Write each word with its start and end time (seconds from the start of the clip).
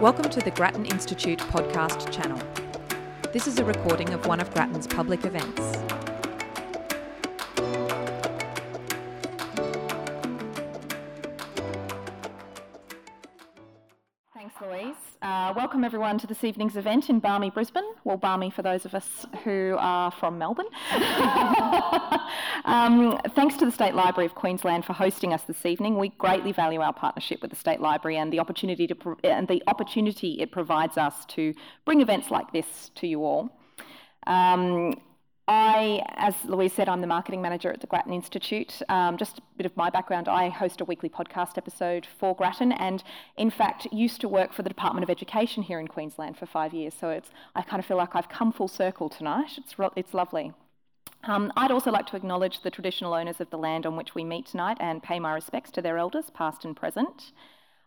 Welcome 0.00 0.30
to 0.30 0.40
the 0.40 0.50
Grattan 0.50 0.86
Institute 0.86 1.40
podcast 1.40 2.10
channel. 2.10 2.40
This 3.34 3.46
is 3.46 3.58
a 3.58 3.64
recording 3.66 4.14
of 4.14 4.24
one 4.24 4.40
of 4.40 4.50
Grattan's 4.54 4.86
public 4.86 5.26
events. 5.26 5.99
Welcome 15.70 15.84
everyone 15.84 16.18
to 16.18 16.26
this 16.26 16.42
evening's 16.42 16.76
event 16.76 17.08
in 17.08 17.20
balmy 17.20 17.48
Brisbane. 17.48 17.84
Well, 18.02 18.16
balmy 18.16 18.50
for 18.50 18.60
those 18.60 18.84
of 18.84 18.92
us 18.92 19.24
who 19.44 19.76
are 19.78 20.10
from 20.10 20.36
Melbourne. 20.36 20.66
um, 22.64 23.20
thanks 23.36 23.56
to 23.58 23.66
the 23.66 23.70
State 23.70 23.94
Library 23.94 24.26
of 24.26 24.34
Queensland 24.34 24.84
for 24.84 24.94
hosting 24.94 25.32
us 25.32 25.42
this 25.42 25.64
evening. 25.64 25.96
We 25.96 26.08
greatly 26.08 26.50
value 26.50 26.80
our 26.80 26.92
partnership 26.92 27.40
with 27.40 27.52
the 27.52 27.56
State 27.56 27.78
Library 27.78 28.16
and 28.16 28.32
the 28.32 28.40
opportunity 28.40 28.88
to 28.88 28.96
pro- 28.96 29.16
and 29.22 29.46
the 29.46 29.62
opportunity 29.68 30.40
it 30.40 30.50
provides 30.50 30.98
us 30.98 31.24
to 31.26 31.54
bring 31.84 32.00
events 32.00 32.32
like 32.32 32.52
this 32.52 32.90
to 32.96 33.06
you 33.06 33.24
all. 33.24 33.56
Um, 34.26 34.96
I, 35.52 36.06
as 36.10 36.36
Louise 36.44 36.72
said, 36.72 36.88
I'm 36.88 37.00
the 37.00 37.08
marketing 37.08 37.42
manager 37.42 37.72
at 37.72 37.80
the 37.80 37.88
Grattan 37.88 38.12
Institute. 38.12 38.80
Um, 38.88 39.16
just 39.16 39.38
a 39.38 39.42
bit 39.56 39.66
of 39.66 39.76
my 39.76 39.90
background 39.90 40.28
I 40.28 40.48
host 40.48 40.80
a 40.80 40.84
weekly 40.84 41.08
podcast 41.08 41.58
episode 41.58 42.06
for 42.20 42.36
Grattan 42.36 42.70
and, 42.70 43.02
in 43.36 43.50
fact, 43.50 43.88
used 43.90 44.20
to 44.20 44.28
work 44.28 44.52
for 44.52 44.62
the 44.62 44.68
Department 44.68 45.02
of 45.02 45.10
Education 45.10 45.64
here 45.64 45.80
in 45.80 45.88
Queensland 45.88 46.38
for 46.38 46.46
five 46.46 46.72
years. 46.72 46.94
So 46.94 47.10
it's, 47.10 47.30
I 47.56 47.62
kind 47.62 47.80
of 47.80 47.86
feel 47.86 47.96
like 47.96 48.14
I've 48.14 48.28
come 48.28 48.52
full 48.52 48.68
circle 48.68 49.08
tonight. 49.08 49.58
It's, 49.58 49.74
it's 49.96 50.14
lovely. 50.14 50.52
Um, 51.24 51.52
I'd 51.56 51.72
also 51.72 51.90
like 51.90 52.06
to 52.06 52.16
acknowledge 52.16 52.62
the 52.62 52.70
traditional 52.70 53.12
owners 53.12 53.40
of 53.40 53.50
the 53.50 53.58
land 53.58 53.86
on 53.86 53.96
which 53.96 54.14
we 54.14 54.22
meet 54.22 54.46
tonight 54.46 54.76
and 54.78 55.02
pay 55.02 55.18
my 55.18 55.34
respects 55.34 55.72
to 55.72 55.82
their 55.82 55.98
elders, 55.98 56.30
past 56.32 56.64
and 56.64 56.76
present. 56.76 57.32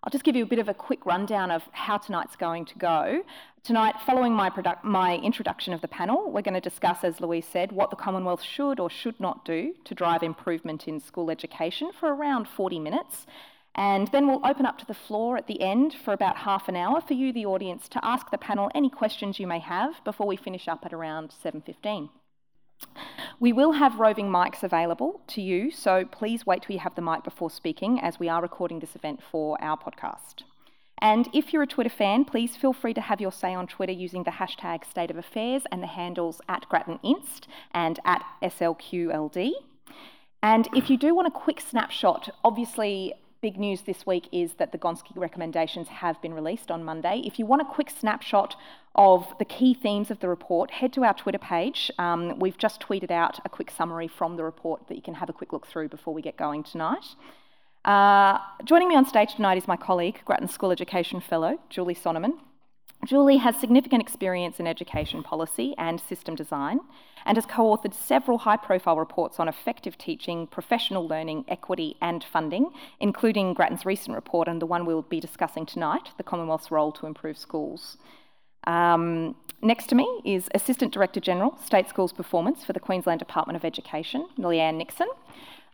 I'll 0.03 0.11
just 0.11 0.25
give 0.25 0.35
you 0.35 0.43
a 0.43 0.47
bit 0.47 0.59
of 0.59 0.67
a 0.67 0.73
quick 0.73 1.05
rundown 1.05 1.49
of 1.49 1.63
how 1.71 1.97
tonight's 1.97 2.35
going 2.35 2.65
to 2.65 2.77
go. 2.77 3.23
Tonight, 3.63 3.95
following 4.05 4.33
my, 4.33 4.51
my 4.83 5.15
introduction 5.15 5.71
of 5.71 5.79
the 5.79 5.87
panel, 5.87 6.29
we're 6.29 6.41
going 6.41 6.53
to 6.53 6.59
discuss, 6.59 7.01
as 7.01 7.21
Louise 7.21 7.47
said, 7.49 7.71
what 7.71 7.91
the 7.91 7.95
Commonwealth 7.95 8.43
should 8.43 8.77
or 8.77 8.89
should 8.89 9.17
not 9.21 9.45
do 9.45 9.73
to 9.85 9.95
drive 9.95 10.21
improvement 10.21 10.85
in 10.85 10.99
school 10.99 11.31
education 11.31 11.91
for 11.97 12.13
around 12.13 12.45
40 12.45 12.77
minutes. 12.79 13.25
And 13.73 14.09
then 14.09 14.27
we'll 14.27 14.45
open 14.45 14.65
up 14.65 14.77
to 14.79 14.85
the 14.85 14.93
floor 14.93 15.37
at 15.37 15.47
the 15.47 15.61
end 15.61 15.93
for 15.93 16.11
about 16.11 16.39
half 16.39 16.67
an 16.67 16.75
hour 16.75 16.99
for 16.99 17.13
you, 17.13 17.31
the 17.31 17.45
audience, 17.45 17.87
to 17.87 18.03
ask 18.03 18.29
the 18.31 18.37
panel 18.37 18.69
any 18.75 18.89
questions 18.89 19.39
you 19.39 19.47
may 19.47 19.59
have 19.59 20.03
before 20.03 20.27
we 20.27 20.35
finish 20.35 20.67
up 20.67 20.85
at 20.85 20.91
around 20.91 21.31
7.15. 21.41 22.09
We 23.39 23.53
will 23.53 23.71
have 23.71 23.97
roving 23.97 24.27
mics 24.27 24.63
available 24.63 25.21
to 25.27 25.41
you, 25.41 25.71
so 25.71 26.03
please 26.03 26.45
wait 26.45 26.63
till 26.63 26.73
you 26.73 26.81
have 26.81 26.95
the 26.95 27.01
mic 27.01 27.23
before 27.23 27.49
speaking 27.49 28.01
as 28.01 28.19
we 28.19 28.27
are 28.27 28.41
recording 28.41 28.81
this 28.81 28.97
event 28.97 29.21
for 29.31 29.57
our 29.63 29.77
podcast. 29.77 30.43
And 31.03 31.27
if 31.33 31.51
you're 31.51 31.63
a 31.63 31.67
Twitter 31.67 31.89
fan, 31.89 32.23
please 32.23 32.55
feel 32.55 32.71
free 32.71 32.93
to 32.93 33.01
have 33.01 33.19
your 33.19 33.33
say 33.33 33.53
on 33.53 33.67
Twitter 33.67 33.91
using 33.91 34.23
the 34.23 34.31
hashtag 34.31 34.89
State 34.89 35.11
of 35.11 35.17
Affairs 35.17 35.63
and 35.69 35.83
the 35.83 35.87
handles 35.87 36.39
at 36.47 36.65
GrattanInst 36.69 37.41
and 37.73 37.99
at 38.05 38.23
SLQLD. 38.41 39.51
And 40.41 40.69
if 40.73 40.89
you 40.89 40.97
do 40.97 41.13
want 41.13 41.27
a 41.27 41.31
quick 41.31 41.59
snapshot, 41.59 42.29
obviously 42.45 43.13
big 43.41 43.59
news 43.59 43.81
this 43.81 44.05
week 44.05 44.29
is 44.31 44.53
that 44.53 44.71
the 44.71 44.77
Gonski 44.77 45.11
recommendations 45.15 45.89
have 45.89 46.21
been 46.21 46.33
released 46.33 46.71
on 46.71 46.85
Monday. 46.85 47.21
If 47.25 47.37
you 47.37 47.45
want 47.45 47.61
a 47.61 47.65
quick 47.65 47.89
snapshot 47.89 48.55
of 48.95 49.27
the 49.39 49.45
key 49.45 49.73
themes 49.73 50.09
of 50.09 50.21
the 50.21 50.29
report, 50.29 50.71
head 50.71 50.93
to 50.93 51.03
our 51.03 51.13
Twitter 51.13 51.37
page. 51.37 51.91
Um, 51.99 52.39
we've 52.39 52.57
just 52.57 52.79
tweeted 52.79 53.11
out 53.11 53.41
a 53.43 53.49
quick 53.49 53.69
summary 53.69 54.07
from 54.07 54.37
the 54.37 54.45
report 54.45 54.87
that 54.87 54.95
you 54.95 55.01
can 55.01 55.15
have 55.15 55.27
a 55.27 55.33
quick 55.33 55.51
look 55.51 55.67
through 55.67 55.89
before 55.89 56.13
we 56.13 56.21
get 56.21 56.37
going 56.37 56.63
tonight. 56.63 57.03
Uh, 57.85 58.37
joining 58.63 58.87
me 58.87 58.95
on 58.95 59.05
stage 59.05 59.35
tonight 59.35 59.57
is 59.57 59.67
my 59.67 59.75
colleague, 59.75 60.21
Grattan 60.23 60.47
School 60.47 60.71
Education 60.71 61.19
Fellow, 61.19 61.59
Julie 61.69 61.95
Sonnemann. 61.95 62.35
Julie 63.05 63.35
has 63.37 63.57
significant 63.57 64.01
experience 64.01 64.61
in 64.61 64.67
education 64.67 65.21
policy 65.21 65.75
and 65.77 65.99
system 65.99 66.35
design 66.35 66.79
and 67.25 67.35
has 67.35 67.45
co 67.45 67.75
authored 67.75 67.93
several 67.93 68.37
high 68.37 68.55
profile 68.55 68.97
reports 68.97 69.37
on 69.37 69.49
effective 69.49 69.97
teaching, 69.97 70.47
professional 70.47 71.05
learning, 71.05 71.43
equity, 71.49 71.97
and 72.01 72.23
funding, 72.23 72.69
including 73.01 73.53
Grattan's 73.53 73.85
recent 73.85 74.15
report 74.15 74.47
and 74.47 74.61
the 74.61 74.65
one 74.65 74.85
we'll 74.85 75.01
be 75.01 75.19
discussing 75.19 75.65
tonight 75.65 76.11
the 76.15 76.23
Commonwealth's 76.23 76.71
role 76.71 76.93
to 76.93 77.05
improve 77.05 77.37
schools. 77.37 77.97
Um, 78.65 79.35
next 79.61 79.87
to 79.87 79.95
me 79.95 80.21
is 80.23 80.47
Assistant 80.55 80.93
Director 80.93 81.19
General, 81.19 81.57
State 81.57 81.89
Schools 81.89 82.13
Performance 82.13 82.63
for 82.63 82.71
the 82.71 82.79
Queensland 82.79 83.19
Department 83.19 83.57
of 83.57 83.65
Education, 83.65 84.29
Leanne 84.37 84.77
Nixon. 84.77 85.09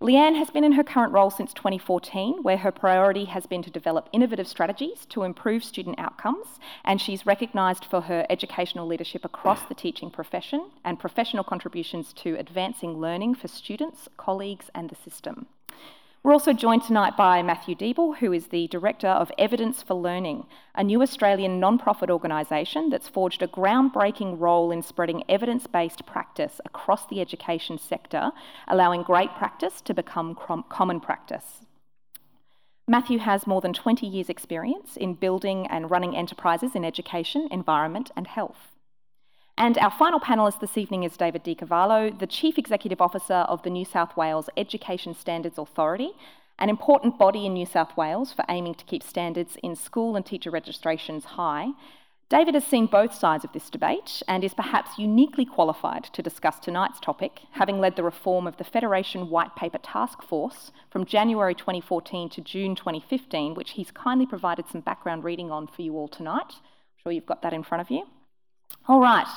Leanne 0.02 0.38
has 0.38 0.50
been 0.50 0.64
in 0.64 0.72
her 0.72 0.84
current 0.84 1.12
role 1.12 1.30
since 1.30 1.54
2014, 1.54 2.42
where 2.42 2.56
her 2.56 2.72
priority 2.72 3.26
has 3.26 3.46
been 3.46 3.62
to 3.62 3.70
develop 3.70 4.08
innovative 4.14 4.48
strategies 4.48 5.06
to 5.08 5.24
improve 5.24 5.62
student 5.62 6.00
outcomes, 6.00 6.58
and 6.86 7.02
she's 7.02 7.26
recognised 7.26 7.84
for 7.84 8.00
her 8.00 8.26
educational 8.30 8.88
leadership 8.88 9.26
across 9.26 9.62
the 9.64 9.76
teaching 9.76 10.10
profession 10.10 10.72
and 10.86 11.00
professional 11.00 11.44
contributions 11.44 12.14
to 12.14 12.40
advancing 12.40 13.02
learning 13.02 13.36
for 13.36 13.50
students, 13.50 14.08
colleagues, 14.16 14.70
and 14.74 14.90
the 14.90 14.96
system. 14.96 15.48
We're 16.22 16.34
also 16.34 16.52
joined 16.52 16.84
tonight 16.84 17.16
by 17.16 17.41
Matthew 17.41 17.75
Deeble, 17.75 18.18
who 18.18 18.34
is 18.34 18.47
the 18.47 18.68
Director 18.68 19.07
of 19.07 19.31
Evidence 19.38 19.81
for 19.81 19.94
Learning, 19.94 20.46
a 20.75 20.84
new 20.84 21.02
Australian 21.02 21.62
non-profit 21.62 22.09
organisation 22.09 22.90
that's 22.90 23.07
forged 23.07 23.41
a 23.41 23.47
groundbreaking 23.47 24.38
role 24.38 24.69
in 24.69 24.84
spreading 24.84 25.24
evidence-based 25.30 26.06
practice 26.06 26.59
across 26.66 27.07
the 27.07 27.22
education 27.22 27.78
sector, 27.78 28.31
allowing 28.68 29.02
great 29.02 29.34
practice 29.35 29.80
to 29.80 29.94
become 29.94 30.35
common 30.68 31.00
practice. 31.00 31.62
Matthew 32.86 33.19
has 33.19 33.47
more 33.47 33.62
than 33.62 33.72
20 33.72 34.06
years' 34.06 34.30
experience 34.30 34.97
in 34.97 35.13
building 35.13 35.68
and 35.68 35.90
running 35.90 36.18
enterprises 36.18 36.75
in 36.75 36.84
education, 36.84 37.47
environment, 37.50 38.12
and 38.18 38.28
health. 38.28 38.75
And 39.59 39.78
our 39.80 39.92
final 39.92 40.22
panellist 40.22 40.62
this 40.62 40.78
evening 40.78 41.03
is 41.03 41.18
David 41.18 41.44
de 41.44 41.53
Carvalho, 41.53 42.09
the 42.12 42.25
Chief 42.25 42.58
Executive 42.58 43.02
Officer 43.02 43.34
of 43.34 43.62
the 43.64 43.70
New 43.70 43.84
South 43.84 44.16
Wales 44.16 44.50
Education 44.56 45.14
Standards 45.14 45.58
Authority, 45.58 46.12
an 46.58 46.70
important 46.70 47.20
body 47.20 47.46
in 47.46 47.56
New 47.56 47.66
South 47.66 47.98
Wales 47.98 48.31
for 48.31 48.46
aiming 48.48 48.75
to 48.75 48.86
keep 48.86 49.03
standards 49.03 49.58
in 49.62 49.75
school 49.75 50.16
and 50.16 50.25
teacher 50.25 50.50
registrations 50.50 51.25
high. 51.36 51.72
David 52.30 52.53
has 52.53 52.64
seen 52.64 52.86
both 52.86 53.14
sides 53.14 53.44
of 53.44 53.52
this 53.52 53.69
debate 53.69 54.24
and 54.30 54.46
is 54.46 54.53
perhaps 54.53 54.98
uniquely 54.98 55.44
qualified 55.44 56.06
to 56.06 56.24
discuss 56.24 56.58
tonight's 56.58 57.02
topic, 57.02 57.42
having 57.52 57.81
led 57.81 57.98
the 57.98 58.03
reform 58.03 58.48
of 58.48 58.56
the 58.56 58.64
Federation 58.64 59.30
White 59.30 59.58
Paper 59.58 59.80
Task 59.80 60.24
Force 60.24 60.72
from 60.90 61.03
January 61.03 61.53
2014 61.53 62.30
to 62.30 62.40
June 62.40 62.75
2015, 62.75 63.56
which 63.56 63.72
he's 63.72 63.92
kindly 63.92 64.25
provided 64.25 64.69
some 64.69 64.80
background 64.80 65.25
reading 65.25 65.52
on 65.52 65.68
for 65.68 65.81
you 65.81 65.98
all 65.98 66.08
tonight. 66.08 66.53
I'm 66.53 67.03
sure 67.03 67.12
you've 67.12 67.25
got 67.25 67.42
that 67.42 67.52
in 67.52 67.64
front 67.64 67.81
of 67.81 67.92
you. 67.92 68.06
All 68.88 69.00
right, 69.00 69.28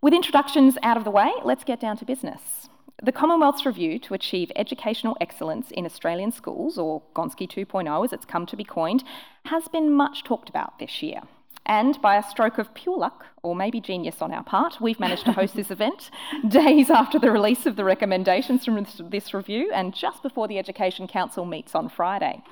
with 0.00 0.14
introductions 0.14 0.76
out 0.82 0.96
of 0.96 1.04
the 1.04 1.10
way, 1.10 1.32
let's 1.44 1.64
get 1.64 1.80
down 1.80 1.96
to 1.98 2.04
business. 2.04 2.68
The 3.02 3.12
Commonwealth's 3.12 3.64
review 3.64 3.98
to 4.00 4.14
achieve 4.14 4.50
educational 4.56 5.16
excellence 5.20 5.70
in 5.70 5.86
Australian 5.86 6.32
schools, 6.32 6.78
or 6.78 7.02
Gonski 7.14 7.48
2.0 7.48 8.04
as 8.04 8.12
it's 8.12 8.24
come 8.24 8.44
to 8.46 8.56
be 8.56 8.64
coined, 8.64 9.04
has 9.44 9.68
been 9.68 9.92
much 9.92 10.24
talked 10.24 10.48
about 10.48 10.78
this 10.78 11.00
year. 11.00 11.20
And 11.64 12.00
by 12.00 12.16
a 12.16 12.22
stroke 12.22 12.58
of 12.58 12.72
pure 12.74 12.96
luck, 12.96 13.26
or 13.42 13.54
maybe 13.54 13.80
genius 13.80 14.22
on 14.22 14.32
our 14.32 14.42
part, 14.42 14.80
we've 14.80 14.98
managed 14.98 15.26
to 15.26 15.32
host 15.32 15.54
this 15.54 15.70
event 15.72 16.10
days 16.48 16.90
after 16.90 17.18
the 17.18 17.30
release 17.30 17.66
of 17.66 17.76
the 17.76 17.84
recommendations 17.84 18.64
from 18.64 18.84
this 19.10 19.34
review 19.34 19.70
and 19.72 19.94
just 19.94 20.22
before 20.22 20.48
the 20.48 20.58
Education 20.58 21.06
Council 21.06 21.44
meets 21.44 21.74
on 21.74 21.88
Friday. 21.88 22.42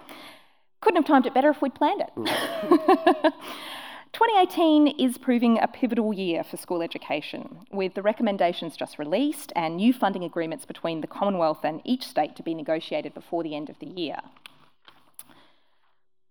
Couldn't 0.80 0.98
have 1.02 1.06
timed 1.06 1.26
it 1.26 1.34
better 1.34 1.50
if 1.50 1.62
we'd 1.62 1.74
planned 1.74 2.02
it. 2.02 3.34
2018 4.16 4.98
is 4.98 5.18
proving 5.18 5.58
a 5.58 5.68
pivotal 5.68 6.10
year 6.14 6.42
for 6.42 6.56
school 6.56 6.80
education, 6.80 7.58
with 7.70 7.92
the 7.92 8.00
recommendations 8.00 8.74
just 8.74 8.98
released 8.98 9.52
and 9.54 9.76
new 9.76 9.92
funding 9.92 10.24
agreements 10.24 10.64
between 10.64 11.02
the 11.02 11.06
Commonwealth 11.06 11.58
and 11.64 11.82
each 11.84 12.06
state 12.06 12.34
to 12.34 12.42
be 12.42 12.54
negotiated 12.54 13.12
before 13.12 13.42
the 13.42 13.54
end 13.54 13.68
of 13.68 13.78
the 13.78 13.84
year. 13.88 14.16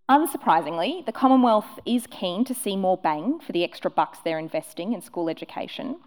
Unsurprisingly, 0.10 1.06
the 1.06 1.12
Commonwealth 1.12 1.80
is 1.86 2.08
keen 2.08 2.44
to 2.46 2.56
see 2.56 2.76
more 2.76 2.98
bang 2.98 3.40
for 3.40 3.52
the 3.52 3.64
extra 3.64 3.92
bucks 3.92 4.18
they're 4.26 4.40
investing 4.40 4.94
in 4.94 5.00
school 5.04 5.30
education, 5.30 5.98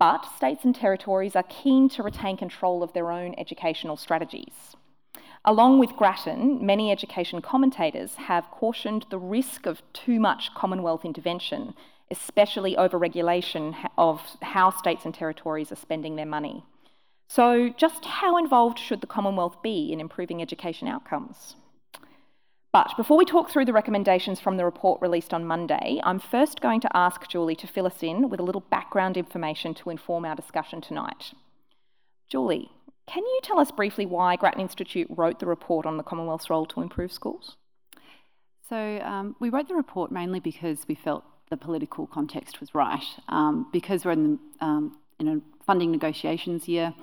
but 0.00 0.26
states 0.36 0.64
and 0.64 0.74
territories 0.74 1.36
are 1.36 1.44
keen 1.44 1.88
to 1.90 2.02
retain 2.02 2.36
control 2.36 2.82
of 2.82 2.92
their 2.92 3.12
own 3.12 3.36
educational 3.38 3.96
strategies. 3.96 4.74
Along 5.44 5.78
with 5.78 5.96
Grattan, 5.96 6.64
many 6.64 6.92
education 6.92 7.40
commentators 7.40 8.14
have 8.16 8.50
cautioned 8.50 9.06
the 9.08 9.18
risk 9.18 9.64
of 9.64 9.82
too 9.94 10.20
much 10.20 10.54
Commonwealth 10.54 11.04
intervention, 11.04 11.74
especially 12.10 12.76
over 12.76 12.98
regulation 12.98 13.74
of 13.96 14.20
how 14.42 14.70
states 14.70 15.06
and 15.06 15.14
territories 15.14 15.72
are 15.72 15.76
spending 15.76 16.16
their 16.16 16.26
money. 16.26 16.62
So, 17.26 17.70
just 17.70 18.04
how 18.04 18.36
involved 18.36 18.78
should 18.78 19.00
the 19.00 19.06
Commonwealth 19.06 19.62
be 19.62 19.92
in 19.92 20.00
improving 20.00 20.42
education 20.42 20.88
outcomes? 20.88 21.54
But 22.72 22.96
before 22.96 23.16
we 23.16 23.24
talk 23.24 23.50
through 23.50 23.64
the 23.64 23.72
recommendations 23.72 24.40
from 24.40 24.56
the 24.56 24.64
report 24.64 25.00
released 25.00 25.32
on 25.32 25.46
Monday, 25.46 26.00
I'm 26.04 26.20
first 26.20 26.60
going 26.60 26.80
to 26.80 26.96
ask 26.96 27.26
Julie 27.28 27.56
to 27.56 27.66
fill 27.66 27.86
us 27.86 28.02
in 28.02 28.28
with 28.28 28.40
a 28.40 28.44
little 28.44 28.60
background 28.60 29.16
information 29.16 29.74
to 29.74 29.90
inform 29.90 30.24
our 30.24 30.36
discussion 30.36 30.80
tonight. 30.80 31.32
Julie, 32.28 32.70
can 33.10 33.24
you 33.24 33.40
tell 33.42 33.58
us 33.58 33.72
briefly 33.72 34.06
why 34.06 34.36
Grattan 34.36 34.60
Institute 34.60 35.08
wrote 35.10 35.40
the 35.40 35.46
report 35.46 35.84
on 35.84 35.96
the 35.96 36.04
Commonwealth's 36.04 36.48
role 36.48 36.64
to 36.66 36.80
improve 36.80 37.12
schools? 37.12 37.56
So 38.68 38.76
um, 39.02 39.34
we 39.40 39.50
wrote 39.50 39.66
the 39.66 39.74
report 39.74 40.12
mainly 40.12 40.38
because 40.38 40.86
we 40.86 40.94
felt 40.94 41.24
the 41.50 41.56
political 41.56 42.06
context 42.06 42.60
was 42.60 42.72
right. 42.72 43.02
Um, 43.28 43.66
because 43.72 44.04
we're 44.04 44.12
in, 44.12 44.38
the, 44.60 44.64
um, 44.64 44.98
in 45.18 45.26
a 45.26 45.64
funding 45.64 45.90
negotiations 45.90 46.68
year, 46.68 46.94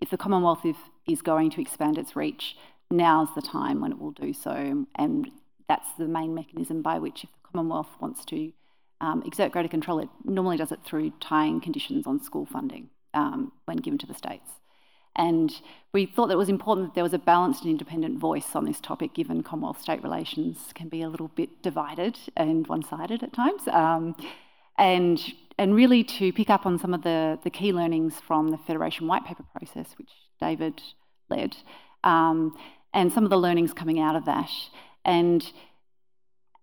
if 0.00 0.08
the 0.08 0.16
Commonwealth 0.16 0.64
if, 0.64 0.78
is 1.06 1.20
going 1.20 1.50
to 1.50 1.60
expand 1.60 1.98
its 1.98 2.16
reach, 2.16 2.56
now's 2.90 3.28
the 3.34 3.42
time 3.42 3.82
when 3.82 3.92
it 3.92 3.98
will 3.98 4.12
do 4.12 4.32
so. 4.32 4.86
And 4.94 5.30
that's 5.68 5.88
the 5.98 6.06
main 6.06 6.34
mechanism 6.34 6.80
by 6.80 6.98
which, 6.98 7.24
if 7.24 7.30
the 7.30 7.48
Commonwealth 7.52 7.90
wants 8.00 8.24
to 8.26 8.50
um, 9.02 9.22
exert 9.26 9.52
greater 9.52 9.68
control, 9.68 9.98
it 9.98 10.08
normally 10.24 10.56
does 10.56 10.72
it 10.72 10.80
through 10.86 11.12
tying 11.20 11.60
conditions 11.60 12.06
on 12.06 12.22
school 12.22 12.46
funding 12.46 12.88
um, 13.12 13.52
when 13.66 13.76
given 13.76 13.98
to 13.98 14.06
the 14.06 14.14
states. 14.14 14.59
And 15.16 15.52
we 15.92 16.06
thought 16.06 16.28
that 16.28 16.34
it 16.34 16.38
was 16.38 16.48
important 16.48 16.88
that 16.88 16.94
there 16.94 17.04
was 17.04 17.14
a 17.14 17.18
balanced 17.18 17.62
and 17.62 17.70
independent 17.70 18.18
voice 18.18 18.54
on 18.54 18.64
this 18.64 18.80
topic, 18.80 19.12
given 19.14 19.42
Commonwealth 19.42 19.80
state 19.80 20.02
relations 20.02 20.70
can 20.74 20.88
be 20.88 21.02
a 21.02 21.08
little 21.08 21.28
bit 21.28 21.62
divided 21.62 22.18
and 22.36 22.66
one 22.66 22.82
sided 22.82 23.22
at 23.22 23.32
times. 23.32 23.66
Um, 23.68 24.14
and, 24.78 25.20
and 25.58 25.74
really 25.74 26.04
to 26.04 26.32
pick 26.32 26.48
up 26.48 26.64
on 26.64 26.78
some 26.78 26.94
of 26.94 27.02
the, 27.02 27.38
the 27.42 27.50
key 27.50 27.72
learnings 27.72 28.20
from 28.20 28.48
the 28.48 28.58
Federation 28.58 29.08
White 29.08 29.24
Paper 29.24 29.44
process, 29.54 29.94
which 29.98 30.10
David 30.40 30.80
led, 31.28 31.56
um, 32.04 32.56
and 32.94 33.12
some 33.12 33.24
of 33.24 33.30
the 33.30 33.36
learnings 33.36 33.72
coming 33.72 34.00
out 34.00 34.16
of 34.16 34.24
that. 34.24 34.50
And 35.04 35.44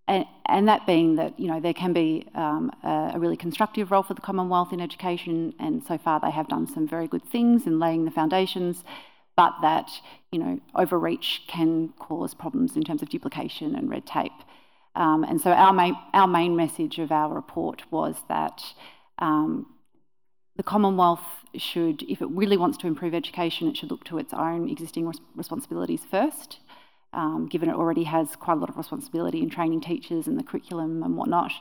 and, 0.08 0.24
and, 0.46 0.68
that 0.68 0.86
being 0.86 1.16
that 1.16 1.38
you 1.38 1.46
know 1.46 1.60
there 1.60 1.74
can 1.74 1.92
be 1.92 2.26
um, 2.34 2.72
a, 2.82 3.12
a, 3.14 3.18
really 3.18 3.36
constructive 3.36 3.90
role 3.90 4.02
for 4.02 4.14
the 4.14 4.20
Commonwealth 4.20 4.72
in 4.72 4.80
education, 4.80 5.54
and 5.60 5.84
so 5.84 5.98
far 5.98 6.18
they 6.18 6.30
have 6.30 6.48
done 6.48 6.66
some 6.66 6.88
very 6.88 7.06
good 7.06 7.24
things 7.24 7.66
in 7.66 7.78
laying 7.78 8.04
the 8.04 8.10
foundations, 8.10 8.84
but 9.36 9.54
that 9.62 9.90
you 10.32 10.38
know 10.38 10.58
overreach 10.74 11.42
can 11.46 11.90
cause 11.98 12.34
problems 12.34 12.76
in 12.76 12.82
terms 12.82 13.02
of 13.02 13.08
duplication 13.08 13.74
and 13.74 13.90
red 13.90 14.06
tape. 14.06 14.32
Um, 14.96 15.22
and 15.24 15.40
so 15.40 15.52
our 15.52 15.72
main 15.72 15.96
our 16.14 16.26
main 16.26 16.56
message 16.56 16.98
of 16.98 17.12
our 17.12 17.32
report 17.34 17.82
was 17.90 18.16
that 18.28 18.62
um, 19.18 19.66
the 20.56 20.62
Commonwealth 20.62 21.44
should, 21.54 22.02
if 22.02 22.20
it 22.20 22.28
really 22.30 22.56
wants 22.56 22.76
to 22.78 22.86
improve 22.86 23.14
education, 23.14 23.68
it 23.68 23.76
should 23.76 23.90
look 23.90 24.04
to 24.04 24.18
its 24.18 24.34
own 24.34 24.68
existing 24.68 25.06
res- 25.06 25.20
responsibilities 25.36 26.02
first 26.10 26.58
um, 27.12 27.48
given 27.48 27.68
it 27.68 27.74
already 27.74 28.04
has 28.04 28.36
quite 28.36 28.56
a 28.56 28.60
lot 28.60 28.68
of 28.68 28.76
responsibility 28.76 29.40
in 29.40 29.50
training 29.50 29.80
teachers 29.80 30.26
and 30.26 30.38
the 30.38 30.42
curriculum 30.42 31.02
and 31.02 31.16
whatnot. 31.16 31.52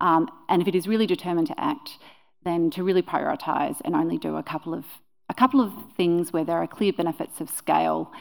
Um, 0.00 0.28
and 0.48 0.62
if 0.62 0.68
it 0.68 0.74
is 0.74 0.86
really 0.86 1.06
determined 1.06 1.48
to 1.48 1.60
act, 1.60 1.98
then 2.44 2.70
to 2.70 2.84
really 2.84 3.02
prioritise 3.02 3.80
and 3.84 3.94
only 3.94 4.18
do 4.18 4.36
a 4.36 4.42
couple 4.42 4.74
of 4.74 4.84
a 5.30 5.34
couple 5.34 5.60
of 5.60 5.72
things 5.96 6.32
where 6.32 6.44
there 6.44 6.58
are 6.58 6.66
clear 6.66 6.92
benefits 6.92 7.40
of 7.40 7.48
scale, 7.48 8.12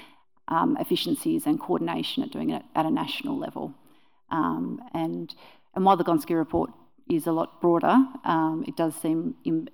um, 0.48 0.78
efficiencies, 0.80 1.46
and 1.46 1.60
coordination 1.60 2.24
at 2.24 2.32
doing 2.32 2.50
it 2.50 2.64
at 2.76 2.86
a 2.86 2.90
national 2.90 3.38
level. 3.38 3.74
Um, 4.30 4.82
and 4.94 5.34
and 5.76 5.86
while 5.86 5.98
the 5.98 6.04
Gonski 6.04 6.36
report 6.36 6.72
is 7.10 7.28
a 7.28 7.32
lot 7.32 7.60
broader, 7.60 7.98
um, 8.24 8.64
it 8.68 8.78
does 8.78 8.96
seem 8.96 9.36
in, 9.44 9.70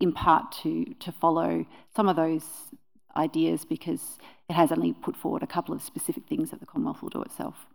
in 0.00 0.12
part 0.12 0.52
to 0.62 0.84
to 1.00 1.12
follow 1.12 1.64
some 1.94 2.08
of 2.08 2.16
those 2.16 2.44
ideas 3.16 3.64
because 3.64 4.18
it 4.48 4.54
has 4.54 4.72
only 4.72 4.92
put 4.92 5.16
forward 5.16 5.42
a 5.42 5.46
couple 5.46 5.74
of 5.74 5.82
specific 5.82 6.26
things 6.26 6.50
that 6.50 6.60
the 6.60 6.66
Commonwealth 6.66 7.02
will 7.02 7.10
do 7.10 7.22
itself. 7.22 7.66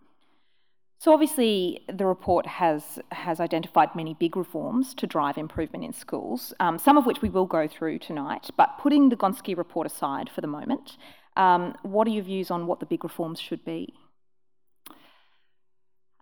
So 0.99 1.13
obviously, 1.13 1.85
the 1.87 2.05
report 2.05 2.45
has 2.45 2.99
has 3.13 3.39
identified 3.39 3.95
many 3.95 4.13
big 4.13 4.35
reforms 4.35 4.93
to 4.95 5.07
drive 5.07 5.37
improvement 5.37 5.85
in 5.85 5.93
schools. 5.93 6.53
Um, 6.59 6.77
some 6.77 6.97
of 6.97 7.05
which 7.05 7.21
we 7.21 7.29
will 7.29 7.45
go 7.45 7.69
through 7.69 7.99
tonight. 7.99 8.49
But 8.57 8.77
putting 8.77 9.07
the 9.07 9.15
Gonski 9.15 9.57
report 9.57 9.87
aside 9.87 10.29
for 10.29 10.41
the 10.41 10.47
moment, 10.47 10.97
um, 11.37 11.75
what 11.83 12.05
are 12.07 12.11
your 12.11 12.23
views 12.23 12.51
on 12.51 12.67
what 12.67 12.81
the 12.81 12.85
big 12.85 13.05
reforms 13.05 13.39
should 13.39 13.63
be? 13.63 13.93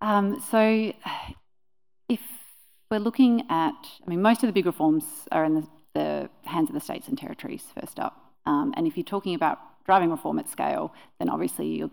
Um, 0.00 0.40
so, 0.48 0.92
if 2.08 2.20
we're 2.88 3.00
looking 3.00 3.46
at, 3.50 3.74
I 4.06 4.08
mean, 4.08 4.22
most 4.22 4.44
of 4.44 4.46
the 4.46 4.52
big 4.52 4.66
reforms 4.66 5.04
are 5.32 5.44
in 5.44 5.54
the, 5.54 5.66
the 5.94 6.30
hands 6.44 6.70
of 6.70 6.74
the 6.74 6.80
states 6.80 7.08
and 7.08 7.18
territories. 7.18 7.64
First 7.78 7.98
up, 7.98 8.27
um, 8.48 8.72
and 8.76 8.86
if 8.86 8.96
you're 8.96 9.04
talking 9.04 9.34
about 9.34 9.58
driving 9.84 10.10
reform 10.10 10.38
at 10.38 10.48
scale, 10.48 10.92
then 11.18 11.28
obviously 11.28 11.88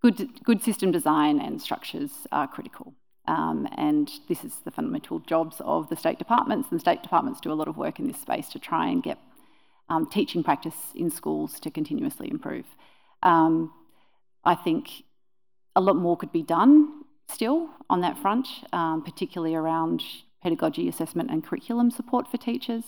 good, 0.00 0.44
good 0.44 0.62
system 0.62 0.92
design 0.92 1.40
and 1.40 1.60
structures 1.60 2.12
are 2.30 2.46
critical. 2.46 2.94
Um, 3.26 3.68
and 3.76 4.10
this 4.28 4.44
is 4.44 4.54
the 4.64 4.70
fundamental 4.70 5.18
jobs 5.18 5.56
of 5.60 5.88
the 5.88 5.96
state 5.96 6.18
departments. 6.18 6.68
And 6.70 6.80
state 6.80 7.02
departments 7.02 7.40
do 7.40 7.52
a 7.52 7.58
lot 7.60 7.68
of 7.68 7.76
work 7.76 7.98
in 7.98 8.06
this 8.06 8.20
space 8.20 8.48
to 8.50 8.58
try 8.58 8.88
and 8.88 9.02
get 9.02 9.18
um, 9.88 10.06
teaching 10.06 10.42
practice 10.44 10.78
in 10.94 11.10
schools 11.10 11.58
to 11.60 11.70
continuously 11.70 12.30
improve. 12.30 12.66
Um, 13.22 13.72
I 14.44 14.54
think 14.54 15.02
a 15.74 15.80
lot 15.80 15.96
more 15.96 16.16
could 16.16 16.32
be 16.32 16.42
done 16.42 17.02
still 17.28 17.70
on 17.90 18.00
that 18.02 18.16
front, 18.18 18.46
um, 18.72 19.02
particularly 19.02 19.54
around 19.54 20.02
pedagogy 20.42 20.88
assessment 20.88 21.30
and 21.30 21.44
curriculum 21.44 21.90
support 21.90 22.28
for 22.30 22.36
teachers. 22.36 22.84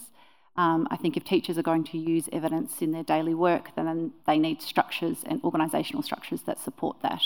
Um, 0.60 0.86
I 0.90 0.96
think 1.00 1.16
if 1.16 1.24
teachers 1.24 1.56
are 1.56 1.68
going 1.70 1.84
to 1.84 1.96
use 1.96 2.28
evidence 2.32 2.82
in 2.82 2.90
their 2.92 3.02
daily 3.14 3.32
work, 3.32 3.64
then 3.76 4.12
they 4.26 4.38
need 4.46 4.60
structures 4.60 5.18
and 5.24 5.40
organisational 5.42 6.04
structures 6.04 6.42
that 6.42 6.58
support 6.58 6.96
that. 7.00 7.22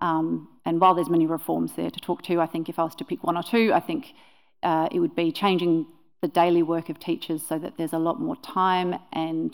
Um, 0.00 0.48
and 0.64 0.80
while 0.80 0.94
there's 0.94 1.10
many 1.10 1.26
reforms 1.26 1.72
there 1.76 1.90
to 1.90 2.00
talk 2.00 2.22
to, 2.28 2.40
I 2.40 2.46
think 2.46 2.70
if 2.70 2.78
I 2.78 2.84
was 2.84 2.94
to 2.96 3.04
pick 3.04 3.22
one 3.22 3.36
or 3.36 3.42
two, 3.42 3.66
I 3.74 3.80
think 3.80 4.14
uh, 4.62 4.88
it 4.90 5.00
would 5.00 5.14
be 5.14 5.32
changing 5.32 5.86
the 6.22 6.28
daily 6.28 6.62
work 6.62 6.88
of 6.88 6.98
teachers 6.98 7.42
so 7.46 7.58
that 7.58 7.76
there's 7.76 7.92
a 7.92 7.98
lot 8.08 8.18
more 8.26 8.36
time 8.36 8.90
and 9.12 9.52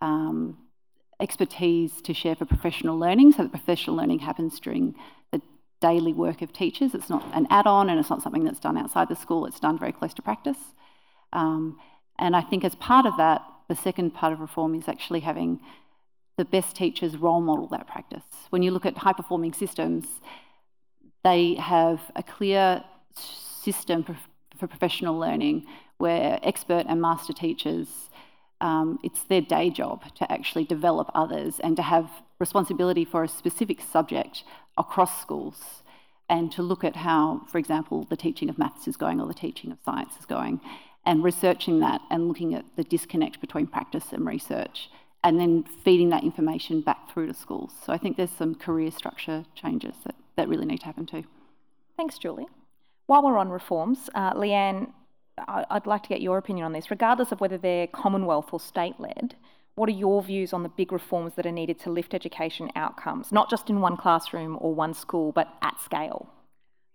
um, 0.00 0.58
expertise 1.18 2.00
to 2.02 2.14
share 2.14 2.36
for 2.36 2.44
professional 2.44 2.96
learning, 2.96 3.32
so 3.32 3.42
that 3.42 3.50
professional 3.50 3.96
learning 3.96 4.20
happens 4.20 4.60
during 4.60 4.94
the 5.32 5.42
daily 5.80 6.12
work 6.12 6.40
of 6.40 6.52
teachers. 6.52 6.94
It's 6.94 7.10
not 7.10 7.24
an 7.34 7.48
add-on 7.50 7.90
and 7.90 7.98
it's 7.98 8.10
not 8.10 8.22
something 8.22 8.44
that's 8.44 8.60
done 8.60 8.78
outside 8.78 9.08
the 9.08 9.16
school. 9.16 9.44
It's 9.46 9.58
done 9.58 9.76
very 9.76 9.92
close 9.92 10.14
to 10.14 10.22
practice. 10.22 10.62
Um, 11.32 11.78
and 12.18 12.34
I 12.34 12.40
think 12.40 12.64
as 12.64 12.74
part 12.74 13.06
of 13.06 13.16
that, 13.16 13.42
the 13.68 13.76
second 13.76 14.14
part 14.14 14.32
of 14.32 14.40
reform 14.40 14.74
is 14.74 14.88
actually 14.88 15.20
having 15.20 15.60
the 16.36 16.44
best 16.44 16.76
teachers 16.76 17.16
role 17.16 17.40
model 17.40 17.66
that 17.68 17.86
practice. 17.86 18.22
When 18.50 18.62
you 18.62 18.70
look 18.70 18.86
at 18.86 18.96
high 18.96 19.12
performing 19.12 19.52
systems, 19.52 20.06
they 21.24 21.54
have 21.54 22.00
a 22.16 22.22
clear 22.22 22.82
system 23.14 24.04
for, 24.04 24.16
for 24.56 24.66
professional 24.66 25.18
learning 25.18 25.66
where 25.98 26.38
expert 26.42 26.86
and 26.88 27.00
master 27.02 27.32
teachers, 27.32 27.88
um, 28.60 28.98
it's 29.02 29.22
their 29.24 29.40
day 29.40 29.68
job 29.68 30.14
to 30.14 30.32
actually 30.32 30.64
develop 30.64 31.10
others 31.14 31.60
and 31.60 31.76
to 31.76 31.82
have 31.82 32.08
responsibility 32.38 33.04
for 33.04 33.24
a 33.24 33.28
specific 33.28 33.80
subject 33.80 34.44
across 34.76 35.20
schools 35.20 35.82
and 36.30 36.52
to 36.52 36.62
look 36.62 36.84
at 36.84 36.94
how, 36.94 37.42
for 37.50 37.58
example, 37.58 38.06
the 38.10 38.16
teaching 38.16 38.48
of 38.48 38.58
maths 38.58 38.86
is 38.86 38.96
going 38.96 39.20
or 39.20 39.26
the 39.26 39.34
teaching 39.34 39.72
of 39.72 39.78
science 39.84 40.12
is 40.18 40.26
going 40.26 40.60
and 41.08 41.24
researching 41.24 41.80
that 41.80 42.02
and 42.10 42.28
looking 42.28 42.54
at 42.54 42.66
the 42.76 42.84
disconnect 42.84 43.40
between 43.40 43.66
practice 43.66 44.12
and 44.12 44.26
research 44.26 44.90
and 45.24 45.40
then 45.40 45.64
feeding 45.82 46.10
that 46.10 46.22
information 46.22 46.82
back 46.82 47.10
through 47.10 47.26
to 47.26 47.32
schools. 47.32 47.72
So 47.84 47.94
I 47.94 47.98
think 47.98 48.18
there's 48.18 48.30
some 48.30 48.54
career 48.54 48.90
structure 48.90 49.44
changes 49.54 49.94
that, 50.04 50.14
that 50.36 50.48
really 50.48 50.66
need 50.66 50.80
to 50.80 50.84
happen 50.84 51.06
too. 51.06 51.24
Thanks, 51.96 52.18
Julie. 52.18 52.46
While 53.06 53.24
we're 53.24 53.38
on 53.38 53.48
reforms, 53.48 54.10
uh, 54.14 54.34
Leanne, 54.34 54.92
I'd 55.48 55.86
like 55.86 56.02
to 56.02 56.10
get 56.10 56.20
your 56.20 56.36
opinion 56.36 56.66
on 56.66 56.72
this. 56.72 56.90
Regardless 56.90 57.32
of 57.32 57.40
whether 57.40 57.56
they're 57.56 57.86
Commonwealth 57.86 58.50
or 58.52 58.60
state 58.60 59.00
led, 59.00 59.34
what 59.76 59.88
are 59.88 59.92
your 59.92 60.22
views 60.22 60.52
on 60.52 60.62
the 60.62 60.68
big 60.68 60.92
reforms 60.92 61.34
that 61.36 61.46
are 61.46 61.52
needed 61.52 61.78
to 61.80 61.90
lift 61.90 62.12
education 62.12 62.70
outcomes, 62.76 63.32
not 63.32 63.48
just 63.48 63.70
in 63.70 63.80
one 63.80 63.96
classroom 63.96 64.58
or 64.60 64.74
one 64.74 64.92
school, 64.92 65.32
but 65.32 65.48
at 65.62 65.80
scale? 65.80 66.28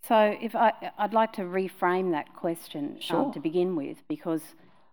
So, 0.07 0.37
if 0.41 0.53
I, 0.53 0.73
I'd 0.97 1.13
like 1.13 1.33
to 1.33 1.43
reframe 1.43 2.11
that 2.11 2.33
question 2.35 2.95
um, 2.95 2.99
sure. 2.99 3.25
um, 3.25 3.33
to 3.33 3.39
begin 3.39 3.75
with, 3.75 3.97
because 4.09 4.41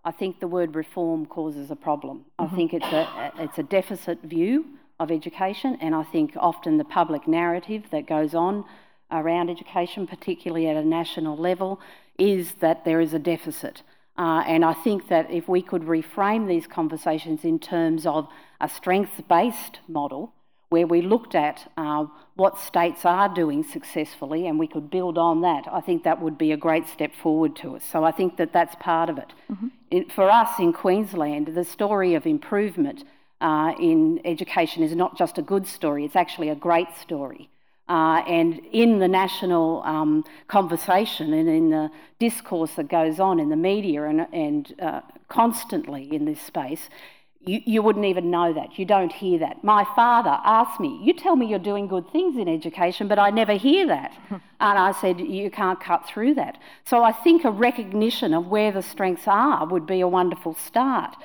I 0.05 0.13
think 0.13 0.39
the 0.39 0.47
word 0.47 0.77
reform 0.77 1.27
causes 1.27 1.71
a 1.71 1.77
problem. 1.77 2.25
Mm-hmm. 2.39 2.55
I 2.55 2.57
think 2.57 2.75
it's 2.75 2.87
a 2.87 3.33
it's 3.39 3.59
a 3.59 3.63
deficit 3.63 4.23
view 4.23 4.67
of 5.01 5.11
education, 5.11 5.77
and 5.81 5.95
I 5.95 6.05
think 6.05 6.35
often 6.37 6.79
the 6.79 6.85
public 6.85 7.27
narrative 7.27 7.85
that 7.91 8.07
goes 8.07 8.35
on 8.35 8.65
around 9.11 9.51
education, 9.51 10.07
particularly 10.07 10.69
at 10.69 10.77
a 10.77 10.85
national 10.85 11.37
level, 11.37 11.81
is 12.19 12.55
that 12.61 12.85
there 12.85 13.01
is 13.01 13.13
a 13.13 13.19
deficit. 13.19 13.83
Uh, 14.17 14.43
and 14.47 14.65
I 14.65 14.75
think 14.75 15.09
that 15.09 15.31
if 15.31 15.49
we 15.49 15.63
could 15.63 15.83
reframe 15.83 16.47
these 16.47 16.67
conversations 16.67 17.45
in 17.45 17.59
terms 17.59 18.07
of 18.07 18.29
a 18.61 18.69
strengths 18.69 19.21
based 19.29 19.81
model, 19.89 20.33
where 20.71 20.87
we 20.87 21.03
looked 21.03 21.35
at 21.35 21.71
uh, 21.77 22.07
what 22.37 22.59
states 22.59 23.05
are 23.05 23.29
doing 23.29 23.65
successfully 23.65 24.47
and 24.47 24.59
we 24.59 24.69
could 24.69 24.89
build 24.89 25.19
on 25.19 25.43
that, 25.43 25.67
I 25.71 25.81
think 25.81 26.05
that 26.05 26.23
would 26.23 26.39
be 26.39 26.53
a 26.53 26.57
great 26.57 26.87
step 26.89 27.13
forward 27.13 27.57
to 27.57 27.77
us. 27.77 27.83
So 27.85 28.05
I 28.05 28.13
think 28.13 28.37
that 28.37 28.53
that's 28.53 28.77
part 28.77 29.11
of 29.11 29.19
it. 29.19 29.33
Mm-hmm. 29.51 29.69
it 29.91 30.13
for 30.13 30.31
us 30.31 30.59
in 30.61 30.73
Queensland, 30.73 31.49
the 31.49 31.65
story 31.65 32.15
of 32.15 32.25
improvement 32.25 33.05
uh, 33.41 33.73
in 33.81 34.21
education 34.25 34.85
is 34.85 34.95
not 34.95 35.19
just 35.19 35.39
a 35.39 35.43
good 35.43 35.67
story, 35.67 36.05
it's 36.05 36.17
actually 36.17 36.51
a 36.51 36.55
great 36.55 36.95
story. 36.95 37.51
Uh, 37.89 38.23
and 38.29 38.61
in 38.71 39.01
the 39.01 39.09
national 39.09 39.83
um, 39.83 40.23
conversation 40.47 41.33
and 41.33 41.49
in 41.49 41.71
the 41.71 41.91
discourse 42.21 42.75
that 42.75 42.89
goes 42.89 43.19
on 43.19 43.41
in 43.41 43.49
the 43.49 43.57
media 43.57 44.05
and, 44.05 44.29
and 44.33 44.75
uh, 44.81 45.01
constantly 45.29 46.15
in 46.15 46.25
this 46.25 46.41
space, 46.41 46.89
you, 47.43 47.61
you 47.65 47.83
wouldn't 47.83 48.05
even 48.05 48.31
know 48.31 48.53
that. 48.53 48.79
You 48.79 48.85
don't 48.85 49.13
hear 49.13 49.39
that. 49.39 49.65
My 49.65 49.85
father 49.97 50.39
asked 50.45 50.79
me, 50.79 51.01
You 51.03 51.15
tell 51.15 51.37
me 51.37 51.47
you're 51.47 51.59
doing 51.59 51.87
good 51.87 52.11
things 52.11 52.37
in 52.37 52.49
education, 52.49 53.09
but 53.09 53.19
I 53.19 53.31
never 53.31 53.55
hear 53.55 53.87
that. 53.87 54.13
and 54.31 54.43
I 54.61 54.93
said, 54.93 55.21
You 55.21 55.51
can't 55.51 55.81
cut 55.81 56.07
through 56.07 56.35
that. 56.35 56.59
So 56.85 57.03
I 57.03 57.13
think 57.13 57.45
a 57.45 57.51
recognition 57.51 58.35
of 58.35 58.49
where 58.49 58.73
the 58.73 58.83
strengths 58.83 59.27
are 59.27 59.67
would 59.67 59.87
be 59.87 60.01
a 60.01 60.09
wonderful 60.09 60.55
start. 60.55 61.17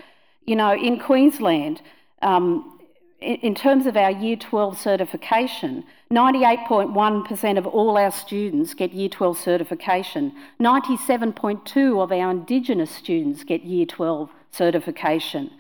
You 0.45 0.55
know, 0.55 0.73
in 0.73 0.99
Queensland, 0.99 1.81
um, 2.21 2.79
in, 3.19 3.35
in 3.37 3.55
terms 3.55 3.85
of 3.85 3.97
our 3.97 4.11
Year 4.11 4.37
12 4.37 4.79
certification, 4.79 5.83
98.1% 6.11 7.57
of 7.57 7.67
all 7.67 7.97
our 7.97 8.11
students 8.11 8.73
get 8.73 8.93
Year 8.93 9.09
12 9.09 9.37
certification. 9.37 10.31
97.2 10.61 12.01
of 12.01 12.13
our 12.13 12.31
Indigenous 12.31 12.91
students 12.91 13.43
get 13.43 13.63
Year 13.63 13.85
12 13.85 14.29
certification. 14.51 15.51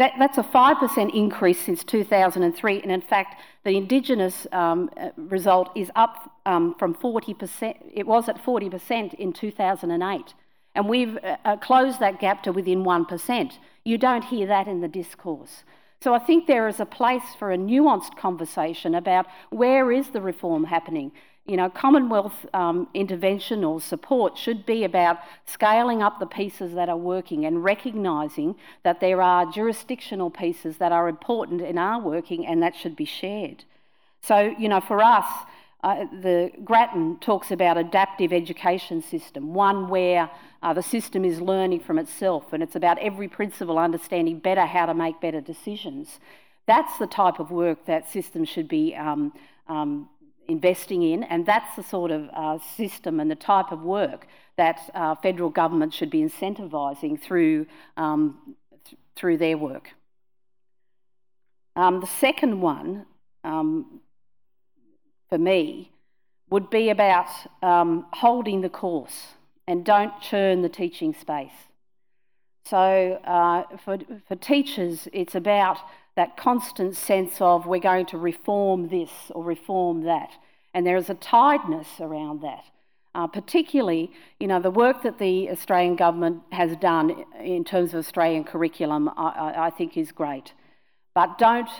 That, 0.00 0.14
that's 0.18 0.38
a 0.38 0.42
5% 0.42 1.14
increase 1.14 1.60
since 1.60 1.84
2003, 1.84 2.80
and 2.80 2.90
in 2.90 3.02
fact, 3.02 3.38
the 3.64 3.76
Indigenous 3.76 4.46
um, 4.50 4.88
uh, 4.96 5.10
result 5.18 5.70
is 5.76 5.90
up 5.94 6.38
um, 6.46 6.74
from 6.78 6.94
40%, 6.94 7.74
it 7.92 8.06
was 8.06 8.26
at 8.26 8.42
40% 8.42 9.12
in 9.12 9.34
2008. 9.34 10.34
And 10.74 10.88
we've 10.88 11.18
uh, 11.18 11.36
uh, 11.44 11.56
closed 11.58 12.00
that 12.00 12.18
gap 12.18 12.42
to 12.44 12.50
within 12.50 12.82
1%. 12.82 13.52
You 13.84 13.98
don't 13.98 14.24
hear 14.24 14.46
that 14.46 14.68
in 14.68 14.80
the 14.80 14.88
discourse. 14.88 15.64
So 16.00 16.14
I 16.14 16.18
think 16.18 16.46
there 16.46 16.66
is 16.66 16.80
a 16.80 16.86
place 16.86 17.34
for 17.38 17.52
a 17.52 17.58
nuanced 17.58 18.16
conversation 18.16 18.94
about 18.94 19.26
where 19.50 19.92
is 19.92 20.08
the 20.08 20.22
reform 20.22 20.64
happening. 20.64 21.12
You 21.46 21.56
know, 21.56 21.68
Commonwealth 21.68 22.46
um, 22.54 22.88
intervention 22.94 23.64
or 23.64 23.80
support 23.80 24.38
should 24.38 24.64
be 24.66 24.84
about 24.84 25.18
scaling 25.46 26.02
up 26.02 26.20
the 26.20 26.26
pieces 26.26 26.74
that 26.74 26.88
are 26.88 26.96
working 26.96 27.44
and 27.44 27.64
recognising 27.64 28.54
that 28.84 29.00
there 29.00 29.20
are 29.20 29.46
jurisdictional 29.46 30.30
pieces 30.30 30.76
that 30.76 30.92
are 30.92 31.08
important 31.08 31.60
and 31.60 31.78
are 31.78 32.00
working 32.00 32.46
and 32.46 32.62
that 32.62 32.76
should 32.76 32.94
be 32.94 33.04
shared. 33.04 33.64
So, 34.22 34.54
you 34.58 34.68
know, 34.68 34.80
for 34.80 35.02
us, 35.02 35.26
uh, 35.82 36.04
the 36.20 36.50
Grattan 36.62 37.18
talks 37.20 37.50
about 37.50 37.78
adaptive 37.78 38.32
education 38.32 39.00
system, 39.02 39.54
one 39.54 39.88
where 39.88 40.30
uh, 40.62 40.74
the 40.74 40.82
system 40.82 41.24
is 41.24 41.40
learning 41.40 41.80
from 41.80 41.98
itself 41.98 42.52
and 42.52 42.62
it's 42.62 42.76
about 42.76 42.98
every 42.98 43.28
principal 43.28 43.78
understanding 43.78 44.38
better 44.38 44.66
how 44.66 44.86
to 44.86 44.94
make 44.94 45.20
better 45.20 45.40
decisions. 45.40 46.20
That's 46.66 46.98
the 46.98 47.06
type 47.06 47.40
of 47.40 47.50
work 47.50 47.86
that 47.86 48.10
systems 48.10 48.48
should 48.48 48.68
be 48.68 48.94
um, 48.94 49.32
um, 49.68 50.08
investing 50.50 51.02
in, 51.02 51.22
and 51.24 51.46
that's 51.46 51.76
the 51.76 51.82
sort 51.82 52.10
of 52.10 52.28
uh, 52.32 52.58
system 52.76 53.20
and 53.20 53.30
the 53.30 53.36
type 53.36 53.72
of 53.72 53.82
work 53.82 54.26
that 54.56 54.78
uh, 54.94 55.14
federal 55.14 55.50
government 55.50 55.94
should 55.94 56.10
be 56.10 56.20
incentivising 56.20 57.20
through, 57.20 57.66
um, 57.96 58.56
th- 58.84 58.96
through 59.16 59.38
their 59.38 59.56
work. 59.56 59.90
Um, 61.76 62.00
the 62.00 62.06
second 62.06 62.60
one, 62.60 63.06
um, 63.44 64.00
for 65.28 65.38
me, 65.38 65.92
would 66.50 66.68
be 66.68 66.90
about 66.90 67.28
um, 67.62 68.06
holding 68.12 68.60
the 68.60 68.68
course 68.68 69.28
and 69.66 69.84
don't 69.84 70.12
churn 70.20 70.62
the 70.62 70.68
teaching 70.68 71.14
space. 71.14 71.52
So, 72.66 73.20
uh, 73.24 73.76
for, 73.84 73.98
for 74.28 74.36
teachers, 74.36 75.08
it's 75.12 75.34
about 75.34 75.78
that 76.20 76.36
constant 76.36 76.94
sense 76.94 77.40
of 77.40 77.64
we're 77.64 77.80
going 77.80 78.04
to 78.04 78.18
reform 78.18 78.88
this 78.88 79.10
or 79.30 79.42
reform 79.42 80.02
that. 80.02 80.30
And 80.74 80.86
there 80.86 80.98
is 80.98 81.08
a 81.08 81.14
tiredness 81.14 81.88
around 81.98 82.42
that. 82.42 82.64
Uh, 83.14 83.26
particularly, 83.26 84.12
you 84.38 84.46
know, 84.46 84.60
the 84.60 84.70
work 84.70 85.02
that 85.02 85.18
the 85.18 85.48
Australian 85.50 85.96
government 85.96 86.42
has 86.52 86.76
done 86.76 87.24
in 87.42 87.64
terms 87.64 87.94
of 87.94 88.00
Australian 88.00 88.44
curriculum, 88.44 89.08
I, 89.16 89.54
I 89.66 89.70
think 89.70 89.96
is 89.96 90.12
great. 90.12 90.52
But 91.14 91.38
don't 91.38 91.70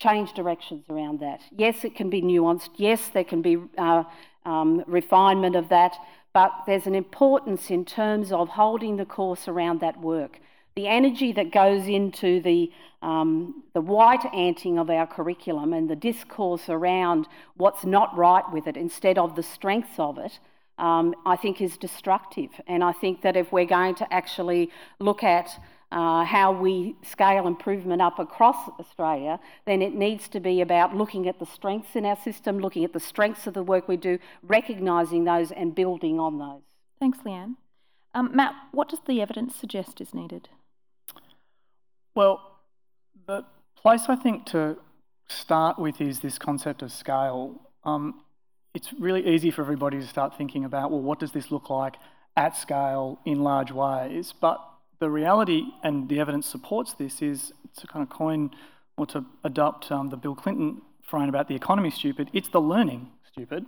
change 0.00 0.32
directions 0.32 0.84
around 0.88 1.20
that. 1.20 1.40
Yes, 1.54 1.84
it 1.84 1.94
can 1.94 2.08
be 2.08 2.22
nuanced. 2.22 2.70
Yes, 2.76 3.10
there 3.10 3.24
can 3.24 3.42
be 3.42 3.58
uh, 3.76 4.04
um, 4.46 4.82
refinement 4.86 5.54
of 5.54 5.68
that. 5.68 5.94
But 6.32 6.52
there's 6.66 6.86
an 6.86 6.94
importance 6.94 7.70
in 7.70 7.84
terms 7.84 8.32
of 8.32 8.48
holding 8.48 8.96
the 8.96 9.04
course 9.04 9.48
around 9.48 9.80
that 9.80 10.00
work 10.00 10.40
the 10.78 10.86
energy 10.86 11.32
that 11.32 11.50
goes 11.50 11.88
into 11.88 12.40
the, 12.42 12.70
um, 13.02 13.64
the 13.74 13.80
white 13.80 14.24
anting 14.32 14.78
of 14.78 14.88
our 14.88 15.08
curriculum 15.08 15.72
and 15.72 15.90
the 15.90 15.96
discourse 15.96 16.68
around 16.68 17.26
what's 17.56 17.84
not 17.84 18.16
right 18.16 18.44
with 18.52 18.68
it 18.68 18.76
instead 18.76 19.18
of 19.18 19.34
the 19.34 19.42
strengths 19.42 19.98
of 19.98 20.18
it, 20.18 20.38
um, 20.78 21.16
I 21.26 21.34
think 21.34 21.60
is 21.60 21.76
destructive. 21.76 22.50
And 22.68 22.84
I 22.84 22.92
think 22.92 23.22
that 23.22 23.36
if 23.36 23.50
we're 23.50 23.72
going 23.80 23.96
to 23.96 24.06
actually 24.14 24.70
look 25.00 25.24
at 25.24 25.50
uh, 25.90 26.22
how 26.22 26.52
we 26.52 26.94
scale 27.02 27.48
improvement 27.48 28.00
up 28.00 28.20
across 28.20 28.70
Australia, 28.78 29.40
then 29.66 29.82
it 29.82 29.94
needs 29.94 30.28
to 30.28 30.38
be 30.38 30.60
about 30.60 30.94
looking 30.94 31.26
at 31.26 31.40
the 31.40 31.46
strengths 31.46 31.96
in 31.96 32.04
our 32.04 32.18
system, 32.22 32.60
looking 32.60 32.84
at 32.84 32.92
the 32.92 33.00
strengths 33.00 33.48
of 33.48 33.54
the 33.54 33.64
work 33.64 33.88
we 33.88 33.96
do, 33.96 34.16
recognising 34.44 35.24
those 35.24 35.50
and 35.50 35.74
building 35.74 36.20
on 36.20 36.38
those. 36.38 36.62
Thanks, 37.00 37.18
Leanne. 37.26 37.56
Um, 38.14 38.30
Matt, 38.32 38.54
what 38.70 38.88
does 38.88 39.00
the 39.08 39.20
evidence 39.20 39.56
suggest 39.56 40.00
is 40.00 40.14
needed? 40.14 40.48
Well, 42.18 42.40
the 43.28 43.44
place 43.76 44.06
I 44.08 44.16
think 44.16 44.46
to 44.46 44.76
start 45.28 45.78
with 45.78 46.00
is 46.00 46.18
this 46.18 46.36
concept 46.36 46.82
of 46.82 46.90
scale. 46.90 47.60
Um, 47.84 48.22
it's 48.74 48.92
really 48.98 49.24
easy 49.24 49.52
for 49.52 49.62
everybody 49.62 50.00
to 50.00 50.06
start 50.08 50.36
thinking 50.36 50.64
about, 50.64 50.90
well, 50.90 51.00
what 51.00 51.20
does 51.20 51.30
this 51.30 51.52
look 51.52 51.70
like 51.70 51.94
at 52.36 52.56
scale 52.56 53.20
in 53.24 53.44
large 53.44 53.70
ways? 53.70 54.34
But 54.40 54.58
the 54.98 55.08
reality, 55.08 55.62
and 55.84 56.08
the 56.08 56.18
evidence 56.18 56.48
supports 56.48 56.92
this, 56.94 57.22
is 57.22 57.52
to 57.76 57.86
kind 57.86 58.02
of 58.02 58.10
coin 58.10 58.50
or 58.96 59.06
to 59.06 59.24
adopt 59.44 59.92
um, 59.92 60.08
the 60.08 60.16
Bill 60.16 60.34
Clinton 60.34 60.82
frame 61.04 61.28
about 61.28 61.46
the 61.46 61.54
economy 61.54 61.92
stupid, 61.92 62.30
it's 62.32 62.48
the 62.48 62.60
learning 62.60 63.12
stupid. 63.30 63.64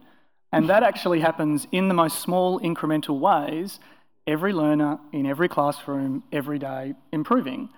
And 0.52 0.68
that 0.68 0.82
actually 0.82 1.20
happens 1.20 1.68
in 1.70 1.86
the 1.86 1.94
most 1.94 2.18
small 2.18 2.58
incremental 2.58 3.20
ways, 3.20 3.78
every 4.26 4.52
learner 4.52 4.98
in 5.12 5.24
every 5.24 5.48
classroom, 5.48 6.24
every 6.32 6.58
day, 6.58 6.94
improving. 7.12 7.68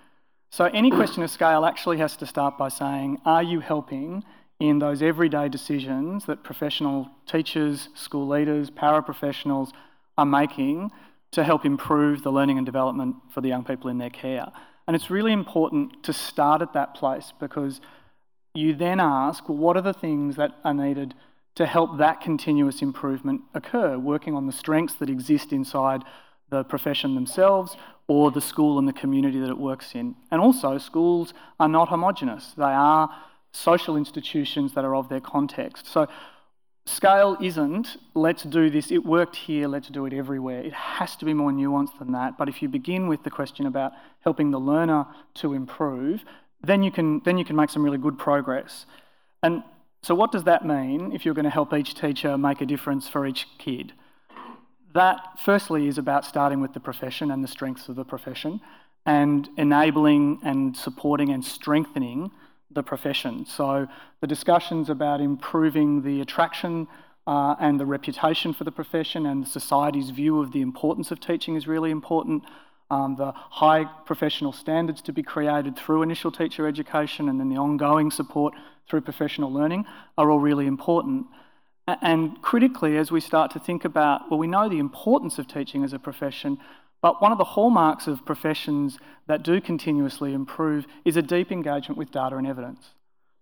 So 0.52 0.66
any 0.66 0.90
question 0.90 1.22
of 1.22 1.30
scale 1.30 1.64
actually 1.64 1.96
has 1.96 2.14
to 2.18 2.26
start 2.26 2.58
by 2.58 2.68
saying, 2.68 3.22
are 3.24 3.42
you 3.42 3.60
helping 3.60 4.22
in 4.60 4.80
those 4.80 5.00
everyday 5.00 5.48
decisions 5.48 6.26
that 6.26 6.44
professional 6.44 7.08
teachers, 7.26 7.88
school 7.94 8.28
leaders, 8.28 8.68
paraprofessionals 8.70 9.70
are 10.18 10.26
making 10.26 10.90
to 11.30 11.42
help 11.42 11.64
improve 11.64 12.22
the 12.22 12.30
learning 12.30 12.58
and 12.58 12.66
development 12.66 13.16
for 13.30 13.40
the 13.40 13.48
young 13.48 13.64
people 13.64 13.88
in 13.88 13.96
their 13.96 14.10
care? 14.10 14.52
And 14.86 14.94
it's 14.94 15.08
really 15.08 15.32
important 15.32 16.02
to 16.02 16.12
start 16.12 16.60
at 16.60 16.74
that 16.74 16.94
place 16.94 17.32
because 17.40 17.80
you 18.52 18.74
then 18.74 19.00
ask, 19.00 19.48
well, 19.48 19.56
what 19.56 19.78
are 19.78 19.82
the 19.82 19.94
things 19.94 20.36
that 20.36 20.58
are 20.64 20.74
needed 20.74 21.14
to 21.54 21.64
help 21.64 21.96
that 21.96 22.20
continuous 22.20 22.82
improvement 22.82 23.40
occur, 23.54 23.98
working 23.98 24.34
on 24.34 24.46
the 24.46 24.52
strengths 24.52 24.96
that 24.96 25.08
exist 25.08 25.50
inside 25.50 26.02
the 26.50 26.62
profession 26.62 27.14
themselves 27.14 27.74
or 28.06 28.30
the 28.30 28.40
school 28.40 28.78
and 28.78 28.86
the 28.86 28.92
community 28.92 29.38
that 29.40 29.50
it 29.50 29.58
works 29.58 29.94
in. 29.94 30.14
And 30.30 30.40
also, 30.40 30.78
schools 30.78 31.32
are 31.60 31.68
not 31.68 31.88
homogenous, 31.88 32.52
they 32.56 32.64
are 32.64 33.10
social 33.52 33.96
institutions 33.96 34.74
that 34.74 34.84
are 34.84 34.94
of 34.94 35.08
their 35.08 35.20
context. 35.20 35.86
So, 35.86 36.08
scale 36.84 37.36
isn't 37.40 37.96
let's 38.14 38.42
do 38.42 38.68
this, 38.70 38.90
it 38.90 39.04
worked 39.04 39.36
here, 39.36 39.68
let's 39.68 39.88
do 39.88 40.06
it 40.06 40.12
everywhere. 40.12 40.60
It 40.60 40.72
has 40.72 41.16
to 41.16 41.24
be 41.24 41.34
more 41.34 41.52
nuanced 41.52 41.98
than 41.98 42.12
that. 42.12 42.36
But 42.36 42.48
if 42.48 42.60
you 42.62 42.68
begin 42.68 43.08
with 43.08 43.22
the 43.22 43.30
question 43.30 43.66
about 43.66 43.92
helping 44.20 44.50
the 44.50 44.58
learner 44.60 45.06
to 45.34 45.52
improve, 45.52 46.24
then 46.62 46.82
you 46.82 46.90
can, 46.90 47.20
then 47.24 47.38
you 47.38 47.44
can 47.44 47.56
make 47.56 47.70
some 47.70 47.82
really 47.82 47.98
good 47.98 48.18
progress. 48.18 48.86
And 49.42 49.62
so, 50.02 50.14
what 50.14 50.32
does 50.32 50.44
that 50.44 50.66
mean 50.66 51.12
if 51.12 51.24
you're 51.24 51.34
going 51.34 51.44
to 51.44 51.50
help 51.50 51.72
each 51.72 51.94
teacher 51.94 52.36
make 52.36 52.60
a 52.60 52.66
difference 52.66 53.08
for 53.08 53.26
each 53.26 53.46
kid? 53.58 53.92
That, 54.94 55.38
firstly, 55.44 55.88
is 55.88 55.98
about 55.98 56.24
starting 56.24 56.60
with 56.60 56.74
the 56.74 56.80
profession 56.80 57.30
and 57.30 57.42
the 57.42 57.48
strengths 57.48 57.88
of 57.88 57.96
the 57.96 58.04
profession 58.04 58.60
and 59.06 59.48
enabling 59.56 60.40
and 60.44 60.76
supporting 60.76 61.30
and 61.30 61.44
strengthening 61.44 62.30
the 62.70 62.82
profession. 62.82 63.46
So, 63.46 63.88
the 64.20 64.26
discussions 64.26 64.90
about 64.90 65.20
improving 65.20 66.02
the 66.02 66.20
attraction 66.20 66.88
uh, 67.26 67.54
and 67.60 67.78
the 67.78 67.86
reputation 67.86 68.52
for 68.52 68.64
the 68.64 68.72
profession 68.72 69.26
and 69.26 69.46
society's 69.46 70.10
view 70.10 70.40
of 70.40 70.52
the 70.52 70.60
importance 70.60 71.10
of 71.10 71.20
teaching 71.20 71.56
is 71.56 71.66
really 71.66 71.90
important. 71.90 72.44
Um, 72.90 73.16
the 73.16 73.32
high 73.32 73.84
professional 73.84 74.52
standards 74.52 75.00
to 75.02 75.12
be 75.12 75.22
created 75.22 75.76
through 75.76 76.02
initial 76.02 76.30
teacher 76.30 76.66
education 76.66 77.28
and 77.28 77.40
then 77.40 77.48
the 77.48 77.56
ongoing 77.56 78.10
support 78.10 78.54
through 78.88 79.00
professional 79.00 79.50
learning 79.50 79.86
are 80.18 80.30
all 80.30 80.40
really 80.40 80.66
important. 80.66 81.26
And 81.86 82.40
critically, 82.42 82.96
as 82.96 83.10
we 83.10 83.20
start 83.20 83.50
to 83.52 83.58
think 83.58 83.84
about, 83.84 84.30
well, 84.30 84.38
we 84.38 84.46
know 84.46 84.68
the 84.68 84.78
importance 84.78 85.38
of 85.38 85.48
teaching 85.48 85.82
as 85.82 85.92
a 85.92 85.98
profession, 85.98 86.58
but 87.00 87.20
one 87.20 87.32
of 87.32 87.38
the 87.38 87.44
hallmarks 87.44 88.06
of 88.06 88.24
professions 88.24 88.98
that 89.26 89.42
do 89.42 89.60
continuously 89.60 90.32
improve 90.32 90.86
is 91.04 91.16
a 91.16 91.22
deep 91.22 91.50
engagement 91.50 91.98
with 91.98 92.12
data 92.12 92.36
and 92.36 92.46
evidence. 92.46 92.90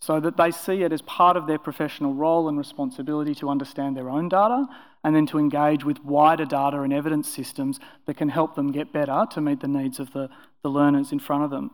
So 0.00 0.18
that 0.20 0.38
they 0.38 0.50
see 0.50 0.82
it 0.82 0.92
as 0.92 1.02
part 1.02 1.36
of 1.36 1.46
their 1.46 1.58
professional 1.58 2.14
role 2.14 2.48
and 2.48 2.56
responsibility 2.56 3.34
to 3.36 3.50
understand 3.50 3.94
their 3.94 4.08
own 4.08 4.30
data 4.30 4.66
and 5.04 5.14
then 5.14 5.26
to 5.26 5.38
engage 5.38 5.84
with 5.84 6.02
wider 6.02 6.46
data 6.46 6.80
and 6.80 6.92
evidence 6.92 7.28
systems 7.28 7.78
that 8.06 8.16
can 8.16 8.30
help 8.30 8.54
them 8.54 8.72
get 8.72 8.94
better 8.94 9.26
to 9.32 9.42
meet 9.42 9.60
the 9.60 9.68
needs 9.68 10.00
of 10.00 10.10
the, 10.14 10.30
the 10.62 10.70
learners 10.70 11.12
in 11.12 11.18
front 11.18 11.44
of 11.44 11.50
them. 11.50 11.70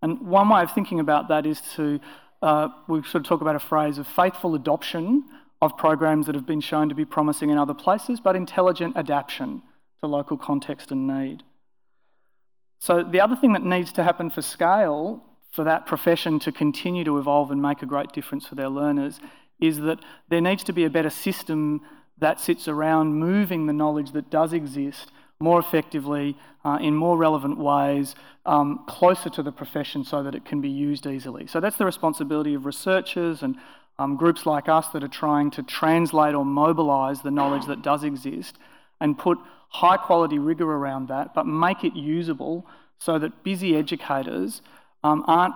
And 0.00 0.20
one 0.22 0.48
way 0.48 0.62
of 0.62 0.72
thinking 0.72 1.00
about 1.00 1.28
that 1.28 1.44
is 1.44 1.60
to, 1.76 2.00
uh, 2.40 2.68
we 2.88 3.02
sort 3.02 3.16
of 3.16 3.24
talk 3.24 3.42
about 3.42 3.56
a 3.56 3.60
phrase 3.60 3.98
of 3.98 4.06
faithful 4.06 4.54
adoption 4.54 5.24
of 5.60 5.76
programs 5.76 6.26
that 6.26 6.34
have 6.34 6.46
been 6.46 6.60
shown 6.60 6.88
to 6.88 6.94
be 6.94 7.04
promising 7.04 7.50
in 7.50 7.58
other 7.58 7.74
places, 7.74 8.20
but 8.20 8.36
intelligent 8.36 8.96
adaptation 8.96 9.62
to 10.00 10.06
local 10.06 10.36
context 10.36 10.90
and 10.92 11.06
need. 11.06 11.42
So 12.78 13.02
the 13.02 13.20
other 13.20 13.34
thing 13.34 13.54
that 13.54 13.64
needs 13.64 13.92
to 13.94 14.04
happen 14.04 14.30
for 14.30 14.42
scale, 14.42 15.24
for 15.52 15.64
that 15.64 15.86
profession 15.86 16.38
to 16.40 16.52
continue 16.52 17.04
to 17.04 17.18
evolve 17.18 17.50
and 17.50 17.60
make 17.60 17.82
a 17.82 17.86
great 17.86 18.12
difference 18.12 18.46
for 18.46 18.54
their 18.54 18.68
learners, 18.68 19.18
is 19.60 19.80
that 19.80 19.98
there 20.28 20.40
needs 20.40 20.62
to 20.64 20.72
be 20.72 20.84
a 20.84 20.90
better 20.90 21.10
system 21.10 21.80
that 22.18 22.40
sits 22.40 22.68
around 22.68 23.14
moving 23.14 23.66
the 23.66 23.72
knowledge 23.72 24.12
that 24.12 24.30
does 24.30 24.52
exist 24.52 25.10
more 25.40 25.60
effectively, 25.60 26.36
uh, 26.64 26.78
in 26.80 26.94
more 26.94 27.16
relevant 27.16 27.58
ways, 27.58 28.14
um, 28.44 28.84
closer 28.88 29.30
to 29.30 29.42
the 29.42 29.52
profession 29.52 30.04
so 30.04 30.22
that 30.22 30.34
it 30.34 30.44
can 30.44 30.60
be 30.60 30.68
used 30.68 31.06
easily. 31.06 31.46
So 31.46 31.60
that's 31.60 31.76
the 31.76 31.84
responsibility 31.84 32.54
of 32.54 32.66
researchers 32.66 33.42
and 33.42 33.56
um, 33.98 34.16
groups 34.16 34.46
like 34.46 34.68
us 34.68 34.88
that 34.88 35.02
are 35.02 35.08
trying 35.08 35.50
to 35.52 35.62
translate 35.62 36.34
or 36.34 36.44
mobilise 36.44 37.20
the 37.20 37.30
knowledge 37.30 37.66
that 37.66 37.82
does 37.82 38.04
exist 38.04 38.56
and 39.00 39.18
put 39.18 39.38
high 39.68 39.96
quality 39.96 40.38
rigour 40.38 40.66
around 40.66 41.08
that, 41.08 41.34
but 41.34 41.46
make 41.46 41.84
it 41.84 41.94
usable 41.94 42.66
so 42.98 43.18
that 43.18 43.44
busy 43.44 43.76
educators 43.76 44.62
um, 45.04 45.24
aren't 45.26 45.54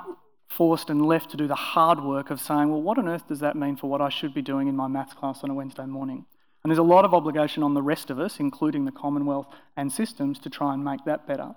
forced 0.49 0.91
and 0.91 1.07
left 1.07 1.31
to 1.31 1.37
do 1.37 1.47
the 1.47 1.55
hard 1.55 2.03
work 2.03 2.31
of 2.31 2.41
saying, 2.41 2.71
well, 2.71 2.83
what 2.83 2.99
on 2.99 3.09
earth 3.09 3.27
does 3.29 3.41
that 3.41 3.57
mean 3.57 3.77
for 3.77 3.89
what 3.89 4.01
I 4.01 4.11
should 4.11 4.35
be 4.35 4.43
doing 4.43 4.69
in 4.69 4.77
my 4.77 4.87
maths 4.87 5.15
class 5.15 5.43
on 5.43 5.51
a 5.51 5.55
Wednesday 5.55 5.87
morning? 5.87 6.27
And 6.63 6.71
there's 6.71 6.79
a 6.79 6.83
lot 6.83 7.05
of 7.05 7.15
obligation 7.15 7.63
on 7.63 7.75
the 7.75 7.83
rest 7.83 8.11
of 8.11 8.21
us, 8.21 8.39
including 8.39 8.85
the 8.85 8.93
Commonwealth 8.93 9.47
and 9.77 9.91
systems, 9.93 10.39
to 10.41 10.51
try 10.51 10.75
and 10.75 10.85
make 10.85 11.05
that 11.07 11.27
better. 11.27 11.55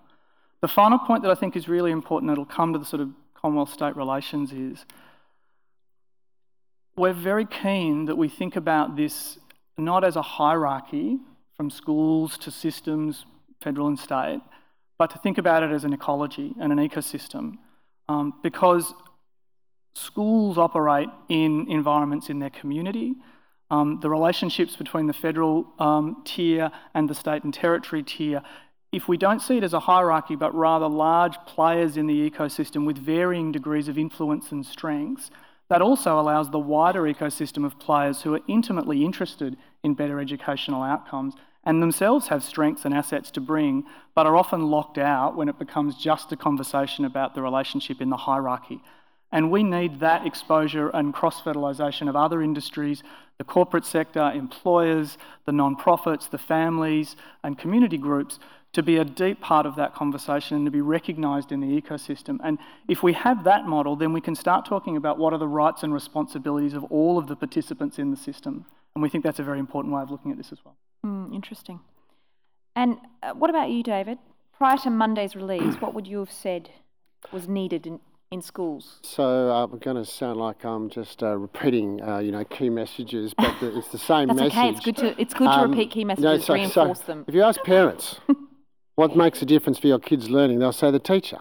The 0.61 0.67
final 0.67 0.97
point 0.97 1.21
that 1.23 1.31
I 1.31 1.35
think 1.35 1.55
is 1.55 1.67
really 1.67 1.91
important, 1.91 2.31
that'll 2.31 2.45
come 2.45 2.73
to 2.73 2.79
the 2.79 2.85
sort 2.85 3.01
of 3.01 3.09
Commonwealth 3.35 3.71
state 3.71 3.95
relations, 3.95 4.51
is 4.51 4.85
we're 6.97 7.13
very 7.13 7.45
keen 7.45 8.05
that 8.05 8.15
we 8.15 8.29
think 8.29 8.55
about 8.55 8.95
this 8.95 9.37
not 9.77 10.03
as 10.03 10.15
a 10.15 10.21
hierarchy 10.21 11.17
from 11.57 11.69
schools 11.69 12.37
to 12.37 12.51
systems, 12.51 13.25
federal 13.61 13.87
and 13.87 13.99
state, 13.99 14.41
but 14.97 15.09
to 15.11 15.17
think 15.19 15.37
about 15.37 15.63
it 15.63 15.71
as 15.71 15.83
an 15.83 15.93
ecology 15.93 16.53
and 16.59 16.71
an 16.71 16.79
ecosystem. 16.79 17.57
Um, 18.07 18.33
because 18.43 18.93
schools 19.95 20.57
operate 20.57 21.09
in 21.29 21.69
environments 21.69 22.29
in 22.29 22.39
their 22.39 22.49
community. 22.49 23.15
Um, 23.71 23.99
the 24.01 24.09
relationships 24.09 24.75
between 24.75 25.07
the 25.07 25.13
federal 25.13 25.65
um, 25.79 26.21
tier 26.25 26.69
and 26.93 27.09
the 27.09 27.15
state 27.15 27.43
and 27.43 27.53
territory 27.53 28.03
tier, 28.03 28.41
if 28.91 29.07
we 29.07 29.17
don't 29.17 29.41
see 29.41 29.57
it 29.57 29.63
as 29.63 29.73
a 29.73 29.79
hierarchy, 29.79 30.35
but 30.35 30.53
rather 30.53 30.87
large 30.87 31.35
players 31.47 31.97
in 31.97 32.05
the 32.07 32.29
ecosystem 32.29 32.85
with 32.85 32.97
varying 32.97 33.51
degrees 33.51 33.87
of 33.87 33.97
influence 33.97 34.51
and 34.51 34.65
strengths, 34.65 35.31
that 35.69 35.81
also 35.81 36.19
allows 36.19 36.49
the 36.49 36.59
wider 36.59 37.03
ecosystem 37.03 37.65
of 37.65 37.79
players 37.79 38.21
who 38.21 38.33
are 38.33 38.41
intimately 38.47 39.03
interested 39.03 39.57
in 39.83 39.93
better 39.93 40.19
educational 40.19 40.83
outcomes 40.83 41.33
and 41.65 41.81
themselves 41.81 42.27
have 42.27 42.43
strengths 42.43 42.85
and 42.85 42.93
assets 42.93 43.31
to 43.31 43.41
bring, 43.41 43.85
but 44.13 44.27
are 44.27 44.37
often 44.37 44.67
locked 44.67 44.99
out 44.99 45.35
when 45.35 45.49
it 45.49 45.57
becomes 45.57 45.95
just 45.95 46.31
a 46.31 46.37
conversation 46.37 47.05
about 47.05 47.33
the 47.33 47.41
relationship 47.41 48.01
in 48.01 48.09
the 48.09 48.17
hierarchy. 48.17 48.81
And 49.31 49.51
we 49.51 49.63
need 49.63 49.99
that 49.99 50.27
exposure 50.27 50.89
and 50.89 51.13
cross 51.13 51.41
fertilisation 51.41 52.07
of 52.07 52.15
other 52.15 52.41
industries, 52.41 53.01
the 53.39 53.43
corporate 53.43 53.83
sector, 53.83 54.31
employers, 54.33 55.17
the 55.45 55.51
non-profits, 55.51 56.27
the 56.27 56.37
families, 56.37 57.15
and 57.43 57.57
community 57.57 57.97
groups 57.97 58.39
to 58.75 58.83
be 58.83 58.97
a 58.97 59.05
deep 59.05 59.39
part 59.41 59.65
of 59.65 59.75
that 59.77 59.95
conversation 59.95 60.55
and 60.57 60.65
to 60.65 60.71
be 60.71 60.81
recognised 60.81 61.51
in 61.51 61.59
the 61.61 61.81
ecosystem. 61.81 62.37
And 62.43 62.57
if 62.87 63.01
we 63.03 63.13
have 63.13 63.43
that 63.45 63.65
model, 63.65 63.95
then 63.95 64.11
we 64.13 64.21
can 64.21 64.35
start 64.35 64.65
talking 64.65 64.95
about 64.97 65.17
what 65.17 65.31
are 65.33 65.39
the 65.39 65.47
rights 65.47 65.81
and 65.83 65.93
responsibilities 65.93 66.73
of 66.73 66.83
all 66.85 67.17
of 67.17 67.27
the 67.27 67.35
participants 67.35 67.97
in 67.99 68.11
the 68.11 68.17
system. 68.17 68.65
And 68.93 69.01
we 69.01 69.09
think 69.09 69.23
that's 69.23 69.39
a 69.39 69.43
very 69.43 69.59
important 69.59 69.93
way 69.93 70.01
of 70.01 70.11
looking 70.11 70.31
at 70.31 70.37
this 70.37 70.51
as 70.51 70.59
well. 70.63 70.75
Mm, 71.05 71.33
interesting. 71.33 71.79
And 72.75 72.97
uh, 73.23 73.31
what 73.33 73.49
about 73.49 73.69
you, 73.69 73.81
David? 73.81 74.17
Prior 74.57 74.77
to 74.79 74.89
Monday's 74.89 75.35
release, 75.35 75.75
what 75.75 75.93
would 75.93 76.07
you 76.07 76.19
have 76.19 76.31
said 76.31 76.69
was 77.31 77.47
needed 77.47 77.87
in, 77.87 77.99
in 78.31 78.41
schools? 78.41 78.99
So 79.03 79.51
uh, 79.51 79.63
I'm 79.63 79.77
going 79.79 79.95
to 79.97 80.05
sound 80.05 80.37
like 80.39 80.65
I'm 80.65 80.89
just 80.89 81.23
uh, 81.23 81.37
repeating, 81.37 82.01
uh, 82.01 82.19
you 82.19 82.31
know, 82.33 82.43
key 82.43 82.69
messages, 82.69 83.33
but 83.33 83.55
it's 83.61 83.87
the 83.89 83.97
same 83.97 84.27
That's 84.27 84.39
message. 84.39 84.57
okay. 84.57 84.69
It's 84.69 84.79
good 84.85 84.97
to 84.97 85.21
it's 85.21 85.33
good 85.33 85.45
to 85.45 85.59
Um, 85.59 85.71
repeat 85.71 85.91
key 85.91 86.03
no, 86.03 86.07
messages, 86.07 86.45
so- 86.45 86.53
reinforce 86.53 86.99
so 86.99 87.05
them. 87.05 87.25
If 87.27 87.33
you 87.35 87.43
ask 87.43 87.61
parents 87.63 88.19
what 88.95 89.15
makes 89.15 89.41
a 89.41 89.45
difference 89.45 89.77
for 89.77 89.87
your 89.87 89.99
kids' 89.99 90.29
learning, 90.29 90.59
they'll 90.59 90.71
say 90.71 90.91
the 90.91 90.99
teacher. 90.99 91.39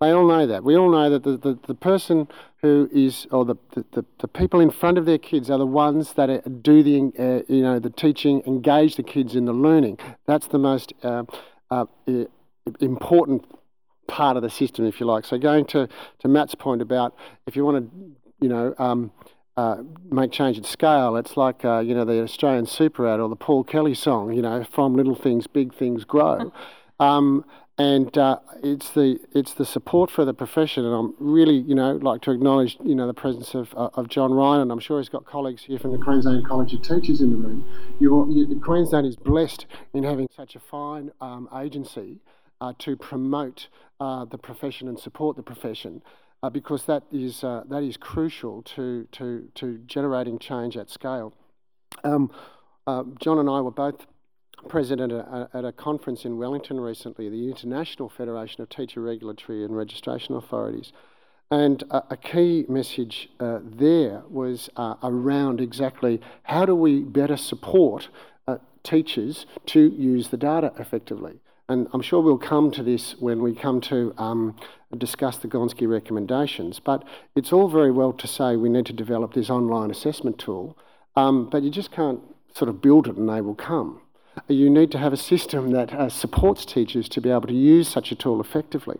They 0.00 0.10
all 0.10 0.26
know 0.26 0.46
that. 0.46 0.62
We 0.62 0.76
all 0.76 0.90
know 0.90 1.08
that 1.08 1.22
the, 1.22 1.38
the, 1.38 1.58
the 1.66 1.74
person 1.74 2.28
who 2.60 2.88
is, 2.92 3.26
or 3.30 3.46
the, 3.46 3.56
the, 3.74 4.04
the, 4.18 4.28
people 4.28 4.60
in 4.60 4.70
front 4.70 4.98
of 4.98 5.06
their 5.06 5.16
kids 5.16 5.48
are 5.48 5.56
the 5.56 5.66
ones 5.66 6.12
that 6.14 6.62
do 6.62 6.82
the, 6.82 7.12
uh, 7.18 7.52
you 7.52 7.62
know, 7.62 7.78
the 7.78 7.88
teaching, 7.88 8.42
engage 8.46 8.96
the 8.96 9.02
kids 9.02 9.34
in 9.34 9.46
the 9.46 9.54
learning. 9.54 9.98
That's 10.26 10.48
the 10.48 10.58
most 10.58 10.92
uh, 11.02 11.24
uh, 11.70 11.86
important 12.80 13.46
part 14.06 14.36
of 14.36 14.42
the 14.42 14.50
system, 14.50 14.84
if 14.84 15.00
you 15.00 15.06
like. 15.06 15.24
So 15.24 15.38
going 15.38 15.64
to, 15.66 15.88
to 16.18 16.28
Matt's 16.28 16.54
point 16.54 16.82
about 16.82 17.16
if 17.46 17.56
you 17.56 17.64
want 17.64 17.90
to, 17.90 18.16
you 18.40 18.50
know, 18.50 18.74
um, 18.78 19.12
uh, 19.56 19.82
make 20.10 20.32
change 20.32 20.58
at 20.58 20.66
scale, 20.66 21.16
it's 21.16 21.36
like, 21.36 21.64
uh, 21.64 21.78
you 21.78 21.94
know, 21.94 22.04
the 22.04 22.22
Australian 22.22 22.66
super 22.66 23.08
ad 23.08 23.20
or 23.20 23.28
the 23.28 23.36
Paul 23.36 23.64
Kelly 23.64 23.94
song, 23.94 24.32
you 24.32 24.42
know, 24.42 24.64
from 24.64 24.94
little 24.94 25.14
things, 25.14 25.46
big 25.46 25.74
things 25.74 26.04
grow. 26.04 26.52
Um, 26.98 27.44
and 27.78 28.16
uh, 28.16 28.38
it's 28.62 28.90
the 28.90 29.20
it's 29.34 29.52
the 29.52 29.66
support 29.66 30.10
for 30.10 30.24
the 30.24 30.32
profession, 30.32 30.84
and 30.86 30.94
I'm 30.94 31.14
really 31.18 31.56
you 31.56 31.74
know 31.74 31.96
like 31.96 32.22
to 32.22 32.30
acknowledge 32.30 32.78
you 32.82 32.94
know 32.94 33.06
the 33.06 33.14
presence 33.14 33.54
of 33.54 33.74
uh, 33.76 33.90
of 33.94 34.08
John 34.08 34.32
Ryan, 34.32 34.62
and 34.62 34.72
I'm 34.72 34.78
sure 34.78 34.98
he's 34.98 35.10
got 35.10 35.26
colleagues 35.26 35.64
here 35.64 35.78
from 35.78 35.92
the 35.92 35.98
Queensland 35.98 36.46
College 36.46 36.72
of 36.72 36.80
Teachers 36.80 37.20
in 37.20 37.30
the 37.30 37.36
room. 37.36 37.68
You, 38.00 38.26
you, 38.30 38.60
Queensland 38.60 39.06
is 39.06 39.16
blessed 39.16 39.66
in 39.92 40.04
having 40.04 40.26
such 40.34 40.56
a 40.56 40.60
fine 40.60 41.10
um, 41.20 41.50
agency 41.54 42.20
uh, 42.62 42.72
to 42.78 42.96
promote 42.96 43.68
uh, 44.00 44.24
the 44.24 44.38
profession 44.38 44.88
and 44.88 44.98
support 44.98 45.36
the 45.36 45.42
profession. 45.42 46.02
Uh, 46.42 46.50
because 46.50 46.84
that 46.84 47.02
is 47.10 47.42
uh, 47.42 47.62
that 47.68 47.82
is 47.82 47.96
crucial 47.96 48.62
to, 48.62 49.08
to, 49.10 49.48
to 49.54 49.78
generating 49.86 50.38
change 50.38 50.76
at 50.76 50.90
scale. 50.90 51.32
Um, 52.04 52.30
uh, 52.86 53.04
John 53.18 53.38
and 53.38 53.48
I 53.48 53.60
were 53.62 53.70
both 53.70 54.06
present 54.68 55.00
at 55.00 55.10
a, 55.10 55.48
at 55.54 55.64
a 55.64 55.72
conference 55.72 56.24
in 56.24 56.38
Wellington 56.38 56.78
recently, 56.80 57.28
the 57.28 57.48
International 57.48 58.08
Federation 58.08 58.62
of 58.62 58.68
Teacher 58.68 59.00
Regulatory 59.00 59.64
and 59.64 59.76
Registration 59.76 60.34
Authorities. 60.36 60.92
And 61.50 61.82
a, 61.90 62.02
a 62.10 62.16
key 62.16 62.64
message 62.68 63.28
uh, 63.38 63.60
there 63.62 64.22
was 64.28 64.68
uh, 64.76 64.94
around 65.02 65.60
exactly 65.60 66.20
how 66.44 66.66
do 66.66 66.74
we 66.74 67.02
better 67.02 67.36
support 67.36 68.08
uh, 68.48 68.58
teachers 68.82 69.46
to 69.66 69.80
use 69.80 70.28
the 70.28 70.36
data 70.36 70.72
effectively. 70.78 71.40
And 71.68 71.88
I'm 71.92 72.02
sure 72.02 72.20
we'll 72.20 72.38
come 72.38 72.70
to 72.72 72.82
this 72.82 73.16
when 73.18 73.42
we 73.42 73.54
come 73.54 73.80
to 73.82 74.14
um, 74.18 74.56
discuss 74.96 75.38
the 75.38 75.48
Gonski 75.48 75.88
recommendations. 75.88 76.78
But 76.78 77.02
it's 77.34 77.52
all 77.52 77.68
very 77.68 77.90
well 77.90 78.12
to 78.12 78.28
say 78.28 78.56
we 78.56 78.68
need 78.68 78.86
to 78.86 78.92
develop 78.92 79.34
this 79.34 79.50
online 79.50 79.90
assessment 79.90 80.38
tool, 80.38 80.78
um, 81.16 81.50
but 81.50 81.62
you 81.62 81.70
just 81.70 81.90
can't 81.90 82.20
sort 82.54 82.68
of 82.68 82.80
build 82.80 83.08
it 83.08 83.16
and 83.16 83.28
they 83.28 83.40
will 83.40 83.54
come. 83.54 84.00
You 84.48 84.70
need 84.70 84.92
to 84.92 84.98
have 84.98 85.12
a 85.12 85.16
system 85.16 85.72
that 85.72 85.92
uh, 85.92 86.08
supports 86.08 86.64
teachers 86.64 87.08
to 87.10 87.20
be 87.20 87.30
able 87.30 87.48
to 87.48 87.54
use 87.54 87.88
such 87.88 88.12
a 88.12 88.14
tool 88.14 88.40
effectively. 88.40 88.98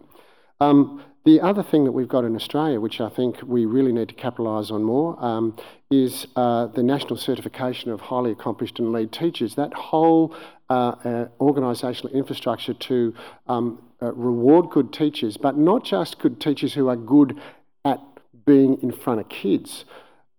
Um, 0.60 1.02
the 1.24 1.40
other 1.40 1.62
thing 1.62 1.84
that 1.84 1.92
we've 1.92 2.08
got 2.08 2.24
in 2.24 2.36
Australia, 2.36 2.80
which 2.80 3.00
I 3.00 3.08
think 3.08 3.40
we 3.42 3.66
really 3.66 3.92
need 3.92 4.08
to 4.08 4.14
capitalise 4.14 4.70
on 4.70 4.84
more, 4.84 5.22
um, 5.22 5.56
is 5.90 6.26
uh, 6.36 6.66
the 6.66 6.82
national 6.82 7.16
certification 7.16 7.90
of 7.90 8.00
highly 8.00 8.30
accomplished 8.30 8.78
and 8.78 8.92
lead 8.92 9.12
teachers. 9.12 9.56
That 9.56 9.74
whole 9.74 10.34
organisational 10.70 12.12
infrastructure 12.12 12.74
to 12.74 13.14
um, 13.46 13.82
uh, 14.02 14.12
reward 14.12 14.70
good 14.70 14.92
teachers, 14.92 15.36
but 15.36 15.56
not 15.56 15.84
just 15.84 16.18
good 16.18 16.40
teachers 16.40 16.74
who 16.74 16.88
are 16.88 16.96
good 16.96 17.38
at 17.84 18.00
being 18.44 18.78
in 18.82 18.92
front 18.92 19.20
of 19.20 19.28
kids. 19.28 19.84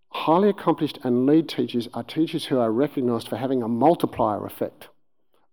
Highly 0.10 0.50
accomplished 0.50 1.00
and 1.04 1.26
lead 1.26 1.50
teachers 1.50 1.88
are 1.94 2.04
teachers 2.04 2.46
who 2.46 2.60
are 2.60 2.72
recognised 2.72 3.28
for 3.28 3.38
having 3.38 3.62
a 3.62 3.68
multiplier 3.68 4.46
effect 4.46 4.90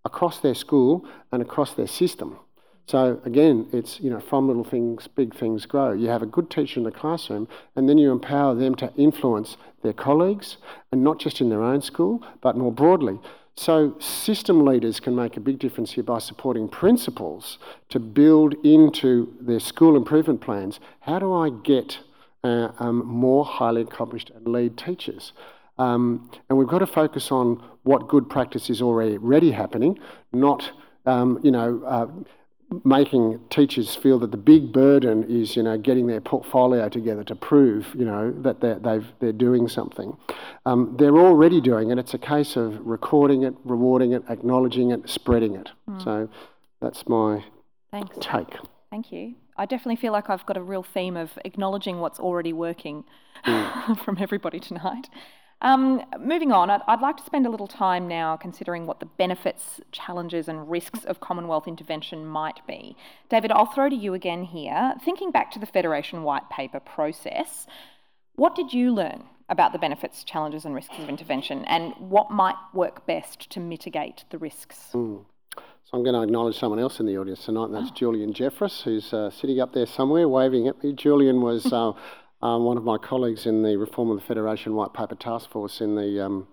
across 0.04 0.38
their 0.40 0.54
school 0.54 1.06
and 1.32 1.42
across 1.42 1.74
their 1.74 1.86
system. 1.86 2.38
So 2.86 3.20
again, 3.24 3.66
it's 3.72 3.98
you 4.00 4.10
know 4.10 4.20
from 4.20 4.46
little 4.46 4.64
things, 4.64 5.08
big 5.08 5.34
things 5.34 5.64
grow. 5.64 5.92
You 5.92 6.08
have 6.08 6.22
a 6.22 6.26
good 6.26 6.50
teacher 6.50 6.80
in 6.80 6.84
the 6.84 6.90
classroom, 6.90 7.48
and 7.74 7.88
then 7.88 7.96
you 7.96 8.12
empower 8.12 8.54
them 8.54 8.74
to 8.76 8.92
influence 8.96 9.56
their 9.82 9.94
colleagues, 9.94 10.58
and 10.92 11.02
not 11.02 11.18
just 11.18 11.40
in 11.40 11.48
their 11.48 11.62
own 11.62 11.80
school, 11.80 12.22
but 12.42 12.56
more 12.56 12.72
broadly. 12.72 13.18
So 13.56 13.96
system 14.00 14.64
leaders 14.64 14.98
can 14.98 15.14
make 15.14 15.36
a 15.36 15.40
big 15.40 15.58
difference 15.58 15.92
here 15.92 16.02
by 16.02 16.18
supporting 16.18 16.68
principals 16.68 17.58
to 17.90 18.00
build 18.00 18.54
into 18.64 19.32
their 19.40 19.60
school 19.60 19.96
improvement 19.96 20.40
plans. 20.40 20.80
How 21.00 21.18
do 21.20 21.32
I 21.32 21.50
get 21.50 21.98
uh, 22.42 22.70
um, 22.78 23.06
more 23.06 23.44
highly 23.44 23.82
accomplished 23.82 24.30
and 24.34 24.46
lead 24.48 24.76
teachers? 24.76 25.32
Um, 25.78 26.30
and 26.48 26.58
we've 26.58 26.68
got 26.68 26.80
to 26.80 26.86
focus 26.86 27.30
on 27.30 27.62
what 27.84 28.08
good 28.08 28.28
practice 28.28 28.70
is 28.70 28.82
already, 28.82 29.50
happening, 29.50 29.98
not 30.32 30.70
um, 31.06 31.38
you 31.42 31.50
know. 31.50 31.82
Uh, 31.84 32.06
making 32.84 33.40
teachers 33.50 33.94
feel 33.94 34.18
that 34.20 34.30
the 34.30 34.36
big 34.36 34.72
burden 34.72 35.24
is, 35.28 35.56
you 35.56 35.62
know, 35.62 35.78
getting 35.78 36.06
their 36.06 36.20
portfolio 36.20 36.88
together 36.88 37.24
to 37.24 37.34
prove, 37.34 37.94
you 37.96 38.04
know, 38.04 38.32
that 38.42 38.60
they're, 38.60 38.78
they've, 38.78 39.06
they're 39.20 39.32
doing 39.32 39.68
something. 39.68 40.16
Um, 40.66 40.96
they're 40.98 41.16
already 41.16 41.60
doing 41.60 41.90
it. 41.90 41.98
It's 41.98 42.14
a 42.14 42.18
case 42.18 42.56
of 42.56 42.78
recording 42.84 43.42
it, 43.42 43.54
rewarding 43.64 44.12
it, 44.12 44.22
acknowledging 44.28 44.90
it, 44.90 45.08
spreading 45.08 45.54
it. 45.54 45.70
Mm. 45.88 46.02
So 46.02 46.28
that's 46.80 47.08
my 47.08 47.44
Thanks. 47.90 48.16
take. 48.20 48.56
Thank 48.90 49.12
you. 49.12 49.34
I 49.56 49.66
definitely 49.66 49.96
feel 49.96 50.12
like 50.12 50.30
I've 50.30 50.46
got 50.46 50.56
a 50.56 50.62
real 50.62 50.82
theme 50.82 51.16
of 51.16 51.30
acknowledging 51.44 52.00
what's 52.00 52.18
already 52.18 52.52
working 52.52 53.04
mm. 53.46 53.98
from 54.04 54.18
everybody 54.20 54.60
tonight. 54.60 55.08
Um, 55.60 56.02
moving 56.20 56.52
on, 56.52 56.68
I'd, 56.68 56.82
I'd, 56.86 57.00
like 57.00 57.16
to 57.16 57.24
spend 57.24 57.46
a 57.46 57.50
little 57.50 57.66
time 57.66 58.06
now 58.06 58.36
considering 58.36 58.86
what 58.86 59.00
the 59.00 59.06
benefits, 59.06 59.80
challenges, 59.92 60.46
and 60.46 60.70
risks 60.70 61.04
of 61.04 61.20
Commonwealth 61.20 61.66
intervention 61.66 62.26
might 62.26 62.60
be. 62.66 62.96
David, 63.30 63.50
I'll 63.50 63.72
throw 63.72 63.88
to 63.88 63.96
you 63.96 64.12
again 64.14 64.44
here. 64.44 64.94
Thinking 65.04 65.30
back 65.30 65.50
to 65.52 65.58
the 65.58 65.66
Federation 65.66 66.22
White 66.22 66.50
Paper 66.50 66.80
process, 66.80 67.66
what 68.34 68.54
did 68.54 68.74
you 68.74 68.92
learn 68.92 69.24
about 69.48 69.72
the 69.72 69.78
benefits, 69.78 70.24
challenges, 70.24 70.64
and 70.64 70.74
risks 70.74 70.98
of 70.98 71.08
intervention, 71.08 71.64
and 71.66 71.94
what 71.98 72.30
might 72.30 72.56
work 72.72 73.06
best 73.06 73.48
to 73.50 73.60
mitigate 73.60 74.24
the 74.30 74.38
risks? 74.38 74.90
Mm. 74.92 75.24
So 75.56 75.90
I'm 75.92 76.02
going 76.02 76.14
to 76.14 76.22
acknowledge 76.22 76.58
someone 76.58 76.78
else 76.78 76.98
in 77.00 77.06
the 77.06 77.18
audience 77.18 77.44
tonight, 77.44 77.66
and 77.66 77.74
that's 77.74 77.90
oh. 77.90 77.94
Julian 77.94 78.32
Jeffress, 78.32 78.82
who's 78.82 79.12
uh, 79.12 79.30
sitting 79.30 79.60
up 79.60 79.72
there 79.72 79.86
somewhere 79.86 80.28
waving 80.28 80.68
at 80.68 80.82
me. 80.82 80.92
Julian 80.92 81.40
was. 81.40 81.64
Uh, 81.72 81.92
um, 82.44 82.64
one 82.64 82.76
of 82.76 82.84
my 82.84 82.98
colleagues 82.98 83.46
in 83.46 83.62
the 83.62 83.76
Reform 83.76 84.10
of 84.10 84.20
the 84.20 84.26
Federation 84.26 84.74
White 84.74 84.92
Paper 84.92 85.14
Task 85.14 85.50
Force 85.50 85.80
in 85.80 85.96
the 85.96 86.22
um, 86.22 86.46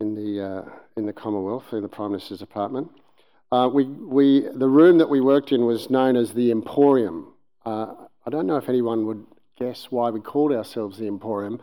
in 0.00 0.14
the 0.16 0.44
uh, 0.44 0.62
in 0.96 1.06
the 1.06 1.12
Commonwealth 1.12 1.72
in 1.72 1.82
the 1.82 1.88
Prime 1.88 2.10
Minister's 2.10 2.40
Department. 2.40 2.90
Uh, 3.52 3.70
we 3.72 3.84
we 3.84 4.48
the 4.52 4.68
room 4.68 4.98
that 4.98 5.08
we 5.08 5.20
worked 5.20 5.52
in 5.52 5.64
was 5.64 5.88
known 5.88 6.16
as 6.16 6.34
the 6.34 6.50
Emporium. 6.50 7.32
Uh, 7.64 7.94
I 8.26 8.30
don't 8.30 8.46
know 8.46 8.56
if 8.56 8.68
anyone 8.68 9.06
would 9.06 9.24
guess 9.56 9.86
why 9.90 10.10
we 10.10 10.20
called 10.20 10.52
ourselves 10.52 10.98
the 10.98 11.06
Emporium, 11.06 11.60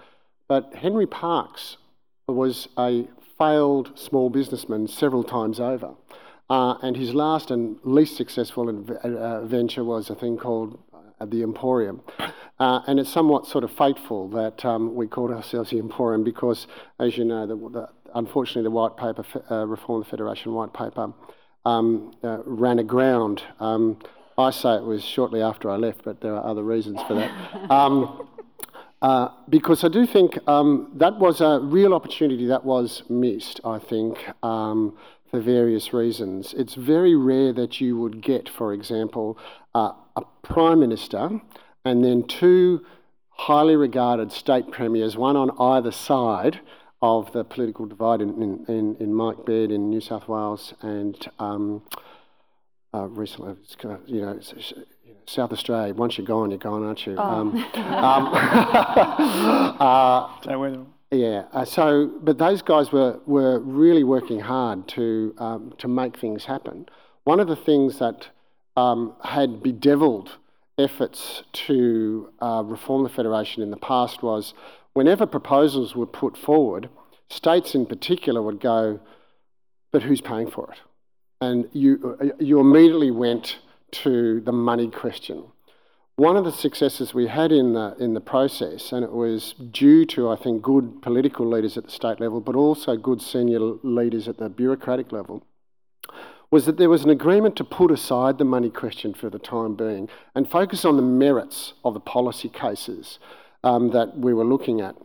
but 0.48 0.74
Henry 0.74 1.06
Parkes 1.06 1.76
was 2.28 2.70
a 2.78 3.06
failed 3.38 4.00
small 4.00 4.30
businessman 4.30 4.88
several 4.88 5.24
times 5.24 5.60
over. 5.60 5.94
Uh, 6.50 6.76
and 6.82 6.96
his 6.96 7.14
last 7.14 7.52
and 7.52 7.78
least 7.84 8.16
successful 8.16 8.70
uh, 9.04 9.42
venture 9.42 9.84
was 9.84 10.10
a 10.10 10.16
thing 10.16 10.38
called 10.38 10.80
uh, 11.20 11.26
the 11.26 11.44
Emporium. 11.44 12.02
Uh, 12.60 12.82
and 12.88 13.00
it's 13.00 13.12
somewhat 13.12 13.46
sort 13.46 13.64
of 13.64 13.72
fateful 13.72 14.30
that 14.30 14.66
um, 14.66 14.96
we 14.96 15.08
called 15.08 15.32
ourselves 15.32 15.70
the 15.70 15.80
Emporium 15.80 16.24
because, 16.24 16.68
as 17.00 17.18
you 17.18 17.24
know, 17.24 17.46
the, 17.46 17.56
the, 17.56 17.90
unfortunately 18.16 18.64
the 18.64 18.72
white 18.72 18.98
paper, 18.98 19.24
uh, 19.52 19.68
Reform 19.68 20.02
the 20.02 20.10
Federation 20.10 20.54
white 20.54 20.74
paper, 20.74 21.14
um, 21.66 22.16
uh, 22.24 22.40
ran 22.46 22.80
aground. 22.80 23.44
Um, 23.60 24.00
I 24.38 24.52
say 24.52 24.76
it 24.76 24.84
was 24.84 25.04
shortly 25.04 25.42
after 25.42 25.70
I 25.70 25.76
left, 25.76 26.04
but 26.04 26.22
there 26.22 26.34
are 26.36 26.46
other 26.46 26.64
reasons 26.64 27.02
for 27.08 27.16
that. 27.16 27.32
Um, 27.72 28.28
uh, 29.02 29.30
because 29.48 29.84
I 29.84 29.90
do 29.90 30.08
think 30.08 30.40
um, 30.48 30.92
that 30.96 31.20
was 31.20 31.40
a 31.40 31.60
real 31.60 31.94
opportunity 31.94 32.48
that 32.48 32.66
was 32.66 33.04
missed, 33.10 33.62
I 33.64 33.78
think, 33.78 34.18
um, 34.42 34.98
for 35.30 35.40
various 35.40 35.94
reasons. 35.94 36.54
It's 36.58 36.74
very 36.74 37.16
rare 37.16 37.54
that 37.54 37.80
you 37.80 38.00
would 38.00 38.22
get, 38.22 38.50
for 38.50 38.74
example, 38.74 39.38
uh, 39.76 39.92
a 40.18 40.22
Prime 40.42 40.80
Minister 40.80 41.40
and 41.86 42.04
then 42.04 42.24
two 42.24 42.86
highly 43.30 43.76
regarded 43.76 44.32
state 44.32 44.72
premiers, 44.72 45.16
one 45.16 45.36
on 45.38 45.52
either 45.60 45.92
side 45.92 46.60
of 47.02 47.32
the 47.32 47.44
political 47.44 47.86
divide 47.86 48.22
in, 48.22 48.66
in, 48.68 48.98
in 49.00 49.14
Mike 49.14 49.46
Baird 49.46 49.72
in 49.72 49.90
New 49.90 50.02
South 50.02 50.28
Wales 50.28 50.74
and 50.82 51.16
um, 51.40 51.84
uh, 52.94 53.08
recently, 53.08 53.56
you 54.08 54.22
know, 54.22 54.40
South 55.28 55.52
Australia. 55.52 55.94
Once 55.94 56.18
you're 56.18 56.26
gone, 56.26 56.50
you're 56.50 56.58
gone, 56.58 56.84
aren't 56.84 57.06
you? 57.06 57.16
Oh. 57.18 57.22
Um, 57.22 57.56
um, 57.76 58.30
uh, 59.80 60.86
yeah. 61.12 61.44
Uh, 61.54 61.66
so, 61.66 62.12
but 62.22 62.38
those 62.38 62.62
guys 62.62 62.92
were 62.92 63.20
were 63.26 63.60
really 63.60 64.04
working 64.04 64.40
hard 64.40 64.88
to 64.90 65.36
um, 65.38 65.74
to 65.78 65.88
make 65.88 66.18
things 66.18 66.46
happen. 66.46 66.88
One 67.26 67.40
of 67.40 67.48
the 67.48 67.56
things 67.56 68.00
that 68.00 68.30
um, 68.78 69.14
had 69.24 69.62
bedevilled 69.62 70.38
efforts 70.78 71.44
to 71.52 72.30
uh, 72.40 72.64
reform 72.64 73.04
the 73.04 73.10
Federation 73.10 73.64
in 73.64 73.72
the 73.72 73.78
past 73.78 74.22
was 74.22 74.54
whenever 74.94 75.26
proposals 75.26 75.96
were 75.96 76.06
put 76.06 76.38
forward, 76.38 76.88
states 77.30 77.74
in 77.74 77.88
particular 77.88 78.42
would 78.42 78.62
go, 78.62 79.00
but 79.92 80.04
who's 80.04 80.22
paying 80.22 80.50
for 80.50 80.72
it? 80.72 80.80
And 81.42 81.68
you, 81.74 82.18
uh, 82.22 82.26
you 82.40 82.60
immediately 82.60 83.12
went 83.12 83.58
to 83.92 84.42
the 84.42 84.52
money 84.52 84.90
question. 84.90 85.44
One 86.16 86.36
of 86.36 86.46
the 86.46 86.52
successes 86.52 87.14
we 87.14 87.28
had 87.28 87.52
in 87.52 87.74
the, 87.74 87.96
in 88.00 88.14
the 88.14 88.22
process, 88.22 88.92
and 88.92 89.04
it 89.04 89.12
was 89.12 89.54
due 89.72 90.06
to, 90.08 90.30
I 90.30 90.36
think, 90.36 90.62
good 90.62 91.02
political 91.02 91.48
leaders 91.48 91.78
at 91.78 91.86
the 91.86 91.92
state 91.92 92.20
level, 92.20 92.42
but 92.42 92.56
also 92.56 92.96
good 92.96 93.22
senior 93.22 93.60
leaders 93.60 94.28
at 94.28 94.38
the 94.38 94.50
bureaucratic 94.50 95.12
level, 95.12 95.44
was 96.50 96.66
that 96.66 96.78
there 96.78 96.90
was 96.90 97.04
an 97.04 97.10
agreement 97.10 97.56
to 97.58 97.64
put 97.64 97.92
aside 97.92 98.38
the 98.38 98.46
money 98.46 98.70
question 98.70 99.14
for 99.14 99.30
the 99.30 99.40
time 99.40 99.76
being 99.76 100.08
and 100.34 100.50
focus 100.50 100.86
on 100.86 100.96
the 100.96 101.02
merits 101.02 101.74
of 101.84 101.94
the 101.94 102.00
policy 102.00 102.50
cases 102.50 103.20
um, 103.64 103.92
that 103.92 104.18
we 104.18 104.34
were 104.34 104.46
looking 104.46 104.82
at. 104.82 104.96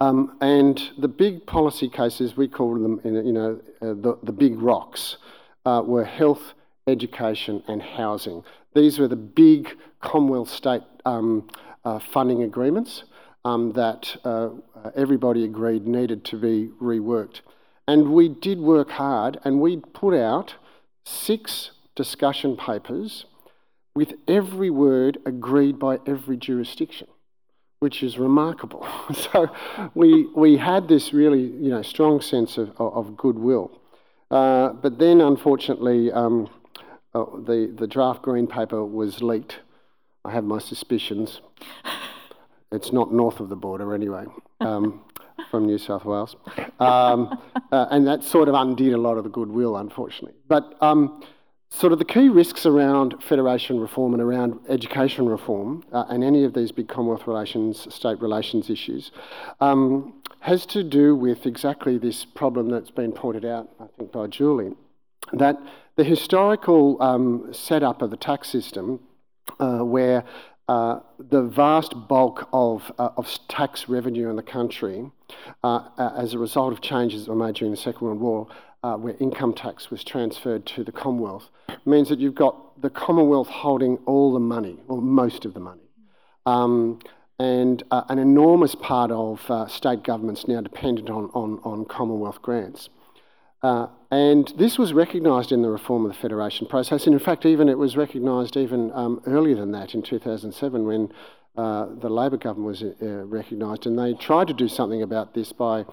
Um, 0.00 0.38
and 0.40 0.80
the 0.96 1.08
big 1.08 1.46
policy 1.46 1.88
cases, 1.88 2.36
we 2.36 2.48
call 2.48 2.74
them, 2.74 3.00
you 3.04 3.32
know, 3.32 3.60
uh, 3.82 3.86
the, 3.86 4.18
the 4.22 4.32
big 4.32 4.60
rocks, 4.60 5.16
uh, 5.66 5.82
were 5.84 6.04
health, 6.04 6.54
education, 6.86 7.62
and 7.68 7.82
housing. 7.82 8.44
These 8.74 8.98
were 8.98 9.08
the 9.08 9.16
big 9.16 9.76
Commonwealth 10.00 10.48
state 10.48 10.82
um, 11.04 11.48
uh, 11.84 11.98
funding 11.98 12.44
agreements 12.44 13.04
um, 13.44 13.72
that 13.72 14.16
uh, 14.24 14.50
everybody 14.94 15.44
agreed 15.44 15.86
needed 15.86 16.24
to 16.26 16.36
be 16.36 16.70
reworked. 16.80 17.40
And 17.88 18.12
we 18.12 18.28
did 18.28 18.60
work 18.60 18.90
hard 18.90 19.40
and 19.44 19.62
we 19.62 19.78
put 19.78 20.14
out 20.14 20.56
six 21.06 21.70
discussion 21.96 22.54
papers 22.54 23.24
with 23.94 24.12
every 24.28 24.68
word 24.68 25.16
agreed 25.24 25.78
by 25.78 25.98
every 26.06 26.36
jurisdiction, 26.36 27.08
which 27.80 28.02
is 28.02 28.18
remarkable. 28.18 28.86
so 29.14 29.48
we, 29.94 30.28
we 30.36 30.58
had 30.58 30.86
this 30.86 31.14
really 31.14 31.40
you 31.40 31.70
know, 31.70 31.80
strong 31.80 32.20
sense 32.20 32.58
of, 32.58 32.78
of 32.78 33.16
goodwill. 33.16 33.70
Uh, 34.30 34.68
but 34.74 34.98
then, 34.98 35.22
unfortunately, 35.22 36.12
um, 36.12 36.50
uh, 37.14 37.24
the, 37.46 37.74
the 37.74 37.86
draft 37.86 38.20
green 38.20 38.46
paper 38.46 38.84
was 38.84 39.22
leaked. 39.22 39.60
I 40.26 40.32
have 40.32 40.44
my 40.44 40.58
suspicions. 40.58 41.40
It's 42.70 42.92
not 42.92 43.12
north 43.12 43.40
of 43.40 43.48
the 43.48 43.56
border 43.56 43.94
anyway. 43.94 44.26
Um, 44.60 45.02
from 45.50 45.66
New 45.66 45.78
South 45.78 46.04
Wales. 46.04 46.36
Um, 46.80 47.38
uh, 47.72 47.86
and 47.90 48.06
that 48.06 48.22
sort 48.22 48.48
of 48.48 48.54
undid 48.54 48.92
a 48.92 48.98
lot 48.98 49.18
of 49.18 49.24
the 49.24 49.30
goodwill, 49.30 49.76
unfortunately. 49.76 50.38
But 50.48 50.76
um, 50.80 51.22
sort 51.70 51.92
of 51.92 51.98
the 51.98 52.04
key 52.04 52.28
risks 52.28 52.66
around 52.66 53.22
federation 53.22 53.78
reform 53.78 54.14
and 54.14 54.22
around 54.22 54.58
education 54.68 55.26
reform 55.26 55.84
uh, 55.92 56.04
and 56.08 56.24
any 56.24 56.44
of 56.44 56.54
these 56.54 56.72
big 56.72 56.88
Commonwealth 56.88 57.26
relations, 57.26 57.92
state 57.94 58.20
relations 58.20 58.70
issues 58.70 59.10
um, 59.60 60.14
has 60.40 60.64
to 60.66 60.82
do 60.82 61.14
with 61.14 61.46
exactly 61.46 61.98
this 61.98 62.24
problem 62.24 62.68
that's 62.68 62.90
been 62.90 63.12
pointed 63.12 63.44
out, 63.44 63.68
I 63.80 63.86
think, 63.96 64.12
by 64.12 64.28
Julie, 64.28 64.74
that 65.32 65.58
the 65.96 66.04
historical 66.04 67.00
um, 67.02 67.48
setup 67.52 68.02
of 68.02 68.10
the 68.10 68.16
tax 68.16 68.48
system 68.48 69.00
uh, 69.58 69.80
where 69.80 70.24
uh, 70.68 71.00
the 71.18 71.42
vast 71.42 71.94
bulk 72.08 72.48
of, 72.52 72.92
uh, 72.98 73.10
of 73.16 73.26
tax 73.48 73.88
revenue 73.88 74.28
in 74.28 74.36
the 74.36 74.42
country, 74.42 75.10
uh, 75.64 75.88
as 75.98 76.34
a 76.34 76.38
result 76.38 76.72
of 76.72 76.80
changes 76.80 77.24
that 77.24 77.32
were 77.32 77.46
made 77.46 77.54
during 77.54 77.70
the 77.70 77.76
Second 77.76 78.06
World 78.06 78.20
War, 78.20 78.46
uh, 78.82 78.96
where 78.96 79.16
income 79.18 79.54
tax 79.54 79.90
was 79.90 80.04
transferred 80.04 80.66
to 80.66 80.84
the 80.84 80.92
Commonwealth, 80.92 81.50
means 81.84 82.08
that 82.08 82.18
you've 82.18 82.34
got 82.34 82.80
the 82.80 82.90
Commonwealth 82.90 83.48
holding 83.48 83.96
all 84.06 84.32
the 84.32 84.40
money, 84.40 84.78
or 84.88 85.00
most 85.00 85.44
of 85.44 85.54
the 85.54 85.60
money. 85.60 85.88
Um, 86.46 86.98
and 87.38 87.82
uh, 87.90 88.02
an 88.08 88.18
enormous 88.18 88.74
part 88.74 89.10
of 89.10 89.40
state 89.70 90.02
governments 90.02 90.48
now 90.48 90.60
dependent 90.60 91.08
on, 91.08 91.30
on, 91.34 91.60
on 91.64 91.84
Commonwealth 91.86 92.42
grants. 92.42 92.88
Uh, 93.62 93.88
and 94.10 94.52
this 94.56 94.78
was 94.78 94.92
recognised 94.92 95.52
in 95.52 95.62
the 95.62 95.68
reform 95.68 96.06
of 96.06 96.12
the 96.12 96.18
federation 96.18 96.66
process, 96.66 97.06
and 97.06 97.14
in 97.14 97.18
fact, 97.18 97.44
even 97.44 97.68
it 97.68 97.76
was 97.76 97.96
recognised 97.96 98.56
even 98.56 98.92
um, 98.92 99.20
earlier 99.26 99.56
than 99.56 99.72
that 99.72 99.94
in 99.94 100.02
2007 100.02 100.86
when 100.86 101.12
uh, 101.56 101.86
the 102.00 102.08
Labor 102.08 102.36
government 102.36 102.68
was 102.68 102.82
uh, 102.82 103.24
recognised, 103.26 103.84
and 103.84 103.98
they 103.98 104.14
tried 104.14 104.46
to 104.46 104.54
do 104.54 104.68
something 104.68 105.02
about 105.02 105.34
this 105.34 105.52
by 105.52 105.84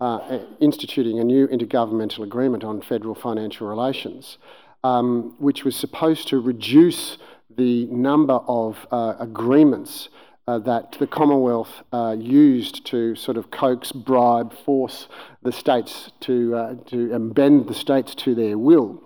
uh, 0.00 0.38
instituting 0.60 1.18
a 1.18 1.24
new 1.24 1.48
intergovernmental 1.48 2.20
agreement 2.20 2.62
on 2.62 2.80
federal 2.80 3.16
financial 3.16 3.66
relations, 3.66 4.38
um, 4.84 5.34
which 5.38 5.64
was 5.64 5.74
supposed 5.74 6.28
to 6.28 6.38
reduce 6.38 7.18
the 7.50 7.86
number 7.86 8.34
of 8.46 8.86
uh, 8.92 9.14
agreements 9.18 10.08
uh, 10.48 10.58
that 10.58 10.92
the 10.98 11.06
Commonwealth 11.06 11.82
uh, 11.92 12.16
used 12.18 12.86
to 12.86 13.14
sort 13.14 13.36
of 13.36 13.50
coax, 13.50 13.92
bribe, 13.92 14.54
force 14.64 15.06
the 15.42 15.52
states 15.52 16.10
to, 16.20 16.56
uh, 16.56 16.74
to 16.86 17.18
bend 17.34 17.68
the 17.68 17.74
states 17.74 18.14
to 18.14 18.34
their 18.34 18.56
will. 18.56 19.02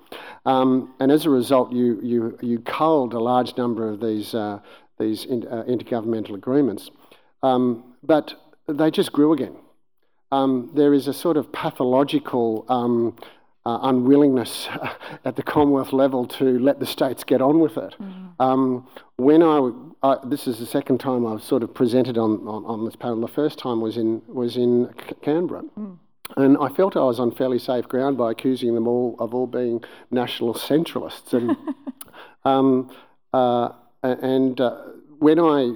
Um, 0.46 0.94
and 1.00 1.10
as 1.10 1.26
a 1.26 1.30
result, 1.30 1.72
you, 1.72 1.98
you, 2.00 2.38
you 2.40 2.60
culled 2.60 3.12
a 3.12 3.18
large 3.18 3.56
number 3.56 3.88
of 3.88 4.00
these, 4.00 4.36
uh, 4.36 4.60
these 5.00 5.24
in, 5.24 5.44
uh, 5.48 5.64
intergovernmental 5.64 6.34
agreements. 6.34 6.90
Um, 7.42 7.92
but 8.04 8.34
they 8.68 8.92
just 8.92 9.10
grew 9.10 9.32
again. 9.32 9.56
Um, 10.30 10.70
there 10.74 10.94
is 10.94 11.08
a 11.08 11.12
sort 11.12 11.36
of 11.36 11.52
pathological 11.52 12.64
um, 12.68 13.16
uh, 13.64 13.78
unwillingness 13.82 14.68
at 15.24 15.36
the 15.36 15.42
Commonwealth 15.42 15.92
level 15.92 16.26
to 16.26 16.58
let 16.58 16.80
the 16.80 16.86
states 16.86 17.24
get 17.24 17.40
on 17.40 17.60
with 17.60 17.76
it. 17.76 17.94
Mm. 18.00 18.32
Um, 18.40 18.88
when 19.16 19.42
I, 19.42 19.70
I, 20.02 20.16
this 20.24 20.46
is 20.46 20.58
the 20.58 20.66
second 20.66 20.98
time 20.98 21.26
I've 21.26 21.42
sort 21.42 21.62
of 21.62 21.72
presented 21.72 22.18
on, 22.18 22.46
on, 22.46 22.64
on 22.64 22.84
this 22.84 22.96
panel. 22.96 23.20
The 23.20 23.28
first 23.28 23.58
time 23.58 23.80
was 23.80 23.96
in 23.96 24.22
was 24.26 24.56
in 24.56 24.92
Canberra. 25.22 25.62
Mm. 25.78 25.98
And 26.36 26.56
I 26.58 26.68
felt 26.68 26.96
I 26.96 27.00
was 27.00 27.20
on 27.20 27.30
fairly 27.30 27.58
safe 27.58 27.86
ground 27.88 28.16
by 28.16 28.30
accusing 28.30 28.74
them 28.74 28.88
all 28.88 29.16
of 29.18 29.34
all 29.34 29.46
being 29.46 29.84
national 30.10 30.54
centralists. 30.54 31.34
And, 31.34 31.56
um, 32.44 32.90
uh, 33.34 33.70
and 34.02 34.58
uh, 34.60 34.82
when 35.18 35.38
I 35.38 35.72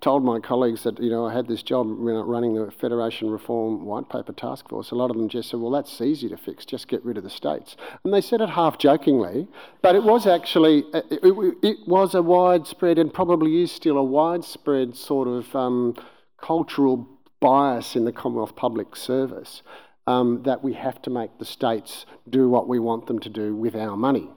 told 0.00 0.24
my 0.24 0.40
colleagues 0.40 0.84
that 0.84 1.00
you 1.00 1.10
know 1.10 1.26
I 1.26 1.32
had 1.32 1.48
this 1.48 1.62
job 1.62 1.86
running 1.88 2.54
the 2.54 2.70
Federation 2.70 3.30
Reform 3.30 3.84
White 3.84 4.08
Paper 4.08 4.32
Task 4.32 4.68
Force, 4.68 4.90
a 4.90 4.94
lot 4.94 5.10
of 5.10 5.16
them 5.16 5.28
just 5.28 5.50
said, 5.50 5.60
"Well, 5.60 5.70
that's 5.70 6.00
easy 6.00 6.28
to 6.28 6.36
fix. 6.36 6.64
Just 6.64 6.88
get 6.88 7.04
rid 7.04 7.16
of 7.16 7.24
the 7.24 7.30
states." 7.30 7.76
And 8.04 8.12
they 8.12 8.20
said 8.20 8.40
it 8.40 8.50
half 8.50 8.78
jokingly, 8.78 9.48
but 9.82 9.94
it 9.94 10.02
was 10.02 10.26
actually 10.26 10.84
uh, 10.92 11.02
it, 11.10 11.20
it, 11.22 11.54
it 11.62 11.76
was 11.86 12.14
a 12.14 12.22
widespread 12.22 12.98
and 12.98 13.12
probably 13.12 13.62
is 13.62 13.72
still 13.72 13.98
a 13.98 14.04
widespread 14.04 14.96
sort 14.96 15.28
of 15.28 15.54
um, 15.56 15.96
cultural 16.38 17.08
bias 17.40 17.96
in 17.96 18.04
the 18.04 18.12
Commonwealth 18.12 18.56
Public 18.56 18.96
Service 18.96 19.62
um, 20.06 20.42
that 20.44 20.62
we 20.62 20.74
have 20.74 21.02
to 21.02 21.10
make 21.10 21.38
the 21.38 21.44
states 21.44 22.06
do 22.28 22.48
what 22.48 22.68
we 22.68 22.78
want 22.78 23.06
them 23.06 23.18
to 23.20 23.28
do 23.28 23.54
with 23.54 23.74
our 23.74 23.96
money. 23.96 24.30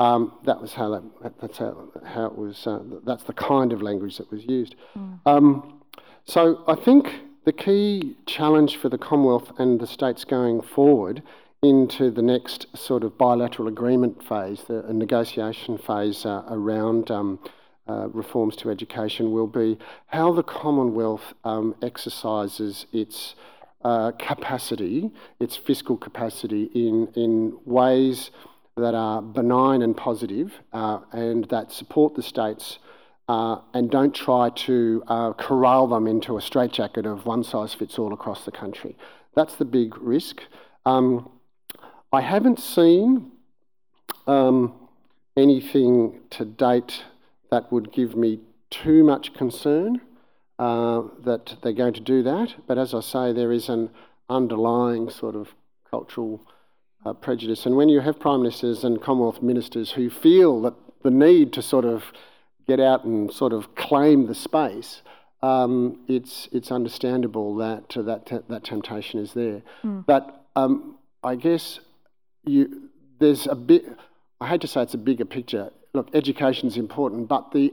Um, 0.00 0.32
that 0.44 0.60
was 0.60 0.72
how 0.72 0.90
that, 0.90 1.40
that's 1.40 1.58
how, 1.58 1.88
how 2.04 2.26
it 2.26 2.36
was. 2.36 2.66
Uh, 2.66 2.80
that's 3.04 3.24
the 3.24 3.32
kind 3.32 3.72
of 3.72 3.80
language 3.80 4.18
that 4.18 4.30
was 4.30 4.44
used. 4.44 4.74
Mm. 4.98 5.20
Um, 5.24 5.80
so 6.24 6.64
I 6.66 6.74
think 6.74 7.20
the 7.44 7.52
key 7.52 8.16
challenge 8.26 8.76
for 8.76 8.88
the 8.88 8.98
Commonwealth 8.98 9.52
and 9.58 9.80
the 9.80 9.86
states 9.86 10.24
going 10.24 10.62
forward 10.62 11.22
into 11.62 12.10
the 12.10 12.22
next 12.22 12.66
sort 12.76 13.04
of 13.04 13.16
bilateral 13.16 13.68
agreement 13.68 14.22
phase, 14.22 14.64
the 14.64 14.82
negotiation 14.92 15.78
phase 15.78 16.26
uh, 16.26 16.42
around 16.48 17.10
um, 17.10 17.38
uh, 17.88 18.08
reforms 18.08 18.56
to 18.56 18.70
education, 18.70 19.32
will 19.32 19.46
be 19.46 19.78
how 20.06 20.32
the 20.32 20.42
Commonwealth 20.42 21.34
um, 21.44 21.74
exercises 21.82 22.86
its 22.92 23.34
uh, 23.84 24.12
capacity, 24.12 25.10
its 25.40 25.56
fiscal 25.56 25.96
capacity, 25.96 26.64
in 26.74 27.08
in 27.14 27.58
ways 27.64 28.30
that 28.76 28.94
are 28.94 29.22
benign 29.22 29.82
and 29.82 29.96
positive, 29.96 30.52
uh, 30.72 30.98
and 31.12 31.44
that 31.46 31.72
support 31.72 32.14
the 32.14 32.22
states 32.22 32.78
uh, 33.28 33.58
and 33.72 33.90
don't 33.90 34.14
try 34.14 34.50
to 34.50 35.02
uh, 35.06 35.32
corral 35.32 35.86
them 35.86 36.06
into 36.06 36.36
a 36.36 36.40
straitjacket 36.40 37.06
of 37.06 37.24
one 37.24 37.42
size 37.42 37.72
fits 37.72 37.98
all 37.98 38.12
across 38.12 38.44
the 38.44 38.52
country. 38.52 38.96
That's 39.34 39.54
the 39.56 39.64
big 39.64 39.96
risk. 39.98 40.42
Um, 40.84 41.30
I 42.12 42.20
haven't 42.20 42.60
seen 42.60 43.32
um, 44.26 44.74
anything 45.36 46.20
to 46.30 46.44
date 46.44 47.04
that 47.50 47.72
would 47.72 47.92
give 47.92 48.16
me 48.16 48.40
too 48.70 49.04
much 49.04 49.34
concern 49.34 50.00
uh, 50.58 51.02
that 51.24 51.56
they're 51.62 51.72
going 51.72 51.94
to 51.94 52.00
do 52.00 52.22
that. 52.22 52.54
But 52.66 52.78
as 52.78 52.94
I 52.94 53.00
say, 53.00 53.32
there 53.32 53.52
is 53.52 53.68
an 53.68 53.90
underlying 54.28 55.10
sort 55.10 55.34
of 55.34 55.54
cultural 55.90 56.40
uh, 57.04 57.12
prejudice. 57.12 57.66
And 57.66 57.76
when 57.76 57.88
you 57.88 58.00
have 58.00 58.18
prime 58.18 58.42
ministers 58.42 58.84
and 58.84 59.00
Commonwealth 59.00 59.42
ministers 59.42 59.92
who 59.92 60.10
feel 60.10 60.60
that 60.62 60.74
the 61.02 61.10
need 61.10 61.52
to 61.52 61.62
sort 61.62 61.84
of 61.84 62.04
get 62.66 62.80
out 62.80 63.04
and 63.04 63.32
sort 63.32 63.52
of 63.52 63.74
claim 63.74 64.26
the 64.26 64.34
space, 64.34 65.02
um, 65.42 66.00
it's 66.08 66.48
it's 66.52 66.72
understandable 66.72 67.54
that 67.56 67.96
uh, 67.96 68.02
that 68.02 68.26
te- 68.26 68.38
that 68.48 68.64
temptation 68.64 69.20
is 69.20 69.34
there. 69.34 69.62
Mm. 69.82 70.06
But 70.06 70.46
um, 70.56 70.96
I 71.22 71.36
guess 71.36 71.80
you 72.44 72.88
there's 73.18 73.46
a 73.46 73.54
bit. 73.54 73.84
I 74.40 74.48
hate 74.48 74.62
to 74.62 74.66
say 74.66 74.82
it's 74.82 74.94
a 74.94 74.98
bigger 74.98 75.24
picture. 75.24 75.70
Look, 75.92 76.08
education 76.14 76.68
is 76.68 76.76
important, 76.76 77.28
but 77.28 77.52
the 77.52 77.72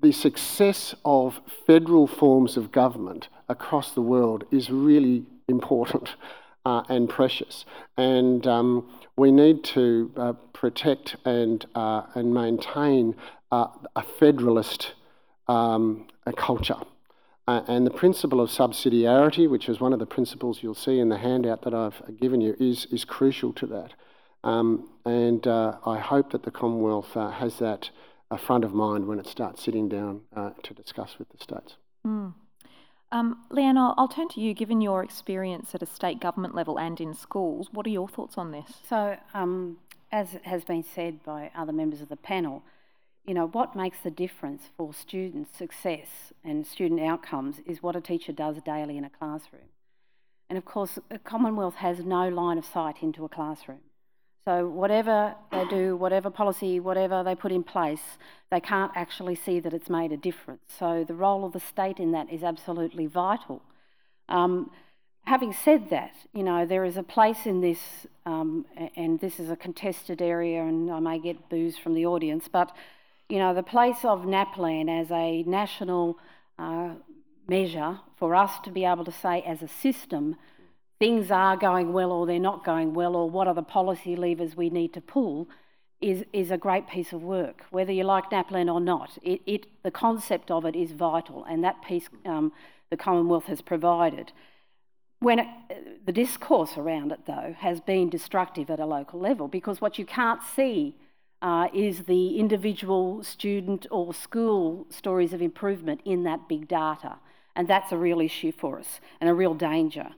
the 0.00 0.12
success 0.12 0.94
of 1.04 1.40
federal 1.66 2.06
forms 2.06 2.56
of 2.56 2.72
government 2.72 3.28
across 3.48 3.92
the 3.92 4.02
world 4.02 4.44
is 4.50 4.70
really 4.70 5.24
important 5.48 6.10
uh, 6.64 6.82
and 6.88 7.08
precious. 7.08 7.64
And 7.96 8.46
um, 8.46 8.88
we 9.16 9.30
need 9.30 9.64
to 9.64 10.12
uh, 10.16 10.32
protect 10.52 11.16
and, 11.24 11.64
uh, 11.74 12.02
and 12.14 12.32
maintain 12.32 13.14
uh, 13.50 13.68
a 13.96 14.02
federalist 14.02 14.94
um, 15.48 16.06
a 16.24 16.32
culture. 16.32 16.76
Uh, 17.48 17.62
and 17.66 17.84
the 17.84 17.90
principle 17.90 18.40
of 18.40 18.48
subsidiarity, 18.48 19.50
which 19.50 19.68
is 19.68 19.80
one 19.80 19.92
of 19.92 19.98
the 19.98 20.06
principles 20.06 20.62
you'll 20.62 20.74
see 20.74 21.00
in 21.00 21.08
the 21.08 21.18
handout 21.18 21.62
that 21.62 21.74
I've 21.74 22.00
given 22.20 22.40
you, 22.40 22.56
is, 22.60 22.86
is 22.86 23.04
crucial 23.04 23.52
to 23.54 23.66
that. 23.66 23.92
Um, 24.44 24.88
and 25.04 25.44
uh, 25.46 25.78
I 25.84 25.98
hope 25.98 26.30
that 26.30 26.44
the 26.44 26.50
Commonwealth 26.50 27.14
has 27.14 27.58
that 27.58 27.90
front 28.38 28.64
of 28.64 28.72
mind 28.72 29.06
when 29.06 29.18
it 29.18 29.26
starts 29.26 29.62
sitting 29.62 29.88
down 29.88 30.22
to 30.62 30.72
discuss 30.74 31.18
with 31.18 31.28
the 31.30 31.38
states. 31.38 31.76
Mm. 32.06 32.32
Um, 33.12 33.42
Leanne, 33.50 33.76
I'll, 33.76 33.94
I'll, 33.98 34.08
turn 34.08 34.28
to 34.30 34.40
you. 34.40 34.54
Given 34.54 34.80
your 34.80 35.04
experience 35.04 35.74
at 35.74 35.82
a 35.82 35.86
state 35.86 36.18
government 36.18 36.54
level 36.54 36.78
and 36.78 36.98
in 36.98 37.12
schools, 37.12 37.68
what 37.70 37.86
are 37.86 37.90
your 37.90 38.08
thoughts 38.08 38.38
on 38.38 38.52
this? 38.52 38.66
So, 38.88 39.18
um, 39.34 39.76
as 40.10 40.38
has 40.44 40.64
been 40.64 40.82
said 40.82 41.22
by 41.22 41.50
other 41.54 41.72
members 41.72 42.00
of 42.00 42.08
the 42.08 42.16
panel, 42.16 42.62
you 43.26 43.34
know, 43.34 43.46
what 43.46 43.76
makes 43.76 43.98
the 44.02 44.10
difference 44.10 44.70
for 44.76 44.94
student 44.94 45.54
success 45.54 46.32
and 46.42 46.66
student 46.66 47.02
outcomes 47.02 47.60
is 47.66 47.82
what 47.82 47.94
a 47.94 48.00
teacher 48.00 48.32
does 48.32 48.56
daily 48.64 48.96
in 48.96 49.04
a 49.04 49.10
classroom. 49.10 49.68
And 50.48 50.56
of 50.56 50.64
course, 50.64 50.98
Commonwealth 51.24 51.76
has 51.76 52.00
no 52.00 52.28
line 52.28 52.58
of 52.58 52.64
sight 52.64 53.02
into 53.02 53.24
a 53.24 53.28
classroom. 53.28 53.80
So, 54.44 54.68
whatever 54.68 55.36
they 55.52 55.64
do, 55.66 55.96
whatever 55.96 56.28
policy, 56.28 56.80
whatever 56.80 57.22
they 57.22 57.36
put 57.36 57.52
in 57.52 57.62
place, 57.62 58.02
they 58.50 58.58
can't 58.58 58.90
actually 58.96 59.36
see 59.36 59.60
that 59.60 59.72
it's 59.72 59.88
made 59.88 60.10
a 60.10 60.16
difference. 60.16 60.62
So, 60.78 61.04
the 61.06 61.14
role 61.14 61.44
of 61.44 61.52
the 61.52 61.60
state 61.60 61.98
in 61.98 62.10
that 62.12 62.32
is 62.32 62.42
absolutely 62.42 63.06
vital. 63.06 63.62
Um, 64.28 64.70
having 65.24 65.52
said 65.52 65.90
that, 65.90 66.14
you 66.32 66.42
know, 66.42 66.66
there 66.66 66.84
is 66.84 66.96
a 66.96 67.04
place 67.04 67.46
in 67.46 67.60
this, 67.60 67.78
um, 68.26 68.66
and 68.96 69.20
this 69.20 69.38
is 69.38 69.48
a 69.50 69.56
contested 69.56 70.20
area, 70.20 70.62
and 70.62 70.90
I 70.90 70.98
may 70.98 71.20
get 71.20 71.48
boos 71.48 71.78
from 71.78 71.94
the 71.94 72.06
audience, 72.06 72.48
but, 72.50 72.74
you 73.28 73.38
know, 73.38 73.54
the 73.54 73.62
place 73.62 74.04
of 74.04 74.24
NAPLAN 74.24 74.88
as 74.88 75.10
a 75.12 75.44
national 75.44 76.18
uh, 76.58 76.94
measure 77.48 78.00
for 78.16 78.34
us 78.34 78.58
to 78.64 78.70
be 78.70 78.84
able 78.84 79.04
to 79.04 79.12
say, 79.12 79.42
as 79.42 79.62
a 79.62 79.68
system, 79.68 80.36
things 81.02 81.32
are 81.32 81.56
going 81.56 81.92
well 81.92 82.12
or 82.12 82.26
they're 82.26 82.38
not 82.38 82.64
going 82.64 82.94
well 82.94 83.16
or 83.16 83.28
what 83.28 83.48
are 83.48 83.54
the 83.54 83.60
policy 83.60 84.14
levers 84.14 84.56
we 84.56 84.70
need 84.70 84.92
to 84.92 85.00
pull 85.00 85.48
is, 86.00 86.24
is 86.32 86.52
a 86.52 86.56
great 86.56 86.86
piece 86.86 87.12
of 87.12 87.20
work. 87.20 87.64
Whether 87.72 87.90
you 87.90 88.04
like 88.04 88.30
NAPLAN 88.30 88.72
or 88.72 88.80
not, 88.80 89.18
it, 89.20 89.40
it, 89.44 89.66
the 89.82 89.90
concept 89.90 90.48
of 90.48 90.64
it 90.64 90.76
is 90.76 90.92
vital 90.92 91.44
and 91.50 91.64
that 91.64 91.82
piece 91.82 92.08
um, 92.24 92.52
the 92.90 92.96
Commonwealth 92.96 93.46
has 93.46 93.60
provided. 93.60 94.30
When 95.18 95.40
it, 95.40 96.06
the 96.06 96.12
discourse 96.12 96.78
around 96.78 97.10
it, 97.10 97.26
though, 97.26 97.56
has 97.58 97.80
been 97.80 98.08
destructive 98.08 98.70
at 98.70 98.78
a 98.78 98.86
local 98.86 99.18
level 99.18 99.48
because 99.48 99.80
what 99.80 99.98
you 99.98 100.06
can't 100.06 100.40
see 100.54 100.94
uh, 101.40 101.66
is 101.74 102.04
the 102.04 102.38
individual 102.38 103.24
student 103.24 103.88
or 103.90 104.14
school 104.14 104.86
stories 104.88 105.32
of 105.32 105.42
improvement 105.42 106.00
in 106.04 106.22
that 106.22 106.48
big 106.48 106.68
data. 106.68 107.16
And 107.56 107.66
that's 107.66 107.90
a 107.90 107.96
real 107.96 108.20
issue 108.20 108.52
for 108.52 108.78
us 108.78 109.00
and 109.20 109.28
a 109.28 109.34
real 109.34 109.54
danger. 109.54 110.10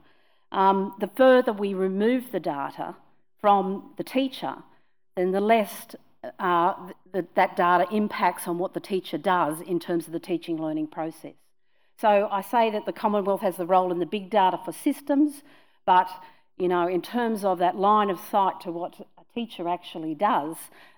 Um, 0.55 0.95
the 0.99 1.09
further 1.15 1.51
we 1.51 1.73
remove 1.73 2.31
the 2.31 2.39
data 2.39 2.95
from 3.41 3.91
the 3.97 4.03
teacher, 4.03 4.55
then 5.17 5.31
the 5.31 5.41
less 5.41 5.87
uh, 6.39 6.73
th- 7.13 7.25
that 7.35 7.57
data 7.57 7.85
impacts 7.91 8.47
on 8.47 8.57
what 8.57 8.73
the 8.73 8.79
teacher 8.79 9.17
does 9.17 9.59
in 9.59 9.79
terms 9.79 10.07
of 10.07 10.13
the 10.13 10.19
teaching 10.19 10.57
learning 10.57 10.87
process. 10.87 11.33
So 11.99 12.29
I 12.31 12.41
say 12.41 12.71
that 12.71 12.85
the 12.85 12.93
Commonwealth 12.93 13.41
has 13.41 13.57
the 13.57 13.65
role 13.65 13.91
in 13.91 13.99
the 13.99 14.05
big 14.05 14.29
data 14.29 14.57
for 14.63 14.71
systems, 14.71 15.43
but 15.85 16.09
you 16.57 16.69
know, 16.69 16.87
in 16.87 17.01
terms 17.01 17.43
of 17.43 17.59
that 17.59 17.75
line 17.75 18.09
of 18.09 18.17
sight 18.31 18.61
to 18.61 18.71
what 18.71 18.95
a 18.99 19.33
teacher 19.33 19.67
actually 19.67 20.15
does, 20.15 20.55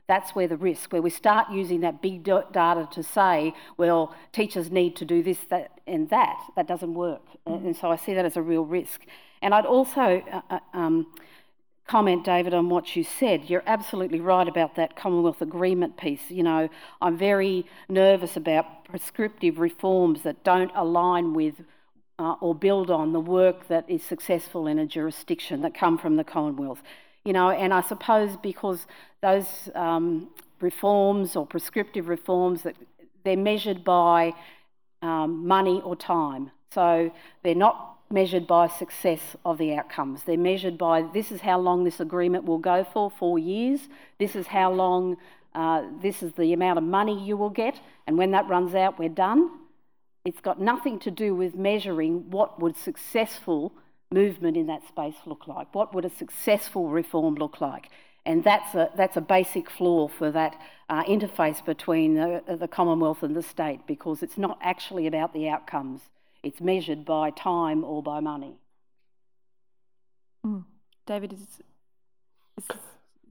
that's 0.08 0.36
where 0.36 0.48
the 0.48 0.56
risk, 0.56 0.94
where 0.94 1.02
we 1.02 1.10
start 1.10 1.52
using 1.52 1.82
that 1.82 2.02
big 2.02 2.24
data 2.24 2.88
to 2.92 3.02
say, 3.02 3.54
well, 3.76 4.16
teachers 4.32 4.72
need 4.72 4.96
to 4.98 5.06
do 5.06 5.24
this, 5.24 5.40
that, 5.50 5.82
and 5.88 6.10
that, 6.12 6.40
that 6.56 6.68
doesn't 6.68 6.94
work. 6.94 7.24
Mm. 7.48 7.66
And 7.66 7.76
so 7.76 7.92
I 7.92 7.96
see 7.96 8.14
that 8.14 8.24
as 8.24 8.38
a 8.38 8.42
real 8.42 8.64
risk. 8.64 9.02
And 9.42 9.54
I'd 9.54 9.66
also 9.66 10.24
uh, 10.32 10.42
uh, 10.50 10.60
um, 10.74 11.08
comment, 11.88 12.26
David, 12.26 12.54
on 12.54 12.70
what 12.70 12.96
you 12.96 13.04
said. 13.04 13.50
You're 13.50 13.64
absolutely 13.66 14.20
right 14.20 14.48
about 14.48 14.76
that 14.76 14.96
Commonwealth 14.96 15.42
Agreement 15.42 15.98
piece. 15.98 16.30
You 16.30 16.44
know, 16.44 16.70
I'm 17.02 17.18
very 17.18 17.66
nervous 17.88 18.36
about 18.36 18.86
prescriptive 18.86 19.60
reforms 19.60 20.22
that 20.24 20.44
don't 20.44 20.72
align 20.76 21.34
with 21.34 21.56
uh, 22.20 22.36
or 22.42 22.56
build 22.56 22.90
on 22.90 23.14
the 23.14 23.20
work 23.20 23.68
that 23.68 23.90
is 23.90 24.04
successful 24.04 24.68
in 24.68 24.80
a 24.80 24.86
jurisdiction 24.86 25.62
that 25.62 25.74
come 25.74 25.98
from 25.98 26.16
the 26.16 26.24
Commonwealth. 26.24 26.82
You 27.24 27.34
know, 27.34 27.50
and 27.50 27.74
I 27.74 27.82
suppose 27.82 28.38
because 28.38 28.88
those 29.22 29.70
um, 29.76 30.30
reforms 30.60 31.36
or 31.36 31.46
prescriptive 31.46 32.08
reforms 32.08 32.64
that 32.64 32.76
they're 33.24 33.38
measured 33.38 33.84
by 33.84 34.34
um, 35.02 35.46
money 35.46 35.82
or 35.84 35.96
time. 35.96 36.52
So 36.72 37.12
they're 37.44 37.56
not 37.56 37.97
measured 38.10 38.48
by 38.48 38.68
success 38.68 39.36
of 39.44 39.58
the 39.58 39.74
outcomes. 39.76 40.24
They're 40.24 40.38
measured 40.38 40.78
by 40.78 41.04
this 41.14 41.32
is 41.32 41.42
how 41.42 41.60
long 41.60 41.84
this 41.84 42.00
agreement 42.00 42.46
will 42.46 42.58
go 42.58 42.84
for, 42.84 43.10
four 43.12 43.38
years. 43.38 43.82
This 44.18 44.36
is 44.36 44.48
how 44.48 44.72
long, 44.72 45.18
uh, 45.54 45.84
this 46.02 46.24
is 46.24 46.34
the 46.34 46.54
amount 46.54 46.78
of 46.78 46.84
money 46.84 47.22
you 47.22 47.36
will 47.36 47.50
get. 47.50 47.80
And 48.06 48.18
when 48.18 48.32
that 48.32 48.48
runs 48.48 48.76
out, 48.76 48.98
we're 48.98 49.10
done. 49.10 49.50
It's 50.26 50.40
got 50.40 50.60
nothing 50.60 51.00
to 51.00 51.12
do 51.12 51.36
with 51.36 51.56
measuring 51.56 52.30
what 52.30 52.60
would 52.62 52.78
successful 52.78 53.74
movement 54.12 54.56
in 54.56 54.68
that 54.68 54.88
space 54.88 55.16
look 55.26 55.48
like. 55.48 55.74
What 55.76 55.94
would 55.94 56.06
a 56.06 56.10
successful 56.10 56.90
reform 56.90 57.36
look 57.36 57.60
like? 57.60 57.90
And 58.26 58.44
that's 58.44 58.76
a, 58.76 58.90
that's 58.96 59.16
a 59.16 59.22
basic 59.22 59.70
flaw 59.70 60.10
for 60.10 60.32
that 60.32 60.60
uh, 60.90 61.04
interface 61.06 61.64
between 61.64 62.16
the, 62.16 62.58
the 62.60 62.68
Commonwealth 62.68 63.24
and 63.24 63.36
the 63.36 63.42
state 63.42 63.88
because 63.88 64.22
it's 64.22 64.38
not 64.38 64.60
actually 64.62 65.08
about 65.08 65.34
the 65.34 65.48
outcomes 65.48 66.02
it's 66.44 66.62
measured 66.62 67.06
by 67.06 67.32
time 67.32 67.84
or 67.84 68.02
by 68.02 68.20
money. 68.20 68.56
Mm. 70.46 70.64
David, 71.06 71.34
is, 71.34 71.40
is, 72.58 72.66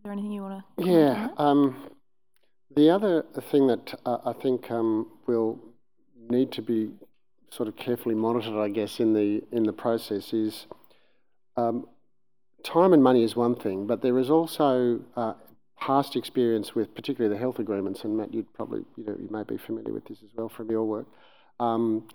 there 0.02 0.12
anything 0.12 0.32
you 0.32 0.42
want 0.42 0.64
to? 0.78 0.84
Yeah. 0.84 1.28
Um, 1.36 1.90
the 2.74 2.90
other 2.90 3.24
thing 3.50 3.66
that 3.68 3.98
uh, 4.04 4.18
I 4.24 4.32
think 4.32 4.70
um, 4.70 5.10
will 5.26 5.58
need 6.28 6.52
to 6.52 6.62
be 6.62 6.90
sort 7.50 7.68
of 7.68 7.76
carefully 7.76 8.14
monitored, 8.14 8.54
I 8.54 8.68
guess, 8.68 9.00
in 9.00 9.14
the 9.14 9.42
in 9.52 9.64
the 9.64 9.72
process 9.72 10.32
is 10.32 10.66
um, 11.56 11.86
time 12.62 12.92
and 12.92 13.02
money 13.02 13.24
is 13.24 13.36
one 13.36 13.54
thing, 13.54 13.86
but 13.86 14.02
there 14.02 14.18
is 14.18 14.30
also 14.30 15.00
uh, 15.16 15.34
past 15.78 16.16
experience 16.16 16.74
with 16.74 16.94
particularly 16.94 17.34
the 17.34 17.40
health 17.40 17.58
agreements, 17.58 18.04
and 18.04 18.16
Matt, 18.16 18.34
you'd 18.34 18.52
probably 18.52 18.84
you 18.96 19.04
know 19.04 19.16
you 19.18 19.28
may 19.30 19.42
be 19.42 19.56
familiar 19.56 19.92
with 19.92 20.04
this 20.06 20.18
as 20.22 20.30
well 20.34 20.48
from 20.48 20.70
your 20.70 20.84
work. 20.84 21.06
Um, 21.60 22.08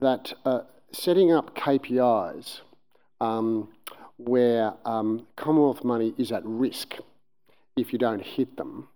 that 0.00 0.32
uh, 0.44 0.60
setting 0.92 1.32
up 1.32 1.56
KPIs 1.56 2.60
um, 3.20 3.68
where 4.16 4.74
um, 4.84 5.26
Commonwealth 5.36 5.84
money 5.84 6.14
is 6.18 6.32
at 6.32 6.42
risk 6.44 6.96
if 7.76 7.92
you 7.92 7.98
don't 7.98 8.22
hit 8.22 8.56
them 8.56 8.88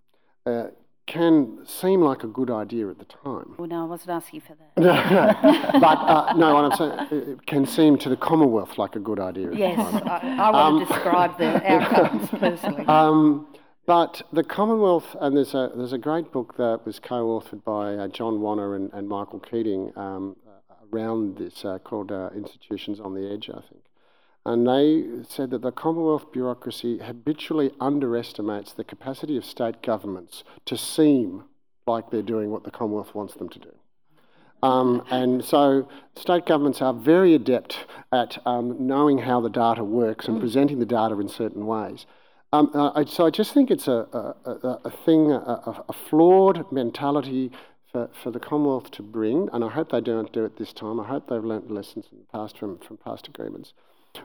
uh, 0.47 0.69
can 1.07 1.59
seem 1.67 2.01
like 2.01 2.23
a 2.23 2.29
good 2.29 2.51
idea 2.51 2.89
at 2.89 2.99
the 3.01 3.05
time. 3.05 3.55
Well, 3.59 3.69
no, 3.69 3.83
I 3.83 3.85
wasn't 3.85 4.11
asking 4.11 4.43
for 4.43 4.55
that. 4.55 4.77
no, 4.77 4.93
no. 4.93 5.81
but 5.81 5.99
uh, 5.99 6.33
no, 6.37 6.55
what 6.55 6.65
I'm 6.67 6.77
saying, 6.79 7.29
it 7.31 7.47
can 7.47 7.67
seem 7.67 7.99
to 7.99 8.09
the 8.09 8.17
Commonwealth 8.17 8.79
like 8.79 8.95
a 8.95 9.01
good 9.01 9.19
idea. 9.19 9.51
yes, 9.53 9.79
I, 9.79 10.37
I, 10.39 10.51
want 10.51 10.57
um, 10.57 10.79
to 10.79 10.87
describe 10.87 11.39
the 11.39 11.73
outcomes 11.73 12.29
personally. 12.29 12.87
Um, 12.87 13.49
but 13.87 14.23
the 14.33 14.45
Commonwealth, 14.45 15.17
and 15.21 15.37
there's 15.37 15.53
a 15.53 15.73
there's 15.75 15.93
a 15.93 15.99
great 15.99 16.31
book 16.31 16.57
that 16.59 16.83
was 16.87 17.01
co-authored 17.01 17.65
by 17.65 17.97
uh, 17.97 18.07
John 18.07 18.41
Wanna 18.41 18.71
and, 18.73 18.93
and 18.93 19.09
Michael 19.09 19.41
Keating, 19.41 19.93
um, 19.97 20.37
around 20.93 21.37
this 21.39 21.65
uh, 21.65 21.79
called 21.79 22.13
uh, 22.13 22.31
Institutions 22.35 23.01
on 23.01 23.15
the 23.15 23.31
Edge, 23.31 23.51
I 23.51 23.61
think. 23.61 23.85
And 24.47 24.67
they 24.67 25.05
said 25.29 25.51
that 25.51 25.63
the 25.63 25.73
Commonwealth 25.73 26.33
bureaucracy 26.33 26.99
habitually 26.99 27.73
underestimates 27.79 28.73
the 28.73 28.85
capacity 28.85 29.37
of 29.37 29.45
state 29.45 29.83
governments 29.83 30.45
to 30.65 30.79
seem 30.79 31.45
like 31.87 32.11
they're 32.11 32.23
doing 32.23 32.51
what 32.51 32.65
the 32.65 32.71
Commonwealth 32.71 33.15
wants 33.15 33.35
them 33.35 33.49
to 33.51 33.59
do. 33.59 33.73
Um, 34.63 35.05
and 35.11 35.45
so 35.45 35.89
state 36.17 36.47
governments 36.47 36.83
are 36.83 36.93
very 36.93 37.35
adept 37.35 37.87
at 38.13 38.39
um, 38.47 38.87
knowing 38.87 39.19
how 39.19 39.41
the 39.41 39.49
data 39.49 39.85
works 39.85 40.29
and 40.29 40.39
presenting 40.39 40.79
the 40.79 40.87
data 40.87 41.19
in 41.19 41.29
certain 41.29 41.67
ways. 41.67 42.07
Um, 42.53 42.71
uh, 42.75 43.05
so 43.05 43.27
I 43.27 43.31
just 43.31 43.55
think 43.55 43.71
it's 43.71 43.87
a, 43.87 44.35
a, 44.45 44.81
a 44.85 44.91
thing, 44.91 45.31
a, 45.31 45.85
a, 45.89 45.93
flawed 45.93 46.71
mentality 46.73 47.53
for, 47.91 48.11
for 48.23 48.31
the 48.31 48.41
Commonwealth 48.41 48.91
to 48.93 49.03
bring, 49.03 49.49
and 49.53 49.65
I 49.65 49.69
hope 49.69 49.91
they 49.91 50.01
don't 50.01 50.33
do 50.33 50.45
it 50.45 50.57
this 50.57 50.73
time, 50.73 51.01
I 51.01 51.07
hope 51.07 51.29
they've 51.29 51.45
learnt 51.45 51.71
lessons 51.71 52.07
in 52.13 52.19
the 52.19 52.25
past 52.25 52.59
from, 52.59 52.79
from 52.79 52.97
past 52.97 53.29
agreements, 53.29 53.73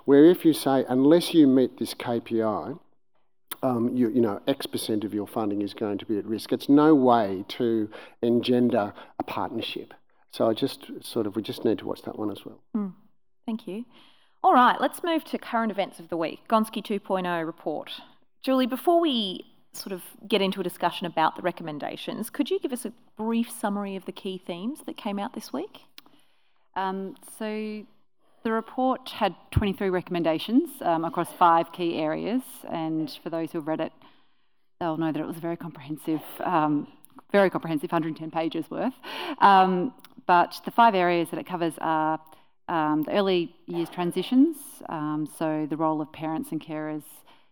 where 0.05 0.25
if 0.25 0.45
you 0.45 0.53
say, 0.53 0.85
unless 0.87 1.33
you 1.33 1.47
meet 1.47 1.77
this 1.77 1.93
KPI, 1.93 2.79
um, 3.63 3.95
you, 3.95 4.09
you 4.09 4.21
know, 4.21 4.41
X 4.47 4.65
percent 4.65 5.03
of 5.03 5.13
your 5.13 5.27
funding 5.27 5.61
is 5.61 5.73
going 5.73 5.97
to 5.97 6.05
be 6.05 6.17
at 6.17 6.25
risk. 6.25 6.51
It's 6.51 6.69
no 6.69 6.93
way 6.93 7.45
to 7.49 7.89
engender 8.21 8.93
a 9.17 9.23
partnership. 9.23 9.93
So 10.31 10.49
I 10.49 10.53
just 10.53 10.91
sort 11.01 11.25
of, 11.25 11.35
we 11.35 11.41
just 11.41 11.63
need 11.63 11.79
to 11.79 11.85
watch 11.85 12.01
that 12.03 12.19
one 12.19 12.29
as 12.29 12.45
well. 12.45 12.59
Mm, 12.75 12.93
thank 13.45 13.67
you. 13.67 13.85
All 14.43 14.53
right, 14.53 14.79
let's 14.79 15.01
move 15.03 15.23
to 15.25 15.37
current 15.37 15.71
events 15.71 15.99
of 15.99 16.09
the 16.09 16.17
week. 16.17 16.41
Gonski 16.47 16.85
2.0 16.85 17.45
report. 17.45 17.91
Julie, 18.43 18.67
before 18.67 18.99
we 18.99 19.45
sort 19.75 19.91
of 19.91 20.01
get 20.27 20.41
into 20.41 20.59
a 20.59 20.63
discussion 20.63 21.05
about 21.05 21.35
the 21.35 21.41
recommendations, 21.41 22.29
could 22.29 22.49
you 22.49 22.59
give 22.59 22.73
us 22.73 22.85
a 22.85 22.93
brief 23.17 23.49
summary 23.49 23.95
of 23.95 24.05
the 24.05 24.11
key 24.11 24.37
themes 24.37 24.79
that 24.85 24.97
came 24.97 25.19
out 25.19 25.33
this 25.33 25.51
week? 25.51 25.81
Um, 26.75 27.15
so 27.37 27.85
the 28.43 28.51
report 28.51 29.09
had 29.09 29.35
23 29.51 29.89
recommendations 29.89 30.69
um, 30.81 31.03
across 31.03 31.31
five 31.33 31.71
key 31.71 31.97
areas, 31.97 32.43
and 32.69 33.09
for 33.23 33.29
those 33.29 33.51
who 33.51 33.57
have 33.57 33.67
read 33.67 33.81
it, 33.81 33.91
they'll 34.79 34.97
know 34.97 35.11
that 35.11 35.19
it 35.19 35.25
was 35.25 35.37
very 35.37 35.57
comprehensive, 35.57 36.21
um, 36.43 36.87
very 37.31 37.49
comprehensive, 37.49 37.91
110 37.91 38.31
pages 38.31 38.69
worth. 38.69 38.93
Um, 39.39 39.93
but 40.27 40.59
the 40.65 40.71
five 40.71 40.95
areas 40.95 41.29
that 41.31 41.39
it 41.39 41.45
covers 41.45 41.73
are 41.79 42.19
um, 42.67 43.03
the 43.03 43.11
early 43.11 43.55
years 43.67 43.89
transitions, 43.89 44.57
um, 44.89 45.27
so 45.39 45.67
the 45.69 45.77
role 45.77 46.01
of 46.01 46.11
parents 46.11 46.51
and 46.51 46.61
carers 46.61 47.03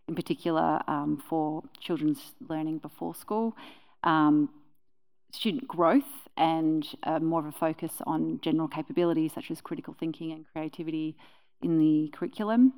in 0.07 0.15
particular 0.15 0.81
um, 0.87 1.21
for 1.29 1.63
children's 1.79 2.33
learning 2.49 2.79
before 2.79 3.15
school, 3.15 3.55
um, 4.03 4.49
student 5.31 5.67
growth, 5.67 6.03
and 6.37 6.87
uh, 7.03 7.19
more 7.19 7.39
of 7.39 7.45
a 7.45 7.51
focus 7.51 7.91
on 8.05 8.39
general 8.41 8.67
capabilities 8.67 9.31
such 9.33 9.51
as 9.51 9.61
critical 9.61 9.95
thinking 9.99 10.31
and 10.31 10.45
creativity 10.51 11.15
in 11.61 11.79
the 11.79 12.09
curriculum. 12.09 12.73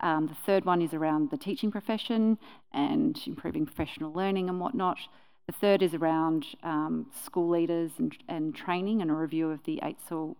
Um, 0.00 0.26
the 0.26 0.34
third 0.34 0.64
one 0.64 0.82
is 0.82 0.92
around 0.92 1.30
the 1.30 1.38
teaching 1.38 1.70
profession 1.70 2.38
and 2.72 3.18
improving 3.26 3.64
professional 3.64 4.12
learning 4.12 4.48
and 4.48 4.60
whatnot. 4.60 4.98
The 5.46 5.52
third 5.52 5.82
is 5.82 5.94
around 5.94 6.44
um, 6.62 7.06
school 7.24 7.48
leaders 7.48 7.92
and, 7.98 8.16
and, 8.28 8.54
training 8.54 9.00
and 9.00 9.10
a 9.10 9.14
review 9.14 9.50
of 9.50 9.60
the 9.64 9.80
AITSL 9.82 10.34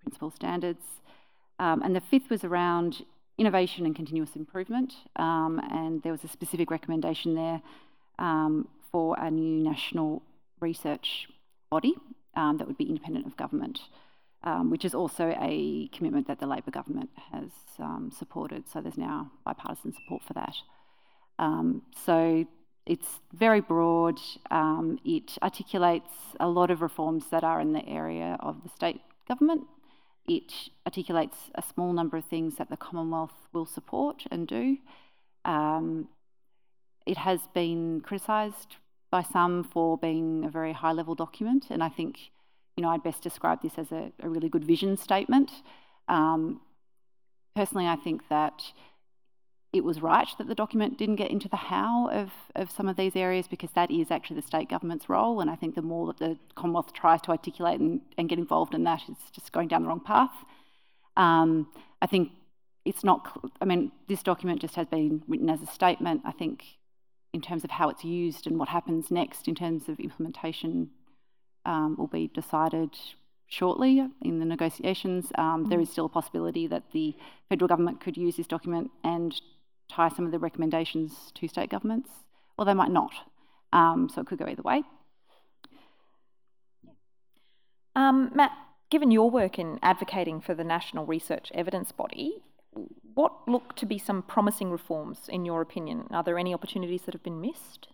principal 0.00 0.30
standards. 0.30 0.82
Um, 1.58 1.82
and 1.82 1.94
the 1.94 2.00
fifth 2.00 2.30
was 2.30 2.42
around 2.42 3.04
innovation 3.38 3.84
and 3.84 3.94
continuous 3.94 4.34
improvement, 4.34 4.94
um, 5.16 5.60
and 5.70 6.02
there 6.02 6.12
was 6.12 6.24
a 6.24 6.28
specific 6.28 6.70
recommendation 6.70 7.34
there 7.34 7.60
um, 8.18 8.68
for 8.90 9.16
a 9.18 9.30
new 9.30 9.62
national 9.62 10.22
research 10.60 11.28
body 11.70 11.94
um, 12.34 12.56
that 12.56 12.66
would 12.66 12.78
be 12.78 12.88
independent 12.88 13.26
of 13.26 13.36
government, 13.36 13.80
um, 14.44 14.70
which 14.70 14.84
is 14.84 14.94
also 14.94 15.34
a 15.40 15.88
commitment 15.88 16.26
that 16.28 16.40
the 16.40 16.46
Labor 16.46 16.70
government 16.70 17.10
has 17.32 17.50
um, 17.78 18.10
supported. 18.16 18.64
So 18.68 18.80
there's 18.80 18.96
now 18.96 19.30
bipartisan 19.44 19.92
support 19.92 20.22
for 20.22 20.32
that. 20.34 20.54
Um, 21.38 21.82
so 22.04 22.46
it's 22.86 23.20
very 23.34 23.60
broad. 23.60 24.18
it 25.04 25.38
articulates 25.42 26.12
a 26.40 26.48
lot 26.48 26.70
of 26.70 26.80
reforms 26.80 27.26
that 27.30 27.44
are 27.44 27.60
in 27.60 27.72
the 27.72 27.86
area 27.86 28.38
of 28.40 28.62
the 28.62 28.70
state 28.70 29.00
government 29.28 29.64
it 30.28 30.70
articulates 30.86 31.36
a 31.54 31.62
small 31.62 31.92
number 31.92 32.16
of 32.16 32.24
things 32.24 32.56
that 32.56 32.70
the 32.70 32.76
Commonwealth 32.76 33.48
will 33.52 33.66
support 33.66 34.24
and 34.30 34.46
do. 34.46 34.78
Um, 35.44 36.08
it 37.06 37.18
has 37.18 37.40
been 37.54 38.00
criticised 38.00 38.76
by 39.10 39.22
some 39.22 39.62
for 39.62 39.96
being 39.96 40.44
a 40.44 40.50
very 40.50 40.72
high 40.72 40.92
level 40.92 41.14
document, 41.14 41.66
and 41.70 41.82
I 41.82 41.88
think 41.88 42.18
you 42.76 42.82
know 42.82 42.90
I'd 42.90 43.02
best 43.02 43.22
describe 43.22 43.62
this 43.62 43.78
as 43.78 43.92
a, 43.92 44.12
a 44.20 44.28
really 44.28 44.48
good 44.48 44.64
vision 44.64 44.96
statement. 44.96 45.50
Um, 46.08 46.60
personally, 47.54 47.86
I 47.86 47.96
think 47.96 48.28
that 48.28 48.72
it 49.72 49.84
was 49.84 50.00
right 50.00 50.28
that 50.38 50.48
the 50.48 50.54
document 50.54 50.96
didn't 50.96 51.16
get 51.16 51.30
into 51.30 51.48
the 51.48 51.56
how 51.56 52.08
of, 52.08 52.30
of 52.54 52.70
some 52.70 52.88
of 52.88 52.96
these 52.96 53.16
areas 53.16 53.46
because 53.46 53.70
that 53.74 53.90
is 53.90 54.10
actually 54.10 54.36
the 54.36 54.46
state 54.46 54.68
government's 54.68 55.08
role. 55.08 55.40
And 55.40 55.50
I 55.50 55.56
think 55.56 55.74
the 55.74 55.82
more 55.82 56.06
that 56.06 56.18
the 56.18 56.38
Commonwealth 56.54 56.92
tries 56.92 57.20
to 57.22 57.30
articulate 57.30 57.80
and, 57.80 58.00
and 58.16 58.28
get 58.28 58.38
involved 58.38 58.74
in 58.74 58.84
that, 58.84 59.02
it's 59.08 59.30
just 59.30 59.52
going 59.52 59.68
down 59.68 59.82
the 59.82 59.88
wrong 59.88 60.00
path. 60.00 60.32
Um, 61.16 61.68
I 62.00 62.06
think 62.06 62.30
it's 62.84 63.04
not, 63.04 63.50
I 63.60 63.64
mean, 63.64 63.92
this 64.08 64.22
document 64.22 64.60
just 64.60 64.76
has 64.76 64.86
been 64.86 65.22
written 65.26 65.50
as 65.50 65.60
a 65.62 65.66
statement. 65.66 66.22
I 66.24 66.32
think 66.32 66.62
in 67.32 67.40
terms 67.42 67.64
of 67.64 67.70
how 67.70 67.88
it's 67.88 68.04
used 68.04 68.46
and 68.46 68.58
what 68.58 68.68
happens 68.68 69.10
next 69.10 69.48
in 69.48 69.54
terms 69.54 69.88
of 69.88 70.00
implementation 70.00 70.90
um, 71.66 71.96
will 71.98 72.06
be 72.06 72.28
decided 72.28 72.96
shortly 73.48 74.08
in 74.22 74.38
the 74.38 74.44
negotiations. 74.44 75.26
Um, 75.36 75.66
mm. 75.66 75.68
There 75.68 75.80
is 75.80 75.90
still 75.90 76.06
a 76.06 76.08
possibility 76.08 76.66
that 76.68 76.84
the 76.92 77.14
federal 77.48 77.68
government 77.68 78.00
could 78.00 78.16
use 78.16 78.36
this 78.36 78.46
document 78.46 78.90
and 79.04 79.38
tie 79.88 80.08
some 80.08 80.26
of 80.26 80.32
the 80.32 80.38
recommendations 80.38 81.32
to 81.34 81.48
state 81.48 81.70
governments, 81.70 82.10
or 82.58 82.64
they 82.64 82.74
might 82.74 82.90
not. 82.90 83.12
Um, 83.72 84.08
so 84.12 84.20
it 84.20 84.26
could 84.26 84.38
go 84.38 84.46
either 84.46 84.62
way. 84.62 84.82
Um, 87.94 88.30
Matt, 88.34 88.52
given 88.90 89.10
your 89.10 89.30
work 89.30 89.58
in 89.58 89.78
advocating 89.82 90.40
for 90.40 90.54
the 90.54 90.64
National 90.64 91.06
Research 91.06 91.50
Evidence 91.54 91.92
Body, 91.92 92.42
what 93.14 93.48
look 93.48 93.74
to 93.76 93.86
be 93.86 93.98
some 93.98 94.22
promising 94.22 94.70
reforms 94.70 95.28
in 95.28 95.44
your 95.44 95.62
opinion? 95.62 96.06
Are 96.10 96.22
there 96.22 96.38
any 96.38 96.52
opportunities 96.52 97.02
that 97.02 97.14
have 97.14 97.22
been 97.22 97.40
missed? 97.40 97.88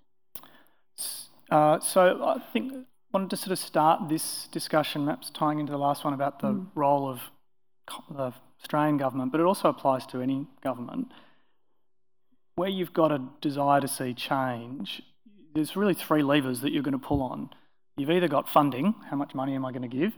Uh, 1.51 1.78
so 1.80 2.24
I 2.24 2.38
think 2.53 2.72
I 2.72 2.78
wanted 3.12 3.30
to 3.30 3.36
sort 3.36 3.53
of 3.53 3.59
start 3.59 4.09
this 4.09 4.49
discussion, 4.51 5.05
perhaps 5.05 5.30
tying 5.30 5.61
into 5.61 5.70
the 5.70 5.78
last 5.78 6.05
one 6.05 6.14
about 6.14 6.40
the 6.40 6.49
mm. 6.49 6.66
role 6.74 7.09
of 7.09 7.20
the 8.11 8.32
Australian 8.61 8.97
government, 8.97 9.32
but 9.32 9.40
it 9.40 9.45
also 9.45 9.68
applies 9.68 10.07
to 10.07 10.20
any 10.20 10.47
government. 10.62 11.12
Where 12.55 12.68
you've 12.68 12.92
got 12.92 13.12
a 13.12 13.22
desire 13.40 13.80
to 13.80 13.88
see 13.88 14.14
change, 14.14 15.03
there's 15.55 15.76
really 15.76 15.94
three 15.94 16.22
levers 16.22 16.61
that 16.61 16.72
you're 16.72 16.82
going 16.82 16.92
to 16.92 16.98
pull 16.98 17.22
on. 17.22 17.50
You've 17.96 18.11
either 18.11 18.28
got 18.28 18.48
funding, 18.48 18.94
how 19.11 19.16
much 19.16 19.34
money 19.34 19.55
am 19.55 19.64
I 19.64 19.72
going 19.72 19.88
to 19.88 19.96
give? 19.96 20.12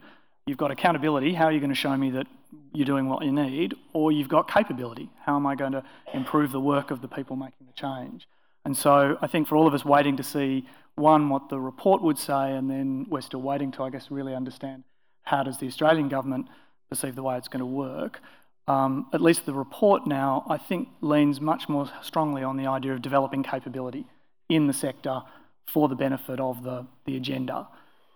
You've 0.46 0.58
got 0.58 0.70
accountability, 0.70 1.34
how 1.34 1.46
are 1.46 1.52
you 1.52 1.60
going 1.60 1.70
to 1.70 1.76
show 1.76 1.96
me 1.96 2.10
that 2.10 2.26
you're 2.72 2.84
doing 2.84 3.08
what 3.08 3.24
you 3.24 3.32
need? 3.32 3.74
Or 3.92 4.12
you've 4.12 4.28
got 4.28 4.50
capability, 4.50 5.10
how 5.24 5.36
am 5.36 5.46
I 5.46 5.54
going 5.54 5.72
to 5.72 5.82
improve 6.12 6.52
the 6.52 6.60
work 6.60 6.90
of 6.90 7.00
the 7.00 7.08
people 7.08 7.36
making 7.36 7.66
the 7.66 7.72
change? 7.72 8.28
And 8.64 8.76
so 8.76 9.18
I 9.20 9.26
think 9.26 9.48
for 9.48 9.56
all 9.56 9.66
of 9.66 9.74
us 9.74 9.84
waiting 9.84 10.16
to 10.16 10.22
see, 10.22 10.66
one, 10.96 11.28
what 11.28 11.48
the 11.48 11.60
report 11.60 12.02
would 12.02 12.18
say, 12.18 12.52
and 12.52 12.70
then 12.70 13.06
we're 13.08 13.20
still 13.20 13.42
waiting 13.42 13.72
to, 13.72 13.82
I 13.82 13.90
guess, 13.90 14.10
really 14.10 14.34
understand 14.34 14.84
how 15.22 15.42
does 15.42 15.58
the 15.58 15.66
Australian 15.66 16.08
government 16.08 16.46
perceive 16.88 17.14
the 17.14 17.22
way 17.22 17.36
it's 17.36 17.48
going 17.48 17.60
to 17.60 17.66
work. 17.66 18.20
Um, 18.66 19.08
at 19.12 19.20
least 19.20 19.44
the 19.44 19.52
report 19.52 20.06
now, 20.06 20.44
I 20.48 20.56
think, 20.56 20.88
leans 21.00 21.40
much 21.40 21.68
more 21.68 21.90
strongly 22.02 22.42
on 22.42 22.56
the 22.56 22.66
idea 22.66 22.94
of 22.94 23.02
developing 23.02 23.42
capability 23.42 24.06
in 24.48 24.66
the 24.66 24.72
sector 24.72 25.22
for 25.66 25.88
the 25.88 25.94
benefit 25.94 26.40
of 26.40 26.62
the, 26.62 26.86
the 27.04 27.16
agenda. 27.16 27.68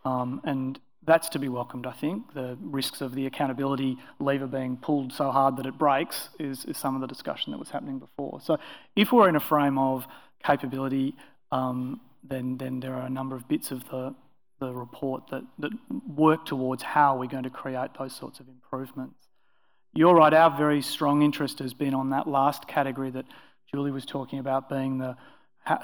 Um, 0.05 0.41
and 0.45 0.79
that's 1.05 1.29
to 1.31 1.39
be 1.39 1.49
welcomed, 1.49 1.87
I 1.87 1.93
think. 1.93 2.35
The 2.35 2.57
risks 2.61 3.01
of 3.01 3.15
the 3.15 3.27
accountability 3.27 3.97
lever 4.21 4.47
being 4.47 4.77
pulled 4.77 5.13
so 5.13 5.31
hard 5.31 5.57
that 5.57 5.67
it 5.67 5.77
breaks 5.79 6.29
is, 6.39 6.65
is 6.65 6.77
some 6.77 6.95
of 6.95 7.01
the 7.01 7.07
discussion 7.07 7.53
that 7.53 7.59
was 7.59 7.71
happening 7.71 7.99
before. 7.99 8.41
So 8.43 8.59
if 8.97 9.13
we're 9.13 9.29
in 9.29 9.37
a 9.37 9.41
frame 9.41 9.79
of 9.79 10.07
capability, 10.45 11.15
um, 11.51 12.01
then, 12.23 12.59
then 12.59 12.81
there 12.81 12.95
are 12.95 13.07
a 13.07 13.11
number 13.11 13.37
of 13.37 13.49
bits 13.49 13.71
of 13.71 13.89
the, 13.91 14.15
the 14.61 14.73
report 14.73 15.23
that, 15.31 15.43
that 15.59 15.73
work 16.07 16.45
towards 16.45 16.83
how 16.83 17.17
we're 17.17 17.27
going 17.27 17.45
to 17.45 17.51
create 17.51 17.91
those 17.99 18.15
sorts 18.15 18.41
of 18.41 18.49
improvements. 18.49 19.28
You're 19.99 20.15
right, 20.15 20.33
our 20.33 20.57
very 20.57 20.81
strong 20.81 21.23
interest 21.23 21.59
has 21.59 21.75
been 21.75 21.93
on 21.93 22.11
that 22.11 22.29
last 22.29 22.69
category 22.69 23.11
that 23.11 23.27
Julie 23.69 23.91
was 23.91 24.07
talking 24.07 24.39
about 24.39 24.69
being 24.69 24.99
the 24.99 25.17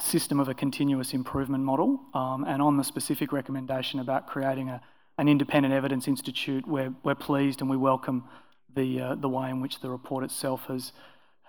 system 0.01 0.39
of 0.39 0.49
a 0.49 0.55
continuous 0.55 1.15
improvement 1.15 1.65
model, 1.65 2.01
um, 2.15 2.45
and 2.47 2.63
on 2.63 2.77
the 2.77 2.85
specific 2.85 3.33
recommendation 3.33 3.99
about 3.99 4.29
creating 4.29 4.69
a, 4.69 4.81
an 5.19 5.27
independent 5.27 5.75
evidence 5.75 6.07
institute, 6.07 6.65
we're, 6.65 6.95
we're 7.03 7.17
pleased 7.17 7.61
and 7.61 7.69
we 7.69 7.77
welcome 7.77 8.23
the, 8.77 9.01
uh, 9.01 9.15
the 9.17 9.29
way 9.29 9.51
in 9.51 9.61
which 9.61 9.81
the 9.81 9.91
report 9.91 10.23
itself 10.23 10.65
has, 10.69 10.93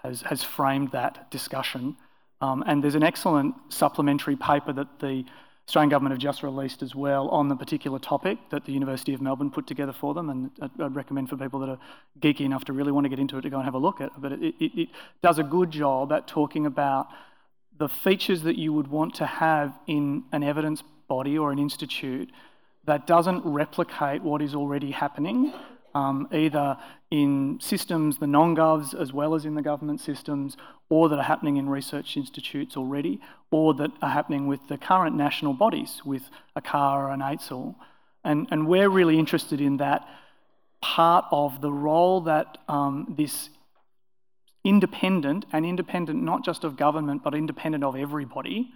has, 0.02 0.24
has 0.24 0.42
framed 0.42 0.92
that 0.92 1.30
discussion. 1.30 1.96
Um, 2.42 2.64
and 2.66 2.84
there's 2.84 2.96
an 2.96 3.04
excellent 3.04 3.54
supplementary 3.70 4.38
paper 4.38 4.74
that 4.74 4.88
the 5.00 5.24
Australian 5.68 5.90
Government 5.90 6.14
have 6.14 6.20
just 6.20 6.44
released 6.44 6.84
as 6.84 6.94
well 6.94 7.28
on 7.30 7.50
the 7.50 7.56
particular 7.56 7.98
topic 7.98 8.38
that 8.52 8.66
the 8.66 8.72
University 8.72 9.16
of 9.16 9.22
Melbourne 9.22 9.50
put 9.50 9.66
together 9.66 9.94
for 9.94 10.14
them. 10.14 10.30
And 10.30 10.52
I'd 10.62 10.96
recommend 10.96 11.30
for 11.30 11.38
people 11.38 11.60
that 11.62 11.70
are 11.70 11.80
geeky 12.20 12.42
enough 12.42 12.66
to 12.66 12.74
really 12.74 12.92
want 12.92 13.06
to 13.06 13.10
get 13.10 13.18
into 13.18 13.38
it 13.38 13.42
to 13.42 13.50
go 13.50 13.58
and 13.58 13.66
have 13.66 13.74
a 13.74 13.80
look 13.80 14.00
at 14.00 14.08
it. 14.08 14.14
But 14.18 14.34
it, 14.34 14.56
it, 14.60 14.80
it 14.80 14.90
does 15.24 15.40
a 15.40 15.44
good 15.44 15.72
job 15.72 16.12
at 16.12 16.28
talking 16.28 16.68
about 16.68 17.08
the 17.78 17.90
features 17.90 18.44
that 18.44 18.58
you 18.58 18.74
would 18.74 18.88
want 18.88 19.16
to 19.16 19.26
have 19.26 19.74
in 19.88 20.24
an 20.32 20.44
evidence 20.44 20.84
body 21.08 21.38
or 21.38 21.52
an 21.52 21.60
institute 21.60 22.32
that 22.86 23.08
doesn't 23.08 23.42
replicate 23.44 24.22
what 24.22 24.42
is 24.42 24.54
already 24.54 24.92
happening, 24.92 25.52
um, 25.96 26.28
either 26.32 26.78
in 27.10 27.58
systems, 27.62 28.18
the 28.20 28.28
non-govs, 28.28 28.94
as 28.94 29.14
well 29.14 29.34
as 29.34 29.46
in 29.46 29.56
the 29.56 29.62
government 29.62 30.02
systems, 30.02 30.58
or 30.90 31.10
that 31.10 31.18
are 31.18 31.24
happening 31.24 31.58
in 31.58 31.70
research 31.70 32.18
institutes 32.18 32.76
already, 32.78 33.20
or 33.50 33.74
that 33.74 33.92
are 34.02 34.10
happening 34.10 34.46
with 34.46 34.60
the 34.68 34.78
current 34.78 35.16
national 35.16 35.54
bodies, 35.54 36.02
with 36.06 36.30
ACARA 36.56 37.14
and 37.14 37.22
AITSL. 37.24 37.76
And, 38.24 38.48
and 38.52 38.68
we're 38.68 38.90
really 38.90 39.18
interested 39.18 39.62
in 39.62 39.78
that 39.78 40.08
part 40.82 41.26
of 41.32 41.62
the 41.62 41.72
role 41.72 42.22
that 42.22 42.58
um, 42.68 43.16
this 43.18 43.50
independent, 44.66 45.46
and 45.54 45.66
independent 45.66 46.22
not 46.22 46.44
just 46.44 46.64
of 46.64 46.76
government, 46.76 47.24
but 47.24 47.34
independent 47.34 47.84
of 47.84 47.96
everybody, 47.96 48.70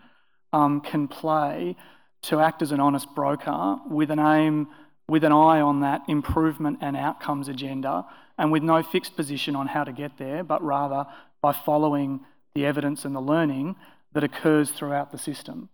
um, 0.54 0.80
can 0.82 1.08
play 1.08 1.76
to 2.22 2.40
act 2.40 2.62
as 2.62 2.72
an 2.72 2.80
honest 2.80 3.14
broker 3.14 3.78
with 3.90 4.10
an 4.10 4.20
aim, 4.20 4.68
with 5.10 5.24
an 5.24 5.32
eye 5.32 5.60
on 5.60 5.82
that 5.82 6.02
improvement 6.08 6.78
and 6.82 6.96
outcomes 6.96 7.48
agenda, 7.48 8.06
and 8.38 8.52
with 8.52 8.64
no 8.64 8.82
fixed 8.84 9.16
position 9.16 9.56
on 9.56 9.68
how 9.68 9.84
to 9.84 9.92
get 9.92 10.18
there, 10.18 10.44
but 10.44 10.64
rather 10.64 11.06
by 11.42 11.52
following 11.52 12.22
the 12.54 12.66
evidence 12.66 13.06
and 13.06 13.16
the 13.16 13.22
learning 13.22 13.76
that 14.14 14.24
occurs 14.24 14.72
throughout 14.72 15.12
the 15.12 15.18
system. 15.18 15.70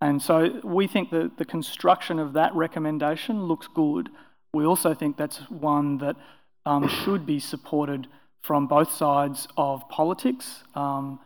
And 0.00 0.22
so 0.22 0.60
we 0.62 0.86
think 0.86 1.10
that 1.10 1.38
the 1.38 1.44
construction 1.44 2.18
of 2.18 2.32
that 2.34 2.54
recommendation 2.54 3.44
looks 3.44 3.68
good. 3.74 4.08
We 4.54 4.64
also 4.64 4.94
think 4.94 5.16
that's 5.16 5.38
one 5.50 5.98
that 5.98 6.16
um, 6.64 6.88
should 6.88 7.26
be 7.26 7.40
supported 7.40 8.06
from 8.42 8.66
both 8.66 8.92
sides 8.92 9.48
of 9.56 9.88
politics 9.88 10.62
um, 10.74 11.18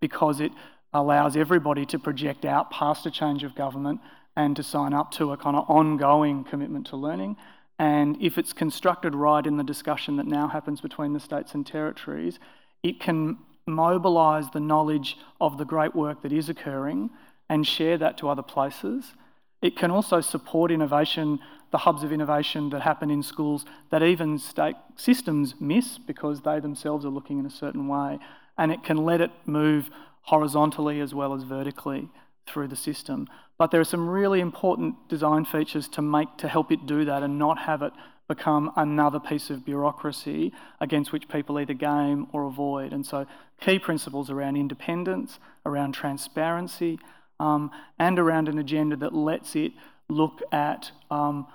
because 0.00 0.40
it 0.40 0.52
allows 0.92 1.36
everybody 1.36 1.86
to 1.86 1.98
project 1.98 2.44
out 2.44 2.70
past 2.70 3.06
a 3.06 3.10
change 3.10 3.44
of 3.44 3.54
government 3.54 4.00
and 4.36 4.54
to 4.56 4.62
sign 4.62 4.92
up 4.92 5.10
to 5.12 5.32
a 5.32 5.36
kind 5.36 5.56
of 5.56 5.68
ongoing 5.68 6.44
commitment 6.44 6.86
to 6.88 6.96
learning. 6.96 7.36
And 7.78 8.16
if 8.22 8.38
it's 8.38 8.52
constructed 8.52 9.14
right 9.14 9.46
in 9.46 9.56
the 9.56 9.64
discussion 9.64 10.16
that 10.16 10.26
now 10.26 10.48
happens 10.48 10.80
between 10.80 11.12
the 11.12 11.20
states 11.20 11.54
and 11.54 11.66
territories, 11.66 12.38
it 12.82 13.00
can 13.00 13.38
mobilise 13.66 14.46
the 14.52 14.60
knowledge 14.60 15.16
of 15.40 15.58
the 15.58 15.64
great 15.64 15.94
work 15.94 16.22
that 16.22 16.32
is 16.32 16.48
occurring 16.48 17.10
and 17.48 17.66
share 17.66 17.98
that 17.98 18.18
to 18.18 18.28
other 18.28 18.42
places. 18.42 19.14
It 19.62 19.76
can 19.76 19.90
also 19.90 20.20
support 20.20 20.70
innovation, 20.70 21.38
the 21.70 21.78
hubs 21.78 22.02
of 22.02 22.12
innovation 22.12 22.70
that 22.70 22.82
happen 22.82 23.10
in 23.10 23.22
schools 23.22 23.64
that 23.90 24.02
even 24.02 24.38
state 24.38 24.76
systems 24.96 25.54
miss 25.60 25.98
because 25.98 26.42
they 26.42 26.60
themselves 26.60 27.04
are 27.04 27.10
looking 27.10 27.38
in 27.38 27.46
a 27.46 27.50
certain 27.50 27.88
way. 27.88 28.18
And 28.58 28.70
it 28.70 28.84
can 28.84 28.98
let 28.98 29.20
it 29.20 29.30
move 29.44 29.90
horizontally 30.22 31.00
as 31.00 31.14
well 31.14 31.34
as 31.34 31.42
vertically 31.42 32.08
through 32.46 32.68
the 32.68 32.76
system. 32.76 33.28
But 33.58 33.70
there 33.70 33.80
are 33.80 33.84
some 33.84 34.08
really 34.08 34.40
important 34.40 35.08
design 35.08 35.44
features 35.44 35.88
to 35.88 36.02
make 36.02 36.36
to 36.38 36.48
help 36.48 36.70
it 36.70 36.86
do 36.86 37.04
that 37.04 37.22
and 37.22 37.38
not 37.38 37.58
have 37.60 37.82
it 37.82 37.92
become 38.28 38.72
another 38.76 39.20
piece 39.20 39.50
of 39.50 39.64
bureaucracy 39.64 40.52
against 40.80 41.12
which 41.12 41.28
people 41.28 41.58
either 41.58 41.74
game 41.74 42.26
or 42.32 42.44
avoid. 42.44 42.92
And 42.92 43.06
so, 43.06 43.26
key 43.60 43.78
principles 43.78 44.30
around 44.30 44.56
independence, 44.56 45.38
around 45.64 45.92
transparency, 45.92 46.98
um, 47.38 47.70
and 47.98 48.18
around 48.18 48.48
an 48.48 48.58
agenda 48.58 48.96
that 48.96 49.14
lets 49.14 49.54
it 49.54 49.72
look 50.08 50.42
at 50.52 50.90
um, 51.10 51.46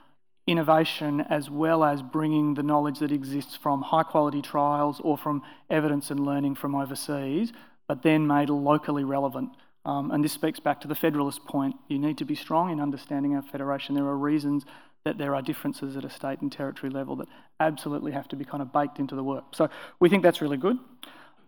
innovation 0.48 1.22
as 1.22 1.50
well 1.50 1.84
as 1.84 2.02
bringing 2.02 2.54
the 2.54 2.64
knowledge 2.64 3.00
that 3.00 3.12
exists 3.12 3.56
from 3.56 3.82
high 3.82 4.04
quality 4.04 4.42
trials 4.42 5.00
or 5.04 5.18
from 5.18 5.42
evidence 5.70 6.10
and 6.10 6.26
learning 6.26 6.56
from 6.56 6.76
overseas, 6.76 7.52
but 7.88 8.04
then 8.04 8.26
made 8.28 8.50
locally 8.50 9.04
relevant. 9.04 9.50
Um, 9.86 10.12
and 10.12 10.24
this 10.24 10.34
speaks 10.34 10.60
back 10.60 10.80
to 10.82 10.88
the 10.88 10.96
federalist 10.96 11.46
point. 11.46 11.76
You 11.88 11.98
need 11.98 12.18
to 12.20 12.26
be 12.26 12.36
strong 12.36 12.72
in 12.72 12.80
understanding 12.80 13.36
our 13.36 13.42
federation. 13.42 13.96
There 13.96 14.06
are 14.06 14.18
reasons 14.18 14.66
that 15.04 15.18
there 15.18 15.34
are 15.34 15.42
differences 15.42 15.98
at 15.98 16.06
a 16.06 16.10
state 16.10 16.42
and 16.42 16.52
territory 16.52 16.92
level 16.92 17.16
that 17.16 17.28
absolutely 17.60 18.12
have 18.12 18.28
to 18.28 18.36
be 18.36 18.46
kind 18.46 18.62
of 18.62 18.72
baked 18.72 19.00
into 19.00 19.16
the 19.16 19.24
work. 19.24 19.46
So 19.54 19.70
we 20.00 20.10
think 20.10 20.22
that's 20.22 20.42
really 20.42 20.58
good. 20.58 20.78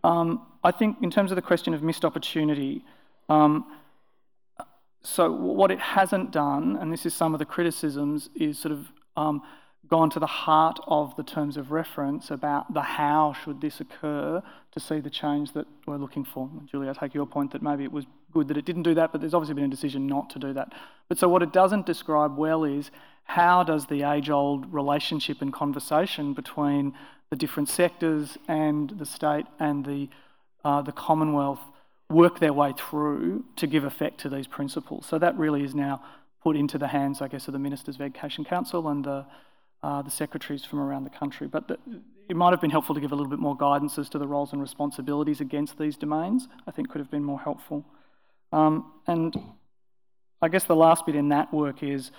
Um, 0.04 0.48
I 0.64 0.72
think 0.72 0.98
in 1.02 1.12
terms 1.12 1.32
of 1.32 1.36
the 1.36 1.42
question 1.42 1.74
of 1.74 1.84
missed 1.84 2.04
opportunity, 2.04 2.84
um, 3.30 3.66
so 5.04 5.32
what 5.32 5.70
it 5.70 5.80
hasn't 5.80 6.32
done, 6.32 6.78
and 6.80 6.92
this 6.92 7.06
is 7.06 7.14
some 7.14 7.34
of 7.34 7.40
the 7.40 7.46
criticisms, 7.46 8.30
is 8.36 8.58
sort 8.58 8.72
of 8.72 8.92
um, 9.16 9.42
gone 9.88 10.10
to 10.10 10.20
the 10.20 10.28
heart 10.28 10.80
of 10.88 11.16
the 11.18 11.24
terms 11.24 11.58
of 11.58 11.72
reference 11.72 12.32
about 12.32 12.74
the 12.74 12.82
how 12.82 13.34
should 13.44 13.62
this 13.62 13.80
occur 13.82 14.42
to 14.72 14.80
see 14.80 15.00
the 15.00 15.10
change 15.10 15.52
that 15.54 15.68
we're 15.86 15.98
looking 15.98 16.24
for. 16.24 16.50
Julie, 16.66 16.90
I 16.90 16.94
take 16.94 17.14
your 17.14 17.28
point 17.28 17.52
that 17.52 17.62
maybe 17.62 17.84
it 17.84 17.92
was 17.92 18.06
good 18.34 18.48
that 18.48 18.58
it 18.58 18.66
didn't 18.66 18.84
do 18.84 18.94
that, 18.96 19.12
but 19.12 19.22
there's 19.22 19.34
obviously 19.34 19.56
been 19.56 19.66
a 19.66 19.76
decision 19.76 20.08
not 20.08 20.30
to 20.32 20.40
do 20.40 20.54
that. 20.54 20.74
But 21.08 21.18
so 21.18 21.28
what 21.30 21.44
it 21.44 21.54
doesn't 21.54 21.86
describe 21.86 22.38
well 22.38 22.64
is 22.64 22.92
how 23.26 23.64
does 23.64 23.86
the 23.88 24.04
age-old 24.04 24.74
relationship 24.74 25.42
and 25.42 25.54
conversation 25.54 26.34
between 26.34 26.94
the 27.30 27.36
different 27.36 27.70
sectors 27.70 28.38
and 28.48 28.90
the 28.90 29.06
state 29.06 29.46
and 29.60 29.86
the, 29.86 30.10
uh, 30.66 30.82
the 30.82 30.92
Commonwealth 30.92 31.62
work 32.10 32.40
their 32.40 32.54
way 32.54 32.74
through 32.78 33.46
to 33.56 33.66
give 33.68 33.84
effect 33.84 34.20
to 34.20 34.30
these 34.30 34.48
principles. 34.48 35.06
So 35.06 35.18
that 35.20 35.38
really 35.38 35.64
is 35.64 35.74
now 35.74 36.04
put 36.44 36.56
into 36.56 36.78
the 36.78 36.88
hands, 36.88 37.22
I 37.22 37.28
guess, 37.28 37.48
of 37.48 37.54
the 37.54 37.60
Ministers 37.60 37.96
of 37.96 38.02
Education 38.02 38.44
Council 38.44 38.88
and 38.90 39.04
the 39.04 39.26
uh, 39.84 40.02
the 40.02 40.10
secretaries 40.10 40.64
from 40.64 40.80
around 40.80 41.04
the 41.04 41.10
country. 41.10 41.48
But 41.48 41.68
the, 41.68 41.78
it 42.30 42.36
might 42.38 42.52
have 42.52 42.62
been 42.62 42.72
helpful 42.72 42.96
to 42.96 43.02
give 43.02 43.12
a 43.12 43.16
little 43.16 43.30
bit 43.30 43.40
more 43.40 43.58
guidance 43.58 44.00
as 44.00 44.10
to 44.10 44.18
the 44.18 44.28
roles 44.28 44.54
and 44.54 44.62
responsibilities 44.62 45.42
against 45.42 45.78
these 45.78 45.98
domains. 45.98 46.48
I 46.66 46.72
think 46.72 46.90
could 46.90 47.00
have 47.00 47.12
been 47.12 47.24
more 47.24 47.40
helpful. 47.40 47.84
Um, 48.54 48.91
and 49.08 49.36
I 50.41 50.47
guess 50.47 50.66
the 50.66 50.76
last 50.76 51.06
bit 51.06 51.16
in 51.16 51.30
that 51.30 51.51
work 51.51 51.82
is, 51.82 52.12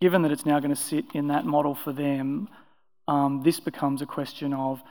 given 0.00 0.22
that 0.22 0.30
it's 0.30 0.44
now 0.44 0.60
going 0.60 0.74
to 0.74 0.80
sit 0.80 1.06
in 1.14 1.28
that 1.28 1.46
model 1.46 1.74
for 1.74 1.92
them, 1.92 2.48
um, 3.08 3.42
this 3.42 3.58
becomes 3.58 4.02
a 4.02 4.06
question 4.06 4.52
of 4.52 4.82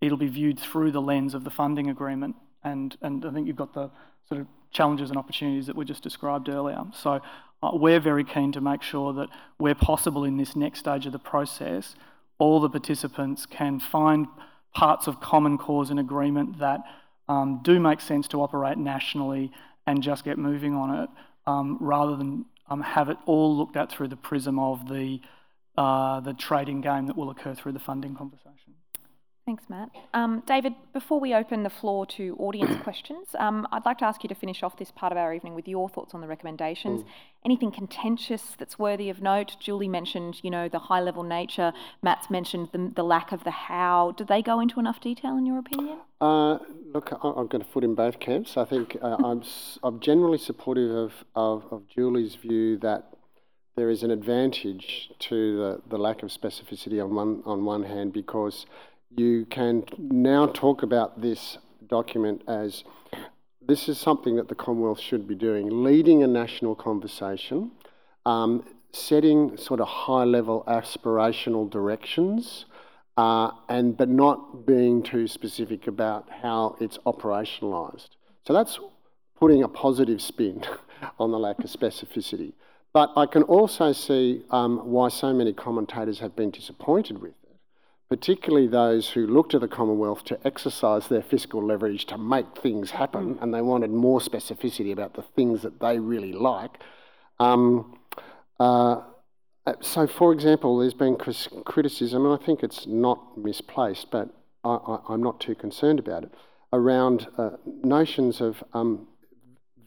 it'll 0.00 0.18
be 0.18 0.28
viewed 0.28 0.58
through 0.58 0.92
the 0.92 1.00
lens 1.00 1.34
of 1.34 1.42
the 1.42 1.50
funding 1.50 1.90
agreement. 1.90 2.36
And, 2.62 2.96
and 3.02 3.24
I 3.24 3.30
think 3.30 3.48
you've 3.48 3.56
got 3.56 3.74
the 3.74 3.90
sort 4.28 4.40
of 4.40 4.46
challenges 4.70 5.10
and 5.10 5.18
opportunities 5.18 5.66
that 5.66 5.76
were 5.76 5.84
just 5.84 6.02
described 6.02 6.48
earlier. 6.48 6.84
So 6.94 7.20
uh, 7.62 7.70
we're 7.72 8.00
very 8.00 8.24
keen 8.24 8.52
to 8.52 8.60
make 8.60 8.82
sure 8.82 9.12
that 9.14 9.28
where 9.58 9.74
possible 9.74 10.24
in 10.24 10.36
this 10.36 10.54
next 10.54 10.78
stage 10.78 11.06
of 11.06 11.12
the 11.12 11.18
process, 11.18 11.96
all 12.38 12.60
the 12.60 12.70
participants 12.70 13.44
can 13.44 13.80
find 13.80 14.26
parts 14.72 15.08
of 15.08 15.20
common 15.20 15.58
cause 15.58 15.90
and 15.90 15.98
agreement 15.98 16.60
that 16.60 16.80
um, 17.28 17.60
do 17.62 17.80
make 17.80 18.00
sense 18.00 18.28
to 18.28 18.42
operate 18.42 18.78
nationally 18.78 19.50
and 19.86 20.02
just 20.02 20.24
get 20.24 20.38
moving 20.38 20.74
on 20.74 21.02
it, 21.04 21.10
um, 21.46 21.78
rather 21.80 22.16
than 22.16 22.44
um, 22.68 22.80
have 22.82 23.08
it 23.08 23.16
all 23.26 23.56
looked 23.56 23.76
at 23.76 23.90
through 23.90 24.08
the 24.08 24.16
prism 24.16 24.58
of 24.58 24.88
the 24.88 25.20
uh, 25.76 26.20
the 26.20 26.34
trading 26.34 26.82
game 26.82 27.06
that 27.06 27.16
will 27.16 27.30
occur 27.30 27.54
through 27.54 27.72
the 27.72 27.78
funding 27.78 28.14
conversation. 28.14 28.74
Thanks, 29.44 29.64
Matt. 29.68 29.90
Um, 30.14 30.44
David, 30.46 30.74
before 30.92 31.18
we 31.18 31.34
open 31.34 31.64
the 31.64 31.70
floor 31.70 32.06
to 32.06 32.36
audience 32.38 32.80
questions, 32.84 33.26
um, 33.40 33.66
I'd 33.72 33.84
like 33.84 33.98
to 33.98 34.04
ask 34.04 34.22
you 34.22 34.28
to 34.28 34.36
finish 34.36 34.62
off 34.62 34.76
this 34.76 34.92
part 34.92 35.10
of 35.10 35.18
our 35.18 35.34
evening 35.34 35.56
with 35.56 35.66
your 35.66 35.88
thoughts 35.88 36.14
on 36.14 36.20
the 36.20 36.28
recommendations. 36.28 37.02
Mm. 37.02 37.06
Anything 37.44 37.72
contentious 37.72 38.54
that's 38.56 38.78
worthy 38.78 39.10
of 39.10 39.20
note? 39.20 39.56
Julie 39.58 39.88
mentioned, 39.88 40.38
you 40.44 40.50
know, 40.50 40.68
the 40.68 40.78
high-level 40.78 41.24
nature. 41.24 41.72
Matt's 42.02 42.30
mentioned 42.30 42.68
the, 42.70 42.92
the, 42.94 43.02
lack 43.02 43.32
of 43.32 43.42
the 43.42 43.50
how. 43.50 44.12
Did 44.12 44.28
they 44.28 44.42
go 44.42 44.60
into 44.60 44.78
enough 44.78 45.00
detail, 45.00 45.36
in 45.36 45.44
your 45.44 45.58
opinion? 45.58 45.98
Uh, 46.20 46.58
look, 46.94 47.10
I'm 47.10 47.48
going 47.48 47.64
to 47.64 47.68
foot 47.68 47.82
in 47.82 47.96
both 47.96 48.20
camps. 48.20 48.56
I 48.56 48.64
think 48.64 48.96
uh, 49.02 49.16
I'm, 49.24 49.42
I'm 49.82 49.98
generally 49.98 50.38
supportive 50.38 50.92
of, 50.92 51.12
of, 51.34 51.64
of 51.72 51.88
Julie's 51.88 52.36
view 52.36 52.78
that 52.78 53.08
there 53.74 53.90
is 53.90 54.02
an 54.02 54.10
advantage 54.10 55.10
to 55.18 55.56
the, 55.56 55.82
the 55.88 55.98
lack 55.98 56.22
of 56.22 56.28
specificity 56.28 57.02
on 57.02 57.14
one 57.14 57.42
on 57.46 57.64
one 57.64 57.84
hand 57.84 58.12
because 58.12 58.66
you 59.16 59.46
can 59.50 59.84
now 59.98 60.46
talk 60.46 60.82
about 60.82 61.20
this 61.20 61.58
document 61.88 62.42
as 62.48 62.84
this 63.66 63.88
is 63.88 63.98
something 63.98 64.36
that 64.36 64.48
the 64.48 64.54
Commonwealth 64.54 65.00
should 65.00 65.28
be 65.28 65.34
doing, 65.34 65.84
leading 65.84 66.22
a 66.22 66.26
national 66.26 66.74
conversation, 66.74 67.70
um, 68.26 68.64
setting 68.92 69.56
sort 69.56 69.80
of 69.80 69.88
high 69.88 70.24
level 70.24 70.64
aspirational 70.66 71.70
directions, 71.70 72.64
uh, 73.16 73.50
and 73.68 73.96
but 73.96 74.08
not 74.08 74.66
being 74.66 75.02
too 75.02 75.28
specific 75.28 75.86
about 75.86 76.28
how 76.30 76.76
it's 76.80 76.98
operationalised. 77.06 78.08
So 78.46 78.52
that's 78.52 78.80
putting 79.38 79.62
a 79.62 79.68
positive 79.68 80.20
spin 80.20 80.64
on 81.18 81.30
the 81.30 81.38
lack 81.38 81.58
of 81.60 81.66
specificity. 81.66 82.52
But 82.92 83.10
I 83.16 83.26
can 83.26 83.42
also 83.44 83.92
see 83.92 84.44
um, 84.50 84.78
why 84.78 85.08
so 85.08 85.32
many 85.32 85.52
commentators 85.52 86.18
have 86.20 86.36
been 86.36 86.50
disappointed 86.50 87.22
with 87.22 87.34
particularly 88.12 88.66
those 88.66 89.08
who 89.08 89.26
looked 89.26 89.52
to 89.52 89.58
the 89.58 89.66
Commonwealth 89.66 90.22
to 90.22 90.38
exercise 90.46 91.08
their 91.08 91.22
fiscal 91.22 91.64
leverage 91.66 92.04
to 92.04 92.18
make 92.18 92.58
things 92.58 92.90
happen, 92.90 93.36
mm. 93.36 93.42
and 93.42 93.54
they 93.54 93.62
wanted 93.62 93.90
more 93.90 94.20
specificity 94.20 94.92
about 94.92 95.14
the 95.14 95.22
things 95.22 95.62
that 95.62 95.80
they 95.80 95.98
really 95.98 96.34
like. 96.34 96.72
Um, 97.40 97.98
uh, 98.60 98.96
so, 99.80 100.06
for 100.06 100.30
example, 100.30 100.76
there's 100.76 100.92
been 100.92 101.16
criticism, 101.16 102.26
and 102.26 102.38
I 102.38 102.44
think 102.44 102.62
it's 102.62 102.86
not 102.86 103.38
misplaced, 103.38 104.10
but 104.10 104.28
I, 104.62 104.98
am 105.08 105.22
not 105.22 105.40
too 105.40 105.54
concerned 105.54 105.98
about 105.98 106.24
it, 106.24 106.34
around 106.70 107.28
uh, 107.38 107.52
notions 107.64 108.42
of 108.42 108.62
um, 108.74 109.06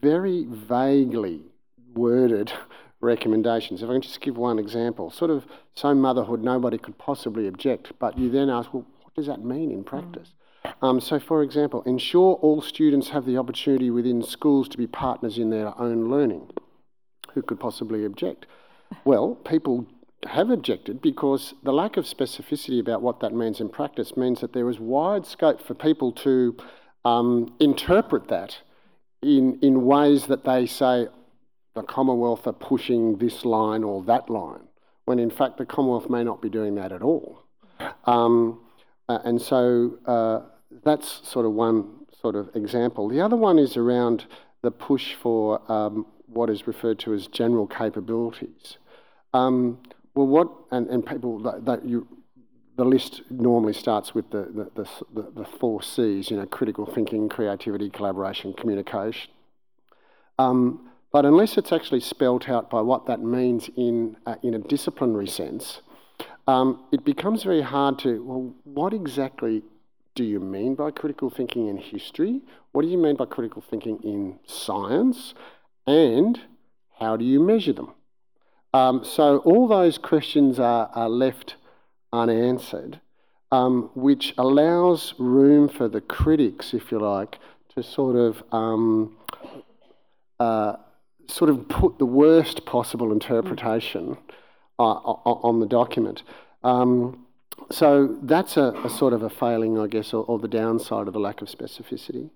very 0.01 0.47
vaguely 0.49 1.41
worded 1.93 2.51
recommendations. 3.05 3.81
If 3.81 3.89
I 3.89 3.93
can 3.93 4.01
just 4.01 4.21
give 4.21 4.37
one 4.37 4.59
example, 4.59 5.09
sort 5.09 5.31
of 5.31 5.45
so 5.75 5.93
motherhood 5.93 6.43
nobody 6.43 6.77
could 6.77 6.97
possibly 6.97 7.47
object, 7.47 7.93
but 7.99 8.17
you 8.17 8.29
then 8.29 8.49
ask, 8.49 8.73
well, 8.73 8.85
what 9.01 9.13
does 9.15 9.27
that 9.27 9.43
mean 9.43 9.71
in 9.71 9.83
practice? 9.83 10.33
Um, 10.81 10.99
so, 10.99 11.19
for 11.19 11.43
example, 11.43 11.83
ensure 11.83 12.35
all 12.35 12.61
students 12.61 13.09
have 13.09 13.25
the 13.25 13.37
opportunity 13.37 13.89
within 13.89 14.23
schools 14.23 14.67
to 14.69 14.77
be 14.77 14.87
partners 14.87 15.37
in 15.37 15.49
their 15.49 15.79
own 15.79 16.09
learning. 16.09 16.49
Who 17.33 17.41
could 17.41 17.59
possibly 17.59 18.05
object? 18.05 18.45
Well, 19.03 19.35
people 19.35 19.85
have 20.27 20.49
objected 20.49 21.01
because 21.01 21.53
the 21.63 21.73
lack 21.73 21.97
of 21.97 22.05
specificity 22.05 22.79
about 22.79 23.01
what 23.01 23.19
that 23.19 23.33
means 23.33 23.59
in 23.59 23.69
practice 23.69 24.17
means 24.17 24.41
that 24.41 24.53
there 24.53 24.69
is 24.69 24.79
wide 24.79 25.25
scope 25.25 25.61
for 25.61 25.73
people 25.73 26.11
to 26.11 26.57
um, 27.03 27.53
interpret 27.59 28.27
that 28.29 28.57
in, 29.21 29.59
in 29.61 29.85
ways 29.85 30.25
that 30.27 30.43
they 30.43 30.65
say, 30.65 31.07
the 31.75 31.83
Commonwealth 31.83 32.47
are 32.47 32.53
pushing 32.53 33.17
this 33.17 33.45
line 33.45 33.83
or 33.83 34.03
that 34.05 34.29
line, 34.29 34.63
when 35.03 35.19
in 35.19 35.29
fact 35.29 35.57
the 35.57 35.65
Commonwealth 35.65 36.09
may 36.09 36.23
not 36.23 36.41
be 36.41 36.49
doing 36.49 36.75
that 36.75 36.91
at 36.91 37.01
all. 37.01 37.43
Um, 38.05 38.61
uh, 39.09 39.19
and 39.25 39.39
so 39.41 39.99
uh, 40.05 40.39
that's 40.83 41.27
sort 41.27 41.45
of 41.45 41.51
one 41.51 42.05
sort 42.19 42.35
of 42.35 42.49
example. 42.55 43.09
The 43.09 43.21
other 43.21 43.35
one 43.35 43.59
is 43.59 43.77
around 43.77 44.25
the 44.61 44.71
push 44.71 45.13
for 45.15 45.61
um, 45.71 46.07
what 46.25 46.49
is 46.49 46.65
referred 46.65 46.97
to 46.99 47.13
as 47.13 47.27
general 47.27 47.67
capabilities. 47.67 48.77
Um, 49.33 49.79
well, 50.15 50.27
what 50.27 50.49
and, 50.71 50.87
and 50.87 51.05
people 51.05 51.39
that, 51.39 51.65
that, 51.65 51.85
you 51.85 52.07
the 52.77 52.85
list 52.85 53.21
normally 53.29 53.73
starts 53.73 54.15
with 54.15 54.31
the 54.31 54.69
the, 54.75 54.89
the 55.13 55.31
the, 55.31 55.45
four 55.45 55.83
C's, 55.83 56.31
you 56.31 56.37
know, 56.37 56.45
critical 56.45 56.85
thinking, 56.85 57.27
creativity, 57.29 57.89
collaboration, 57.89 58.53
communication. 58.53 59.29
Um, 60.39 60.89
but 61.15 61.23
unless 61.25 61.57
it's 61.57 61.71
actually 61.71 62.01
spelt 62.01 62.49
out 62.49 62.69
by 62.69 62.81
what 62.81 63.05
that 63.05 63.21
means 63.21 63.69
in, 63.77 64.17
uh, 64.25 64.35
in 64.43 64.53
a 64.53 64.59
disciplinary 64.59 65.27
sense, 65.27 65.79
um, 66.45 66.83
it 66.91 67.05
becomes 67.05 67.41
very 67.43 67.61
hard 67.61 67.97
to, 67.99 68.21
well, 68.21 68.53
what 68.65 68.93
exactly 68.93 69.63
do 70.13 70.25
you 70.25 70.41
mean 70.41 70.75
by 70.75 70.91
critical 70.91 71.29
thinking 71.29 71.69
in 71.69 71.77
history? 71.77 72.41
What 72.73 72.81
do 72.81 72.89
you 72.89 72.97
mean 72.97 73.15
by 73.15 73.27
critical 73.27 73.61
thinking 73.61 73.97
in 74.03 74.39
science? 74.45 75.33
And 75.87 76.37
how 76.99 77.15
do 77.15 77.23
you 77.23 77.39
measure 77.39 77.71
them? 77.71 77.93
Um, 78.73 79.05
so 79.05 79.37
all 79.37 79.69
those 79.69 79.97
questions 79.97 80.59
are, 80.59 80.89
are 80.95 81.07
left 81.07 81.55
unanswered, 82.11 82.99
um, 83.53 83.89
which 83.95 84.33
allows 84.37 85.13
room 85.17 85.69
for 85.69 85.87
the 85.87 86.01
critics, 86.01 86.73
if 86.73 86.91
you 86.91 86.99
like, 86.99 87.37
to 87.73 87.83
sort 87.83 88.17
of 88.17 88.43
um, 88.51 89.15
uh, 90.41 90.75
sort 91.27 91.49
of 91.49 91.67
put 91.67 91.97
the 91.99 92.05
worst 92.05 92.65
possible 92.65 93.11
interpretation 93.11 94.17
uh, 94.79 94.83
on 94.83 95.59
the 95.59 95.65
document. 95.65 96.23
Um, 96.63 97.25
so 97.71 98.17
that's 98.21 98.57
a, 98.57 98.73
a, 98.83 98.89
sort 98.89 99.13
of 99.13 99.23
a 99.23 99.29
failing, 99.29 99.79
I 99.79 99.87
guess, 99.87 100.13
or, 100.13 100.23
or 100.25 100.39
the 100.39 100.47
downside 100.47 101.07
of 101.07 101.13
the 101.13 101.19
lack 101.19 101.41
of 101.41 101.47
specificity. 101.47 102.29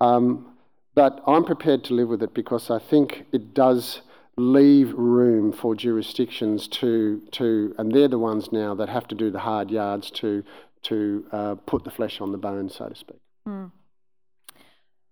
Um, 0.00 0.54
but 0.94 1.22
I'm 1.26 1.44
prepared 1.44 1.84
to 1.84 1.94
live 1.94 2.08
with 2.08 2.22
it 2.22 2.34
because 2.34 2.70
I 2.70 2.78
think 2.78 3.26
it 3.32 3.54
does 3.54 4.02
leave 4.36 4.92
room 4.94 5.52
for 5.52 5.74
jurisdictions 5.74 6.66
to, 6.68 7.20
to 7.32 7.74
and 7.78 7.92
they're 7.92 8.08
the 8.08 8.18
ones 8.18 8.52
now 8.52 8.74
that 8.74 8.88
have 8.88 9.06
to 9.08 9.14
do 9.14 9.30
the 9.30 9.40
hard 9.40 9.70
yards 9.70 10.10
to, 10.12 10.42
to 10.82 11.26
uh, 11.32 11.54
put 11.66 11.84
the 11.84 11.90
flesh 11.90 12.20
on 12.20 12.32
the 12.32 12.38
bone, 12.38 12.70
so 12.70 12.88
to 12.88 12.94
speak. 12.94 13.20
Mm. 13.46 13.70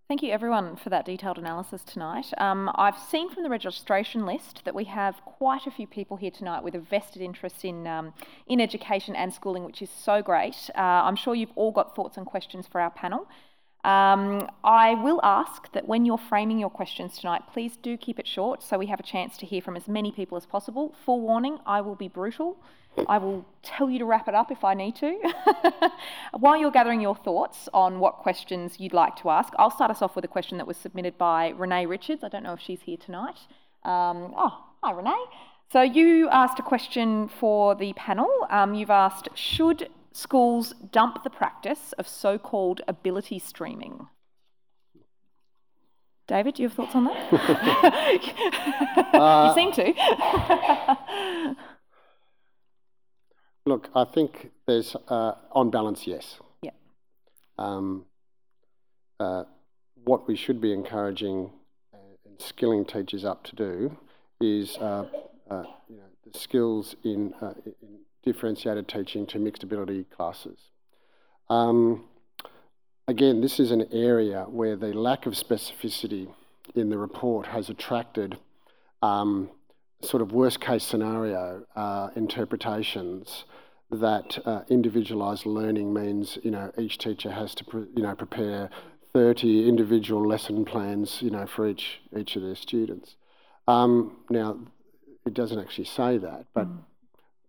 Thank 0.08 0.22
you 0.22 0.32
everyone 0.32 0.76
for 0.76 0.88
that 0.88 1.04
detailed 1.04 1.36
analysis 1.36 1.82
tonight. 1.84 2.32
Um, 2.38 2.70
I've 2.76 2.98
seen 2.98 3.28
from 3.28 3.42
the 3.42 3.50
registration 3.50 4.24
list 4.24 4.62
that 4.64 4.74
we 4.74 4.84
have 4.84 5.22
quite 5.26 5.66
a 5.66 5.70
few 5.70 5.86
people 5.86 6.16
here 6.16 6.30
tonight 6.30 6.64
with 6.64 6.74
a 6.74 6.78
vested 6.78 7.20
interest 7.20 7.62
in, 7.62 7.86
um, 7.86 8.14
in 8.46 8.58
education 8.58 9.14
and 9.14 9.34
schooling, 9.34 9.64
which 9.64 9.82
is 9.82 9.90
so 9.90 10.22
great. 10.22 10.70
Uh, 10.74 10.80
I'm 10.80 11.14
sure 11.14 11.34
you've 11.34 11.52
all 11.56 11.72
got 11.72 11.94
thoughts 11.94 12.16
and 12.16 12.24
questions 12.24 12.66
for 12.66 12.80
our 12.80 12.90
panel. 12.90 13.28
Um, 13.88 14.50
I 14.62 14.96
will 14.96 15.18
ask 15.22 15.72
that 15.72 15.88
when 15.88 16.04
you're 16.04 16.18
framing 16.18 16.58
your 16.58 16.68
questions 16.68 17.16
tonight, 17.16 17.44
please 17.50 17.78
do 17.80 17.96
keep 17.96 18.18
it 18.18 18.26
short 18.26 18.62
so 18.62 18.76
we 18.76 18.84
have 18.88 19.00
a 19.00 19.02
chance 19.02 19.38
to 19.38 19.46
hear 19.46 19.62
from 19.62 19.76
as 19.76 19.88
many 19.88 20.12
people 20.12 20.36
as 20.36 20.44
possible. 20.44 20.94
Full 21.06 21.22
warning, 21.22 21.58
I 21.64 21.80
will 21.80 21.94
be 21.94 22.06
brutal. 22.06 22.58
I 23.08 23.16
will 23.16 23.46
tell 23.62 23.88
you 23.88 23.98
to 24.00 24.04
wrap 24.04 24.28
it 24.28 24.34
up 24.34 24.50
if 24.50 24.62
I 24.62 24.74
need 24.74 24.94
to. 24.96 25.18
While 26.38 26.58
you're 26.58 26.70
gathering 26.70 27.00
your 27.00 27.16
thoughts 27.16 27.66
on 27.72 27.98
what 27.98 28.16
questions 28.16 28.78
you'd 28.78 28.92
like 28.92 29.16
to 29.22 29.30
ask, 29.30 29.54
I'll 29.58 29.70
start 29.70 29.90
us 29.90 30.02
off 30.02 30.14
with 30.16 30.24
a 30.26 30.28
question 30.28 30.58
that 30.58 30.66
was 30.66 30.76
submitted 30.76 31.16
by 31.16 31.54
Renee 31.56 31.86
Richards. 31.86 32.22
I 32.22 32.28
don't 32.28 32.42
know 32.42 32.52
if 32.52 32.60
she's 32.60 32.82
here 32.82 32.98
tonight. 32.98 33.38
Um, 33.84 34.34
oh, 34.36 34.64
hi, 34.82 34.90
Renee. 34.90 35.24
So 35.72 35.80
you 35.80 36.28
asked 36.28 36.58
a 36.58 36.62
question 36.62 37.28
for 37.28 37.74
the 37.74 37.94
panel. 37.94 38.28
Um, 38.50 38.74
you've 38.74 38.90
asked, 38.90 39.28
should 39.34 39.88
schools 40.18 40.74
dump 40.90 41.22
the 41.22 41.30
practice 41.30 41.92
of 41.98 42.08
so-called 42.08 42.80
ability 42.88 43.38
streaming? 43.38 44.08
David, 46.26 46.56
do 46.56 46.62
you 46.62 46.68
have 46.68 46.76
thoughts 46.76 46.94
on 46.94 47.04
that? 47.04 47.14
uh, 49.14 49.48
you 49.48 49.54
seem 49.54 49.72
to. 49.72 49.94
Look, 53.66 53.88
I 53.94 54.04
think 54.04 54.50
there's, 54.66 54.96
uh, 55.08 55.32
on 55.52 55.70
balance, 55.70 56.06
yes. 56.06 56.38
Yeah. 56.62 56.72
Um, 57.58 58.04
uh, 59.20 59.44
what 60.04 60.26
we 60.26 60.36
should 60.36 60.60
be 60.60 60.72
encouraging 60.72 61.50
and 61.92 62.40
skilling 62.40 62.84
teachers 62.84 63.24
up 63.24 63.44
to 63.44 63.56
do 63.56 63.96
is 64.40 64.76
uh, 64.78 65.04
uh, 65.50 65.62
you 65.88 65.96
know, 65.96 66.02
the 66.30 66.38
skills 66.38 66.96
in, 67.04 67.32
uh, 67.40 67.54
in, 67.64 68.00
differentiated 68.32 68.86
teaching 68.86 69.26
to 69.26 69.38
mixed 69.38 69.62
ability 69.62 70.04
classes. 70.04 70.58
Um, 71.48 72.04
again, 73.06 73.40
this 73.40 73.58
is 73.58 73.70
an 73.70 73.86
area 73.90 74.44
where 74.48 74.76
the 74.76 74.92
lack 74.92 75.24
of 75.24 75.32
specificity 75.32 76.28
in 76.74 76.90
the 76.90 76.98
report 76.98 77.46
has 77.46 77.70
attracted 77.70 78.38
um, 79.02 79.48
sort 80.02 80.20
of 80.20 80.30
worst 80.32 80.60
case 80.60 80.84
scenario 80.84 81.64
uh, 81.74 82.10
interpretations 82.16 83.44
that 83.90 84.38
uh, 84.44 84.60
individualised 84.68 85.46
learning 85.46 85.94
means 85.94 86.36
you 86.42 86.50
know 86.50 86.70
each 86.76 86.98
teacher 86.98 87.30
has 87.30 87.54
to 87.54 87.64
pre- 87.64 87.88
you 87.96 88.02
know 88.02 88.14
prepare 88.14 88.68
30 89.14 89.66
individual 89.66 90.28
lesson 90.28 90.66
plans 90.66 91.22
you 91.22 91.30
know 91.30 91.46
for 91.46 91.66
each 91.66 92.00
each 92.14 92.36
of 92.36 92.42
their 92.42 92.54
students. 92.54 93.16
Um, 93.66 94.18
now, 94.28 94.58
it 95.24 95.32
doesn't 95.32 95.58
actually 95.58 95.86
say 95.86 96.18
that, 96.18 96.46
but 96.54 96.66
mm. 96.66 96.78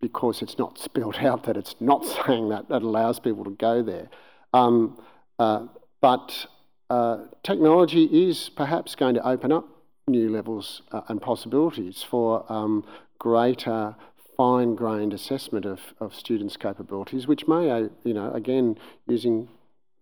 Because 0.02 0.42
it's 0.42 0.58
not 0.58 0.78
spelled 0.78 1.16
out 1.22 1.44
that 1.44 1.58
it's 1.58 1.76
not 1.80 2.06
saying 2.06 2.50
that, 2.50 2.70
that 2.70 2.82
allows 2.82 3.20
people 3.20 3.44
to 3.44 3.52
go 3.52 3.82
there. 3.82 4.10
Um, 4.54 5.02
uh, 5.38 5.68
but 6.02 6.46
uh, 6.90 7.26
technology 7.44 8.06
is 8.06 8.50
perhaps 8.50 8.96
going 8.96 9.16
to 9.16 9.28
open 9.28 9.52
up 9.52 9.68
new 10.08 10.30
levels 10.30 10.82
uh, 10.92 11.02
and 11.08 11.22
possibilities 11.22 12.04
for 12.04 12.52
um, 12.52 12.84
greater 13.20 13.96
fine-grained 14.36 15.14
assessment 15.14 15.66
of, 15.66 15.80
of 16.00 16.16
students' 16.16 16.56
capabilities, 16.56 17.28
which 17.28 17.48
may, 17.48 17.70
uh, 17.70 17.90
you 18.04 18.14
know, 18.14 18.32
again, 18.34 18.78
using 19.08 19.50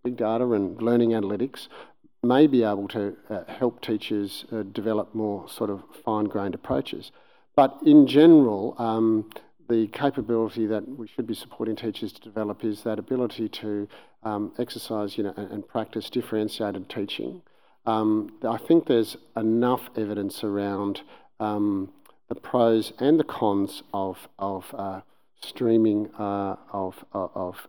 big 0.04 0.16
data 0.16 0.52
and 0.52 0.80
learning 0.80 1.10
analytics, 1.10 1.66
may 2.22 2.46
be 2.46 2.62
able 2.62 2.88
to 2.88 3.16
uh, 3.28 3.40
help 3.48 3.80
teachers 3.80 4.44
uh, 4.52 4.62
develop 4.62 5.14
more 5.14 5.48
sort 5.48 5.70
of 5.70 5.82
fine-grained 6.04 6.54
approaches. 6.54 7.10
But 7.56 7.78
in 7.84 8.06
general, 8.06 8.76
um, 8.78 9.28
the 9.68 9.86
capability 9.88 10.66
that 10.66 10.88
we 10.98 11.06
should 11.06 11.26
be 11.26 11.34
supporting 11.34 11.76
teachers 11.76 12.12
to 12.12 12.20
develop 12.20 12.64
is 12.64 12.82
that 12.82 12.98
ability 12.98 13.48
to 13.48 13.88
um, 14.22 14.52
exercise, 14.58 15.16
you 15.18 15.24
know, 15.24 15.34
and, 15.36 15.50
and 15.52 15.68
practice 15.68 16.10
differentiated 16.10 16.88
teaching. 16.88 17.42
Um, 17.86 18.32
I 18.46 18.58
think 18.58 18.86
there's 18.86 19.16
enough 19.36 19.88
evidence 19.96 20.44
around 20.44 21.02
um, 21.40 21.92
the 22.28 22.34
pros 22.34 22.92
and 22.98 23.18
the 23.18 23.24
cons 23.24 23.82
of 23.94 24.28
of 24.38 24.74
uh, 24.76 25.00
streaming 25.40 26.10
uh, 26.18 26.56
of, 26.72 27.04
of, 27.12 27.30
of 27.34 27.68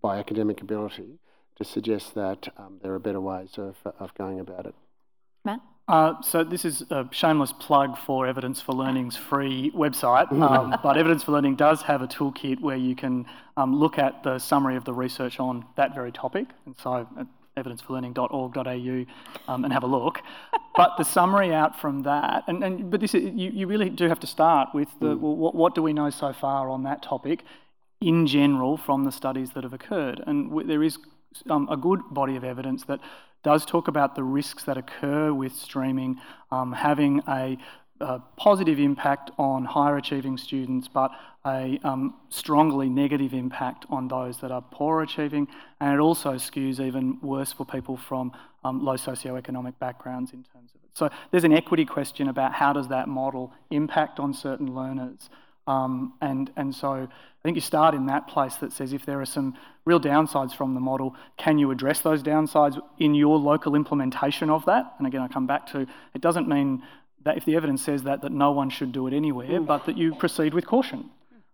by 0.00 0.18
academic 0.18 0.60
ability 0.60 1.18
to 1.56 1.64
suggest 1.64 2.14
that 2.14 2.48
um, 2.58 2.78
there 2.82 2.92
are 2.92 2.98
better 2.98 3.20
ways 3.20 3.50
of, 3.56 3.76
of 3.98 4.14
going 4.14 4.38
about 4.40 4.66
it. 4.66 4.74
Matt? 5.44 5.60
Uh, 5.88 6.20
so 6.20 6.42
this 6.42 6.64
is 6.64 6.82
a 6.90 7.08
shameless 7.12 7.52
plug 7.52 7.96
for 7.96 8.26
Evidence 8.26 8.60
for 8.60 8.72
Learning's 8.72 9.16
free 9.16 9.70
website, 9.70 10.30
um, 10.32 10.76
but 10.82 10.96
Evidence 10.96 11.22
for 11.22 11.30
Learning 11.30 11.54
does 11.54 11.80
have 11.82 12.02
a 12.02 12.08
toolkit 12.08 12.60
where 12.60 12.76
you 12.76 12.96
can 12.96 13.24
um, 13.56 13.74
look 13.74 13.96
at 13.96 14.22
the 14.24 14.38
summary 14.40 14.76
of 14.76 14.84
the 14.84 14.92
research 14.92 15.38
on 15.38 15.64
that 15.76 15.94
very 15.94 16.10
topic, 16.10 16.48
and 16.66 16.74
so 16.82 17.06
uh, 17.16 17.24
evidenceforlearning.org.au 17.56 19.52
um, 19.52 19.64
and 19.64 19.72
have 19.72 19.84
a 19.84 19.86
look. 19.86 20.22
but 20.76 20.96
the 20.98 21.04
summary 21.04 21.54
out 21.54 21.80
from 21.80 22.02
that, 22.02 22.42
and, 22.48 22.64
and 22.64 22.90
but 22.90 23.00
this 23.00 23.14
is, 23.14 23.22
you, 23.22 23.50
you 23.50 23.68
really 23.68 23.88
do 23.88 24.08
have 24.08 24.18
to 24.20 24.26
start 24.26 24.70
with 24.74 24.88
the 24.98 25.14
mm. 25.14 25.20
well, 25.20 25.36
what, 25.36 25.54
what 25.54 25.74
do 25.76 25.82
we 25.82 25.92
know 25.92 26.10
so 26.10 26.32
far 26.32 26.68
on 26.68 26.82
that 26.82 27.00
topic 27.00 27.44
in 28.00 28.26
general 28.26 28.76
from 28.76 29.04
the 29.04 29.12
studies 29.12 29.52
that 29.52 29.62
have 29.62 29.72
occurred, 29.72 30.20
and 30.26 30.48
w- 30.48 30.66
there 30.66 30.82
is 30.82 30.98
um, 31.48 31.68
a 31.70 31.76
good 31.76 32.00
body 32.10 32.34
of 32.34 32.42
evidence 32.42 32.84
that 32.84 32.98
does 33.46 33.64
talk 33.64 33.86
about 33.86 34.16
the 34.16 34.24
risks 34.24 34.64
that 34.64 34.76
occur 34.76 35.32
with 35.32 35.54
streaming 35.54 36.20
um, 36.50 36.72
having 36.72 37.22
a, 37.28 37.56
a, 38.00 38.18
positive 38.36 38.80
impact 38.80 39.30
on 39.38 39.64
higher 39.64 39.96
achieving 39.96 40.36
students, 40.36 40.88
but 40.88 41.12
a 41.46 41.78
um, 41.84 42.12
strongly 42.28 42.88
negative 42.88 43.32
impact 43.32 43.86
on 43.88 44.08
those 44.08 44.38
that 44.38 44.50
are 44.50 44.62
poor 44.72 45.00
achieving, 45.00 45.46
and 45.80 45.94
it 45.94 46.00
also 46.00 46.32
skews 46.32 46.80
even 46.80 47.20
worse 47.22 47.52
for 47.52 47.64
people 47.64 47.96
from 47.96 48.32
um, 48.64 48.84
low 48.84 48.96
socioeconomic 48.96 49.78
backgrounds 49.78 50.32
in 50.32 50.42
terms 50.52 50.72
of 50.74 50.82
it. 50.82 50.90
So 50.94 51.08
there's 51.30 51.44
an 51.44 51.52
equity 51.52 51.84
question 51.84 52.26
about 52.26 52.52
how 52.52 52.72
does 52.72 52.88
that 52.88 53.06
model 53.06 53.52
impact 53.70 54.18
on 54.18 54.34
certain 54.34 54.74
learners. 54.74 55.30
Um, 55.66 56.14
and, 56.20 56.50
and 56.56 56.74
so 56.74 56.92
I 56.92 57.08
think 57.42 57.56
you 57.56 57.60
start 57.60 57.94
in 57.94 58.06
that 58.06 58.28
place 58.28 58.54
that 58.56 58.72
says 58.72 58.92
if 58.92 59.04
there 59.04 59.20
are 59.20 59.26
some 59.26 59.54
real 59.84 60.00
downsides 60.00 60.54
from 60.54 60.74
the 60.74 60.80
model, 60.80 61.14
can 61.36 61.58
you 61.58 61.70
address 61.70 62.00
those 62.00 62.22
downsides 62.22 62.80
in 62.98 63.14
your 63.14 63.38
local 63.38 63.74
implementation 63.74 64.50
of 64.50 64.64
that? 64.66 64.94
And 64.98 65.06
again, 65.06 65.22
I 65.22 65.28
come 65.28 65.46
back 65.46 65.66
to 65.72 65.86
it 66.14 66.20
doesn't 66.20 66.48
mean 66.48 66.82
that 67.24 67.36
if 67.36 67.44
the 67.44 67.56
evidence 67.56 67.82
says 67.82 68.04
that, 68.04 68.22
that 68.22 68.32
no 68.32 68.52
one 68.52 68.70
should 68.70 68.92
do 68.92 69.06
it 69.08 69.12
anywhere, 69.12 69.60
but 69.60 69.86
that 69.86 69.98
you 69.98 70.14
proceed 70.14 70.54
with 70.54 70.66
caution. 70.66 71.10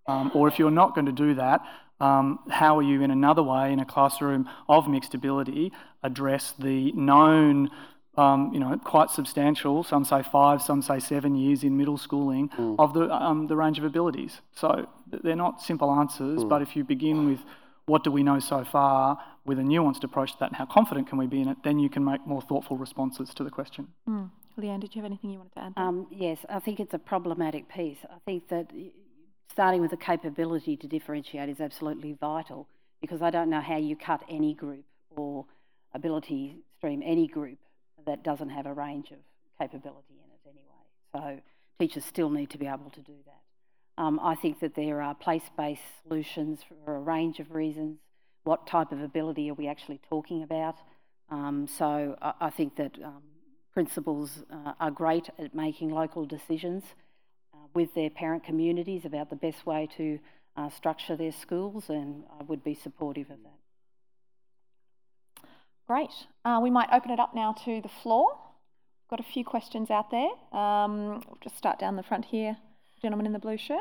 Um, 0.07 0.31
or 0.35 0.49
if 0.49 0.59
you're 0.59 0.71
not 0.71 0.95
going 0.95 1.07
to 1.07 1.13
do 1.13 1.35
that, 1.35 1.63
um, 2.01 2.41
how 2.51 2.79
are 2.79 2.83
you 2.83 3.03
in 3.03 3.11
another 3.11 3.43
way 3.43 3.73
in 3.73 3.79
a 3.79 3.85
classroom 3.85 4.49
of 4.69 4.89
mixed 4.89 5.15
ability 5.15 5.73
address 6.03 6.53
the 6.59 6.91
known 6.93 7.71
um, 8.17 8.51
you 8.53 8.61
know, 8.61 8.79
quite 8.85 9.11
substantial, 9.11 9.83
some 9.83 10.05
say 10.05 10.23
five, 10.23 10.61
some 10.61 10.83
say 10.83 10.99
seven 10.99 11.35
years 11.35 11.65
in 11.65 11.77
middle 11.77 11.97
schooling, 11.97 12.51
mm. 12.51 12.77
of 12.79 12.93
the, 12.93 13.11
um, 13.11 13.47
the 13.47 13.57
range 13.57 13.79
of 13.79 13.85
abilities. 13.85 14.41
So 14.55 14.87
they're 15.07 15.37
not 15.37 15.63
simple 15.63 15.91
answers, 15.91 16.41
mm. 16.41 16.49
but 16.49 16.61
if 16.61 16.77
you 16.77 16.85
begin 16.85 17.27
with 17.27 17.41
what 17.87 18.05
do 18.05 18.11
we 18.11 18.23
know 18.23 18.39
so 18.39 18.65
far 18.65 19.19
with 19.45 19.59
a 19.59 19.63
nuanced 19.63 20.05
approach 20.05 20.33
to 20.33 20.39
that 20.41 20.51
and 20.51 20.57
how 20.57 20.67
confident 20.67 21.09
can 21.09 21.19
we 21.19 21.27
be 21.27 21.41
in 21.41 21.49
it, 21.49 21.57
then 21.65 21.79
you 21.79 21.89
can 21.89 22.05
make 22.05 22.25
more 22.27 22.43
thoughtful 22.43 22.77
responses 22.77 23.31
to 23.35 23.43
the 23.43 23.51
question. 23.51 23.89
Mm. 24.09 24.31
Leanne, 24.59 24.81
did 24.81 24.95
you 24.95 25.03
have 25.03 25.11
anything 25.11 25.31
you 25.31 25.39
wanted 25.39 25.55
to 25.55 25.61
add? 25.61 25.73
Um, 25.79 26.07
yes, 26.11 26.39
I 26.51 26.61
think 26.61 26.79
it's 26.79 26.93
a 26.93 26.99
problematic 26.99 27.69
piece. 27.69 27.97
I 28.05 28.19
think 28.27 28.49
that 28.49 28.67
starting 29.51 29.81
with 29.81 29.91
the 29.91 29.97
capability 29.97 30.77
to 30.77 30.87
differentiate 30.87 31.49
is 31.49 31.61
absolutely 31.61 32.13
vital 32.21 32.69
because 33.01 33.23
I 33.23 33.31
don't 33.31 33.49
know 33.49 33.63
how 33.63 33.79
you 33.79 33.97
cut 33.97 34.23
any 34.29 34.53
group 34.53 34.85
or 35.17 35.47
ability 35.95 36.57
stream 36.79 37.03
any 37.05 37.27
group 37.27 37.59
that 38.07 38.23
doesn't 38.23 38.51
have 38.51 38.67
a 38.67 38.73
range 38.73 39.11
of 39.11 39.19
capability 39.59 40.15
in 40.15 40.31
it 40.31 40.41
anyway. 40.49 41.37
So 41.37 41.43
teachers 41.79 42.05
still 42.05 42.31
need 42.31 42.51
to 42.51 42.59
be 42.59 42.67
able 42.67 42.91
to 42.91 43.01
do 43.01 43.15
that. 43.27 44.03
Um, 44.03 44.19
I 44.23 44.35
think 44.35 44.61
that 44.61 44.75
there 44.75 45.03
are 45.03 45.15
place-based 45.15 45.83
solutions 46.03 46.61
for 46.85 46.97
a 46.97 46.99
range 46.99 47.41
of 47.41 47.53
reasons. 47.53 47.99
What 48.45 48.67
type 48.67 48.91
of 48.91 49.01
ability 49.01 49.51
are 49.51 49.55
we 49.55 49.69
actually 49.69 50.01
talking 50.09 50.43
about? 50.43 50.77
Um, 51.31 51.67
so 51.67 52.17
I, 52.21 52.33
I, 52.41 52.51
think 52.51 52.77
that 52.77 52.99
um, 53.05 53.23
principals 53.73 54.43
uh, 54.51 54.73
are 54.81 54.91
great 54.91 55.31
at 55.39 55.55
making 55.55 55.91
local 55.91 56.25
decisions 56.25 56.85
uh, 57.55 57.59
with 57.75 57.95
their 57.95 58.11
parent 58.11 58.45
communities 58.45 59.05
about 59.05 59.31
the 59.31 59.37
best 59.37 59.65
way 59.65 59.89
to 59.97 60.19
uh, 60.57 60.69
structure 60.71 61.17
their 61.17 61.33
schools, 61.33 61.89
and 61.89 62.25
I 62.39 62.43
would 62.45 62.63
be 62.65 62.75
supportive 62.75 63.31
of 63.31 63.43
that. 63.43 63.62
Great. 65.87 66.11
Uh, 66.45 66.61
we 66.63 66.71
might 66.71 66.89
open 66.93 67.11
it 67.11 67.21
up 67.21 67.35
now 67.35 67.53
to 67.65 67.81
the 67.81 67.89
floor. 67.89 68.39
Got 69.11 69.21
a 69.21 69.25
few 69.25 69.45
questions 69.45 69.91
out 69.91 70.11
there. 70.11 70.31
Um, 70.59 71.23
we'll 71.27 71.39
just 71.43 71.57
start 71.59 71.79
down 71.79 71.97
the 71.97 72.03
front 72.03 72.25
here. 72.25 72.57
Gentleman 73.01 73.27
in 73.27 73.33
the 73.33 73.39
blue 73.39 73.59
shirt. 73.59 73.79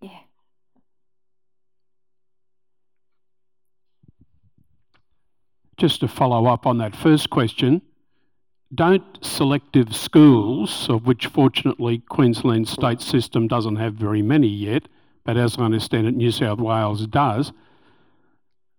Yeah. 0.00 0.18
Just 5.78 6.00
to 6.00 6.08
follow 6.08 6.46
up 6.46 6.66
on 6.66 6.78
that 6.78 6.94
first 6.94 7.30
question, 7.30 7.80
don't 8.74 9.04
selective 9.24 9.94
schools, 9.94 10.88
of 10.88 11.06
which 11.06 11.26
fortunately 11.26 11.98
Queensland 12.08 12.68
state 12.68 13.00
system 13.00 13.46
doesn't 13.46 13.76
have 13.76 13.94
very 13.94 14.22
many 14.22 14.48
yet, 14.48 14.88
but 15.24 15.36
as 15.36 15.58
I 15.58 15.62
understand 15.62 16.06
it, 16.06 16.14
New 16.14 16.30
South 16.30 16.58
Wales 16.58 17.06
does, 17.06 17.52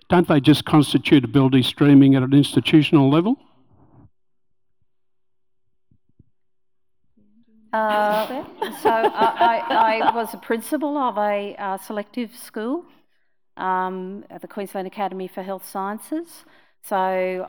don't 0.09 0.27
they 0.27 0.39
just 0.39 0.65
constitute 0.65 1.23
ability 1.23 1.63
streaming 1.63 2.15
at 2.15 2.23
an 2.23 2.33
institutional 2.33 3.09
level? 3.09 3.37
Uh, 7.73 8.45
so 8.83 8.89
I, 8.89 9.63
I, 9.69 9.99
I, 9.99 10.15
was 10.15 10.31
a 10.35 10.37
principal 10.37 10.95
of 10.95 11.17
a 11.17 11.55
uh, 11.57 11.77
selective 11.77 12.35
school 12.35 12.85
um, 13.57 14.23
at 14.29 14.41
the 14.41 14.47
Queensland 14.47 14.85
Academy 14.85 15.27
for 15.27 15.41
Health 15.41 15.67
Sciences. 15.67 16.45
So 16.83 16.95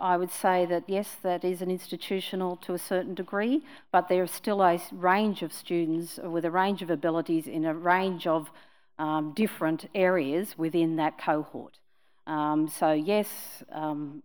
I 0.01 0.17
would 0.17 0.31
say 0.31 0.65
that 0.67 0.85
yes, 0.87 1.17
that 1.23 1.45
is 1.45 1.61
an 1.61 1.71
institutional 1.71 2.57
to 2.59 2.73
a 2.73 2.79
certain 2.79 3.15
degree, 3.15 3.65
but 3.93 4.09
there 4.09 4.23
is 4.23 4.31
still 4.31 4.63
a 4.63 4.81
range 4.93 5.43
of 5.43 5.53
students 5.53 6.19
with 6.23 6.47
a 6.47 6.51
range 6.51 6.81
of 6.81 6.89
abilities 6.89 7.47
in 7.47 7.67
a 7.67 7.75
range 7.75 8.27
of 8.27 8.51
um, 8.99 9.33
different 9.35 9.91
areas 9.95 10.57
within 10.57 10.97
that 10.97 11.19
cohort. 11.19 11.81
Um, 12.27 12.69
so, 12.69 12.93
yes, 12.93 13.29
um, 13.73 14.23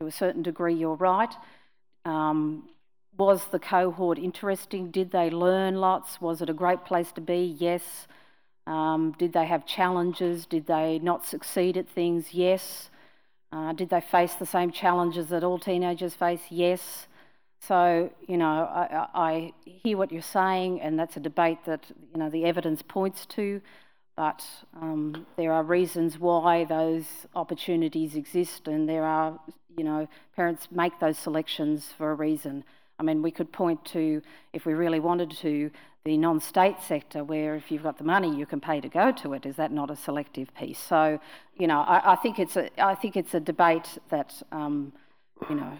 to 0.00 0.06
a 0.06 0.10
certain 0.10 0.42
degree, 0.42 0.74
you're 0.74 0.94
right. 0.94 1.34
Um, 2.04 2.68
was 3.16 3.44
the 3.46 3.58
cohort 3.58 4.18
interesting? 4.18 4.90
Did 4.90 5.10
they 5.10 5.30
learn 5.30 5.74
lots? 5.76 6.20
Was 6.20 6.40
it 6.40 6.48
a 6.48 6.54
great 6.54 6.84
place 6.84 7.12
to 7.12 7.20
be? 7.20 7.56
Yes. 7.58 7.82
Um, 8.66 9.14
did 9.18 9.32
they 9.32 9.46
have 9.46 9.66
challenges? 9.66 10.46
Did 10.46 10.66
they 10.66 10.98
not 11.00 11.26
succeed 11.26 11.76
at 11.76 11.88
things? 11.88 12.32
Yes. 12.32 12.88
Uh, 13.52 13.72
did 13.72 13.90
they 13.90 14.00
face 14.00 14.34
the 14.34 14.46
same 14.46 14.70
challenges 14.70 15.28
that 15.28 15.42
all 15.42 15.58
teenagers 15.58 16.14
face? 16.14 16.42
Yes. 16.50 17.08
So, 17.60 18.10
you 18.26 18.38
know, 18.38 18.46
I, 18.46 19.08
I, 19.14 19.52
hear 19.66 19.98
what 19.98 20.12
you're 20.12 20.22
saying, 20.22 20.80
and 20.80 20.98
that's 20.98 21.16
a 21.16 21.20
debate 21.20 21.58
that, 21.66 21.84
you 22.12 22.18
know, 22.18 22.30
the 22.30 22.46
evidence 22.46 22.80
points 22.80 23.26
to, 23.26 23.60
but 24.20 24.44
um, 24.82 25.26
there 25.38 25.50
are 25.50 25.62
reasons 25.62 26.18
why 26.18 26.64
those 26.64 27.06
opportunities 27.34 28.16
exist, 28.16 28.68
and 28.68 28.86
there 28.86 29.02
are, 29.02 29.40
you 29.78 29.82
know, 29.82 30.06
parents 30.36 30.68
make 30.70 30.92
those 31.00 31.16
selections 31.16 31.94
for 31.96 32.10
a 32.10 32.14
reason. 32.14 32.62
I 32.98 33.02
mean, 33.02 33.22
we 33.22 33.30
could 33.30 33.50
point 33.50 33.82
to, 33.96 34.20
if 34.52 34.66
we 34.66 34.74
really 34.74 35.00
wanted 35.00 35.30
to, 35.38 35.70
the 36.04 36.18
non-state 36.18 36.76
sector, 36.86 37.24
where 37.24 37.54
if 37.54 37.70
you've 37.70 37.82
got 37.82 37.96
the 37.96 38.04
money, 38.04 38.30
you 38.36 38.44
can 38.44 38.60
pay 38.60 38.78
to 38.82 38.90
go 38.90 39.10
to 39.22 39.32
it. 39.32 39.46
Is 39.46 39.56
that 39.56 39.72
not 39.72 39.90
a 39.90 39.96
selective 39.96 40.54
piece? 40.54 40.78
So, 40.78 41.18
you 41.56 41.66
know, 41.66 41.80
I, 41.80 42.12
I 42.12 42.16
think 42.16 42.38
it's 42.38 42.56
a, 42.56 42.68
I 42.78 42.96
think 42.96 43.16
it's 43.16 43.32
a 43.32 43.40
debate 43.40 43.96
that, 44.10 44.34
um, 44.52 44.92
you 45.48 45.56
know, 45.56 45.72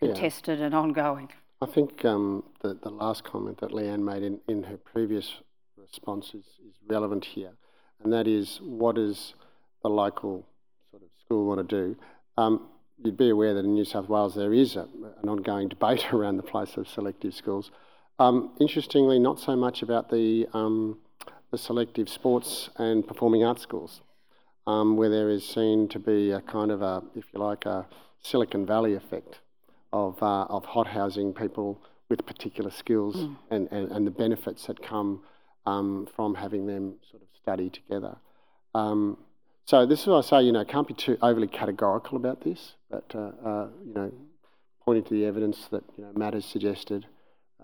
contested 0.00 0.58
yeah. 0.58 0.66
and 0.66 0.74
ongoing. 0.74 1.28
I 1.62 1.66
think 1.66 2.04
um, 2.04 2.42
the, 2.62 2.74
the 2.74 2.90
last 2.90 3.22
comment 3.22 3.58
that 3.60 3.70
Leanne 3.70 4.02
made 4.02 4.24
in, 4.24 4.40
in 4.48 4.64
her 4.64 4.76
previous 4.76 5.34
response 5.90 6.28
is, 6.28 6.44
is 6.66 6.74
relevant 6.88 7.24
here, 7.24 7.52
and 8.02 8.12
that 8.12 8.26
is 8.26 8.60
what 8.62 8.96
does 8.96 9.34
the 9.82 9.88
local 9.88 10.46
sort 10.90 11.02
of 11.02 11.08
school 11.24 11.46
want 11.46 11.68
to 11.68 11.76
do? 11.76 11.96
Um, 12.36 12.68
you'd 13.02 13.16
be 13.16 13.30
aware 13.30 13.54
that 13.54 13.64
in 13.64 13.74
New 13.74 13.84
South 13.84 14.08
Wales 14.08 14.34
there 14.34 14.52
is 14.52 14.76
a, 14.76 14.88
an 15.22 15.28
ongoing 15.28 15.68
debate 15.68 16.06
around 16.12 16.36
the 16.36 16.42
place 16.42 16.76
of 16.76 16.88
selective 16.88 17.34
schools. 17.34 17.70
Um, 18.18 18.50
interestingly, 18.60 19.18
not 19.18 19.38
so 19.38 19.54
much 19.54 19.82
about 19.82 20.10
the, 20.10 20.46
um, 20.52 20.98
the 21.50 21.58
selective 21.58 22.08
sports 22.08 22.68
and 22.76 23.06
performing 23.06 23.44
arts 23.44 23.62
schools, 23.62 24.00
um, 24.66 24.96
where 24.96 25.08
there 25.08 25.30
is 25.30 25.48
seen 25.48 25.88
to 25.88 25.98
be 25.98 26.32
a 26.32 26.40
kind 26.40 26.72
of 26.72 26.82
a, 26.82 27.02
if 27.14 27.24
you 27.32 27.40
like, 27.40 27.64
a 27.64 27.86
Silicon 28.20 28.66
Valley 28.66 28.94
effect 28.94 29.38
of, 29.92 30.20
uh, 30.20 30.42
of 30.44 30.64
hot 30.64 30.88
housing 30.88 31.32
people 31.32 31.80
with 32.08 32.26
particular 32.26 32.70
skills 32.70 33.16
mm. 33.16 33.36
and, 33.50 33.68
and, 33.70 33.92
and 33.92 34.06
the 34.06 34.10
benefits 34.10 34.66
that 34.66 34.82
come 34.82 35.22
um, 35.68 36.08
from 36.14 36.34
having 36.34 36.66
them 36.66 36.84
sort 37.10 37.22
of 37.22 37.28
study 37.42 37.68
together. 37.70 38.14
Um, 38.74 39.18
so 39.64 39.86
this 39.86 40.00
is 40.00 40.06
why 40.06 40.18
I 40.18 40.20
say, 40.22 40.42
you 40.42 40.52
know, 40.52 40.64
can't 40.64 40.88
be 40.88 40.94
too 40.94 41.16
overly 41.20 41.46
categorical 41.46 42.16
about 42.16 42.42
this, 42.42 42.60
but, 42.90 43.08
uh, 43.14 43.32
uh, 43.50 43.68
you 43.86 43.94
know, 43.94 44.12
pointing 44.84 45.04
to 45.04 45.14
the 45.14 45.26
evidence 45.26 45.58
that, 45.70 45.84
you 45.96 46.04
know, 46.04 46.12
Matt 46.14 46.34
has 46.34 46.46
suggested 46.46 47.06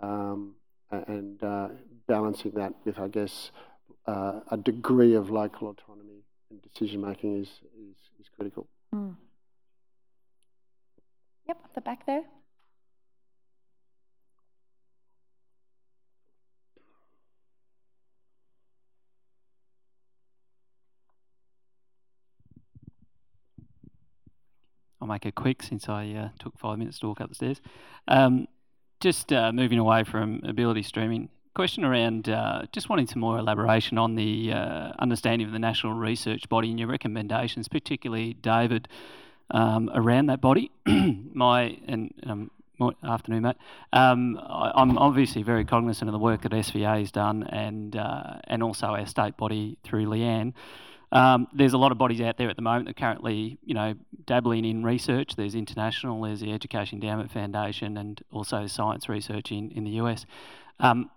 um, 0.02 0.54
and 0.90 1.42
uh, 1.42 1.68
balancing 2.06 2.52
that 2.52 2.74
with, 2.84 2.98
I 2.98 3.08
guess, 3.08 3.50
uh, 4.06 4.40
a 4.50 4.56
degree 4.56 5.14
of 5.14 5.30
local 5.30 5.68
autonomy 5.70 6.20
and 6.50 6.60
decision 6.62 7.00
making 7.00 7.40
is, 7.40 7.48
is, 7.48 7.96
is 8.20 8.26
critical. 8.36 8.66
Mm. 8.94 9.16
Yep, 11.48 11.58
at 11.64 11.74
the 11.74 11.80
back 11.80 12.06
there. 12.06 12.24
I'll 25.04 25.08
make 25.08 25.26
it 25.26 25.34
quick 25.34 25.62
since 25.62 25.86
I 25.90 26.12
uh, 26.12 26.28
took 26.38 26.58
five 26.58 26.78
minutes 26.78 26.98
to 27.00 27.08
walk 27.08 27.20
up 27.20 27.28
the 27.28 27.34
stairs. 27.34 27.60
Um, 28.08 28.48
just 29.00 29.34
uh, 29.34 29.52
moving 29.52 29.78
away 29.78 30.02
from 30.02 30.40
ability 30.44 30.82
streaming, 30.82 31.28
question 31.52 31.84
around 31.84 32.30
uh, 32.30 32.62
just 32.72 32.88
wanting 32.88 33.06
some 33.06 33.20
more 33.20 33.36
elaboration 33.36 33.98
on 33.98 34.14
the 34.14 34.50
uh, 34.50 34.92
understanding 34.98 35.46
of 35.46 35.52
the 35.52 35.58
national 35.58 35.92
research 35.92 36.48
body 36.48 36.70
and 36.70 36.78
your 36.78 36.88
recommendations, 36.88 37.68
particularly 37.68 38.32
David, 38.32 38.88
um, 39.50 39.90
around 39.94 40.26
that 40.30 40.40
body. 40.40 40.70
My 40.86 41.76
and 41.86 42.14
um, 42.26 42.50
afternoon, 43.06 43.42
Matt. 43.42 43.58
Um, 43.92 44.40
I, 44.42 44.80
am 44.80 44.96
obviously 44.96 45.42
very 45.42 45.66
cognizant 45.66 46.08
of 46.08 46.12
the 46.12 46.18
work 46.18 46.40
that 46.44 46.52
SVA 46.52 47.00
has 47.00 47.12
done, 47.12 47.42
and 47.42 47.94
uh, 47.94 48.36
and 48.44 48.62
also 48.62 48.86
our 48.86 49.04
state 49.04 49.36
body 49.36 49.76
through 49.84 50.06
Leanne. 50.06 50.54
Um, 51.14 51.46
there's 51.52 51.72
a 51.74 51.78
lot 51.78 51.92
of 51.92 51.98
bodies 51.98 52.20
out 52.20 52.36
there 52.36 52.50
at 52.50 52.56
the 52.56 52.62
moment 52.62 52.86
that 52.86 52.90
are 52.90 53.00
currently, 53.00 53.56
you 53.64 53.72
know, 53.72 53.94
dabbling 54.26 54.64
in 54.64 54.82
research. 54.82 55.36
There's 55.36 55.54
international, 55.54 56.20
there's 56.22 56.40
the 56.40 56.52
Education 56.52 57.00
Endowment 57.00 57.30
Foundation, 57.30 57.96
and 57.96 58.20
also 58.32 58.66
science 58.66 59.08
research 59.08 59.52
in, 59.52 59.70
in 59.70 59.84
the 59.84 59.92
US. 59.92 60.26
Um, 60.80 61.10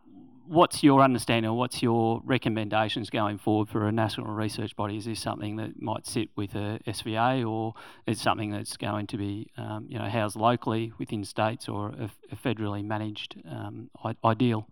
what's 0.47 0.83
your 0.83 1.01
understanding 1.01 1.49
or 1.49 1.57
what's 1.57 1.81
your 1.81 2.21
recommendations 2.23 3.09
going 3.09 3.39
forward 3.39 3.69
for 3.69 3.87
a 3.87 3.91
national 3.91 4.27
research 4.27 4.75
body? 4.75 4.97
Is 4.97 5.05
this 5.05 5.19
something 5.19 5.55
that 5.55 5.81
might 5.81 6.05
sit 6.05 6.29
with 6.35 6.53
a 6.53 6.79
SVA 6.87 7.49
or 7.49 7.73
is 8.05 8.21
something 8.21 8.51
that's 8.51 8.77
going 8.77 9.07
to 9.07 9.17
be, 9.17 9.47
um, 9.57 9.87
you 9.89 9.97
know, 9.97 10.07
housed 10.09 10.35
locally 10.35 10.93
within 10.99 11.23
states 11.23 11.67
or 11.67 11.87
a, 11.89 12.11
a 12.31 12.35
federally 12.35 12.85
managed 12.85 13.35
um, 13.49 13.89
ideal? 14.23 14.67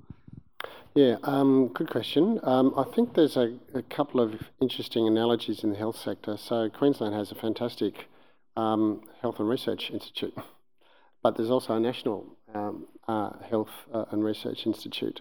Yeah, 0.95 1.17
um, 1.23 1.67
good 1.73 1.89
question. 1.89 2.39
Um, 2.43 2.73
I 2.77 2.83
think 2.83 3.15
there's 3.15 3.35
a, 3.35 3.57
a, 3.73 3.81
couple 3.81 4.21
of 4.21 4.33
interesting 4.61 5.05
analogies 5.07 5.61
in 5.61 5.71
the 5.71 5.75
health 5.75 5.97
sector. 5.97 6.37
So 6.37 6.69
Queensland 6.69 7.13
has 7.13 7.31
a 7.31 7.35
fantastic 7.35 8.07
um, 8.55 9.01
health 9.21 9.39
and 9.39 9.49
research 9.49 9.91
institute, 9.91 10.33
but 11.21 11.35
there's 11.35 11.49
also 11.49 11.75
a 11.75 11.81
national 11.81 12.25
um, 12.53 12.87
uh, 13.09 13.31
health 13.49 13.71
uh, 13.93 14.05
and 14.11 14.23
research 14.23 14.65
institute. 14.65 15.19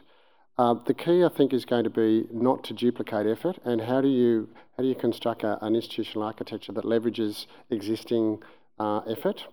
Uh, 0.57 0.75
the 0.87 0.95
key, 0.95 1.25
I 1.25 1.29
think, 1.29 1.53
is 1.53 1.65
going 1.65 1.83
to 1.83 1.91
be 1.91 2.29
not 2.33 2.63
to 2.65 2.75
duplicate 2.75 3.27
effort, 3.27 3.59
and 3.65 3.81
how 3.81 4.01
do 4.01 4.09
you 4.09 4.49
how 4.77 4.85
do 4.85 4.89
you 4.89 4.95
construct 4.95 5.43
a, 5.43 5.59
an 5.65 5.75
institutional 5.75 6.25
architecture 6.25 6.73
that 6.73 6.85
leverages 6.85 7.47
existing 7.71 8.43
uh, 8.79 8.99
effort? 8.99 9.47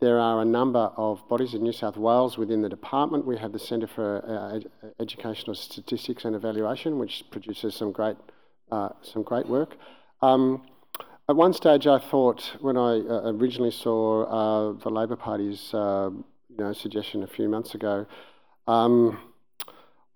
There 0.00 0.20
are 0.20 0.40
a 0.40 0.44
number 0.44 0.92
of 0.96 1.26
bodies 1.28 1.54
in 1.54 1.62
New 1.62 1.72
South 1.72 1.96
Wales 1.96 2.38
within 2.38 2.62
the 2.62 2.68
department. 2.68 3.26
We 3.26 3.36
have 3.38 3.52
the 3.52 3.58
Centre 3.58 3.88
for 3.88 4.24
uh, 4.24 4.90
Educational 5.00 5.56
Statistics 5.56 6.24
and 6.24 6.36
Evaluation, 6.36 7.00
which 7.00 7.24
produces 7.32 7.74
some 7.74 7.90
great, 7.90 8.16
uh, 8.70 8.90
some 9.02 9.24
great 9.24 9.48
work. 9.48 9.76
Um, 10.22 10.62
at 11.28 11.34
one 11.34 11.52
stage, 11.52 11.88
I 11.88 11.98
thought 11.98 12.56
when 12.60 12.76
I 12.76 13.00
uh, 13.00 13.32
originally 13.32 13.72
saw 13.72 14.22
uh, 14.22 14.72
the 14.82 14.88
Labor 14.88 15.16
Party's 15.16 15.74
uh, 15.74 16.10
you 16.48 16.56
know, 16.56 16.72
suggestion 16.72 17.24
a 17.24 17.26
few 17.26 17.48
months 17.48 17.74
ago, 17.74 18.06
um, 18.68 19.18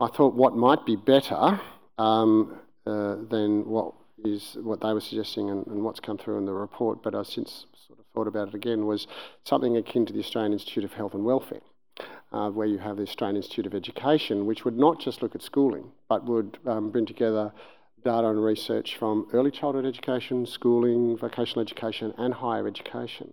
I 0.00 0.06
thought 0.06 0.34
what 0.34 0.56
might 0.56 0.86
be 0.86 0.94
better 0.94 1.60
um, 1.98 2.58
uh, 2.86 3.16
than 3.28 3.66
what 3.66 3.94
is 4.24 4.56
what 4.62 4.80
they 4.80 4.92
were 4.92 5.00
suggesting 5.00 5.50
and, 5.50 5.66
and, 5.66 5.82
what's 5.82 5.98
come 5.98 6.16
through 6.16 6.38
in 6.38 6.46
the 6.46 6.52
report. 6.52 7.02
But 7.02 7.14
I've 7.14 7.26
since 7.26 7.66
thought 8.14 8.26
about 8.26 8.48
it 8.48 8.54
again 8.54 8.86
was 8.86 9.06
something 9.44 9.76
akin 9.76 10.06
to 10.06 10.12
the 10.12 10.20
Australian 10.20 10.52
Institute 10.52 10.84
of 10.84 10.92
Health 10.92 11.14
and 11.14 11.24
Welfare, 11.24 11.62
uh, 12.32 12.50
where 12.50 12.66
you 12.66 12.78
have 12.78 12.96
the 12.96 13.04
Australian 13.04 13.36
Institute 13.36 13.66
of 13.66 13.74
Education, 13.74 14.46
which 14.46 14.64
would 14.64 14.78
not 14.78 15.00
just 15.00 15.22
look 15.22 15.34
at 15.34 15.42
schooling, 15.42 15.92
but 16.08 16.24
would 16.24 16.58
um, 16.66 16.90
bring 16.90 17.06
together 17.06 17.52
data 18.04 18.28
and 18.28 18.42
research 18.42 18.96
from 18.96 19.28
early 19.32 19.50
childhood 19.50 19.86
education, 19.86 20.44
schooling, 20.44 21.16
vocational 21.16 21.62
education, 21.62 22.12
and 22.18 22.34
higher 22.34 22.66
education. 22.66 23.32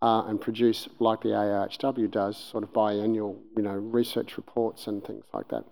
Uh, 0.00 0.26
and 0.26 0.40
produce, 0.40 0.88
like 0.98 1.20
the 1.20 1.28
AIHW 1.28 2.10
does, 2.10 2.36
sort 2.36 2.64
of 2.64 2.72
biannual, 2.72 3.36
you 3.56 3.62
know, 3.62 3.70
research 3.70 4.36
reports 4.36 4.88
and 4.88 5.04
things 5.04 5.22
like 5.32 5.46
that. 5.46 5.64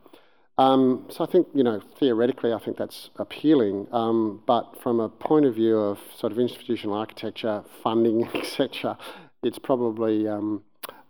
Um, 0.60 1.06
so 1.08 1.24
I 1.24 1.26
think, 1.26 1.46
you 1.54 1.64
know, 1.64 1.80
theoretically, 1.98 2.52
I 2.52 2.58
think 2.58 2.76
that's 2.76 3.08
appealing, 3.16 3.86
um, 3.92 4.42
but 4.46 4.78
from 4.82 5.00
a 5.00 5.08
point 5.08 5.46
of 5.46 5.54
view 5.54 5.78
of 5.78 5.98
sort 6.14 6.32
of 6.32 6.38
institutional 6.38 6.94
architecture, 6.94 7.64
funding, 7.82 8.28
etc., 8.34 8.98
it's 9.42 9.58
probably 9.58 10.28
um, 10.28 10.62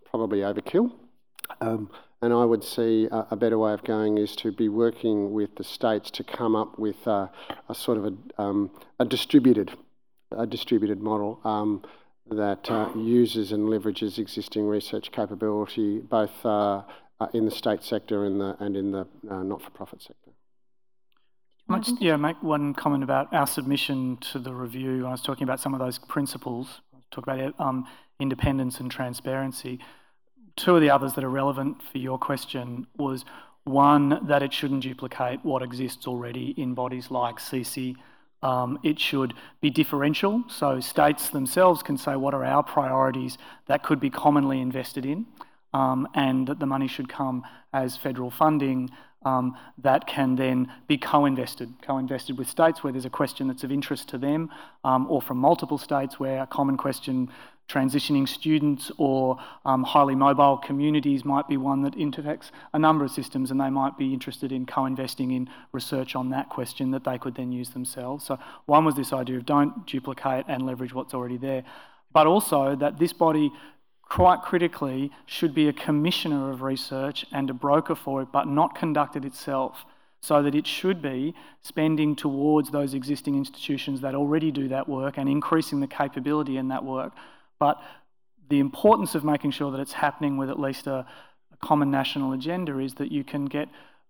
probably 0.09 0.39
overkill. 0.39 0.93
Um, 1.61 1.91
and 2.23 2.33
I 2.33 2.45
would 2.45 2.63
see 2.63 3.09
a, 3.11 3.27
a, 3.33 3.37
better 3.37 3.59
way 3.59 3.73
of 3.73 3.83
going 3.83 4.19
is 4.19 4.37
to 4.37 4.53
be 4.53 4.69
working 4.69 5.33
with 5.33 5.57
the 5.57 5.65
states 5.65 6.13
to 6.13 6.23
come 6.23 6.55
up 6.55 6.79
with 6.79 7.05
a, 7.09 7.29
a 7.69 7.75
sort 7.75 7.99
of 7.99 8.05
a, 8.05 8.41
um, 8.41 8.71
a, 9.01 9.05
distributed 9.05 9.73
a 10.31 10.47
distributed 10.47 11.01
model 11.03 11.41
um, 11.43 11.83
that 12.31 12.71
uh, 12.71 12.89
uses 12.95 13.51
and 13.51 13.69
leverages 13.69 14.17
existing 14.17 14.65
research 14.69 15.11
capability, 15.11 15.99
both 15.99 16.47
uh, 16.47 16.83
uh, 17.21 17.27
in 17.35 17.45
the 17.45 17.51
state 17.51 17.83
sector 17.83 18.25
and, 18.25 18.41
the, 18.41 18.57
and 18.61 18.77
in 18.77 18.91
the 18.93 19.07
uh, 19.31 19.43
not-for-profit 19.43 20.03
sector. 20.03 20.31
I 21.69 21.79
just 21.79 22.03
yeah, 22.03 22.17
make 22.17 22.43
one 22.43 22.75
comment 22.75 23.05
about 23.05 23.33
our 23.33 23.47
submission 23.47 24.17
to 24.33 24.41
the 24.41 24.53
review. 24.53 25.07
I 25.07 25.13
was 25.13 25.23
talking 25.23 25.45
about 25.45 25.61
some 25.61 25.73
of 25.73 25.79
those 25.79 25.99
principles, 25.99 26.81
talk 27.13 27.29
about 27.29 27.55
um, 27.61 27.87
independence 28.19 28.81
and 28.81 28.91
transparency. 28.91 29.79
Two 30.57 30.75
of 30.75 30.81
the 30.81 30.91
others 30.91 31.13
that 31.13 31.23
are 31.23 31.31
relevant 31.31 31.81
for 31.81 31.99
your 31.99 32.19
question 32.19 32.89
was 32.97 33.25
one, 33.63 34.27
that 34.27 34.43
it 34.43 34.53
shouldn't 34.53 34.83
duplicate 34.83 35.45
what 35.45 35.63
exists 35.63 36.09
already 36.09 36.55
in 36.57 36.75
bodies 36.75 37.09
like 37.11 37.37
CC. 37.37 37.95
Um, 38.43 38.79
it 38.83 38.99
should 38.99 39.35
be 39.61 39.71
differential, 39.71 40.43
so 40.49 40.81
states 40.81 41.29
themselves 41.29 41.85
can 41.85 41.99
say 41.99 42.17
what 42.17 42.35
are 42.35 42.45
our 42.45 42.65
priorities 42.65 43.39
that 43.67 43.85
could 43.85 44.01
be 44.01 44.11
commonly 44.11 44.61
invested 44.61 45.07
in. 45.07 45.27
Um, 45.73 46.09
and 46.15 46.47
that 46.47 46.59
the 46.59 46.67
money 46.67 46.89
should 46.89 47.09
come 47.09 47.45
as 47.73 47.97
federal 47.97 48.31
funding 48.31 48.91
um, 49.23 49.57
that 49.79 50.07
can 50.07 50.37
then 50.37 50.73
be 50.89 50.97
co-invested, 50.97 51.73
co-invested 51.83 52.39
with 52.39 52.49
states 52.49 52.83
where 52.83 52.93
there's 52.93 53.05
a 53.05 53.11
question 53.11 53.49
that's 53.49 53.65
of 53.65 53.71
interest 53.71 54.09
to 54.09 54.19
them, 54.19 54.51
um, 54.83 55.07
or 55.11 55.21
from 55.21 55.37
multiple 55.37 55.79
states 55.79 56.19
where 56.19 56.43
a 56.43 56.47
common 56.47 56.77
question 56.77 57.29
transitioning 57.69 58.29
students 58.29 58.91
or 58.99 59.39
um, 59.65 59.85
highly 59.85 60.17
mobile 60.17 60.57
communities 60.57 61.25
might 61.25 61.47
be 61.47 61.57
one 61.57 61.83
that 61.83 61.95
intersects 61.95 62.51
a 62.73 62.79
number 62.79 63.05
of 63.05 63.13
systems 63.13 63.53
and 63.53 63.61
they 63.61 63.71
might 63.71 63.97
be 63.97 64.13
interested 64.13 64.51
in 64.51 64.67
co-investing 64.67 65.31
in 65.31 65.49
research 65.71 66.17
on 66.17 66.31
that 66.31 66.49
question 66.49 66.91
that 66.91 67.05
they 67.05 67.17
could 67.17 67.37
then 67.37 67.53
use 67.53 67.71
themselves. 67.71 68.25
So 68.27 68.39
one 68.67 68.85
was 68.85 68.97
this 68.97 69.13
idea 69.13 69.37
of 69.37 69.47
don't 69.47 69.87
duplicate 69.87 70.47
and 70.49 70.67
leverage 70.67 70.93
what's 70.93 71.15
already 71.15 71.37
there, 71.37 71.63
but 72.13 72.27
also 72.27 72.75
that 72.75 72.99
this 72.99 73.13
body 73.13 73.53
quite 74.11 74.43
critically 74.43 75.11
should 75.25 75.55
be 75.55 75.69
a 75.69 75.73
commissioner 75.73 76.51
of 76.51 76.61
research 76.63 77.25
and 77.33 77.49
a 77.49 77.55
broker 77.55 77.95
for 77.95 78.21
it, 78.21 78.29
but 78.33 78.47
not 78.47 78.75
conduct 78.75 79.17
it 79.17 79.25
itself 79.25 79.87
so 80.21 80.43
that 80.43 80.55
it 80.55 80.67
should 80.67 81.01
be 81.01 81.33
spending 81.63 82.15
towards 82.15 82.71
those 82.71 82.93
existing 82.93 83.37
institutions 83.37 84.01
that 84.03 84.15
already 84.15 84.51
do 84.51 84.69
that 84.69 84.87
work 84.89 85.17
and 85.17 85.29
increasing 85.29 85.81
the 85.81 85.87
capability 85.87 86.59
in 86.59 86.69
that 86.69 86.85
work. 86.85 87.13
But 87.59 87.81
the 88.51 88.59
importance 88.59 89.15
of 89.15 89.25
making 89.25 89.53
sure 89.53 89.71
that 89.71 89.81
it's 89.81 89.93
happening 89.93 90.37
with 90.37 90.51
at 90.51 90.59
least 90.59 90.89
a, 90.89 91.07
a 91.53 91.57
common 91.63 91.91
national 91.91 92.33
agenda 92.33 92.79
is 92.81 92.95
that 92.95 93.13
you 93.13 93.23
can 93.23 93.47
get 93.47 93.69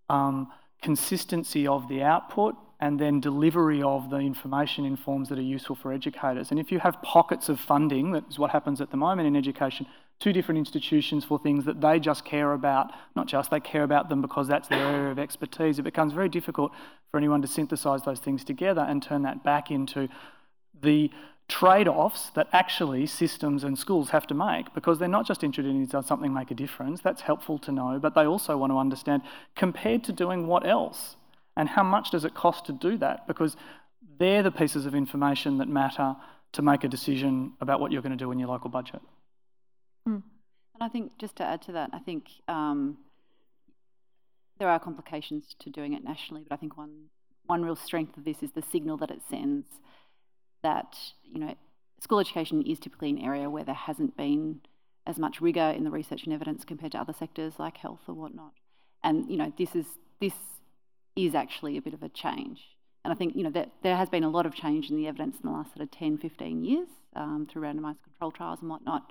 um, 0.08 0.50
consistency 0.80 1.66
of 1.66 1.88
the 1.88 2.02
output 2.02 2.56
and 2.80 2.98
then 2.98 3.20
delivery 3.20 3.82
of 3.82 4.08
the 4.08 4.16
information 4.16 4.84
in 4.86 4.96
forms 4.96 5.28
that 5.28 5.38
are 5.38 5.42
useful 5.42 5.76
for 5.76 5.92
educators. 5.92 6.50
And 6.50 6.58
if 6.58 6.72
you 6.72 6.78
have 6.78 7.00
pockets 7.02 7.48
of 7.48 7.60
funding, 7.60 8.12
that 8.12 8.24
is 8.28 8.38
what 8.38 8.50
happens 8.50 8.80
at 8.80 8.90
the 8.90 8.96
moment 8.96 9.28
in 9.28 9.36
education, 9.36 9.86
two 10.18 10.32
different 10.32 10.58
institutions 10.58 11.24
for 11.24 11.38
things 11.38 11.66
that 11.66 11.80
they 11.80 12.00
just 12.00 12.24
care 12.24 12.52
about, 12.52 12.90
not 13.14 13.26
just 13.26 13.50
they 13.50 13.60
care 13.60 13.82
about 13.82 14.08
them 14.08 14.22
because 14.22 14.48
that's 14.48 14.68
their 14.68 14.86
area 14.86 15.10
of 15.10 15.18
expertise, 15.18 15.78
it 15.78 15.82
becomes 15.82 16.14
very 16.14 16.28
difficult 16.28 16.72
for 17.10 17.18
anyone 17.18 17.42
to 17.42 17.48
synthesize 17.48 18.02
those 18.02 18.20
things 18.20 18.44
together 18.44 18.82
and 18.82 19.02
turn 19.02 19.22
that 19.22 19.44
back 19.44 19.70
into 19.70 20.08
the 20.80 21.10
trade 21.48 21.88
offs 21.88 22.30
that 22.30 22.48
actually 22.52 23.04
systems 23.04 23.64
and 23.64 23.76
schools 23.78 24.10
have 24.10 24.26
to 24.26 24.34
make 24.34 24.72
because 24.72 24.98
they're 24.98 25.08
not 25.08 25.26
just 25.26 25.42
interested 25.42 25.68
in 25.68 25.84
does 25.84 26.06
something 26.06 26.32
make 26.32 26.50
a 26.50 26.54
difference, 26.54 27.00
that's 27.02 27.22
helpful 27.22 27.58
to 27.58 27.72
know, 27.72 27.98
but 27.98 28.14
they 28.14 28.24
also 28.24 28.56
want 28.56 28.72
to 28.72 28.78
understand 28.78 29.20
compared 29.56 30.04
to 30.04 30.12
doing 30.12 30.46
what 30.46 30.64
else 30.66 31.16
and 31.56 31.68
how 31.68 31.82
much 31.82 32.10
does 32.10 32.24
it 32.24 32.34
cost 32.34 32.66
to 32.66 32.72
do 32.72 32.96
that 32.98 33.26
because 33.26 33.56
they're 34.18 34.42
the 34.42 34.50
pieces 34.50 34.86
of 34.86 34.94
information 34.94 35.58
that 35.58 35.68
matter 35.68 36.16
to 36.52 36.62
make 36.62 36.84
a 36.84 36.88
decision 36.88 37.52
about 37.60 37.80
what 37.80 37.92
you're 37.92 38.02
going 38.02 38.16
to 38.16 38.24
do 38.24 38.30
in 38.32 38.38
your 38.38 38.48
local 38.48 38.70
budget. 38.70 39.00
Mm. 40.08 40.22
And 40.74 40.82
I 40.82 40.88
think 40.88 41.12
just 41.18 41.36
to 41.36 41.44
add 41.44 41.62
to 41.62 41.72
that, 41.72 41.90
I 41.92 41.98
think 41.98 42.26
um, 42.48 42.98
there 44.58 44.68
are 44.68 44.78
complications 44.78 45.54
to 45.60 45.70
doing 45.70 45.94
it 45.94 46.04
nationally, 46.04 46.44
but 46.48 46.54
I 46.54 46.58
think 46.58 46.76
one 46.76 47.06
one 47.46 47.64
real 47.64 47.74
strength 47.74 48.16
of 48.16 48.24
this 48.24 48.42
is 48.42 48.52
the 48.52 48.62
signal 48.70 48.96
that 48.98 49.10
it 49.10 49.22
sends 49.28 49.66
that 50.62 50.96
you 51.24 51.40
know 51.40 51.54
school 52.00 52.20
education 52.20 52.62
is 52.62 52.78
typically 52.78 53.10
an 53.10 53.18
area 53.18 53.50
where 53.50 53.64
there 53.64 53.74
hasn't 53.74 54.16
been 54.16 54.60
as 55.06 55.18
much 55.18 55.40
rigor 55.40 55.74
in 55.76 55.82
the 55.82 55.90
research 55.90 56.24
and 56.24 56.32
evidence 56.32 56.64
compared 56.64 56.92
to 56.92 56.98
other 56.98 57.14
sectors 57.18 57.54
like 57.58 57.76
health 57.78 58.00
or 58.06 58.14
whatnot. 58.14 58.52
And 59.02 59.30
you 59.30 59.36
know 59.36 59.52
this 59.56 59.74
is 59.74 59.86
this 60.20 60.34
is 61.16 61.34
actually 61.34 61.76
a 61.76 61.82
bit 61.82 61.94
of 61.94 62.02
a 62.02 62.08
change. 62.08 62.60
And 63.04 63.12
I 63.12 63.16
think 63.16 63.34
you 63.34 63.42
know 63.42 63.50
that 63.50 63.70
there 63.82 63.96
has 63.96 64.08
been 64.08 64.24
a 64.24 64.28
lot 64.28 64.46
of 64.46 64.54
change 64.54 64.90
in 64.90 64.96
the 64.96 65.06
evidence 65.06 65.36
in 65.42 65.50
the 65.50 65.56
last 65.56 65.74
sort 65.74 65.82
of 65.82 65.90
10, 65.90 66.18
15 66.18 66.64
years 66.64 66.88
um, 67.16 67.46
through 67.50 67.62
randomised 67.62 68.02
control 68.02 68.30
trials 68.30 68.60
and 68.60 68.70
whatnot. 68.70 69.10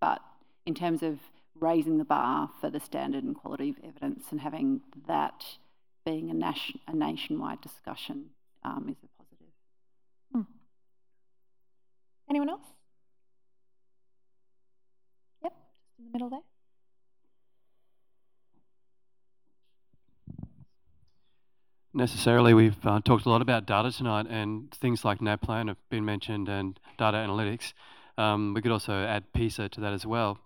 But 0.00 0.20
in 0.66 0.74
terms 0.74 1.02
of 1.02 1.18
raising 1.58 1.98
the 1.98 2.04
bar 2.04 2.50
for 2.60 2.70
the 2.70 2.80
standard 2.80 3.24
and 3.24 3.34
quality 3.34 3.70
of 3.70 3.76
evidence 3.84 4.24
and 4.30 4.40
having 4.40 4.80
that 5.06 5.44
being 6.04 6.30
a, 6.30 6.34
nation, 6.34 6.80
a 6.86 6.94
nationwide 6.94 7.60
discussion 7.60 8.26
um, 8.64 8.86
is 8.88 8.96
a 9.02 9.08
positive. 9.18 10.50
Anyone 12.30 12.48
else? 12.48 12.66
Yep, 15.42 15.52
just 15.52 15.98
in 15.98 16.04
the 16.06 16.12
middle 16.12 16.30
there. 16.30 16.49
Necessarily, 21.92 22.54
we've 22.54 22.86
uh, 22.86 23.00
talked 23.04 23.26
a 23.26 23.28
lot 23.28 23.42
about 23.42 23.66
data 23.66 23.90
tonight, 23.90 24.26
and 24.30 24.70
things 24.70 25.04
like 25.04 25.18
NAPLAN 25.18 25.66
have 25.66 25.76
been 25.88 26.04
mentioned, 26.04 26.48
and 26.48 26.78
data 26.96 27.16
analytics. 27.16 27.72
Um, 28.16 28.54
we 28.54 28.62
could 28.62 28.70
also 28.70 29.04
add 29.04 29.32
PISA 29.32 29.70
to 29.70 29.80
that 29.80 29.92
as 29.92 30.06
well. 30.06 30.38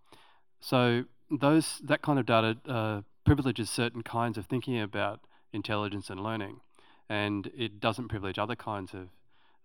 So 0.61 1.05
those 1.31 1.83
that 1.85 2.01
kind 2.01 2.19
of 2.19 2.25
data 2.25 2.57
uh, 2.67 3.03
privileges 3.27 3.69
certain 3.69 4.03
kinds 4.03 4.39
of 4.39 4.47
thinking 4.47 4.81
about 4.81 5.21
intelligence 5.53 6.09
and 6.09 6.19
learning, 6.23 6.61
and 7.11 7.51
it 7.55 7.79
doesn't 7.79 8.09
privilege 8.09 8.39
other 8.39 8.57
kinds 8.57 8.95
of 8.95 9.09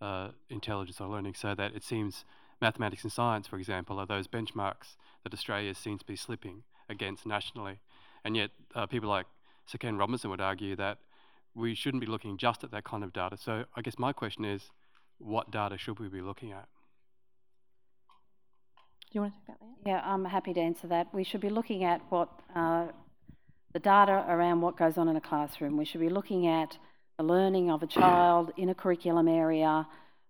uh, 0.01 0.31
intelligence 0.49 0.99
or 0.99 1.07
learning 1.07 1.35
so 1.35 1.55
that 1.55 1.73
it 1.73 1.85
seems 1.85 2.25
mathematics 2.61 3.03
and 3.03 3.11
science, 3.13 3.47
for 3.47 3.57
example, 3.57 4.01
are 4.01 4.05
those 4.05 4.27
benchmarks 4.27 4.97
that 5.23 5.33
Australia 5.33 5.73
seems 5.73 6.01
to 6.01 6.05
be 6.05 6.17
slipping 6.17 6.63
against 6.89 7.25
nationally. 7.25 7.79
And 8.25 8.35
yet, 8.35 8.51
uh, 8.75 8.85
people 8.85 9.07
like 9.07 9.27
Sir 9.65 9.77
Ken 9.77 9.97
Robinson 9.97 10.29
would 10.29 10.41
argue 10.41 10.75
that 10.75 10.97
we 11.55 11.75
shouldn't 11.75 12.01
be 12.01 12.07
looking 12.07 12.37
just 12.37 12.63
at 12.63 12.71
that 12.71 12.83
kind 12.83 13.03
of 13.03 13.13
data. 13.13 13.37
So, 13.37 13.65
I 13.75 13.81
guess 13.81 13.97
my 13.97 14.13
question 14.13 14.45
is 14.45 14.71
what 15.17 15.51
data 15.51 15.77
should 15.77 15.99
we 15.99 16.07
be 16.07 16.21
looking 16.21 16.51
at? 16.51 16.67
Do 19.11 19.17
you 19.17 19.21
want 19.21 19.33
to 19.33 19.39
take 19.39 19.47
that, 19.47 19.65
Leanne? 19.65 19.87
Yeah, 19.87 20.01
I'm 20.05 20.25
happy 20.25 20.53
to 20.53 20.59
answer 20.59 20.87
that. 20.87 21.13
We 21.13 21.23
should 21.23 21.41
be 21.41 21.49
looking 21.49 21.83
at 21.83 22.01
what 22.09 22.29
uh, 22.55 22.87
the 23.73 23.79
data 23.79 24.25
around 24.27 24.61
what 24.61 24.77
goes 24.77 24.97
on 24.97 25.07
in 25.07 25.15
a 25.15 25.21
classroom. 25.21 25.77
We 25.77 25.85
should 25.85 26.01
be 26.01 26.09
looking 26.09 26.47
at 26.47 26.77
the 27.17 27.23
learning 27.23 27.71
of 27.71 27.83
a 27.83 27.87
child 28.01 28.51
in 28.57 28.69
a 28.69 28.75
curriculum 28.75 29.27
area, 29.27 29.87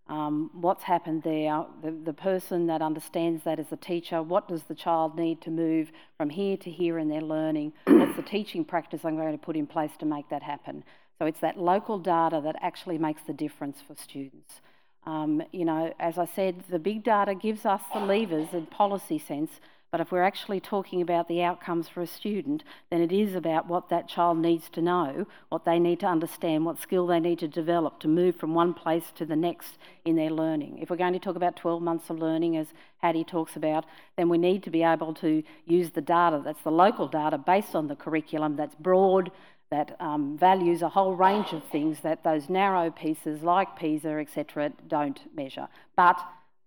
um, 0.10 0.50
what's 0.54 0.84
happened 0.84 1.22
there, 1.24 1.66
the, 1.84 1.92
the 1.92 2.14
person 2.14 2.66
that 2.66 2.82
understands 2.82 3.44
that 3.44 3.60
as 3.60 3.72
a 3.72 3.78
teacher, 3.78 4.24
what 4.24 4.48
does 4.48 4.64
the 4.64 4.74
child 4.74 5.16
need 5.16 5.40
to 5.42 5.52
move 5.52 5.92
from 6.18 6.32
here 6.32 6.58
to 6.58 6.72
here 6.72 6.98
in 6.98 7.10
their 7.10 7.22
learning, 7.22 7.74
what's 7.86 8.16
the 8.16 8.24
teaching 8.24 8.66
practice 8.66 9.02
I'm 9.04 9.18
going 9.18 9.32
to 9.32 9.38
put 9.38 9.56
in 9.56 9.68
place 9.68 9.92
to 10.00 10.06
make 10.06 10.28
that 10.30 10.42
happen. 10.42 10.84
So 11.20 11.26
it's 11.26 11.42
that 11.42 11.60
local 11.60 12.00
data 12.00 12.42
that 12.44 12.56
actually 12.62 12.98
makes 12.98 13.22
the 13.24 13.34
difference 13.34 13.82
for 13.86 13.96
students. 13.96 14.62
Um, 15.06 15.44
you 15.52 15.66
know, 15.66 15.94
as 16.00 16.18
I 16.18 16.26
said, 16.26 16.64
the 16.70 16.80
big 16.80 17.04
data 17.04 17.36
gives 17.36 17.66
us 17.66 17.82
the 17.94 18.00
levers 18.00 18.54
in 18.54 18.66
policy 18.68 19.20
sense 19.20 19.60
but 19.92 20.02
if 20.02 20.12
we're 20.12 20.24
actually 20.24 20.60
talking 20.60 21.02
about 21.02 21.28
the 21.28 21.42
outcomes 21.42 21.90
for 21.90 22.02
a 22.02 22.08
student, 22.08 22.64
then 22.92 23.02
it 23.02 23.12
is 23.12 23.34
about 23.34 23.68
what 23.68 23.90
that 23.90 24.08
child 24.08 24.38
needs 24.38 24.70
to 24.72 24.84
know, 24.84 25.26
what 25.50 25.66
they 25.66 25.80
need 25.80 26.00
to 26.02 26.06
understand, 26.06 26.64
what 26.64 26.78
skill 26.78 27.08
they 27.08 27.20
need 27.20 27.40
to 27.40 27.48
develop 27.48 28.00
to 28.02 28.08
move 28.08 28.36
from 28.36 28.54
one 28.54 28.76
place 28.76 29.12
to 29.16 29.26
the 29.26 29.36
next 29.36 29.80
in 30.06 30.16
their 30.16 30.30
learning. 30.30 30.78
If 30.80 30.92
we're 30.92 30.96
going 30.98 31.14
to 31.14 31.20
talk 31.20 31.36
about 31.36 31.56
12 31.56 31.82
months 31.82 32.12
of 32.12 32.20
learning, 32.20 32.56
as 32.56 32.68
Hattie 33.00 33.24
talks 33.24 33.56
about, 33.56 33.86
then 34.16 34.30
we 34.30 34.38
need 34.38 34.62
to 34.64 34.70
be 34.70 34.84
able 34.84 35.14
to 35.16 35.42
use 35.66 35.90
the 35.90 36.02
data 36.02 36.42
that's 36.46 36.62
the 36.62 36.72
local 36.72 37.08
data 37.08 37.40
based 37.40 37.74
on 37.74 37.88
the 37.88 37.96
curriculum 37.96 38.56
that's 38.56 38.76
broad, 38.76 39.32
that 39.72 39.96
um, 40.00 40.38
values 40.38 40.82
a 40.82 40.90
whole 40.90 41.16
range 41.16 41.54
of 41.54 41.64
things 41.66 42.00
that 42.02 42.24
those 42.24 42.50
narrow 42.50 42.90
pieces 42.90 43.44
like 43.44 43.76
PISA, 43.76 44.10
etc., 44.10 44.72
don't 44.88 45.20
measure. 45.36 45.68
But 45.96 46.20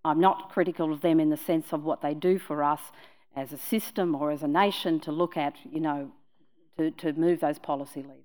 I'm 0.05 0.19
not 0.19 0.49
critical 0.51 0.93
of 0.93 1.01
them 1.01 1.19
in 1.19 1.29
the 1.29 1.37
sense 1.37 1.73
of 1.73 1.83
what 1.83 2.01
they 2.01 2.13
do 2.13 2.39
for 2.39 2.63
us 2.63 2.79
as 3.35 3.51
a 3.51 3.57
system 3.57 4.15
or 4.15 4.31
as 4.31 4.43
a 4.43 4.47
nation 4.47 4.99
to 5.01 5.11
look 5.11 5.35
at, 5.35 5.55
you 5.69 5.79
know, 5.79 6.11
to, 6.77 6.91
to 6.91 7.13
move 7.13 7.41
those 7.41 7.59
policy 7.59 8.01
levers. 8.01 8.17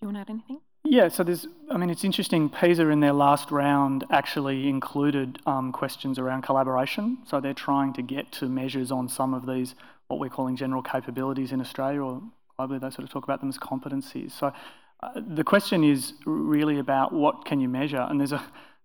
Do 0.00 0.06
you 0.06 0.08
want 0.08 0.16
to 0.16 0.20
add 0.20 0.30
anything? 0.30 0.60
Yeah, 0.82 1.08
so 1.08 1.22
there's, 1.22 1.46
I 1.70 1.76
mean, 1.76 1.90
it's 1.90 2.04
interesting. 2.04 2.48
PISA 2.48 2.88
in 2.88 3.00
their 3.00 3.12
last 3.12 3.50
round 3.50 4.04
actually 4.10 4.68
included 4.68 5.38
um, 5.46 5.72
questions 5.72 6.18
around 6.18 6.42
collaboration. 6.42 7.18
So 7.26 7.40
they're 7.40 7.52
trying 7.52 7.92
to 7.94 8.02
get 8.02 8.32
to 8.32 8.48
measures 8.48 8.90
on 8.90 9.08
some 9.08 9.34
of 9.34 9.46
these, 9.46 9.74
what 10.08 10.18
we're 10.18 10.30
calling 10.30 10.56
general 10.56 10.82
capabilities 10.82 11.52
in 11.52 11.60
Australia, 11.60 12.00
or 12.00 12.22
globally 12.60 12.80
they 12.80 12.90
sort 12.90 13.04
of 13.04 13.10
talk 13.10 13.24
about 13.24 13.40
them 13.40 13.48
as 13.48 13.58
competencies. 13.58 14.32
So 14.32 14.52
uh, 15.02 15.08
the 15.16 15.44
question 15.44 15.84
is 15.84 16.14
really 16.24 16.78
about 16.78 17.12
what 17.12 17.44
can 17.44 17.60
you 17.60 17.68
measure? 17.68 18.06
And 18.08 18.20
there's 18.20 18.32
a 18.32 18.42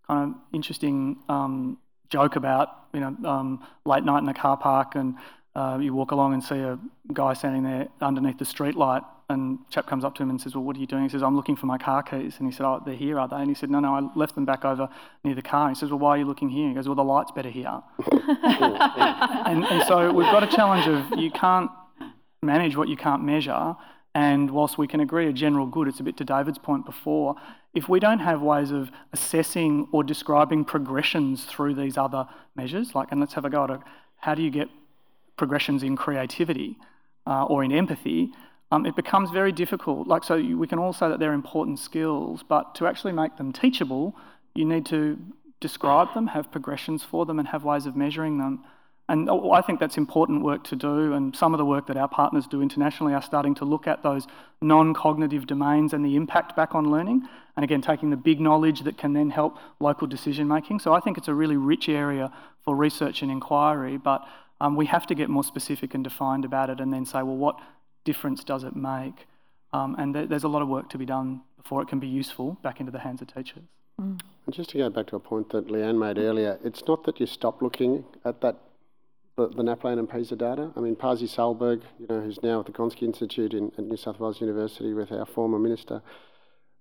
kind 0.07 0.31
of 0.31 0.39
interesting 0.53 1.17
um, 1.29 1.77
joke 2.09 2.35
about, 2.35 2.69
you 2.93 2.99
know, 2.99 3.15
um, 3.25 3.65
late 3.85 4.03
night 4.03 4.19
in 4.19 4.25
the 4.25 4.33
car 4.33 4.57
park 4.57 4.95
and 4.95 5.15
uh, 5.55 5.77
you 5.81 5.93
walk 5.93 6.11
along 6.11 6.33
and 6.33 6.43
see 6.43 6.59
a 6.59 6.77
guy 7.13 7.33
standing 7.33 7.63
there 7.63 7.87
underneath 8.01 8.37
the 8.37 8.45
street 8.45 8.75
light 8.75 9.03
and 9.29 9.57
chap 9.71 9.87
comes 9.87 10.03
up 10.03 10.13
to 10.15 10.21
him 10.21 10.29
and 10.29 10.39
says, 10.39 10.53
well, 10.53 10.63
what 10.63 10.75
are 10.75 10.79
you 10.79 10.85
doing? 10.85 11.03
He 11.03 11.09
says, 11.09 11.23
I'm 11.23 11.35
looking 11.35 11.55
for 11.55 11.65
my 11.65 11.79
car 11.79 12.03
keys. 12.03 12.35
And 12.37 12.47
he 12.47 12.55
said, 12.55 12.65
oh, 12.65 12.81
they're 12.85 12.93
here, 12.93 13.19
are 13.19 13.27
they? 13.27 13.37
And 13.37 13.47
he 13.47 13.55
said, 13.55 13.71
no, 13.71 13.79
no, 13.79 13.95
I 13.95 14.07
left 14.15 14.35
them 14.35 14.45
back 14.45 14.63
over 14.63 14.87
near 15.23 15.33
the 15.33 15.41
car. 15.41 15.67
And 15.67 15.75
he 15.75 15.79
says, 15.79 15.89
well, 15.89 15.97
why 15.97 16.11
are 16.11 16.17
you 16.17 16.25
looking 16.25 16.49
here? 16.49 16.67
He 16.67 16.75
goes, 16.75 16.87
well, 16.87 16.95
the 16.95 17.03
light's 17.03 17.31
better 17.31 17.49
here. 17.49 17.81
and, 18.11 19.65
and 19.65 19.83
so 19.87 20.11
we've 20.11 20.27
got 20.27 20.43
a 20.43 20.47
challenge 20.47 20.87
of 20.87 21.19
you 21.19 21.31
can't 21.31 21.71
manage 22.45 22.75
what 22.75 22.87
you 22.87 22.97
can't 22.97 23.23
measure. 23.23 23.75
And 24.13 24.51
whilst 24.51 24.77
we 24.77 24.87
can 24.87 25.01
agree 25.01 25.27
a 25.27 25.33
general 25.33 25.65
good, 25.65 25.87
it's 25.87 25.99
a 25.99 26.03
bit 26.03 26.15
to 26.17 26.23
David's 26.23 26.57
point 26.57 26.85
before, 26.85 27.35
if 27.73 27.89
we 27.89 27.99
don't 27.99 28.19
have 28.19 28.41
ways 28.41 28.71
of 28.71 28.89
assessing 29.11 29.89
or 29.91 30.03
describing 30.03 30.63
progressions 30.63 31.43
through 31.43 31.75
these 31.75 31.97
other 31.97 32.25
measures, 32.55 32.95
like, 32.95 33.11
and 33.11 33.19
let's 33.19 33.33
have 33.33 33.43
a 33.43 33.49
go 33.49 33.65
at 33.65 33.69
it, 33.71 33.79
how 34.17 34.33
do 34.33 34.41
you 34.41 34.49
get 34.49 34.69
progressions 35.35 35.83
in 35.83 35.97
creativity 35.97 36.77
uh, 37.27 37.43
or 37.45 37.63
in 37.63 37.71
empathy, 37.71 38.31
um, 38.71 38.85
it 38.85 38.95
becomes 38.95 39.31
very 39.31 39.51
difficult. 39.51 40.07
Like, 40.07 40.23
so 40.23 40.37
we 40.37 40.67
can 40.67 40.79
all 40.79 40.93
say 40.93 41.09
that 41.09 41.19
they're 41.19 41.33
important 41.33 41.79
skills, 41.79 42.43
but 42.47 42.75
to 42.75 42.87
actually 42.87 43.13
make 43.13 43.37
them 43.37 43.51
teachable, 43.51 44.15
you 44.53 44.65
need 44.65 44.85
to 44.87 45.17
describe 45.59 46.13
them, 46.13 46.27
have 46.27 46.51
progressions 46.51 47.03
for 47.03 47.25
them, 47.25 47.39
and 47.39 47.47
have 47.49 47.63
ways 47.63 47.85
of 47.85 47.95
measuring 47.95 48.37
them. 48.37 48.63
And 49.07 49.29
I 49.29 49.61
think 49.61 49.79
that's 49.79 49.97
important 49.97 50.43
work 50.43 50.63
to 50.65 50.75
do, 50.75 51.13
and 51.13 51.35
some 51.35 51.53
of 51.53 51.59
the 51.59 51.65
work 51.65 51.85
that 51.87 51.97
our 51.97 52.07
partners 52.07 52.47
do 52.47 52.61
internationally 52.63 53.13
are 53.13 53.21
starting 53.21 53.53
to 53.55 53.65
look 53.65 53.85
at 53.85 54.01
those 54.01 54.25
non 54.61 54.95
cognitive 54.95 55.45
domains 55.45 55.93
and 55.93 56.03
the 56.03 56.15
impact 56.15 56.55
back 56.55 56.73
on 56.73 56.89
learning. 56.89 57.27
And 57.55 57.63
again, 57.63 57.81
taking 57.81 58.09
the 58.09 58.17
big 58.17 58.41
knowledge 58.41 58.81
that 58.81 58.97
can 58.97 59.13
then 59.13 59.29
help 59.29 59.57
local 59.79 60.07
decision 60.07 60.47
making. 60.47 60.79
So 60.79 60.91
I 60.93 60.99
think 60.99 61.19
it's 61.19 61.27
a 61.27 61.35
really 61.35 61.55
rich 61.55 61.87
area 61.87 62.31
for 62.63 62.75
research 62.75 63.21
and 63.21 63.31
inquiry, 63.31 63.97
but 63.97 64.25
um, 64.59 64.75
we 64.75 64.87
have 64.87 65.05
to 65.07 65.15
get 65.15 65.29
more 65.29 65.43
specific 65.43 65.93
and 65.93 66.03
defined 66.03 66.43
about 66.43 66.71
it 66.71 66.79
and 66.79 66.91
then 66.91 67.05
say, 67.05 67.21
well, 67.21 67.37
what 67.37 67.59
difference 68.05 68.43
does 68.43 68.63
it 68.63 68.75
make? 68.75 69.27
Um, 69.71 69.95
and 69.99 70.13
th- 70.15 70.29
there's 70.29 70.45
a 70.45 70.47
lot 70.47 70.63
of 70.63 70.67
work 70.67 70.89
to 70.89 70.97
be 70.97 71.05
done 71.05 71.41
before 71.61 71.81
it 71.81 71.87
can 71.87 71.99
be 71.99 72.07
useful 72.07 72.57
back 72.63 72.79
into 72.79 72.91
the 72.91 72.99
hands 72.99 73.21
of 73.21 73.27
teachers. 73.27 73.63
Mm. 74.01 74.19
And 74.45 74.55
just 74.55 74.71
to 74.71 74.77
go 74.77 74.89
back 74.89 75.07
to 75.07 75.15
a 75.15 75.19
point 75.19 75.49
that 75.51 75.67
Leanne 75.67 75.97
made 75.97 76.17
earlier, 76.17 76.59
it's 76.63 76.83
not 76.87 77.03
that 77.05 77.19
you 77.19 77.25
stop 77.25 77.61
looking 77.61 78.03
at 78.23 78.41
that 78.41 78.57
the, 79.37 79.47
the 79.49 79.63
NAPLAN 79.63 79.99
and 79.99 80.09
PISA 80.09 80.35
data. 80.35 80.71
I 80.75 80.79
mean, 80.79 80.95
Pasi 80.95 81.27
Sahlberg, 81.27 81.81
you 81.99 82.07
know, 82.07 82.21
who's 82.21 82.41
now 82.41 82.61
at 82.61 82.65
the 82.65 82.71
Gonski 82.71 83.03
Institute 83.03 83.53
in, 83.53 83.71
at 83.77 83.85
New 83.85 83.97
South 83.97 84.19
Wales 84.19 84.41
University 84.41 84.93
with 84.93 85.11
our 85.11 85.25
former 85.25 85.59
minister, 85.59 86.01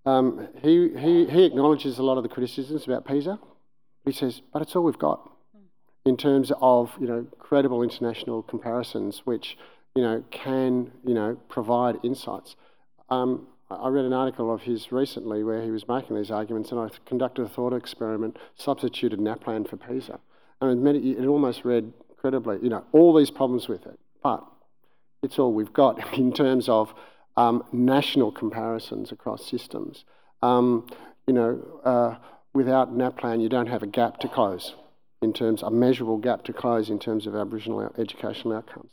um, 0.07 0.48
he, 0.62 0.90
he, 0.98 1.26
he 1.26 1.44
acknowledges 1.44 1.98
a 1.98 2.02
lot 2.02 2.16
of 2.16 2.22
the 2.22 2.28
criticisms 2.28 2.84
about 2.84 3.05
PISA. 3.05 3.38
He 4.05 4.12
says, 4.12 4.42
but 4.52 4.62
it's 4.62 4.76
all 4.76 4.84
we've 4.84 4.98
got 4.98 5.30
in 6.05 6.16
terms 6.16 6.52
of, 6.61 6.92
you 7.00 7.07
know, 7.07 7.26
credible 7.38 7.82
international 7.82 8.42
comparisons 8.42 9.22
which, 9.24 9.57
you 9.94 10.02
know, 10.02 10.22
can, 10.30 10.92
you 11.07 11.14
know, 11.14 11.36
provide 11.48 11.96
insights. 12.02 12.57
Um, 13.09 13.46
I 13.70 13.88
read 13.88 14.05
an 14.05 14.12
article 14.12 14.52
of 14.52 14.62
his 14.62 14.92
recently 14.92 15.42
where 15.42 15.62
he 15.62 15.70
was 15.70 15.88
making 15.88 16.16
these 16.16 16.30
arguments, 16.30 16.70
and 16.70 16.78
I 16.78 16.90
conducted 17.07 17.42
a 17.42 17.48
thought 17.48 17.72
experiment, 17.72 18.38
substituted 18.55 19.18
NAPLAN 19.18 19.64
for 19.68 19.78
PISA. 19.78 20.20
And 20.61 20.86
it 20.86 21.26
almost 21.26 21.64
read 21.64 21.92
credibly, 22.24 22.56
you 22.62 22.70
know, 22.70 22.82
all 22.92 23.14
these 23.14 23.30
problems 23.30 23.68
with 23.68 23.84
it, 23.84 24.00
but 24.22 24.42
it's 25.22 25.38
all 25.38 25.52
we've 25.52 25.74
got 25.74 26.14
in 26.18 26.32
terms 26.32 26.70
of 26.70 26.94
um, 27.36 27.62
national 27.70 28.32
comparisons 28.32 29.12
across 29.12 29.44
systems. 29.44 30.06
Um, 30.40 30.86
you 31.26 31.34
know, 31.34 31.80
uh, 31.84 32.14
without 32.54 32.96
NAPLAN, 32.96 33.42
you 33.42 33.50
don't 33.50 33.66
have 33.66 33.82
a 33.82 33.86
gap 33.86 34.20
to 34.20 34.28
close 34.28 34.74
in 35.20 35.34
terms, 35.34 35.62
a 35.62 35.70
measurable 35.70 36.16
gap 36.16 36.44
to 36.44 36.54
close 36.54 36.88
in 36.88 36.98
terms 36.98 37.26
of 37.26 37.36
Aboriginal 37.36 37.92
educational 37.98 38.56
outcomes. 38.56 38.92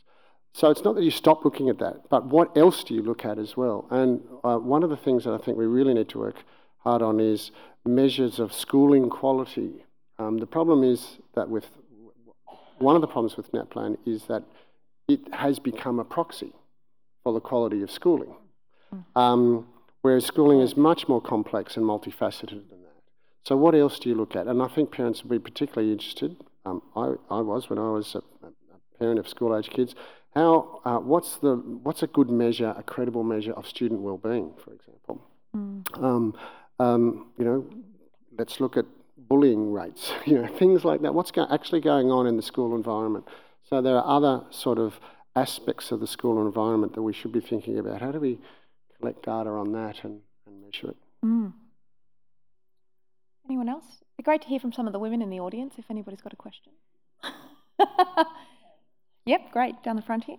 So 0.51 0.69
it's 0.69 0.84
not 0.84 0.95
that 0.95 1.03
you 1.03 1.11
stop 1.11 1.45
looking 1.45 1.69
at 1.69 1.79
that, 1.79 2.09
but 2.09 2.25
what 2.25 2.57
else 2.57 2.84
do 2.84 2.93
you 2.93 3.01
look 3.01 3.23
at 3.23 3.39
as 3.39 3.55
well? 3.55 3.88
And 3.91 4.19
uh, 4.43 4.57
one 4.57 4.84
of 4.84 4.89
the 4.89 4.97
things 4.97 5.23
that 5.23 5.34
I 5.34 5.38
think 5.38 5.57
we 5.57 5.67
really 5.67 5.93
need 5.93 6.09
to 6.09 6.19
work 6.19 6.43
hard 6.79 7.01
on 7.01 7.21
is 7.21 7.51
measures 7.86 8.39
of 8.39 8.51
schooling 8.51 9.09
quality. 9.09 9.86
Um, 10.19 10.38
the 10.39 10.47
problem 10.47 10.84
is 10.84 11.19
that 11.34 11.47
with 11.49 11.71
one 12.82 12.95
of 12.95 13.01
the 13.01 13.07
problems 13.07 13.38
with 13.38 13.51
NAPLAN 13.51 13.97
is 14.05 14.25
that 14.25 14.43
it 15.07 15.19
has 15.34 15.59
become 15.59 15.99
a 15.99 16.03
proxy 16.03 16.53
for 17.23 17.34
the 17.34 17.39
quality 17.39 17.82
of 17.82 17.91
schooling, 17.91 18.36
um, 19.15 19.67
whereas 20.01 20.25
schooling 20.25 20.61
is 20.61 20.75
much 20.75 21.07
more 21.07 21.21
complex 21.21 21.77
and 21.77 21.86
multifaceted 21.86 22.69
than 22.69 22.82
that. 22.82 22.97
So 23.45 23.57
what 23.57 23.75
else 23.75 23.99
do 23.99 24.09
you 24.09 24.15
look 24.15 24.36
at? 24.36 24.47
And 24.47 24.61
I 24.61 24.67
think 24.67 24.91
parents 24.91 25.23
would 25.23 25.29
be 25.29 25.39
particularly 25.39 25.91
interested. 25.91 26.36
Um, 26.65 26.82
I, 26.95 27.13
I 27.29 27.41
was 27.41 27.69
when 27.69 27.79
I 27.79 27.89
was 27.89 28.15
a, 28.15 28.19
a 28.47 28.99
parent 28.99 29.19
of 29.19 29.27
school-age 29.27 29.69
kids 29.69 29.95
how, 30.36 30.79
uh, 30.86 30.97
what's, 30.97 31.38
the, 31.38 31.55
what's 31.55 32.03
a 32.03 32.07
good 32.07 32.29
measure, 32.29 32.73
a 32.77 32.84
credible 32.84 33.23
measure 33.23 33.51
of 33.51 33.67
student 33.67 33.99
well-being, 33.99 34.53
for 34.63 34.73
example? 34.73 35.21
Mm. 35.55 36.03
Um, 36.03 36.34
um, 36.79 37.27
you 37.38 37.45
know, 37.45 37.67
let's 38.38 38.59
look 38.61 38.77
at 38.77 38.86
bullying 39.28 39.72
rates, 39.72 40.11
you 40.26 40.41
know, 40.41 40.47
things 40.47 40.84
like 40.84 41.01
that. 41.01 41.13
What's 41.13 41.32
go- 41.32 41.47
actually 41.49 41.82
going 41.82 42.11
on 42.11 42.28
in 42.28 42.38
the 42.38 42.43
school 42.43 42.76
environment? 42.76 43.26
So 43.69 43.82
there 43.82 43.95
are 43.95 44.05
other 44.05 44.45
sort 44.51 44.80
of 44.80 44.99
aspects 45.36 45.91
of 45.91 45.99
the 45.99 46.07
school 46.07 46.45
environment 46.45 46.93
that 46.95 47.01
we 47.01 47.13
should 47.13 47.32
be 47.32 47.39
thinking 47.39 47.80
about. 47.80 48.01
How 48.01 48.11
do 48.11 48.19
we 48.19 48.39
collect 48.99 49.24
data 49.24 49.49
on 49.49 49.72
that 49.74 50.03
and, 50.03 50.19
and 50.45 50.61
measure 50.61 50.89
it? 50.89 50.97
Mm. 51.24 51.53
Anyone 53.47 53.69
else? 53.69 53.86
It'd 53.86 54.17
be 54.17 54.24
great 54.24 54.41
to 54.41 54.47
hear 54.47 54.59
from 54.59 54.74
some 54.74 54.88
of 54.88 54.93
the 54.93 54.99
women 54.99 55.22
in 55.22 55.30
the 55.30 55.39
audience 55.39 55.76
if 55.78 55.86
anybody's 55.89 56.22
got 56.22 56.34
a 56.34 56.36
question. 56.36 56.74
Yep, 59.26 59.51
great. 59.51 59.84
Down 59.84 59.95
the 59.95 60.01
front 60.01 60.24
here. 60.26 60.38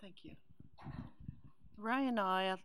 Thank 0.00 0.16
you. 0.24 0.32
Ray 1.80 2.06
and 2.06 2.20
I 2.20 2.48
are, 2.48 2.58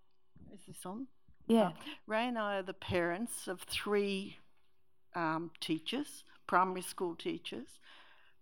is 0.54 0.62
this 0.68 0.86
on? 0.86 1.08
Yeah. 1.48 1.68
Uh, 1.68 1.72
Ray 2.08 2.28
and 2.28 2.38
I 2.38 2.58
are 2.58 2.64
the 2.64 2.74
parents 2.74 3.48
of 3.48 3.62
three 3.62 4.38
um, 5.16 5.52
teachers, 5.60 6.24
primary 6.48 6.82
school 6.82 7.16
teachers. 7.16 7.68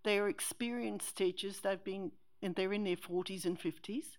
They're 0.02 0.28
experienced 0.28 1.16
teachers. 1.16 1.60
They've 1.60 1.82
been, 1.82 2.12
and 2.42 2.54
they're 2.54 2.72
in 2.72 2.84
their 2.84 2.96
40s 2.96 3.44
and 3.44 3.58
50s. 3.58 4.16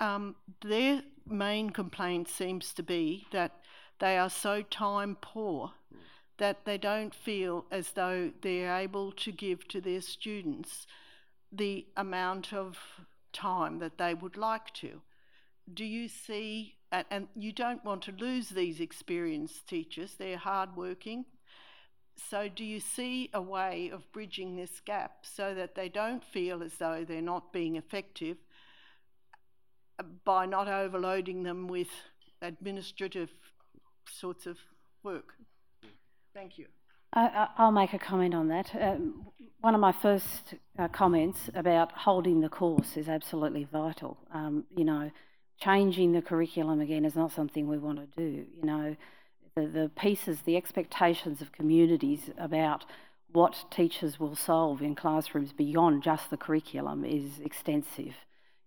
Um, 0.00 0.36
their 0.62 1.02
main 1.28 1.70
complaint 1.70 2.28
seems 2.28 2.72
to 2.74 2.82
be 2.82 3.26
that 3.32 3.52
they 4.00 4.18
are 4.18 4.30
so 4.30 4.62
time 4.62 5.16
poor 5.20 5.72
that 6.38 6.64
they 6.64 6.76
don't 6.76 7.14
feel 7.14 7.64
as 7.70 7.92
though 7.92 8.32
they're 8.42 8.76
able 8.76 9.12
to 9.12 9.30
give 9.30 9.68
to 9.68 9.80
their 9.80 10.00
students 10.00 10.86
the 11.52 11.86
amount 11.96 12.52
of 12.52 12.76
time 13.32 13.78
that 13.78 13.98
they 13.98 14.14
would 14.14 14.36
like 14.36 14.72
to. 14.74 15.00
Do 15.72 15.84
you 15.84 16.08
see, 16.08 16.74
and 16.92 17.28
you 17.34 17.52
don't 17.52 17.84
want 17.84 18.02
to 18.02 18.12
lose 18.12 18.50
these 18.50 18.80
experienced 18.80 19.66
teachers, 19.66 20.14
they're 20.18 20.36
hardworking. 20.36 21.24
So, 22.16 22.48
do 22.48 22.64
you 22.64 22.78
see 22.78 23.30
a 23.34 23.42
way 23.42 23.90
of 23.92 24.12
bridging 24.12 24.54
this 24.54 24.80
gap 24.84 25.16
so 25.22 25.54
that 25.54 25.74
they 25.74 25.88
don't 25.88 26.22
feel 26.24 26.62
as 26.62 26.74
though 26.74 27.04
they're 27.06 27.20
not 27.20 27.52
being 27.52 27.76
effective 27.76 28.36
by 30.24 30.46
not 30.46 30.68
overloading 30.68 31.42
them 31.42 31.68
with 31.68 31.88
administrative 32.42 33.30
sorts 34.10 34.46
of 34.46 34.58
work. 35.02 35.34
Thank 36.34 36.58
you. 36.58 36.66
I, 37.12 37.48
will 37.58 37.70
make 37.70 37.92
a 37.92 37.98
comment 37.98 38.34
on 38.34 38.48
that. 38.48 38.74
Um, 38.74 39.28
one 39.60 39.74
of 39.74 39.80
my 39.80 39.92
first 39.92 40.54
uh, 40.78 40.88
comments 40.88 41.48
about 41.54 41.92
holding 41.92 42.40
the 42.40 42.48
course 42.48 42.96
is 42.96 43.08
absolutely 43.08 43.68
vital. 43.70 44.18
Um, 44.32 44.64
you 44.76 44.84
know, 44.84 45.12
changing 45.60 46.12
the 46.12 46.22
curriculum 46.22 46.80
again 46.80 47.04
is 47.04 47.14
not 47.14 47.32
something 47.32 47.66
we 47.66 47.78
want 47.78 47.98
to 47.98 48.20
do. 48.20 48.44
You 48.56 48.64
know, 48.64 48.96
the, 49.54 49.66
the 49.66 49.90
pieces, 49.96 50.38
the 50.44 50.56
expectations 50.56 51.40
of 51.40 51.52
communities 51.52 52.30
about 52.38 52.84
what 53.32 53.64
teachers 53.70 54.20
will 54.20 54.36
solve 54.36 54.80
in 54.80 54.94
classrooms 54.94 55.52
beyond 55.52 56.02
just 56.02 56.30
the 56.30 56.36
curriculum 56.36 57.04
is 57.04 57.40
extensive. 57.44 58.14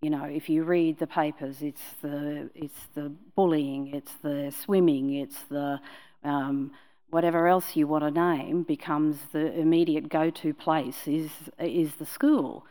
You 0.02 0.10
know, 0.10 0.24
if 0.24 0.48
you 0.48 0.62
read 0.64 0.98
the 0.98 1.06
papers, 1.06 1.62
it's 1.62 1.82
the 2.02 2.50
it's 2.54 2.86
the 2.94 3.10
bullying, 3.34 3.94
it's 3.94 4.12
the 4.22 4.52
swimming, 4.64 5.14
it's 5.14 5.42
the 5.50 5.80
um, 6.22 6.70
whatever 7.10 7.48
else 7.48 7.74
you 7.74 7.86
want 7.86 8.04
to 8.04 8.10
name 8.10 8.62
becomes 8.62 9.18
the 9.32 9.58
immediate 9.58 10.08
go-to 10.08 10.54
place 10.54 11.08
is 11.08 11.30
is 11.58 11.94
the 11.94 12.06
school 12.06 12.64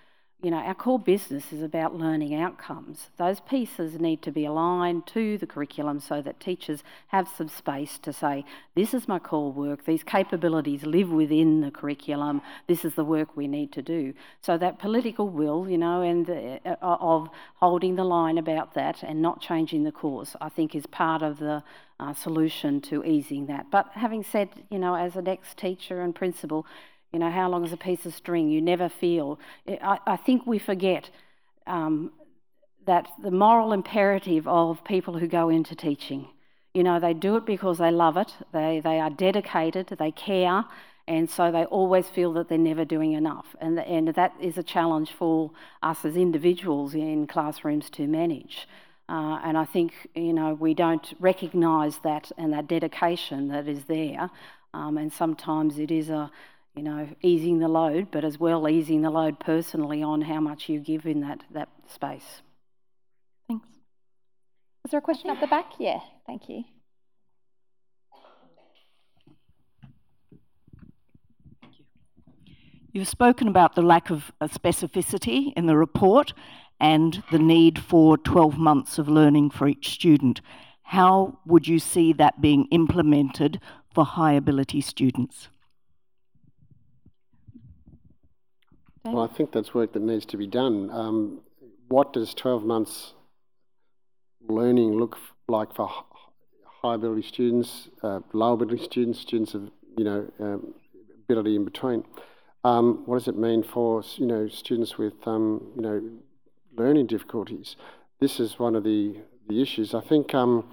you 0.43 0.51
know, 0.51 0.57
our 0.57 0.75
core 0.75 0.99
business 0.99 1.51
is 1.51 1.63
about 1.63 1.95
learning 1.95 2.35
outcomes. 2.35 3.09
Those 3.17 3.39
pieces 3.39 3.99
need 3.99 4.21
to 4.21 4.31
be 4.31 4.45
aligned 4.45 5.07
to 5.07 5.35
the 5.39 5.47
curriculum 5.47 5.99
so 5.99 6.21
that 6.21 6.39
teachers 6.39 6.83
have 7.07 7.27
some 7.27 7.49
space 7.49 7.97
to 7.99 8.13
say, 8.13 8.45
this 8.75 8.93
is 8.93 9.07
my 9.07 9.17
core 9.17 9.51
work, 9.51 9.85
these 9.85 10.03
capabilities 10.03 10.85
live 10.85 11.09
within 11.09 11.61
the 11.61 11.71
curriculum, 11.71 12.43
this 12.67 12.85
is 12.85 12.93
the 12.93 13.03
work 13.03 13.35
we 13.35 13.47
need 13.47 13.71
to 13.71 13.81
do. 13.81 14.13
So 14.41 14.59
that 14.59 14.77
political 14.77 15.27
will, 15.27 15.67
you 15.67 15.79
know, 15.79 16.03
and 16.03 16.29
uh, 16.29 16.75
of 16.81 17.29
holding 17.55 17.95
the 17.95 18.03
line 18.03 18.37
about 18.37 18.75
that 18.75 19.01
and 19.01 19.23
not 19.23 19.41
changing 19.41 19.85
the 19.85 19.91
course, 19.91 20.35
I 20.39 20.49
think 20.49 20.75
is 20.75 20.85
part 20.85 21.23
of 21.23 21.39
the 21.39 21.63
uh, 21.99 22.13
solution 22.13 22.79
to 22.81 23.03
easing 23.03 23.47
that. 23.47 23.71
But 23.71 23.89
having 23.93 24.23
said, 24.23 24.49
you 24.69 24.77
know, 24.77 24.93
as 24.93 25.15
an 25.15 25.27
ex-teacher 25.27 25.99
and 25.99 26.13
principal, 26.13 26.67
you 27.11 27.19
know, 27.19 27.31
how 27.31 27.49
long 27.49 27.65
is 27.65 27.73
a 27.73 27.77
piece 27.77 28.05
of 28.05 28.13
string? 28.13 28.49
You 28.49 28.61
never 28.61 28.89
feel. 28.89 29.39
I, 29.67 29.99
I 30.05 30.17
think 30.17 30.45
we 30.45 30.59
forget 30.59 31.09
um, 31.65 32.11
that 32.85 33.07
the 33.21 33.31
moral 33.31 33.73
imperative 33.73 34.47
of 34.47 34.83
people 34.83 35.17
who 35.17 35.27
go 35.27 35.49
into 35.49 35.75
teaching. 35.75 36.27
You 36.73 36.83
know, 36.83 36.99
they 36.99 37.13
do 37.13 37.37
it 37.37 37.45
because 37.45 37.77
they 37.77 37.91
love 37.91 38.17
it, 38.17 38.33
they, 38.53 38.81
they 38.83 38.99
are 38.99 39.09
dedicated, 39.09 39.87
they 39.87 40.11
care, 40.11 40.65
and 41.07 41.29
so 41.29 41.51
they 41.51 41.65
always 41.65 42.07
feel 42.07 42.33
that 42.33 42.49
they're 42.49 42.57
never 42.57 42.83
doing 42.85 43.13
enough. 43.13 43.55
And, 43.61 43.79
and 43.79 44.09
that 44.09 44.33
is 44.41 44.57
a 44.57 44.63
challenge 44.63 45.11
for 45.11 45.51
us 45.81 46.03
as 46.03 46.17
individuals 46.17 46.93
in 46.93 47.25
classrooms 47.27 47.89
to 47.91 48.07
manage. 48.07 48.67
Uh, 49.09 49.39
and 49.43 49.57
I 49.57 49.63
think, 49.63 49.93
you 50.15 50.33
know, 50.33 50.53
we 50.53 50.73
don't 50.73 51.13
recognise 51.19 51.97
that 51.99 52.31
and 52.37 52.51
that 52.51 52.67
dedication 52.67 53.47
that 53.47 53.67
is 53.67 53.85
there. 53.85 54.29
Um, 54.73 54.97
and 54.97 55.11
sometimes 55.11 55.79
it 55.79 55.91
is 55.91 56.09
a, 56.09 56.29
you 56.77 56.83
know, 56.83 57.09
easing 57.23 57.57
the 57.57 57.67
load, 57.67 58.11
but 58.11 58.23
as 58.23 58.39
well 58.39 58.69
easing 58.69 59.01
the 59.01 59.09
load 59.09 59.39
personally 59.39 60.03
on 60.03 60.21
how 60.21 60.39
much 60.39 60.69
you 60.69 60.79
give 60.79 61.07
in 61.07 61.21
that, 61.21 61.43
that 61.51 61.69
space. 61.87 62.43
Thanks. 63.47 63.67
Is 64.85 64.91
there 64.91 64.99
a 64.99 65.01
question 65.01 65.31
at 65.31 65.41
the 65.41 65.47
back? 65.47 65.71
Yeah, 65.79 65.99
thank 66.27 66.47
you. 66.47 66.63
You've 72.91 73.07
spoken 73.07 73.47
about 73.47 73.73
the 73.73 73.81
lack 73.81 74.11
of 74.11 74.31
uh, 74.39 74.47
specificity 74.47 75.53
in 75.57 75.65
the 75.65 75.77
report 75.77 76.33
and 76.79 77.23
the 77.31 77.39
need 77.39 77.79
for 77.79 78.19
12 78.19 78.57
months 78.59 78.99
of 78.99 79.09
learning 79.09 79.49
for 79.49 79.67
each 79.67 79.89
student. 79.89 80.41
How 80.83 81.39
would 81.45 81.67
you 81.67 81.79
see 81.79 82.13
that 82.13 82.39
being 82.39 82.67
implemented 82.69 83.59
for 83.93 84.05
high 84.05 84.33
ability 84.33 84.81
students? 84.81 85.49
Well, 89.13 89.23
I 89.23 89.33
think 89.33 89.51
that's 89.51 89.73
work 89.73 89.93
that 89.93 90.01
needs 90.01 90.25
to 90.27 90.37
be 90.37 90.47
done. 90.47 90.89
Um, 90.91 91.39
what 91.87 92.13
does 92.13 92.33
12 92.33 92.63
months 92.63 93.13
learning 94.47 94.93
look 94.93 95.17
like 95.47 95.73
for 95.73 95.89
high 96.81 96.95
ability 96.95 97.27
students, 97.27 97.89
uh, 98.03 98.19
low 98.33 98.53
ability 98.53 98.83
students, 98.83 99.19
students 99.19 99.53
of 99.53 99.71
you 99.97 100.03
know 100.03 100.31
um, 100.39 100.73
ability 101.23 101.55
in 101.55 101.65
between? 101.65 102.03
Um, 102.63 103.03
what 103.05 103.19
does 103.19 103.27
it 103.27 103.37
mean 103.37 103.63
for 103.63 104.03
you 104.15 104.27
know 104.27 104.47
students 104.47 104.97
with 104.97 105.15
um, 105.25 105.71
you 105.75 105.81
know 105.81 106.01
learning 106.75 107.07
difficulties? 107.07 107.75
This 108.19 108.39
is 108.39 108.59
one 108.59 108.75
of 108.75 108.83
the 108.83 109.17
the 109.47 109.61
issues. 109.61 109.93
I 109.93 110.01
think 110.01 110.33
um, 110.33 110.69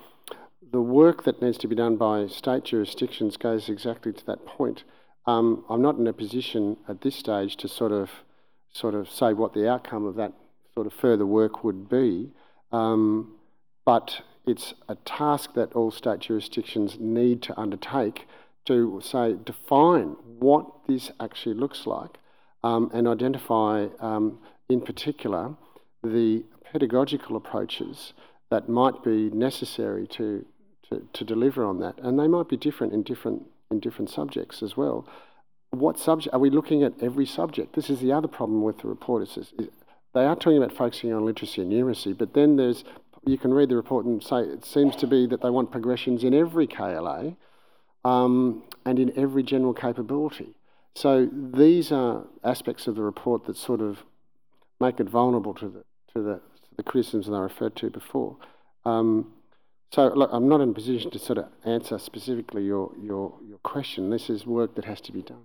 the 0.72 0.80
work 0.80 1.24
that 1.24 1.40
needs 1.40 1.58
to 1.58 1.68
be 1.68 1.76
done 1.76 1.96
by 1.96 2.26
state 2.26 2.64
jurisdictions 2.64 3.36
goes 3.36 3.68
exactly 3.68 4.12
to 4.12 4.26
that 4.26 4.44
point. 4.44 4.84
Um, 5.26 5.64
I'm 5.70 5.82
not 5.82 5.96
in 5.96 6.06
a 6.06 6.12
position 6.12 6.76
at 6.88 7.00
this 7.00 7.16
stage 7.16 7.56
to 7.58 7.68
sort 7.68 7.92
of 7.92 8.10
sort 8.72 8.94
of 8.94 9.08
say 9.08 9.32
what 9.32 9.54
the 9.54 9.68
outcome 9.68 10.04
of 10.04 10.16
that 10.16 10.32
sort 10.74 10.86
of 10.86 10.92
further 10.92 11.24
work 11.24 11.62
would 11.62 11.88
be, 11.88 12.30
um, 12.72 13.36
but 13.84 14.20
it's 14.46 14.74
a 14.88 14.96
task 14.96 15.54
that 15.54 15.72
all 15.74 15.90
state 15.90 16.20
jurisdictions 16.20 16.98
need 16.98 17.40
to 17.42 17.58
undertake 17.58 18.26
to 18.66 19.00
say 19.02 19.36
define 19.44 20.16
what 20.38 20.66
this 20.86 21.10
actually 21.20 21.54
looks 21.54 21.86
like 21.86 22.18
um, 22.62 22.90
and 22.92 23.06
identify 23.06 23.86
um, 24.00 24.38
in 24.68 24.80
particular 24.80 25.54
the 26.02 26.42
pedagogical 26.72 27.36
approaches 27.36 28.12
that 28.50 28.68
might 28.68 29.02
be 29.02 29.30
necessary 29.30 30.06
to, 30.06 30.44
to, 30.88 31.06
to, 31.12 31.24
deliver 31.24 31.64
on 31.64 31.80
that. 31.80 31.98
And 31.98 32.18
they 32.18 32.28
might 32.28 32.48
be 32.48 32.56
different 32.56 32.92
in 32.92 33.02
different 33.02 33.42
in 33.70 33.80
different 33.80 34.10
subjects 34.10 34.62
as 34.62 34.76
well. 34.76 35.06
What 35.70 35.98
subject 35.98 36.32
are 36.32 36.38
we 36.38 36.50
looking 36.50 36.82
at 36.82 36.92
every 37.02 37.26
subject? 37.26 37.74
This 37.74 37.90
is 37.90 38.00
the 38.00 38.12
other 38.12 38.28
problem 38.28 38.62
with 38.62 38.78
the 38.78 38.88
report. 38.88 39.22
Is, 39.22 39.36
is 39.36 39.52
they 40.14 40.24
are 40.24 40.36
talking 40.36 40.58
about 40.58 40.76
focusing 40.76 41.12
on 41.12 41.24
literacy 41.24 41.62
and 41.62 41.72
numeracy, 41.72 42.16
but 42.16 42.34
then 42.34 42.56
there's 42.56 42.84
you 43.26 43.38
can 43.38 43.54
read 43.54 43.70
the 43.70 43.76
report 43.76 44.04
and 44.04 44.22
say 44.22 44.40
it 44.40 44.64
seems 44.64 44.94
to 44.96 45.06
be 45.06 45.26
that 45.26 45.40
they 45.40 45.50
want 45.50 45.70
progressions 45.70 46.24
in 46.24 46.34
every 46.34 46.66
KLA 46.66 47.36
um, 48.04 48.62
and 48.84 48.98
in 48.98 49.18
every 49.18 49.42
general 49.42 49.72
capability. 49.72 50.54
So 50.94 51.28
these 51.32 51.90
are 51.90 52.24
aspects 52.44 52.86
of 52.86 52.94
the 52.94 53.02
report 53.02 53.46
that 53.46 53.56
sort 53.56 53.80
of 53.80 54.04
make 54.80 55.00
it 55.00 55.08
vulnerable 55.08 55.54
to 55.54 55.68
the 55.68 55.84
to 56.12 56.22
the, 56.22 56.34
to 56.34 56.76
the 56.76 56.82
criticisms 56.82 57.26
that 57.26 57.34
I 57.34 57.40
referred 57.40 57.74
to 57.76 57.90
before. 57.90 58.36
Um, 58.84 59.32
so 59.94 60.08
look, 60.08 60.30
I'm 60.32 60.48
not 60.48 60.60
in 60.60 60.70
a 60.70 60.72
position 60.72 61.10
to 61.12 61.18
sort 61.20 61.38
of 61.38 61.46
answer 61.64 61.98
specifically 61.98 62.64
your 62.64 62.90
your 63.00 63.38
your 63.46 63.58
question. 63.58 64.10
This 64.10 64.28
is 64.28 64.44
work 64.44 64.74
that 64.74 64.84
has 64.86 65.00
to 65.02 65.12
be 65.12 65.22
done. 65.22 65.44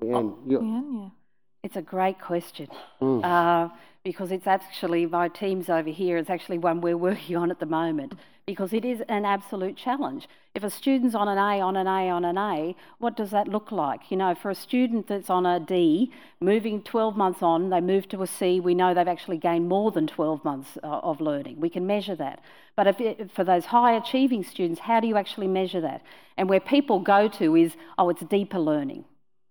Leanne, 0.00 0.36
oh, 0.36 0.38
yeah. 0.46 1.08
It's 1.66 1.74
a 1.74 1.82
great 1.82 2.20
question. 2.20 2.68
Mm. 3.02 3.24
Uh, 3.24 3.74
because 4.04 4.30
it's 4.30 4.46
actually 4.46 5.04
my 5.04 5.26
team's 5.26 5.68
over 5.68 5.90
here. 5.90 6.16
It's 6.16 6.30
actually 6.30 6.58
one 6.58 6.80
we're 6.80 6.96
working 6.96 7.36
on 7.36 7.50
at 7.50 7.58
the 7.58 7.66
moment 7.66 8.12
because 8.46 8.72
it 8.72 8.84
is 8.84 9.02
an 9.08 9.24
absolute 9.24 9.76
challenge. 9.76 10.28
If 10.54 10.62
a 10.62 10.70
student's 10.70 11.16
on 11.16 11.26
an 11.26 11.38
A, 11.38 11.60
on 11.60 11.76
an 11.76 11.88
A, 11.88 12.08
on 12.08 12.24
an 12.24 12.38
A, 12.38 12.76
what 12.98 13.16
does 13.16 13.32
that 13.32 13.48
look 13.48 13.72
like? 13.72 14.12
You 14.12 14.16
know, 14.16 14.32
for 14.36 14.48
a 14.48 14.54
student 14.54 15.08
that's 15.08 15.28
on 15.28 15.44
a 15.44 15.58
D, 15.58 16.12
moving 16.38 16.82
12 16.82 17.16
months 17.16 17.42
on, 17.42 17.70
they 17.70 17.80
move 17.80 18.08
to 18.10 18.22
a 18.22 18.28
C, 18.28 18.60
we 18.60 18.72
know 18.72 18.94
they've 18.94 19.08
actually 19.08 19.38
gained 19.38 19.68
more 19.68 19.90
than 19.90 20.06
12 20.06 20.44
months 20.44 20.78
uh, 20.84 20.86
of 20.86 21.20
learning. 21.20 21.58
We 21.58 21.68
can 21.68 21.84
measure 21.84 22.14
that. 22.14 22.38
But 22.76 22.86
if 22.86 23.00
it, 23.00 23.32
for 23.32 23.42
those 23.42 23.64
high 23.64 23.96
achieving 23.96 24.44
students, 24.44 24.82
how 24.82 25.00
do 25.00 25.08
you 25.08 25.16
actually 25.16 25.48
measure 25.48 25.80
that? 25.80 26.02
And 26.36 26.48
where 26.48 26.60
people 26.60 27.00
go 27.00 27.26
to 27.26 27.56
is, 27.56 27.72
oh, 27.98 28.08
it's 28.10 28.22
deeper 28.22 28.60
learning. 28.60 29.04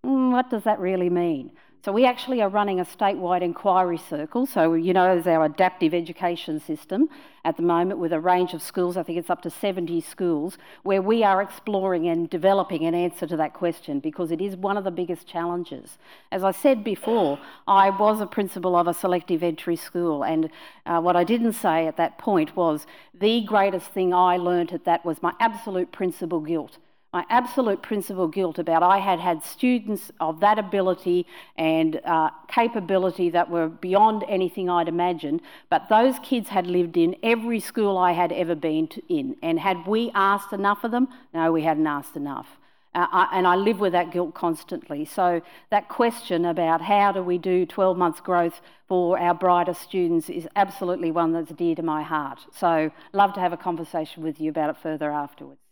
Mm, 0.05 0.31
what 0.31 0.49
does 0.49 0.63
that 0.63 0.79
really 0.79 1.09
mean? 1.09 1.51
So 1.85 1.91
we 1.91 2.07
actually 2.07 2.41
are 2.41 2.49
running 2.49 2.79
a 2.79 2.83
statewide 2.83 3.43
inquiry 3.43 3.99
circle. 3.99 4.47
So, 4.47 4.73
you 4.73 4.91
know, 4.91 5.07
as 5.07 5.27
our 5.27 5.45
adaptive 5.45 5.93
education 5.93 6.59
system 6.59 7.09
at 7.43 7.57
the 7.57 7.61
moment 7.61 7.99
with 7.99 8.11
a 8.11 8.19
range 8.19 8.55
of 8.55 8.63
schools, 8.63 8.97
I 8.97 9.03
think 9.03 9.19
it's 9.19 9.29
up 9.29 9.43
to 9.43 9.51
70 9.51 10.01
schools, 10.01 10.57
where 10.81 11.03
we 11.03 11.23
are 11.23 11.43
exploring 11.43 12.07
and 12.07 12.27
developing 12.27 12.87
an 12.87 12.95
answer 12.95 13.27
to 13.27 13.37
that 13.37 13.53
question 13.53 13.99
because 13.99 14.31
it 14.31 14.41
is 14.41 14.55
one 14.55 14.77
of 14.77 14.83
the 14.83 14.89
biggest 14.89 15.27
challenges. 15.27 15.99
As 16.31 16.43
I 16.43 16.49
said 16.49 16.83
before, 16.83 17.37
I 17.67 17.91
was 17.91 18.19
a 18.19 18.25
principal 18.25 18.75
of 18.75 18.87
a 18.87 18.93
selective 18.95 19.43
entry 19.43 19.75
school, 19.75 20.23
and 20.23 20.49
uh, 20.87 20.99
what 21.01 21.15
I 21.15 21.23
didn't 21.23 21.53
say 21.53 21.85
at 21.85 21.97
that 21.97 22.17
point 22.17 22.55
was 22.55 22.87
the 23.13 23.41
greatest 23.41 23.91
thing 23.91 24.11
I 24.11 24.37
learnt 24.37 24.73
at 24.73 24.85
that 24.85 25.05
was 25.05 25.21
my 25.21 25.33
absolute 25.39 25.91
principal 25.91 26.39
guilt 26.39 26.79
my 27.15 27.25
absolute 27.29 27.81
principal 27.81 28.27
guilt 28.27 28.59
about 28.59 28.83
I 28.83 28.97
had 28.97 29.21
had 29.21 29.41
students 29.41 30.11
of 30.19 30.41
that 30.41 30.59
ability 30.59 31.25
and 31.57 32.01
uh, 32.03 32.29
capability 32.49 33.29
that 33.29 33.49
were 33.49 33.69
beyond 33.69 34.25
anything 34.27 34.69
I'd 34.69 34.89
imagined, 34.89 35.39
but 35.69 35.87
those 35.87 36.19
kids 36.19 36.49
had 36.49 36.67
lived 36.67 36.97
in 36.97 37.15
every 37.23 37.61
school 37.61 37.97
I 37.97 38.11
had 38.11 38.33
ever 38.33 38.53
been 38.53 38.89
to, 38.89 39.01
in. 39.07 39.37
And 39.41 39.57
had 39.57 39.87
we 39.87 40.11
asked 40.13 40.51
enough 40.51 40.83
of 40.83 40.91
them? 40.91 41.07
No, 41.33 41.53
we 41.53 41.61
hadn't 41.61 41.87
asked 41.87 42.17
enough. 42.17 42.47
Uh, 42.93 43.07
I, 43.09 43.29
and 43.31 43.47
I 43.47 43.55
live 43.55 43.79
with 43.79 43.93
that 43.93 44.11
guilt 44.11 44.33
constantly. 44.33 45.05
So, 45.05 45.41
that 45.69 45.87
question 45.87 46.43
about 46.43 46.81
how 46.81 47.13
do 47.13 47.23
we 47.23 47.37
do 47.37 47.65
12 47.65 47.97
months 47.97 48.19
growth 48.19 48.59
for 48.89 49.17
our 49.17 49.33
brighter 49.33 49.73
students 49.73 50.29
is 50.29 50.49
absolutely 50.57 51.11
one 51.11 51.31
that's 51.31 51.51
dear 51.53 51.75
to 51.75 51.81
my 51.81 52.03
heart. 52.03 52.39
So, 52.51 52.91
love 53.13 53.31
to 53.35 53.39
have 53.39 53.53
a 53.53 53.57
conversation 53.69 54.21
with 54.21 54.41
you 54.41 54.49
about 54.49 54.69
it 54.69 54.77
further 54.83 55.11
afterwards. 55.11 55.64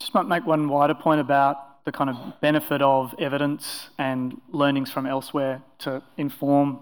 Just 0.00 0.14
might 0.14 0.26
make 0.26 0.46
one 0.46 0.68
wider 0.68 0.94
point 0.94 1.20
about 1.20 1.84
the 1.84 1.92
kind 1.92 2.10
of 2.10 2.40
benefit 2.40 2.82
of 2.82 3.14
evidence 3.18 3.88
and 3.98 4.40
learnings 4.50 4.90
from 4.90 5.06
elsewhere 5.06 5.62
to 5.78 6.02
inform 6.16 6.80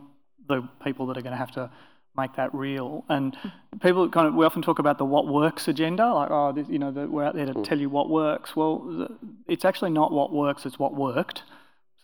the 0.49 0.69
people 0.83 1.07
that 1.07 1.17
are 1.17 1.23
going 1.23 1.33
to 1.33 1.39
have 1.39 1.53
to 1.53 1.71
make 2.17 2.35
that 2.37 2.53
real. 2.55 3.05
And 3.09 3.37
people 3.81 4.09
kind 4.09 4.27
of 4.27 4.35
we 4.35 4.45
often 4.45 4.63
talk 4.63 4.79
about 4.79 4.99
the 4.99 5.05
what 5.05 5.27
works 5.29 5.69
agenda, 5.69 6.13
like 6.13 6.31
oh, 6.31 6.53
this, 6.53 6.69
you 6.69 6.79
know, 6.79 6.91
the, 6.91 7.07
we're 7.07 7.25
out 7.25 7.35
there 7.35 7.47
to 7.47 7.55
mm. 7.55 7.65
tell 7.65 7.79
you 7.79 7.89
what 7.89 8.09
works. 8.09 8.57
Well, 8.57 8.79
the, 8.79 9.17
it's 9.47 9.65
actually 9.65 9.91
not 9.91 10.13
what 10.13 10.33
works; 10.33 10.67
it's 10.67 10.79
what 10.79 10.95
worked. 10.95 11.43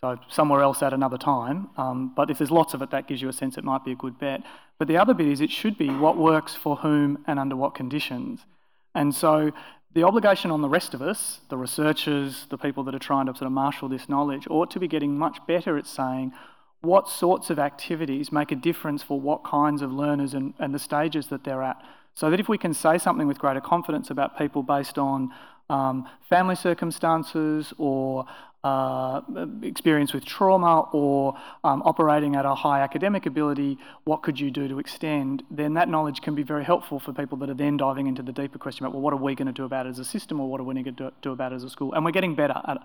So 0.01 0.17
somewhere 0.29 0.61
else 0.61 0.83
at 0.83 0.93
another 0.93 1.17
time. 1.17 1.69
Um, 1.77 2.11
but 2.15 2.29
if 2.29 2.37
there's 2.37 2.51
lots 2.51 2.73
of 2.73 2.81
it, 2.81 2.91
that 2.91 3.07
gives 3.07 3.21
you 3.21 3.29
a 3.29 3.33
sense 3.33 3.57
it 3.57 3.63
might 3.63 3.85
be 3.85 3.93
a 3.93 3.95
good 3.95 4.19
bet. 4.19 4.43
But 4.77 4.89
the 4.89 4.97
other 4.97 5.13
bit 5.13 5.27
is 5.27 5.39
it 5.39 5.49
should 5.49 5.77
be 5.77 5.89
what 5.89 6.17
works 6.17 6.55
for 6.55 6.75
whom 6.75 7.23
and 7.25 7.39
under 7.39 7.55
what 7.55 7.73
conditions. 7.73 8.45
And 8.93 9.15
so 9.15 9.51
the 9.93 10.03
obligation 10.03 10.49
on 10.49 10.61
the 10.61 10.69
rest 10.69 10.93
of 10.93 11.01
us, 11.01 11.39
the 11.49 11.57
researchers, 11.57 12.47
the 12.49 12.57
people 12.57 12.83
that 12.83 12.95
are 12.95 12.99
trying 12.99 13.27
to 13.27 13.33
sort 13.33 13.45
of 13.45 13.51
marshal 13.51 13.87
this 13.87 14.09
knowledge, 14.09 14.47
ought 14.49 14.71
to 14.71 14.79
be 14.79 14.87
getting 14.87 15.17
much 15.17 15.37
better 15.47 15.77
at 15.77 15.85
saying 15.85 16.33
what 16.81 17.07
sorts 17.07 17.49
of 17.49 17.59
activities 17.59 18.31
make 18.31 18.51
a 18.51 18.55
difference 18.55 19.03
for 19.03 19.19
what 19.19 19.43
kinds 19.43 19.81
of 19.81 19.91
learners 19.91 20.33
and, 20.33 20.53
and 20.59 20.73
the 20.73 20.79
stages 20.79 21.27
that 21.27 21.43
they're 21.43 21.63
at. 21.63 21.81
So 22.15 22.29
that 22.29 22.39
if 22.39 22.49
we 22.49 22.57
can 22.57 22.73
say 22.73 22.97
something 22.97 23.27
with 23.27 23.39
greater 23.39 23.61
confidence 23.61 24.09
about 24.09 24.37
people 24.37 24.63
based 24.63 24.97
on 24.97 25.31
um, 25.69 26.07
family 26.29 26.55
circumstances 26.55 27.73
or 27.77 28.25
uh, 28.63 29.21
experience 29.61 30.13
with 30.13 30.23
trauma 30.23 30.81
or 30.93 31.35
um, 31.63 31.81
operating 31.83 32.35
at 32.35 32.45
a 32.45 32.55
high 32.55 32.81
academic 32.81 33.25
ability, 33.25 33.77
what 34.05 34.23
could 34.23 34.39
you 34.39 34.51
do 34.51 34.67
to 34.67 34.79
extend? 34.79 35.43
Then 35.51 35.73
that 35.73 35.89
knowledge 35.89 36.21
can 36.21 36.33
be 36.33 36.43
very 36.43 36.63
helpful 36.63 36.99
for 36.99 37.11
people 37.13 37.37
that 37.39 37.49
are 37.49 37.55
then 37.55 37.77
diving 37.77 38.07
into 38.07 38.23
the 38.23 38.31
deeper 38.31 38.57
question 38.57 38.85
about, 38.85 38.93
well, 38.93 39.01
what 39.01 39.13
are 39.13 39.17
we 39.17 39.35
going 39.35 39.47
to 39.47 39.53
do 39.53 39.65
about 39.65 39.85
it 39.85 39.89
as 39.89 39.99
a 39.99 40.05
system 40.05 40.39
or 40.39 40.49
what 40.49 40.61
are 40.61 40.63
we 40.63 40.73
going 40.81 40.95
to 40.95 41.11
do 41.21 41.31
about 41.31 41.51
it 41.51 41.55
as 41.55 41.63
a 41.63 41.69
school? 41.69 41.93
And 41.93 42.05
we're 42.05 42.11
getting 42.11 42.35
better 42.35 42.55
at, 42.65 42.77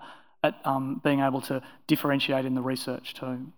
at 0.43 0.55
um, 0.65 0.99
being 1.03 1.21
able 1.21 1.41
to 1.41 1.61
differentiate 1.87 2.45
in 2.45 2.55
the 2.55 2.61
research 2.61 3.13
too. 3.13 3.51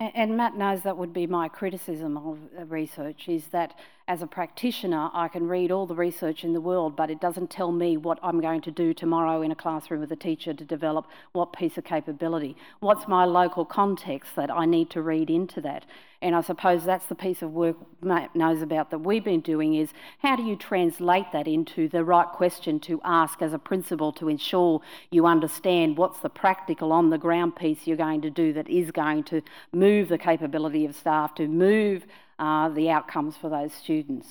And 0.00 0.36
Matt 0.36 0.56
knows 0.56 0.82
that 0.82 0.96
would 0.96 1.12
be 1.12 1.26
my 1.26 1.48
criticism 1.48 2.16
of 2.16 2.38
research 2.70 3.28
is 3.28 3.48
that 3.48 3.74
as 4.08 4.22
a 4.22 4.26
practitioner, 4.26 5.10
I 5.12 5.28
can 5.28 5.46
read 5.46 5.70
all 5.70 5.86
the 5.86 5.94
research 5.94 6.42
in 6.42 6.54
the 6.54 6.62
world, 6.62 6.96
but 6.96 7.10
it 7.10 7.20
doesn't 7.20 7.50
tell 7.50 7.70
me 7.70 7.98
what 7.98 8.18
I'm 8.22 8.40
going 8.40 8.62
to 8.62 8.70
do 8.70 8.94
tomorrow 8.94 9.42
in 9.42 9.52
a 9.52 9.54
classroom 9.54 10.00
with 10.00 10.10
a 10.10 10.16
teacher 10.16 10.54
to 10.54 10.64
develop 10.64 11.06
what 11.32 11.52
piece 11.52 11.76
of 11.76 11.84
capability. 11.84 12.56
What's 12.80 13.06
my 13.06 13.26
local 13.26 13.66
context 13.66 14.34
that 14.36 14.50
I 14.50 14.64
need 14.64 14.88
to 14.90 15.02
read 15.02 15.28
into 15.28 15.60
that? 15.60 15.84
And 16.22 16.34
I 16.34 16.40
suppose 16.40 16.84
that's 16.84 17.04
the 17.04 17.14
piece 17.14 17.42
of 17.42 17.52
work 17.52 17.76
Matt 18.00 18.34
knows 18.34 18.62
about 18.62 18.90
that 18.90 19.00
we've 19.00 19.22
been 19.22 19.42
doing 19.42 19.74
is 19.74 19.90
how 20.20 20.36
do 20.36 20.42
you 20.42 20.56
translate 20.56 21.26
that 21.34 21.46
into 21.46 21.86
the 21.86 22.02
right 22.02 22.26
question 22.26 22.80
to 22.80 23.02
ask 23.04 23.42
as 23.42 23.52
a 23.52 23.58
principal 23.58 24.10
to 24.12 24.30
ensure 24.30 24.80
you 25.10 25.26
understand 25.26 25.98
what's 25.98 26.20
the 26.20 26.30
practical 26.30 26.92
on 26.92 27.10
the 27.10 27.18
ground 27.18 27.56
piece 27.56 27.86
you're 27.86 27.96
going 27.96 28.22
to 28.22 28.30
do 28.30 28.54
that 28.54 28.68
is 28.70 28.90
going 28.90 29.22
to 29.24 29.42
move 29.72 30.08
the 30.08 30.18
capability 30.18 30.86
of 30.86 30.96
staff, 30.96 31.34
to 31.34 31.46
move 31.46 32.06
uh, 32.38 32.68
the 32.68 32.90
outcomes 32.90 33.36
for 33.36 33.48
those 33.48 33.72
students. 33.72 34.28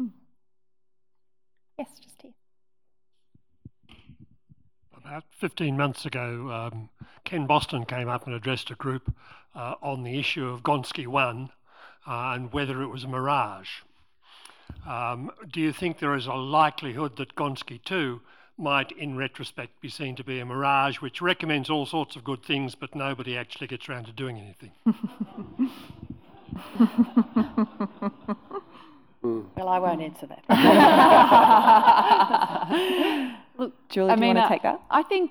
Mm. 0.00 0.10
Yes, 1.78 1.88
just 2.02 2.22
here. 2.22 2.32
About 4.96 5.24
15 5.38 5.76
months 5.76 6.04
ago, 6.04 6.50
um, 6.50 6.88
Ken 7.24 7.46
Boston 7.46 7.84
came 7.84 8.08
up 8.08 8.26
and 8.26 8.34
addressed 8.34 8.70
a 8.70 8.74
group 8.74 9.12
uh, 9.54 9.74
on 9.82 10.02
the 10.02 10.18
issue 10.18 10.48
of 10.48 10.62
Gonski 10.62 11.06
1 11.06 11.50
uh, 12.06 12.32
and 12.34 12.52
whether 12.52 12.82
it 12.82 12.88
was 12.88 13.04
a 13.04 13.08
mirage. 13.08 13.82
Um, 14.86 15.30
do 15.52 15.60
you 15.60 15.72
think 15.72 15.98
there 15.98 16.14
is 16.14 16.26
a 16.26 16.34
likelihood 16.34 17.16
that 17.16 17.34
Gonski 17.34 17.82
2 17.84 18.20
might, 18.58 18.90
in 18.92 19.16
retrospect, 19.16 19.80
be 19.80 19.88
seen 19.88 20.16
to 20.16 20.24
be 20.24 20.40
a 20.40 20.44
mirage 20.44 21.00
which 21.00 21.20
recommends 21.20 21.68
all 21.68 21.86
sorts 21.86 22.16
of 22.16 22.24
good 22.24 22.42
things, 22.42 22.74
but 22.74 22.94
nobody 22.94 23.36
actually 23.36 23.66
gets 23.66 23.88
around 23.88 24.06
to 24.06 24.12
doing 24.12 24.38
anything? 24.38 24.72
well, 29.56 29.68
I 29.68 29.78
won't 29.78 30.02
answer 30.02 30.26
that. 30.26 30.44
Look, 33.58 33.72
Julie, 33.88 34.08
do 34.08 34.12
I 34.12 34.16
mean, 34.16 34.30
you 34.30 34.34
want 34.34 34.38
to 34.38 34.44
uh, 34.44 34.48
take 34.48 34.62
that? 34.62 34.80
I 34.90 35.02
think 35.02 35.30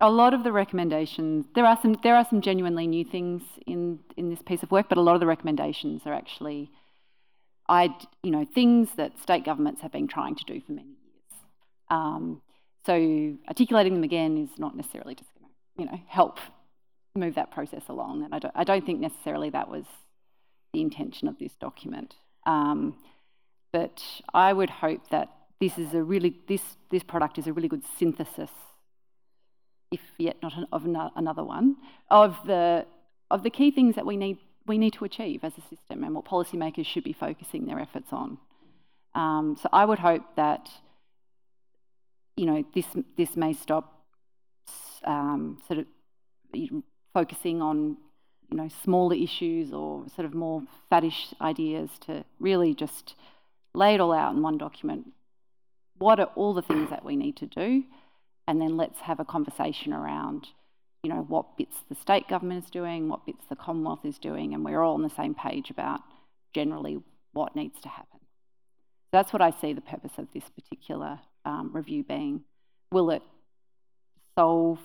a 0.00 0.10
lot 0.10 0.34
of 0.34 0.44
the 0.44 0.52
recommendations 0.52 1.46
there 1.54 1.64
are 1.64 1.78
some 1.80 1.96
there 2.02 2.16
are 2.16 2.26
some 2.28 2.40
genuinely 2.40 2.86
new 2.86 3.04
things 3.04 3.42
in 3.66 4.00
in 4.16 4.30
this 4.30 4.42
piece 4.42 4.62
of 4.62 4.70
work, 4.70 4.86
but 4.88 4.98
a 4.98 5.00
lot 5.00 5.14
of 5.14 5.20
the 5.20 5.26
recommendations 5.26 6.02
are 6.04 6.12
actually 6.12 6.70
I 7.68 7.94
you 8.22 8.30
know 8.30 8.44
things 8.44 8.90
that 8.96 9.18
state 9.20 9.44
governments 9.44 9.80
have 9.82 9.92
been 9.92 10.08
trying 10.08 10.34
to 10.36 10.44
do 10.44 10.60
for 10.60 10.72
many 10.72 10.88
years. 10.88 11.42
Um, 11.90 12.42
so 12.86 13.36
articulating 13.48 13.94
them 13.94 14.04
again 14.04 14.36
is 14.36 14.58
not 14.58 14.76
necessarily 14.76 15.14
just 15.14 15.30
going 15.38 15.48
to 15.48 15.82
you 15.82 15.86
know 15.86 16.00
help 16.08 16.38
move 17.14 17.36
that 17.36 17.50
process 17.50 17.84
along, 17.88 18.24
and 18.24 18.34
I 18.34 18.38
don't 18.38 18.54
I 18.54 18.64
don't 18.64 18.84
think 18.84 19.00
necessarily 19.00 19.50
that 19.50 19.68
was 19.68 19.84
the 20.74 20.82
intention 20.82 21.26
of 21.28 21.38
this 21.38 21.54
document. 21.54 22.14
Um, 22.44 22.96
but 23.72 24.02
I 24.32 24.52
would 24.52 24.70
hope 24.70 25.08
that 25.10 25.28
this 25.60 25.78
is 25.78 25.94
a 25.94 26.02
really 26.02 26.36
this 26.46 26.62
this 26.90 27.02
product 27.02 27.38
is 27.38 27.46
a 27.46 27.52
really 27.52 27.68
good 27.68 27.84
synthesis, 27.98 28.50
if 29.90 30.00
yet 30.18 30.36
not 30.42 30.54
an, 30.56 30.66
of 30.70 30.84
an, 30.84 30.96
another 31.16 31.42
one, 31.42 31.76
of 32.10 32.36
the 32.46 32.86
of 33.30 33.42
the 33.42 33.50
key 33.50 33.70
things 33.70 33.94
that 33.94 34.04
we 34.04 34.16
need 34.16 34.38
we 34.66 34.76
need 34.78 34.92
to 34.94 35.04
achieve 35.04 35.42
as 35.42 35.52
a 35.56 35.62
system 35.62 36.04
and 36.04 36.14
what 36.14 36.24
policymakers 36.24 36.86
should 36.86 37.04
be 37.04 37.12
focusing 37.12 37.66
their 37.66 37.78
efforts 37.78 38.12
on. 38.12 38.38
Um, 39.14 39.56
so 39.60 39.68
I 39.72 39.84
would 39.84 39.98
hope 39.98 40.24
that 40.36 40.68
you 42.36 42.46
know 42.46 42.64
this 42.74 42.86
this 43.16 43.36
may 43.36 43.52
stop 43.54 44.04
um, 45.04 45.58
sort 45.66 45.80
of 45.80 45.86
focusing 47.12 47.62
on 47.62 47.96
you 48.50 48.56
know 48.56 48.68
smaller 48.82 49.14
issues 49.14 49.72
or 49.72 50.06
sort 50.14 50.26
of 50.26 50.34
more 50.34 50.62
faddish 50.90 51.32
ideas 51.40 51.90
to 52.06 52.24
really 52.38 52.74
just 52.74 53.14
lay 53.74 53.94
it 53.94 54.00
all 54.00 54.12
out 54.12 54.34
in 54.34 54.42
one 54.42 54.58
document. 54.58 55.12
What 55.98 56.20
are 56.20 56.30
all 56.34 56.54
the 56.54 56.62
things 56.62 56.90
that 56.90 57.04
we 57.04 57.16
need 57.16 57.36
to 57.36 57.46
do? 57.46 57.84
And 58.46 58.60
then 58.60 58.76
let's 58.76 59.00
have 59.00 59.20
a 59.20 59.24
conversation 59.24 59.92
around, 59.92 60.48
you 61.02 61.10
know, 61.10 61.24
what 61.28 61.56
bits 61.56 61.76
the 61.88 61.94
state 61.94 62.28
government 62.28 62.64
is 62.64 62.70
doing, 62.70 63.08
what 63.08 63.26
bits 63.26 63.44
the 63.48 63.56
Commonwealth 63.56 64.04
is 64.04 64.18
doing, 64.18 64.54
and 64.54 64.64
we're 64.64 64.82
all 64.82 64.94
on 64.94 65.02
the 65.02 65.10
same 65.10 65.34
page 65.34 65.70
about 65.70 66.00
generally 66.52 67.00
what 67.32 67.56
needs 67.56 67.80
to 67.80 67.88
happen. 67.88 68.20
That's 69.12 69.32
what 69.32 69.42
I 69.42 69.50
see 69.60 69.72
the 69.72 69.80
purpose 69.80 70.12
of 70.18 70.28
this 70.34 70.44
particular 70.50 71.20
um, 71.44 71.70
review 71.72 72.04
being. 72.04 72.42
Will 72.90 73.10
it 73.10 73.22
solve 74.36 74.80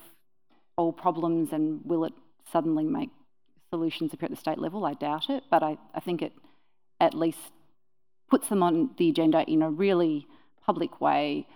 all 0.77 0.93
problems 0.93 1.51
and 1.51 1.81
will 1.83 2.05
it 2.05 2.13
suddenly 2.51 2.85
make 2.85 3.09
solutions 3.69 4.13
appear 4.13 4.25
at 4.27 4.31
the 4.31 4.37
state 4.37 4.57
level? 4.57 4.85
I 4.85 4.93
doubt 4.93 5.29
it, 5.29 5.43
but 5.49 5.63
I, 5.63 5.77
I 5.93 5.99
think 5.99 6.21
it 6.21 6.33
at 6.99 7.13
least 7.13 7.51
puts 8.29 8.47
them 8.49 8.61
on 8.61 8.91
the 8.97 9.09
agenda 9.09 9.43
in 9.47 9.61
a 9.61 9.69
really 9.69 10.27
public 10.65 11.01
way, 11.01 11.47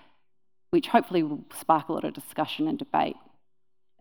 which 0.72 0.88
hopefully 0.88 1.23
will 1.23 1.44
spark 1.60 1.90
a 1.90 1.94
lot 1.94 2.03
of 2.03 2.14
discussion 2.14 2.68
and 2.68 2.80
debate, 2.80 3.15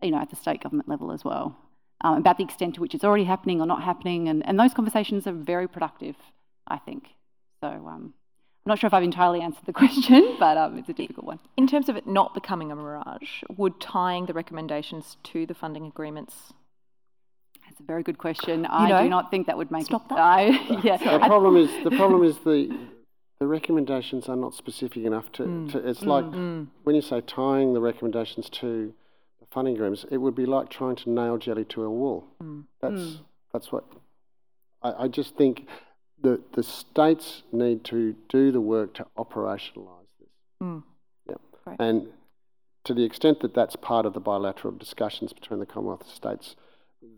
you 0.01 0.11
know, 0.11 0.19
at 0.19 0.29
the 0.29 0.35
state 0.35 0.63
government 0.63 0.89
level 0.89 1.11
as 1.11 1.23
well, 1.23 1.55
um, 2.01 2.17
about 2.17 2.37
the 2.37 2.43
extent 2.43 2.75
to 2.75 2.81
which 2.81 2.95
it's 2.95 3.03
already 3.03 3.25
happening 3.25 3.61
or 3.61 3.67
not 3.67 3.83
happening, 3.83 4.27
and, 4.27 4.45
and 4.47 4.59
those 4.59 4.73
conversations 4.73 5.27
are 5.27 5.33
very 5.33 5.67
productive, 5.67 6.15
I 6.67 6.77
think. 6.77 7.09
So 7.61 7.67
um, 7.67 8.13
I'm 8.65 8.69
not 8.69 8.79
sure 8.79 8.87
if 8.87 8.93
I've 8.93 9.03
entirely 9.03 9.41
answered 9.41 9.65
the 9.65 9.73
question, 9.83 10.35
but 10.39 10.57
um, 10.57 10.77
it's 10.77 10.89
a 10.89 10.93
difficult 10.93 11.25
one. 11.25 11.39
In 11.57 11.67
terms 11.67 11.89
of 11.89 11.95
it 11.95 12.07
not 12.07 12.33
becoming 12.33 12.71
a 12.71 12.75
mirage, 12.75 13.43
would 13.55 13.79
tying 13.79 14.25
the 14.25 14.33
recommendations 14.33 15.17
to 15.23 15.45
the 15.45 15.53
funding 15.53 15.85
agreements 15.85 16.53
That's 17.67 17.79
a 17.79 17.83
very 17.83 18.03
good 18.03 18.17
question. 18.17 18.67
I 18.69 18.89
know, 18.89 19.03
do 19.03 19.09
not 19.09 19.31
think 19.31 19.47
that 19.47 19.57
would 19.57 19.71
make 19.71 19.85
stop 19.85 20.05
it. 20.05 20.09
that. 20.09 20.19
I, 20.19 20.45
yeah, 20.83 20.97
The 20.97 21.19
problem 21.19 21.57
is 21.57 21.69
the 21.83 21.91
problem 22.01 22.23
is 22.23 22.37
the 22.39 22.77
the 23.39 23.47
recommendations 23.47 24.29
are 24.29 24.35
not 24.35 24.53
specific 24.53 25.03
enough 25.03 25.31
to. 25.33 25.43
Mm. 25.43 25.71
to 25.71 25.87
it's 25.87 26.03
like 26.03 26.25
when 26.25 26.95
you 26.95 27.01
say 27.01 27.21
tying 27.21 27.73
the 27.73 27.81
recommendations 27.81 28.49
to 28.61 28.93
the 29.39 29.45
funding 29.51 29.75
agreements, 29.75 30.05
it 30.11 30.17
would 30.17 30.35
be 30.35 30.45
like 30.45 30.69
trying 30.69 30.95
to 30.97 31.09
nail 31.09 31.37
jelly 31.37 31.65
to 31.65 31.83
a 31.83 31.89
wall. 31.89 32.25
Mm. 32.41 32.65
That's 32.81 33.19
that's 33.51 33.71
what 33.71 33.85
I, 34.81 35.03
I 35.03 35.07
just 35.07 35.35
think 35.35 35.67
the 36.21 36.41
the 36.53 36.63
states 36.63 37.43
need 37.51 37.83
to 37.85 38.15
do 38.29 38.51
the 38.51 38.61
work 38.61 38.93
to 38.95 39.07
operationalise 39.17 40.11
this. 40.19 40.29
Mm. 40.61 40.83
Yep. 41.27 41.41
Great. 41.63 41.77
And 41.79 42.07
to 42.83 42.93
the 42.93 43.03
extent 43.03 43.39
that 43.41 43.53
that's 43.53 43.75
part 43.75 44.05
of 44.05 44.13
the 44.13 44.19
bilateral 44.19 44.73
discussions 44.73 45.31
between 45.33 45.59
the 45.59 45.65
Commonwealth 45.65 46.07
states, 46.09 46.55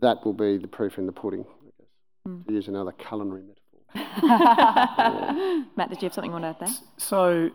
that 0.00 0.24
will 0.24 0.32
be 0.32 0.58
the 0.58 0.68
proof 0.68 0.98
in 0.98 1.06
the 1.06 1.12
pudding, 1.12 1.40
I 1.44 1.70
guess, 1.78 1.88
Mm. 2.26 2.46
to 2.46 2.52
use 2.52 2.68
another 2.68 2.92
culinary 2.92 3.42
metaphor. 3.42 3.62
Matt, 5.76 5.90
did 5.90 6.02
you 6.02 6.06
have 6.06 6.14
something 6.14 6.30
you 6.30 6.32
want 6.32 6.44
to 6.44 6.48
add 6.48 6.58
there? 6.60 6.74
So 6.96 7.50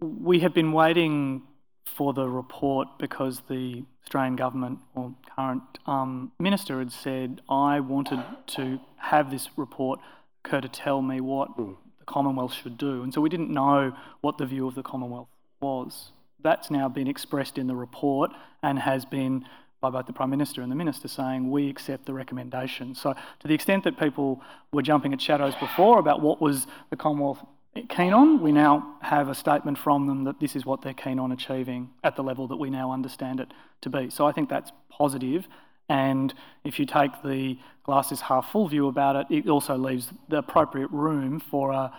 we 0.00 0.40
have 0.40 0.54
been 0.54 0.72
waiting 0.72 1.42
for 1.84 2.12
the 2.12 2.28
report 2.28 2.88
because 2.98 3.42
the 3.48 3.84
Australian 4.04 4.36
government 4.36 4.80
or 4.94 5.14
current 5.36 5.62
um, 5.86 6.32
minister 6.38 6.78
had 6.78 6.92
said, 6.92 7.40
I 7.48 7.80
wanted 7.80 8.22
to 8.48 8.80
have 8.96 9.30
this 9.30 9.48
report 9.56 10.00
occur 10.44 10.60
to 10.60 10.68
tell 10.68 11.02
me 11.02 11.20
what 11.20 11.56
the 11.56 11.76
Commonwealth 12.06 12.52
should 12.54 12.76
do. 12.78 13.02
And 13.02 13.12
so 13.14 13.20
we 13.20 13.28
didn't 13.28 13.50
know 13.50 13.92
what 14.20 14.38
the 14.38 14.46
view 14.46 14.66
of 14.66 14.74
the 14.74 14.82
Commonwealth 14.82 15.28
was. 15.60 16.12
That's 16.42 16.70
now 16.70 16.88
been 16.88 17.06
expressed 17.06 17.56
in 17.58 17.68
the 17.68 17.76
report 17.76 18.32
and 18.62 18.78
has 18.80 19.04
been 19.04 19.44
by 19.82 19.90
both 19.90 20.06
the 20.06 20.12
Prime 20.12 20.30
Minister 20.30 20.62
and 20.62 20.70
the 20.70 20.76
Minister 20.76 21.08
saying 21.08 21.50
we 21.50 21.68
accept 21.68 22.06
the 22.06 22.14
recommendation. 22.14 22.94
So 22.94 23.12
to 23.12 23.48
the 23.48 23.52
extent 23.52 23.82
that 23.82 23.98
people 23.98 24.40
were 24.72 24.80
jumping 24.80 25.12
at 25.12 25.20
shadows 25.20 25.54
before 25.56 25.98
about 25.98 26.22
what 26.22 26.40
was 26.40 26.68
the 26.90 26.96
Commonwealth 26.96 27.44
keen 27.88 28.12
on, 28.12 28.40
we 28.40 28.52
now 28.52 28.94
have 29.02 29.28
a 29.28 29.34
statement 29.34 29.76
from 29.76 30.06
them 30.06 30.22
that 30.24 30.38
this 30.38 30.54
is 30.54 30.64
what 30.64 30.82
they're 30.82 30.94
keen 30.94 31.18
on 31.18 31.32
achieving 31.32 31.90
at 32.04 32.14
the 32.14 32.22
level 32.22 32.46
that 32.46 32.56
we 32.56 32.70
now 32.70 32.92
understand 32.92 33.40
it 33.40 33.52
to 33.80 33.90
be. 33.90 34.08
So 34.08 34.24
I 34.24 34.30
think 34.30 34.48
that's 34.48 34.70
positive. 34.88 35.48
And 35.88 36.32
if 36.62 36.78
you 36.78 36.86
take 36.86 37.10
the 37.24 37.58
glass 37.84 38.12
is 38.12 38.20
half 38.20 38.52
full 38.52 38.68
view 38.68 38.86
about 38.86 39.16
it, 39.16 39.26
it 39.30 39.48
also 39.48 39.76
leaves 39.76 40.12
the 40.28 40.38
appropriate 40.38 40.92
room 40.92 41.40
for 41.40 41.72
a, 41.72 41.92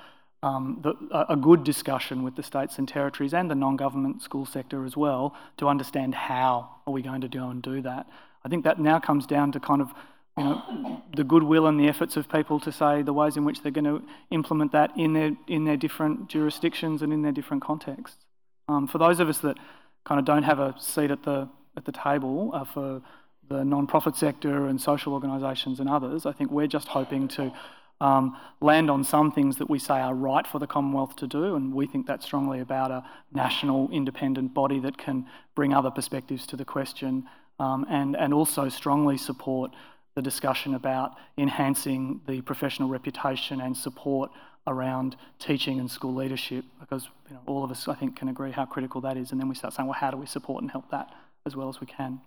um, 0.44 0.80
the, 0.84 0.94
a 1.30 1.38
good 1.38 1.64
discussion 1.64 2.22
with 2.22 2.36
the 2.36 2.44
states 2.44 2.78
and 2.78 2.88
territories 2.88 3.34
and 3.34 3.50
the 3.50 3.56
non-government 3.56 4.22
school 4.22 4.46
sector 4.46 4.84
as 4.84 4.98
well 4.98 5.34
to 5.58 5.70
understand 5.70 6.14
how 6.14 6.70
are 6.86 6.92
we 6.92 7.02
going 7.02 7.22
to 7.22 7.30
go 7.30 7.50
and 7.50 7.62
do 7.62 7.82
that. 7.82 8.06
I 8.44 8.50
think 8.50 8.66
that 8.66 8.78
now 8.78 9.00
comes 9.00 9.26
down 9.26 9.54
to 9.54 9.60
kind 9.62 9.82
of 9.82 9.94
you 10.38 10.44
know, 10.44 11.02
the 11.16 11.24
goodwill 11.24 11.66
and 11.66 11.80
the 11.80 11.88
efforts 11.88 12.18
of 12.18 12.28
people 12.28 12.60
to 12.60 12.72
say 12.74 13.04
the 13.04 13.14
ways 13.14 13.38
in 13.38 13.46
which 13.46 13.62
they're 13.62 13.72
going 13.72 13.86
to 13.86 14.04
implement 14.32 14.74
that 14.74 14.92
in 14.98 15.14
their 15.14 15.32
in 15.48 15.64
their 15.64 15.78
different 15.78 16.28
jurisdictions 16.28 17.02
and 17.02 17.14
in 17.14 17.22
their 17.22 17.32
different 17.32 17.64
contexts. 17.64 18.26
Um, 18.68 18.88
for 18.88 18.98
those 18.98 19.22
of 19.22 19.30
us 19.30 19.38
that 19.40 19.58
kind 20.04 20.20
of 20.20 20.26
don't 20.26 20.44
have 20.44 20.60
a 20.60 20.76
seat 20.78 21.12
at 21.12 21.24
the 21.24 21.48
at 21.78 21.86
the 21.86 21.94
table 21.94 22.52
uh, 22.54 22.66
for 22.66 23.02
the 23.48 23.64
non-profit 23.64 24.16
sector 24.16 24.68
and 24.68 24.82
social 24.82 25.14
organisations 25.14 25.80
and 25.80 25.90
others, 25.90 26.26
I 26.26 26.34
think 26.34 26.52
we're 26.52 26.68
just 26.68 26.90
hoping 26.90 27.28
to 27.30 27.54
um, 28.02 28.38
land 28.62 28.90
on 28.90 29.04
some 29.04 29.32
things 29.32 29.58
that 29.58 29.70
we 29.70 29.80
say 29.80 30.00
are 30.00 30.14
right 30.14 30.46
for 30.46 30.60
the 30.60 30.68
Commonwealth 30.68 31.16
to 31.18 31.28
do, 31.28 31.56
and 31.56 31.74
we 31.74 31.88
think 31.88 32.08
that 32.08 32.24
strongly 32.24 32.60
about 32.60 32.92
a 32.92 33.04
national 33.32 33.90
independent 33.92 34.54
body 34.54 34.80
that 34.80 34.98
can 34.98 35.26
bring 35.56 35.74
other 35.74 35.92
perspectives 35.92 36.46
to 36.48 36.58
the 36.58 36.66
question, 36.66 37.26
um, 37.60 37.86
and 37.90 38.16
and 38.16 38.34
also 38.34 38.68
strongly 38.70 39.18
support 39.18 39.72
the 40.16 40.22
discussion 40.22 40.76
about 40.76 41.16
enhancing 41.38 42.22
the 42.28 42.42
professional 42.42 42.90
reputation 42.90 43.62
and 43.62 43.76
support 43.76 44.32
around 44.68 45.16
teaching 45.40 45.80
and 45.80 45.90
school 45.90 46.14
leadership 46.14 46.64
because 46.80 47.10
you 47.28 47.36
know, 47.36 47.42
all 47.46 47.64
of 47.64 47.72
us, 47.72 47.88
I 47.88 47.96
think, 47.96 48.16
can 48.16 48.30
agree 48.30 48.52
how 48.52 48.66
critical 48.66 49.02
that 49.02 49.18
is. 49.18 49.32
And 49.32 49.40
then 49.40 49.50
we 49.50 49.56
start 49.56 49.74
saying, 49.74 49.88
well, 49.88 49.98
how 50.00 50.12
do 50.12 50.18
we 50.18 50.26
support 50.26 50.62
and 50.62 50.72
help 50.72 50.90
that 50.92 51.10
as 51.46 51.56
well 51.56 51.68
as 51.68 51.82
we 51.82 51.88
can? 51.88 52.22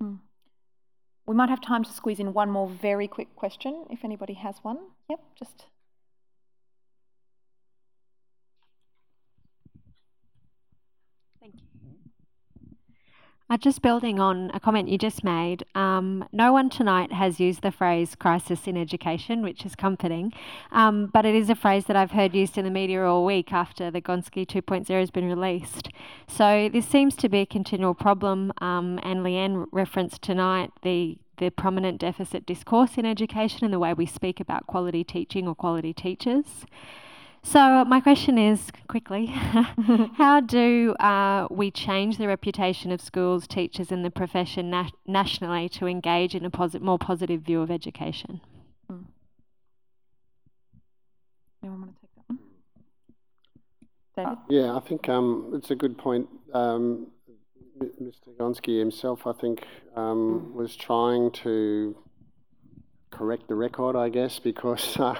Hmm. 0.00 0.14
We 1.26 1.34
might 1.34 1.50
have 1.50 1.60
time 1.60 1.84
to 1.84 1.92
squeeze 1.92 2.18
in 2.18 2.32
one 2.32 2.50
more 2.50 2.68
very 2.68 3.06
quick 3.06 3.34
question 3.36 3.84
if 3.90 4.04
anybody 4.04 4.34
has 4.34 4.56
one. 4.62 4.78
Yep, 5.08 5.20
just. 5.38 5.66
Uh, 13.52 13.56
just 13.58 13.82
building 13.82 14.18
on 14.18 14.50
a 14.54 14.58
comment 14.58 14.88
you 14.88 14.96
just 14.96 15.22
made, 15.22 15.62
um, 15.74 16.26
no 16.32 16.54
one 16.54 16.70
tonight 16.70 17.12
has 17.12 17.38
used 17.38 17.60
the 17.60 17.70
phrase 17.70 18.14
crisis 18.14 18.66
in 18.66 18.78
education, 18.78 19.42
which 19.42 19.66
is 19.66 19.74
comforting, 19.74 20.32
um, 20.70 21.10
but 21.12 21.26
it 21.26 21.34
is 21.34 21.50
a 21.50 21.54
phrase 21.54 21.84
that 21.84 21.94
I've 21.94 22.12
heard 22.12 22.34
used 22.34 22.56
in 22.56 22.64
the 22.64 22.70
media 22.70 23.04
all 23.04 23.26
week 23.26 23.52
after 23.52 23.90
the 23.90 24.00
Gonski 24.00 24.46
2.0 24.46 24.88
has 24.98 25.10
been 25.10 25.28
released. 25.28 25.90
So 26.26 26.70
this 26.72 26.88
seems 26.88 27.14
to 27.16 27.28
be 27.28 27.40
a 27.40 27.46
continual 27.46 27.92
problem, 27.92 28.54
um, 28.62 28.98
and 29.02 29.20
Leanne 29.20 29.66
referenced 29.70 30.22
tonight 30.22 30.70
the 30.80 31.18
the 31.36 31.50
prominent 31.50 31.98
deficit 31.98 32.46
discourse 32.46 32.96
in 32.96 33.04
education 33.04 33.64
and 33.64 33.74
the 33.74 33.78
way 33.78 33.92
we 33.92 34.06
speak 34.06 34.40
about 34.40 34.66
quality 34.66 35.04
teaching 35.04 35.46
or 35.46 35.54
quality 35.54 35.92
teachers. 35.92 36.64
So, 37.44 37.84
my 37.84 38.00
question 38.00 38.38
is 38.38 38.70
quickly 38.86 39.26
how 40.16 40.40
do 40.40 40.94
uh, 40.94 41.48
we 41.50 41.72
change 41.72 42.16
the 42.16 42.28
reputation 42.28 42.92
of 42.92 43.00
schools, 43.00 43.48
teachers, 43.48 43.90
and 43.90 44.04
the 44.04 44.10
profession 44.10 44.70
na- 44.70 44.90
nationally 45.06 45.68
to 45.70 45.86
engage 45.86 46.36
in 46.36 46.44
a 46.44 46.50
posi- 46.50 46.80
more 46.80 46.98
positive 46.98 47.42
view 47.42 47.60
of 47.60 47.70
education? 47.70 48.40
Hmm. 48.88 49.02
Anyone 51.62 51.80
want 51.80 51.94
to 51.96 52.00
take 52.00 52.14
that 52.14 52.24
one? 52.28 52.38
David? 54.16 54.38
Yeah, 54.48 54.76
I 54.76 54.80
think 54.80 55.08
um, 55.08 55.52
it's 55.54 55.72
a 55.72 55.76
good 55.76 55.98
point. 55.98 56.28
Um, 56.54 57.08
Mr. 58.00 58.28
Gonski 58.38 58.78
himself, 58.78 59.26
I 59.26 59.32
think, 59.32 59.66
um, 59.96 60.54
was 60.54 60.76
trying 60.76 61.32
to 61.42 61.96
correct 63.10 63.48
the 63.48 63.56
record, 63.56 63.96
I 63.96 64.10
guess, 64.10 64.38
because. 64.38 64.96
Uh, 65.00 65.16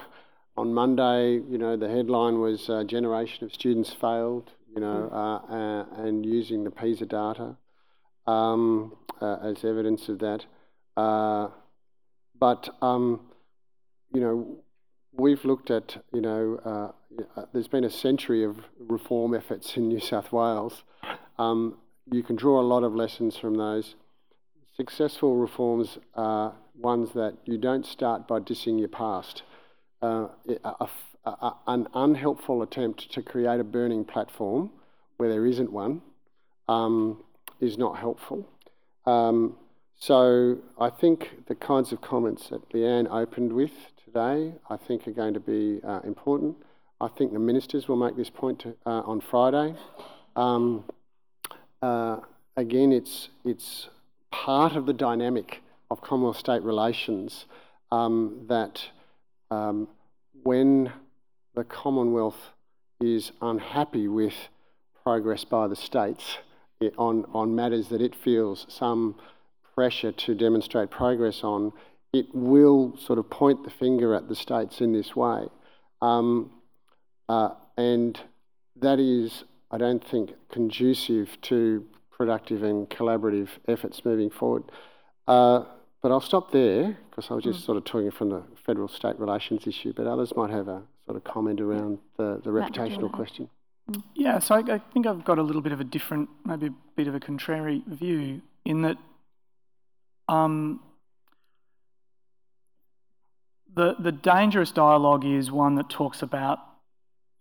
on 0.56 0.74
Monday, 0.74 1.40
you 1.48 1.58
know, 1.58 1.76
the 1.76 1.88
headline 1.88 2.40
was 2.40 2.68
uh, 2.68 2.84
"Generation 2.84 3.44
of 3.44 3.52
Students 3.52 3.92
Failed," 3.92 4.50
you 4.74 4.80
know, 4.80 5.08
uh, 5.12 5.52
uh, 5.52 6.04
and 6.04 6.26
using 6.26 6.64
the 6.64 6.70
PISA 6.70 7.06
data 7.06 7.56
um, 8.26 8.96
uh, 9.20 9.36
as 9.42 9.64
evidence 9.64 10.08
of 10.08 10.18
that. 10.18 10.44
Uh, 10.96 11.48
but 12.38 12.68
um, 12.82 13.20
you 14.12 14.20
know, 14.20 14.58
we've 15.12 15.44
looked 15.44 15.70
at, 15.70 16.02
you 16.12 16.20
know, 16.20 16.92
uh, 17.36 17.44
there's 17.52 17.68
been 17.68 17.84
a 17.84 17.90
century 17.90 18.44
of 18.44 18.58
reform 18.78 19.34
efforts 19.34 19.76
in 19.76 19.88
New 19.88 20.00
South 20.00 20.32
Wales. 20.32 20.82
Um, 21.38 21.78
you 22.10 22.22
can 22.22 22.36
draw 22.36 22.60
a 22.60 22.62
lot 22.62 22.82
of 22.82 22.94
lessons 22.94 23.36
from 23.36 23.54
those. 23.54 23.94
Successful 24.76 25.36
reforms 25.36 25.98
are 26.14 26.54
ones 26.74 27.10
that 27.14 27.36
you 27.44 27.58
don't 27.58 27.86
start 27.86 28.26
by 28.26 28.38
dissing 28.38 28.78
your 28.78 28.88
past 28.88 29.42
uh, 30.02 30.28
a, 30.64 30.86
a, 31.24 31.54
an 31.66 31.88
unhelpful 31.94 32.62
attempt 32.62 33.12
to 33.12 33.22
create 33.22 33.60
a 33.60 33.64
burning 33.64 34.04
platform 34.04 34.70
where 35.16 35.28
there 35.28 35.46
isn't 35.46 35.72
one 35.72 36.02
um, 36.68 37.22
is 37.60 37.78
not 37.78 37.98
helpful. 37.98 38.48
Um, 39.06 39.56
so 39.98 40.58
I 40.80 40.90
think 40.90 41.30
the 41.46 41.54
kinds 41.54 41.92
of 41.92 42.00
comments 42.00 42.48
that 42.48 42.68
Leanne 42.70 43.08
opened 43.10 43.52
with 43.52 43.70
today, 44.04 44.54
I 44.68 44.76
think 44.76 45.06
are 45.06 45.12
going 45.12 45.34
to 45.34 45.40
be 45.40 45.80
uh, 45.84 46.00
important. 46.04 46.56
I 47.00 47.08
think 47.08 47.32
the 47.32 47.38
ministers 47.38 47.88
will 47.88 47.96
make 47.96 48.16
this 48.16 48.30
point 48.30 48.60
to, 48.60 48.74
uh, 48.84 49.02
on 49.02 49.20
Friday. 49.20 49.74
Um, 50.36 50.84
uh, 51.80 52.18
again, 52.56 52.92
it's 52.92 53.28
it's 53.44 53.88
part 54.30 54.76
of 54.76 54.86
the 54.86 54.92
dynamic 54.92 55.62
of 55.90 56.00
Commonwealth-state 56.00 56.62
relations 56.62 57.46
um, 57.90 58.46
that 58.48 58.88
um, 59.52 59.88
when 60.42 60.92
the 61.54 61.64
Commonwealth 61.64 62.50
is 63.00 63.32
unhappy 63.42 64.08
with 64.08 64.34
progress 65.02 65.44
by 65.44 65.66
the 65.66 65.76
states 65.76 66.38
on, 66.96 67.26
on 67.32 67.54
matters 67.54 67.88
that 67.88 68.00
it 68.00 68.14
feels 68.14 68.66
some 68.68 69.16
pressure 69.74 70.12
to 70.12 70.34
demonstrate 70.34 70.90
progress 70.90 71.44
on, 71.44 71.72
it 72.12 72.26
will 72.34 72.96
sort 72.96 73.18
of 73.18 73.28
point 73.28 73.64
the 73.64 73.70
finger 73.70 74.14
at 74.14 74.28
the 74.28 74.34
states 74.34 74.80
in 74.80 74.92
this 74.92 75.14
way. 75.14 75.46
Um, 76.00 76.50
uh, 77.28 77.50
and 77.76 78.18
that 78.80 78.98
is, 78.98 79.44
I 79.70 79.78
don't 79.78 80.04
think, 80.04 80.30
conducive 80.50 81.40
to 81.42 81.84
productive 82.10 82.62
and 82.62 82.88
collaborative 82.88 83.48
efforts 83.68 84.04
moving 84.04 84.30
forward. 84.30 84.64
Uh, 85.26 85.64
but 86.02 86.10
I'll 86.10 86.20
stop 86.20 86.50
there 86.50 86.98
because 87.08 87.30
I 87.30 87.34
was 87.34 87.44
just 87.44 87.60
mm. 87.60 87.66
sort 87.66 87.78
of 87.78 87.84
talking 87.84 88.10
from 88.10 88.30
the 88.30 88.42
federal 88.66 88.88
state 88.88 89.18
relations 89.18 89.66
issue, 89.66 89.92
but 89.94 90.06
others 90.06 90.34
might 90.36 90.50
have 90.50 90.68
a 90.68 90.82
sort 91.04 91.16
of 91.16 91.24
comment 91.24 91.60
around 91.60 91.98
the, 92.16 92.40
the 92.42 92.50
reputational 92.50 93.10
question. 93.12 93.48
Mm. 93.90 94.02
Yeah, 94.14 94.38
so 94.38 94.56
I, 94.56 94.74
I, 94.74 94.78
think 94.92 95.06
I've 95.06 95.24
got 95.24 95.38
a 95.38 95.42
little 95.42 95.62
bit 95.62 95.72
of 95.72 95.80
a 95.80 95.84
different, 95.84 96.28
maybe 96.44 96.66
a 96.66 96.74
bit 96.96 97.08
of 97.08 97.14
a 97.14 97.20
contrary 97.20 97.82
view 97.86 98.42
in 98.64 98.82
that 98.82 98.96
um, 100.28 100.80
the, 103.74 103.94
the 103.98 104.12
dangerous 104.12 104.72
dialogue 104.72 105.24
is 105.24 105.50
one 105.50 105.76
that 105.76 105.88
talks 105.88 106.22
about 106.22 106.58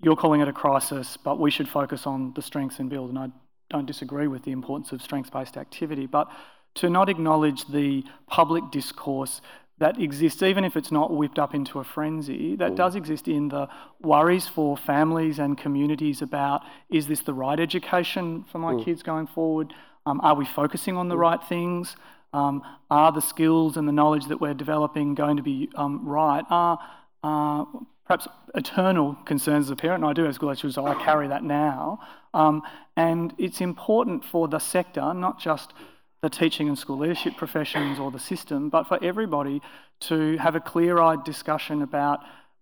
you're 0.03 0.15
calling 0.15 0.41
it 0.41 0.47
a 0.47 0.53
crisis, 0.53 1.17
but 1.17 1.39
we 1.39 1.51
should 1.51 1.69
focus 1.69 2.07
on 2.07 2.33
the 2.33 2.41
strengths 2.41 2.79
and 2.79 2.89
build. 2.89 3.09
And 3.09 3.19
I 3.19 3.27
don't 3.69 3.85
disagree 3.85 4.27
with 4.27 4.43
the 4.43 4.51
importance 4.51 4.91
of 4.91 5.01
strengths 5.01 5.29
based 5.29 5.57
activity, 5.57 6.07
but 6.07 6.27
to 6.76 6.89
not 6.89 7.10
acknowledge 7.10 7.65
the 7.68 8.03
public 8.27 8.64
discourse 8.72 9.41
that 9.81 9.99
exists, 9.99 10.43
even 10.43 10.64
if 10.64 10.77
it's 10.77 10.91
not 10.91 11.11
whipped 11.11 11.39
up 11.39 11.56
into 11.56 11.80
a 11.80 11.84
frenzy, 11.84 12.56
that 12.56 12.76
does 12.76 12.95
exist 12.95 13.27
in 13.27 13.49
the 13.49 13.68
worries 13.99 14.48
for 14.48 14.77
families 14.77 15.39
and 15.39 15.57
communities 15.57 16.22
about 16.22 16.61
is 16.91 17.07
this 17.07 17.22
the 17.22 17.34
right 17.34 17.60
education 17.60 18.45
for 18.52 18.60
my 18.60 18.73
mm. 18.73 18.85
kids 18.85 19.02
going 19.02 19.26
forward? 19.26 19.73
Um, 20.06 20.22
are 20.22 20.35
we 20.35 20.45
focusing 20.45 20.98
on 20.98 21.10
the 21.10 21.15
mm. 21.15 21.22
right 21.22 21.39
things? 21.49 21.95
Um, 22.31 22.61
are 22.91 23.11
the 23.11 23.22
skills 23.22 23.76
and 23.76 23.88
the 23.88 23.91
knowledge 23.91 24.27
that 24.27 24.39
we're 24.39 24.53
developing 24.53 25.15
going 25.15 25.38
to 25.38 25.43
be 25.43 25.68
um, 25.76 26.07
right? 26.07 26.45
Are 26.52 26.77
uh, 27.23 27.65
perhaps 28.06 28.27
eternal 28.53 29.15
concerns 29.26 29.65
as 29.65 29.72
a 29.72 29.76
parent, 29.76 30.03
and 30.03 30.10
I 30.10 30.14
do 30.14 30.26
have 30.26 30.35
school 30.35 30.49
lecturers, 30.49 30.76
so 30.76 30.85
I 30.85 30.93
carry 31.03 31.27
that 31.30 31.43
now. 31.43 31.99
Um, 32.35 32.61
and 32.95 33.34
it's 33.39 33.61
important 33.61 34.23
for 34.26 34.48
the 34.48 34.60
sector, 34.60 35.14
not 35.15 35.39
just 35.39 35.73
the 36.22 36.30
teaching 36.30 36.68
and 36.68 36.77
school 36.77 36.99
leadership 36.99 37.35
professions 37.35 37.99
or 37.99 38.11
the 38.11 38.19
system, 38.19 38.69
but 38.69 38.88
for 38.88 39.03
everybody 39.03 39.61
to 39.99 40.38
have 40.38 40.56
a 40.56 40.60
clear 40.60 40.99
eyed 40.99 41.23
discussion 41.23 41.81
about 41.81 42.19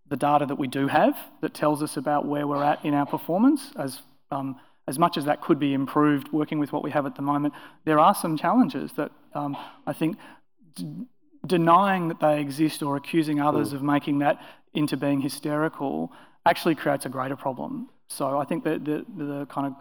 the 0.07 0.15
data 0.15 0.45
that 0.45 0.55
we 0.55 0.67
do 0.67 0.87
have 0.87 1.17
that 1.41 1.53
tells 1.53 1.83
us 1.83 1.97
about 1.97 2.25
where 2.25 2.47
we're 2.47 2.63
at 2.63 2.83
in 2.85 2.93
our 2.93 3.05
performance. 3.05 3.71
As, 3.75 4.01
um, 4.31 4.59
as 4.87 4.97
much 4.97 5.17
as 5.17 5.25
that 5.25 5.41
could 5.41 5.59
be 5.59 5.73
improved 5.73 6.31
working 6.31 6.57
with 6.57 6.71
what 6.71 6.83
we 6.83 6.91
have 6.91 7.05
at 7.05 7.15
the 7.15 7.21
moment, 7.21 7.53
there 7.85 7.99
are 7.99 8.15
some 8.15 8.37
challenges 8.37 8.93
that 8.93 9.11
um, 9.33 9.57
I 9.85 9.93
think 9.93 10.17
d- 10.75 11.05
denying 11.45 12.07
that 12.07 12.19
they 12.19 12.39
exist 12.39 12.81
or 12.81 12.95
accusing 12.95 13.41
others 13.41 13.73
of 13.73 13.83
making 13.83 14.19
that 14.19 14.41
into 14.73 14.95
being 14.95 15.19
hysterical 15.19 16.11
actually 16.45 16.75
creates 16.75 17.05
a 17.05 17.09
greater 17.09 17.35
problem. 17.35 17.89
So 18.07 18.37
I 18.37 18.45
think 18.45 18.63
that 18.63 18.85
the, 18.85 19.05
the 19.15 19.45
kind 19.47 19.67
of 19.67 19.73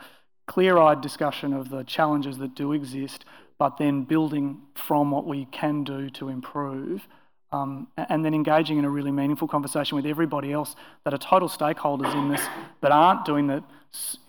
clear 0.46 0.78
eyed 0.78 1.00
discussion 1.00 1.52
of 1.52 1.70
the 1.70 1.84
challenges 1.84 2.38
that 2.38 2.54
do 2.54 2.72
exist 2.72 3.24
but 3.58 3.76
then 3.78 4.02
building 4.02 4.62
from 4.74 5.10
what 5.10 5.26
we 5.26 5.46
can 5.46 5.84
do 5.84 6.08
to 6.10 6.28
improve. 6.28 7.06
Um, 7.50 7.88
and 7.96 8.22
then 8.24 8.34
engaging 8.34 8.78
in 8.78 8.84
a 8.84 8.90
really 8.90 9.10
meaningful 9.10 9.48
conversation 9.48 9.96
with 9.96 10.04
everybody 10.04 10.52
else 10.52 10.76
that 11.04 11.14
are 11.14 11.18
total 11.18 11.48
stakeholders 11.48 12.14
in 12.14 12.28
this 12.28 12.42
that 12.82 12.92
aren't 12.92 13.24
doing 13.24 13.46
the 13.46 13.64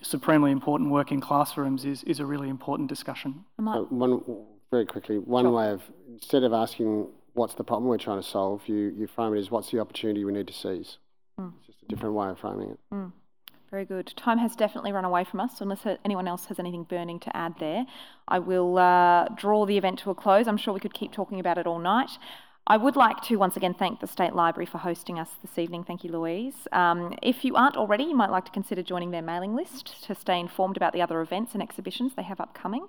supremely 0.01 0.51
important 0.51 0.89
work 0.89 1.11
in 1.11 1.19
classrooms 1.19 1.84
is, 1.84 2.03
is 2.06 2.22
a 2.22 2.26
really 2.26 2.47
important 2.47 2.88
discussion. 2.88 3.43
Uh, 3.60 3.81
one, 3.89 4.22
very 4.72 4.85
quickly, 4.85 5.18
one 5.18 5.43
sure. 5.43 5.51
way 5.51 5.69
of, 5.69 5.81
instead 6.07 6.43
of 6.43 6.53
asking 6.53 7.07
what's 7.34 7.56
the 7.56 7.64
problem 7.64 7.89
we're 7.89 7.97
trying 7.97 8.22
to 8.22 8.27
solve, 8.27 8.61
you, 8.68 8.93
you 8.97 9.07
frame 9.07 9.34
it 9.35 9.39
as 9.39 9.51
what's 9.51 9.69
the 9.72 9.80
opportunity 9.80 10.23
we 10.23 10.31
need 10.31 10.47
to 10.47 10.53
seize. 10.53 10.97
Mm. 11.39 11.51
It's 11.57 11.68
just 11.68 11.84
a 11.84 11.85
different 11.88 12.15
way 12.15 12.30
of 12.30 12.39
framing 12.39 12.72
it. 12.72 12.80
Mm. 12.93 13.11
Very 13.71 13.85
good. 13.85 14.11
Time 14.17 14.39
has 14.39 14.55
definitely 14.55 14.91
run 14.91 15.05
away 15.05 15.23
from 15.23 15.39
us, 15.39 15.57
so 15.57 15.63
unless 15.63 15.85
anyone 16.03 16.27
else 16.27 16.45
has 16.45 16.57
anything 16.57 16.83
burning 16.83 17.19
to 17.19 17.37
add 17.37 17.53
there, 17.59 17.85
I 18.27 18.39
will 18.39 18.79
uh, 18.79 19.27
draw 19.35 19.67
the 19.67 19.77
event 19.77 19.99
to 19.99 20.09
a 20.09 20.15
close. 20.15 20.47
I'm 20.47 20.57
sure 20.57 20.73
we 20.73 20.79
could 20.79 20.93
keep 20.93 21.11
talking 21.11 21.39
about 21.39 21.59
it 21.59 21.67
all 21.67 21.77
night. 21.77 22.09
I 22.65 22.77
would 22.77 22.95
like 22.95 23.21
to 23.23 23.35
once 23.35 23.57
again 23.57 23.75
thank 23.75 23.99
the 23.99 24.07
State 24.07 24.33
Library 24.33 24.65
for 24.65 24.79
hosting 24.79 25.19
us 25.19 25.29
this 25.43 25.59
evening. 25.59 25.83
Thank 25.83 26.03
you, 26.03 26.11
Louise. 26.11 26.67
Um, 26.71 27.15
if 27.21 27.45
you 27.45 27.55
aren't 27.55 27.77
already, 27.77 28.05
you 28.05 28.15
might 28.15 28.31
like 28.31 28.45
to 28.45 28.51
consider 28.51 28.81
joining 28.81 29.11
their 29.11 29.21
mailing 29.21 29.55
list 29.55 30.03
to 30.05 30.15
stay 30.15 30.39
informed 30.39 30.75
about 30.75 30.93
the 30.93 31.01
other 31.01 31.21
events 31.21 31.53
and 31.53 31.61
exhibitions 31.61 32.13
they 32.15 32.23
have 32.23 32.39
upcoming. 32.39 32.87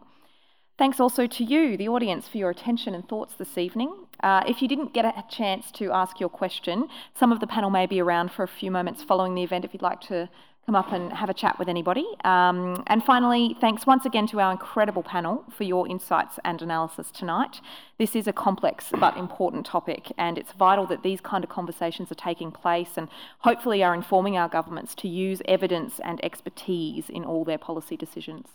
Thanks 0.79 0.99
also 0.99 1.27
to 1.27 1.45
you, 1.45 1.77
the 1.77 1.89
audience, 1.89 2.27
for 2.27 2.39
your 2.39 2.49
attention 2.49 2.95
and 2.95 3.07
thoughts 3.07 3.35
this 3.35 3.59
evening. 3.59 3.93
Uh, 4.23 4.43
if 4.49 4.63
you 4.63 4.69
didn't 4.69 4.95
get 4.95 5.05
a 5.05 5.25
chance 5.31 5.71
to 5.73 5.93
ask 5.93 6.21
your 6.21 6.31
question, 6.31 6.89
some 7.15 7.33
of 7.33 7.41
the 7.41 7.47
panel 7.47 7.69
may 7.69 7.85
be 7.85 8.01
around 8.01 8.33
for 8.33 8.43
a 8.43 8.49
few 8.49 8.71
moments 8.71 9.03
following 9.03 9.35
the 9.35 9.43
event 9.43 9.67
if 9.67 9.75
you'd 9.75 9.83
like 9.83 10.01
to 10.01 10.31
come 10.71 10.77
up 10.77 10.93
and 10.93 11.13
have 11.13 11.29
a 11.29 11.35
chat 11.35 11.59
with 11.59 11.69
anybody. 11.69 12.07
Um, 12.23 12.85
and 12.87 13.03
finally, 13.03 13.57
thanks 13.61 13.87
once 13.87 14.05
again 14.07 14.29
to 14.29 14.39
our 14.39 14.53
incredible 14.53 15.03
panel 15.03 15.45
for 15.51 15.65
your 15.65 15.89
insights 15.89 16.39
and 16.45 16.63
analysis 16.63 17.11
tonight. 17.11 17.61
This 17.99 18.15
is 18.15 18.29
a 18.29 18.33
complex 18.33 18.93
but 19.01 19.17
important 19.17 19.67
topic, 19.67 20.13
and 20.17 20.39
it's 20.39 20.53
vital 20.53 20.87
that 20.87 21.03
these 21.03 21.21
kind 21.21 21.43
of 21.43 21.51
conversations 21.51 22.13
are 22.13 22.15
taking 22.15 22.53
place 22.53 22.91
and 22.97 23.09
hopefully 23.41 23.83
are 23.83 23.97
informing 23.97 24.37
our 24.37 24.49
governments 24.49 24.95
to 24.95 25.09
use 25.09 25.43
evidence 25.47 25.99
and 26.05 26.25
expertise 26.25 27.11
in 27.11 27.25
all 27.25 27.45
their 27.45 27.59
policy 27.59 27.97
decisions. 27.97 28.47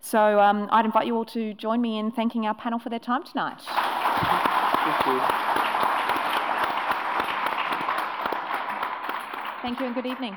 So 0.00 0.40
um, 0.40 0.68
I'd 0.72 0.84
invite 0.84 1.06
you 1.06 1.14
all 1.14 1.26
to 1.26 1.54
join 1.54 1.80
me 1.80 1.96
in 1.96 2.10
thanking 2.10 2.44
our 2.44 2.54
panel 2.54 2.80
for 2.80 2.88
their 2.88 2.98
time 2.98 3.22
tonight. 3.22 3.60
Thank 4.82 5.06
you. 5.06 5.20
Thank 9.62 9.78
you 9.78 9.86
and 9.86 9.94
good 9.94 10.06
evening. 10.06 10.36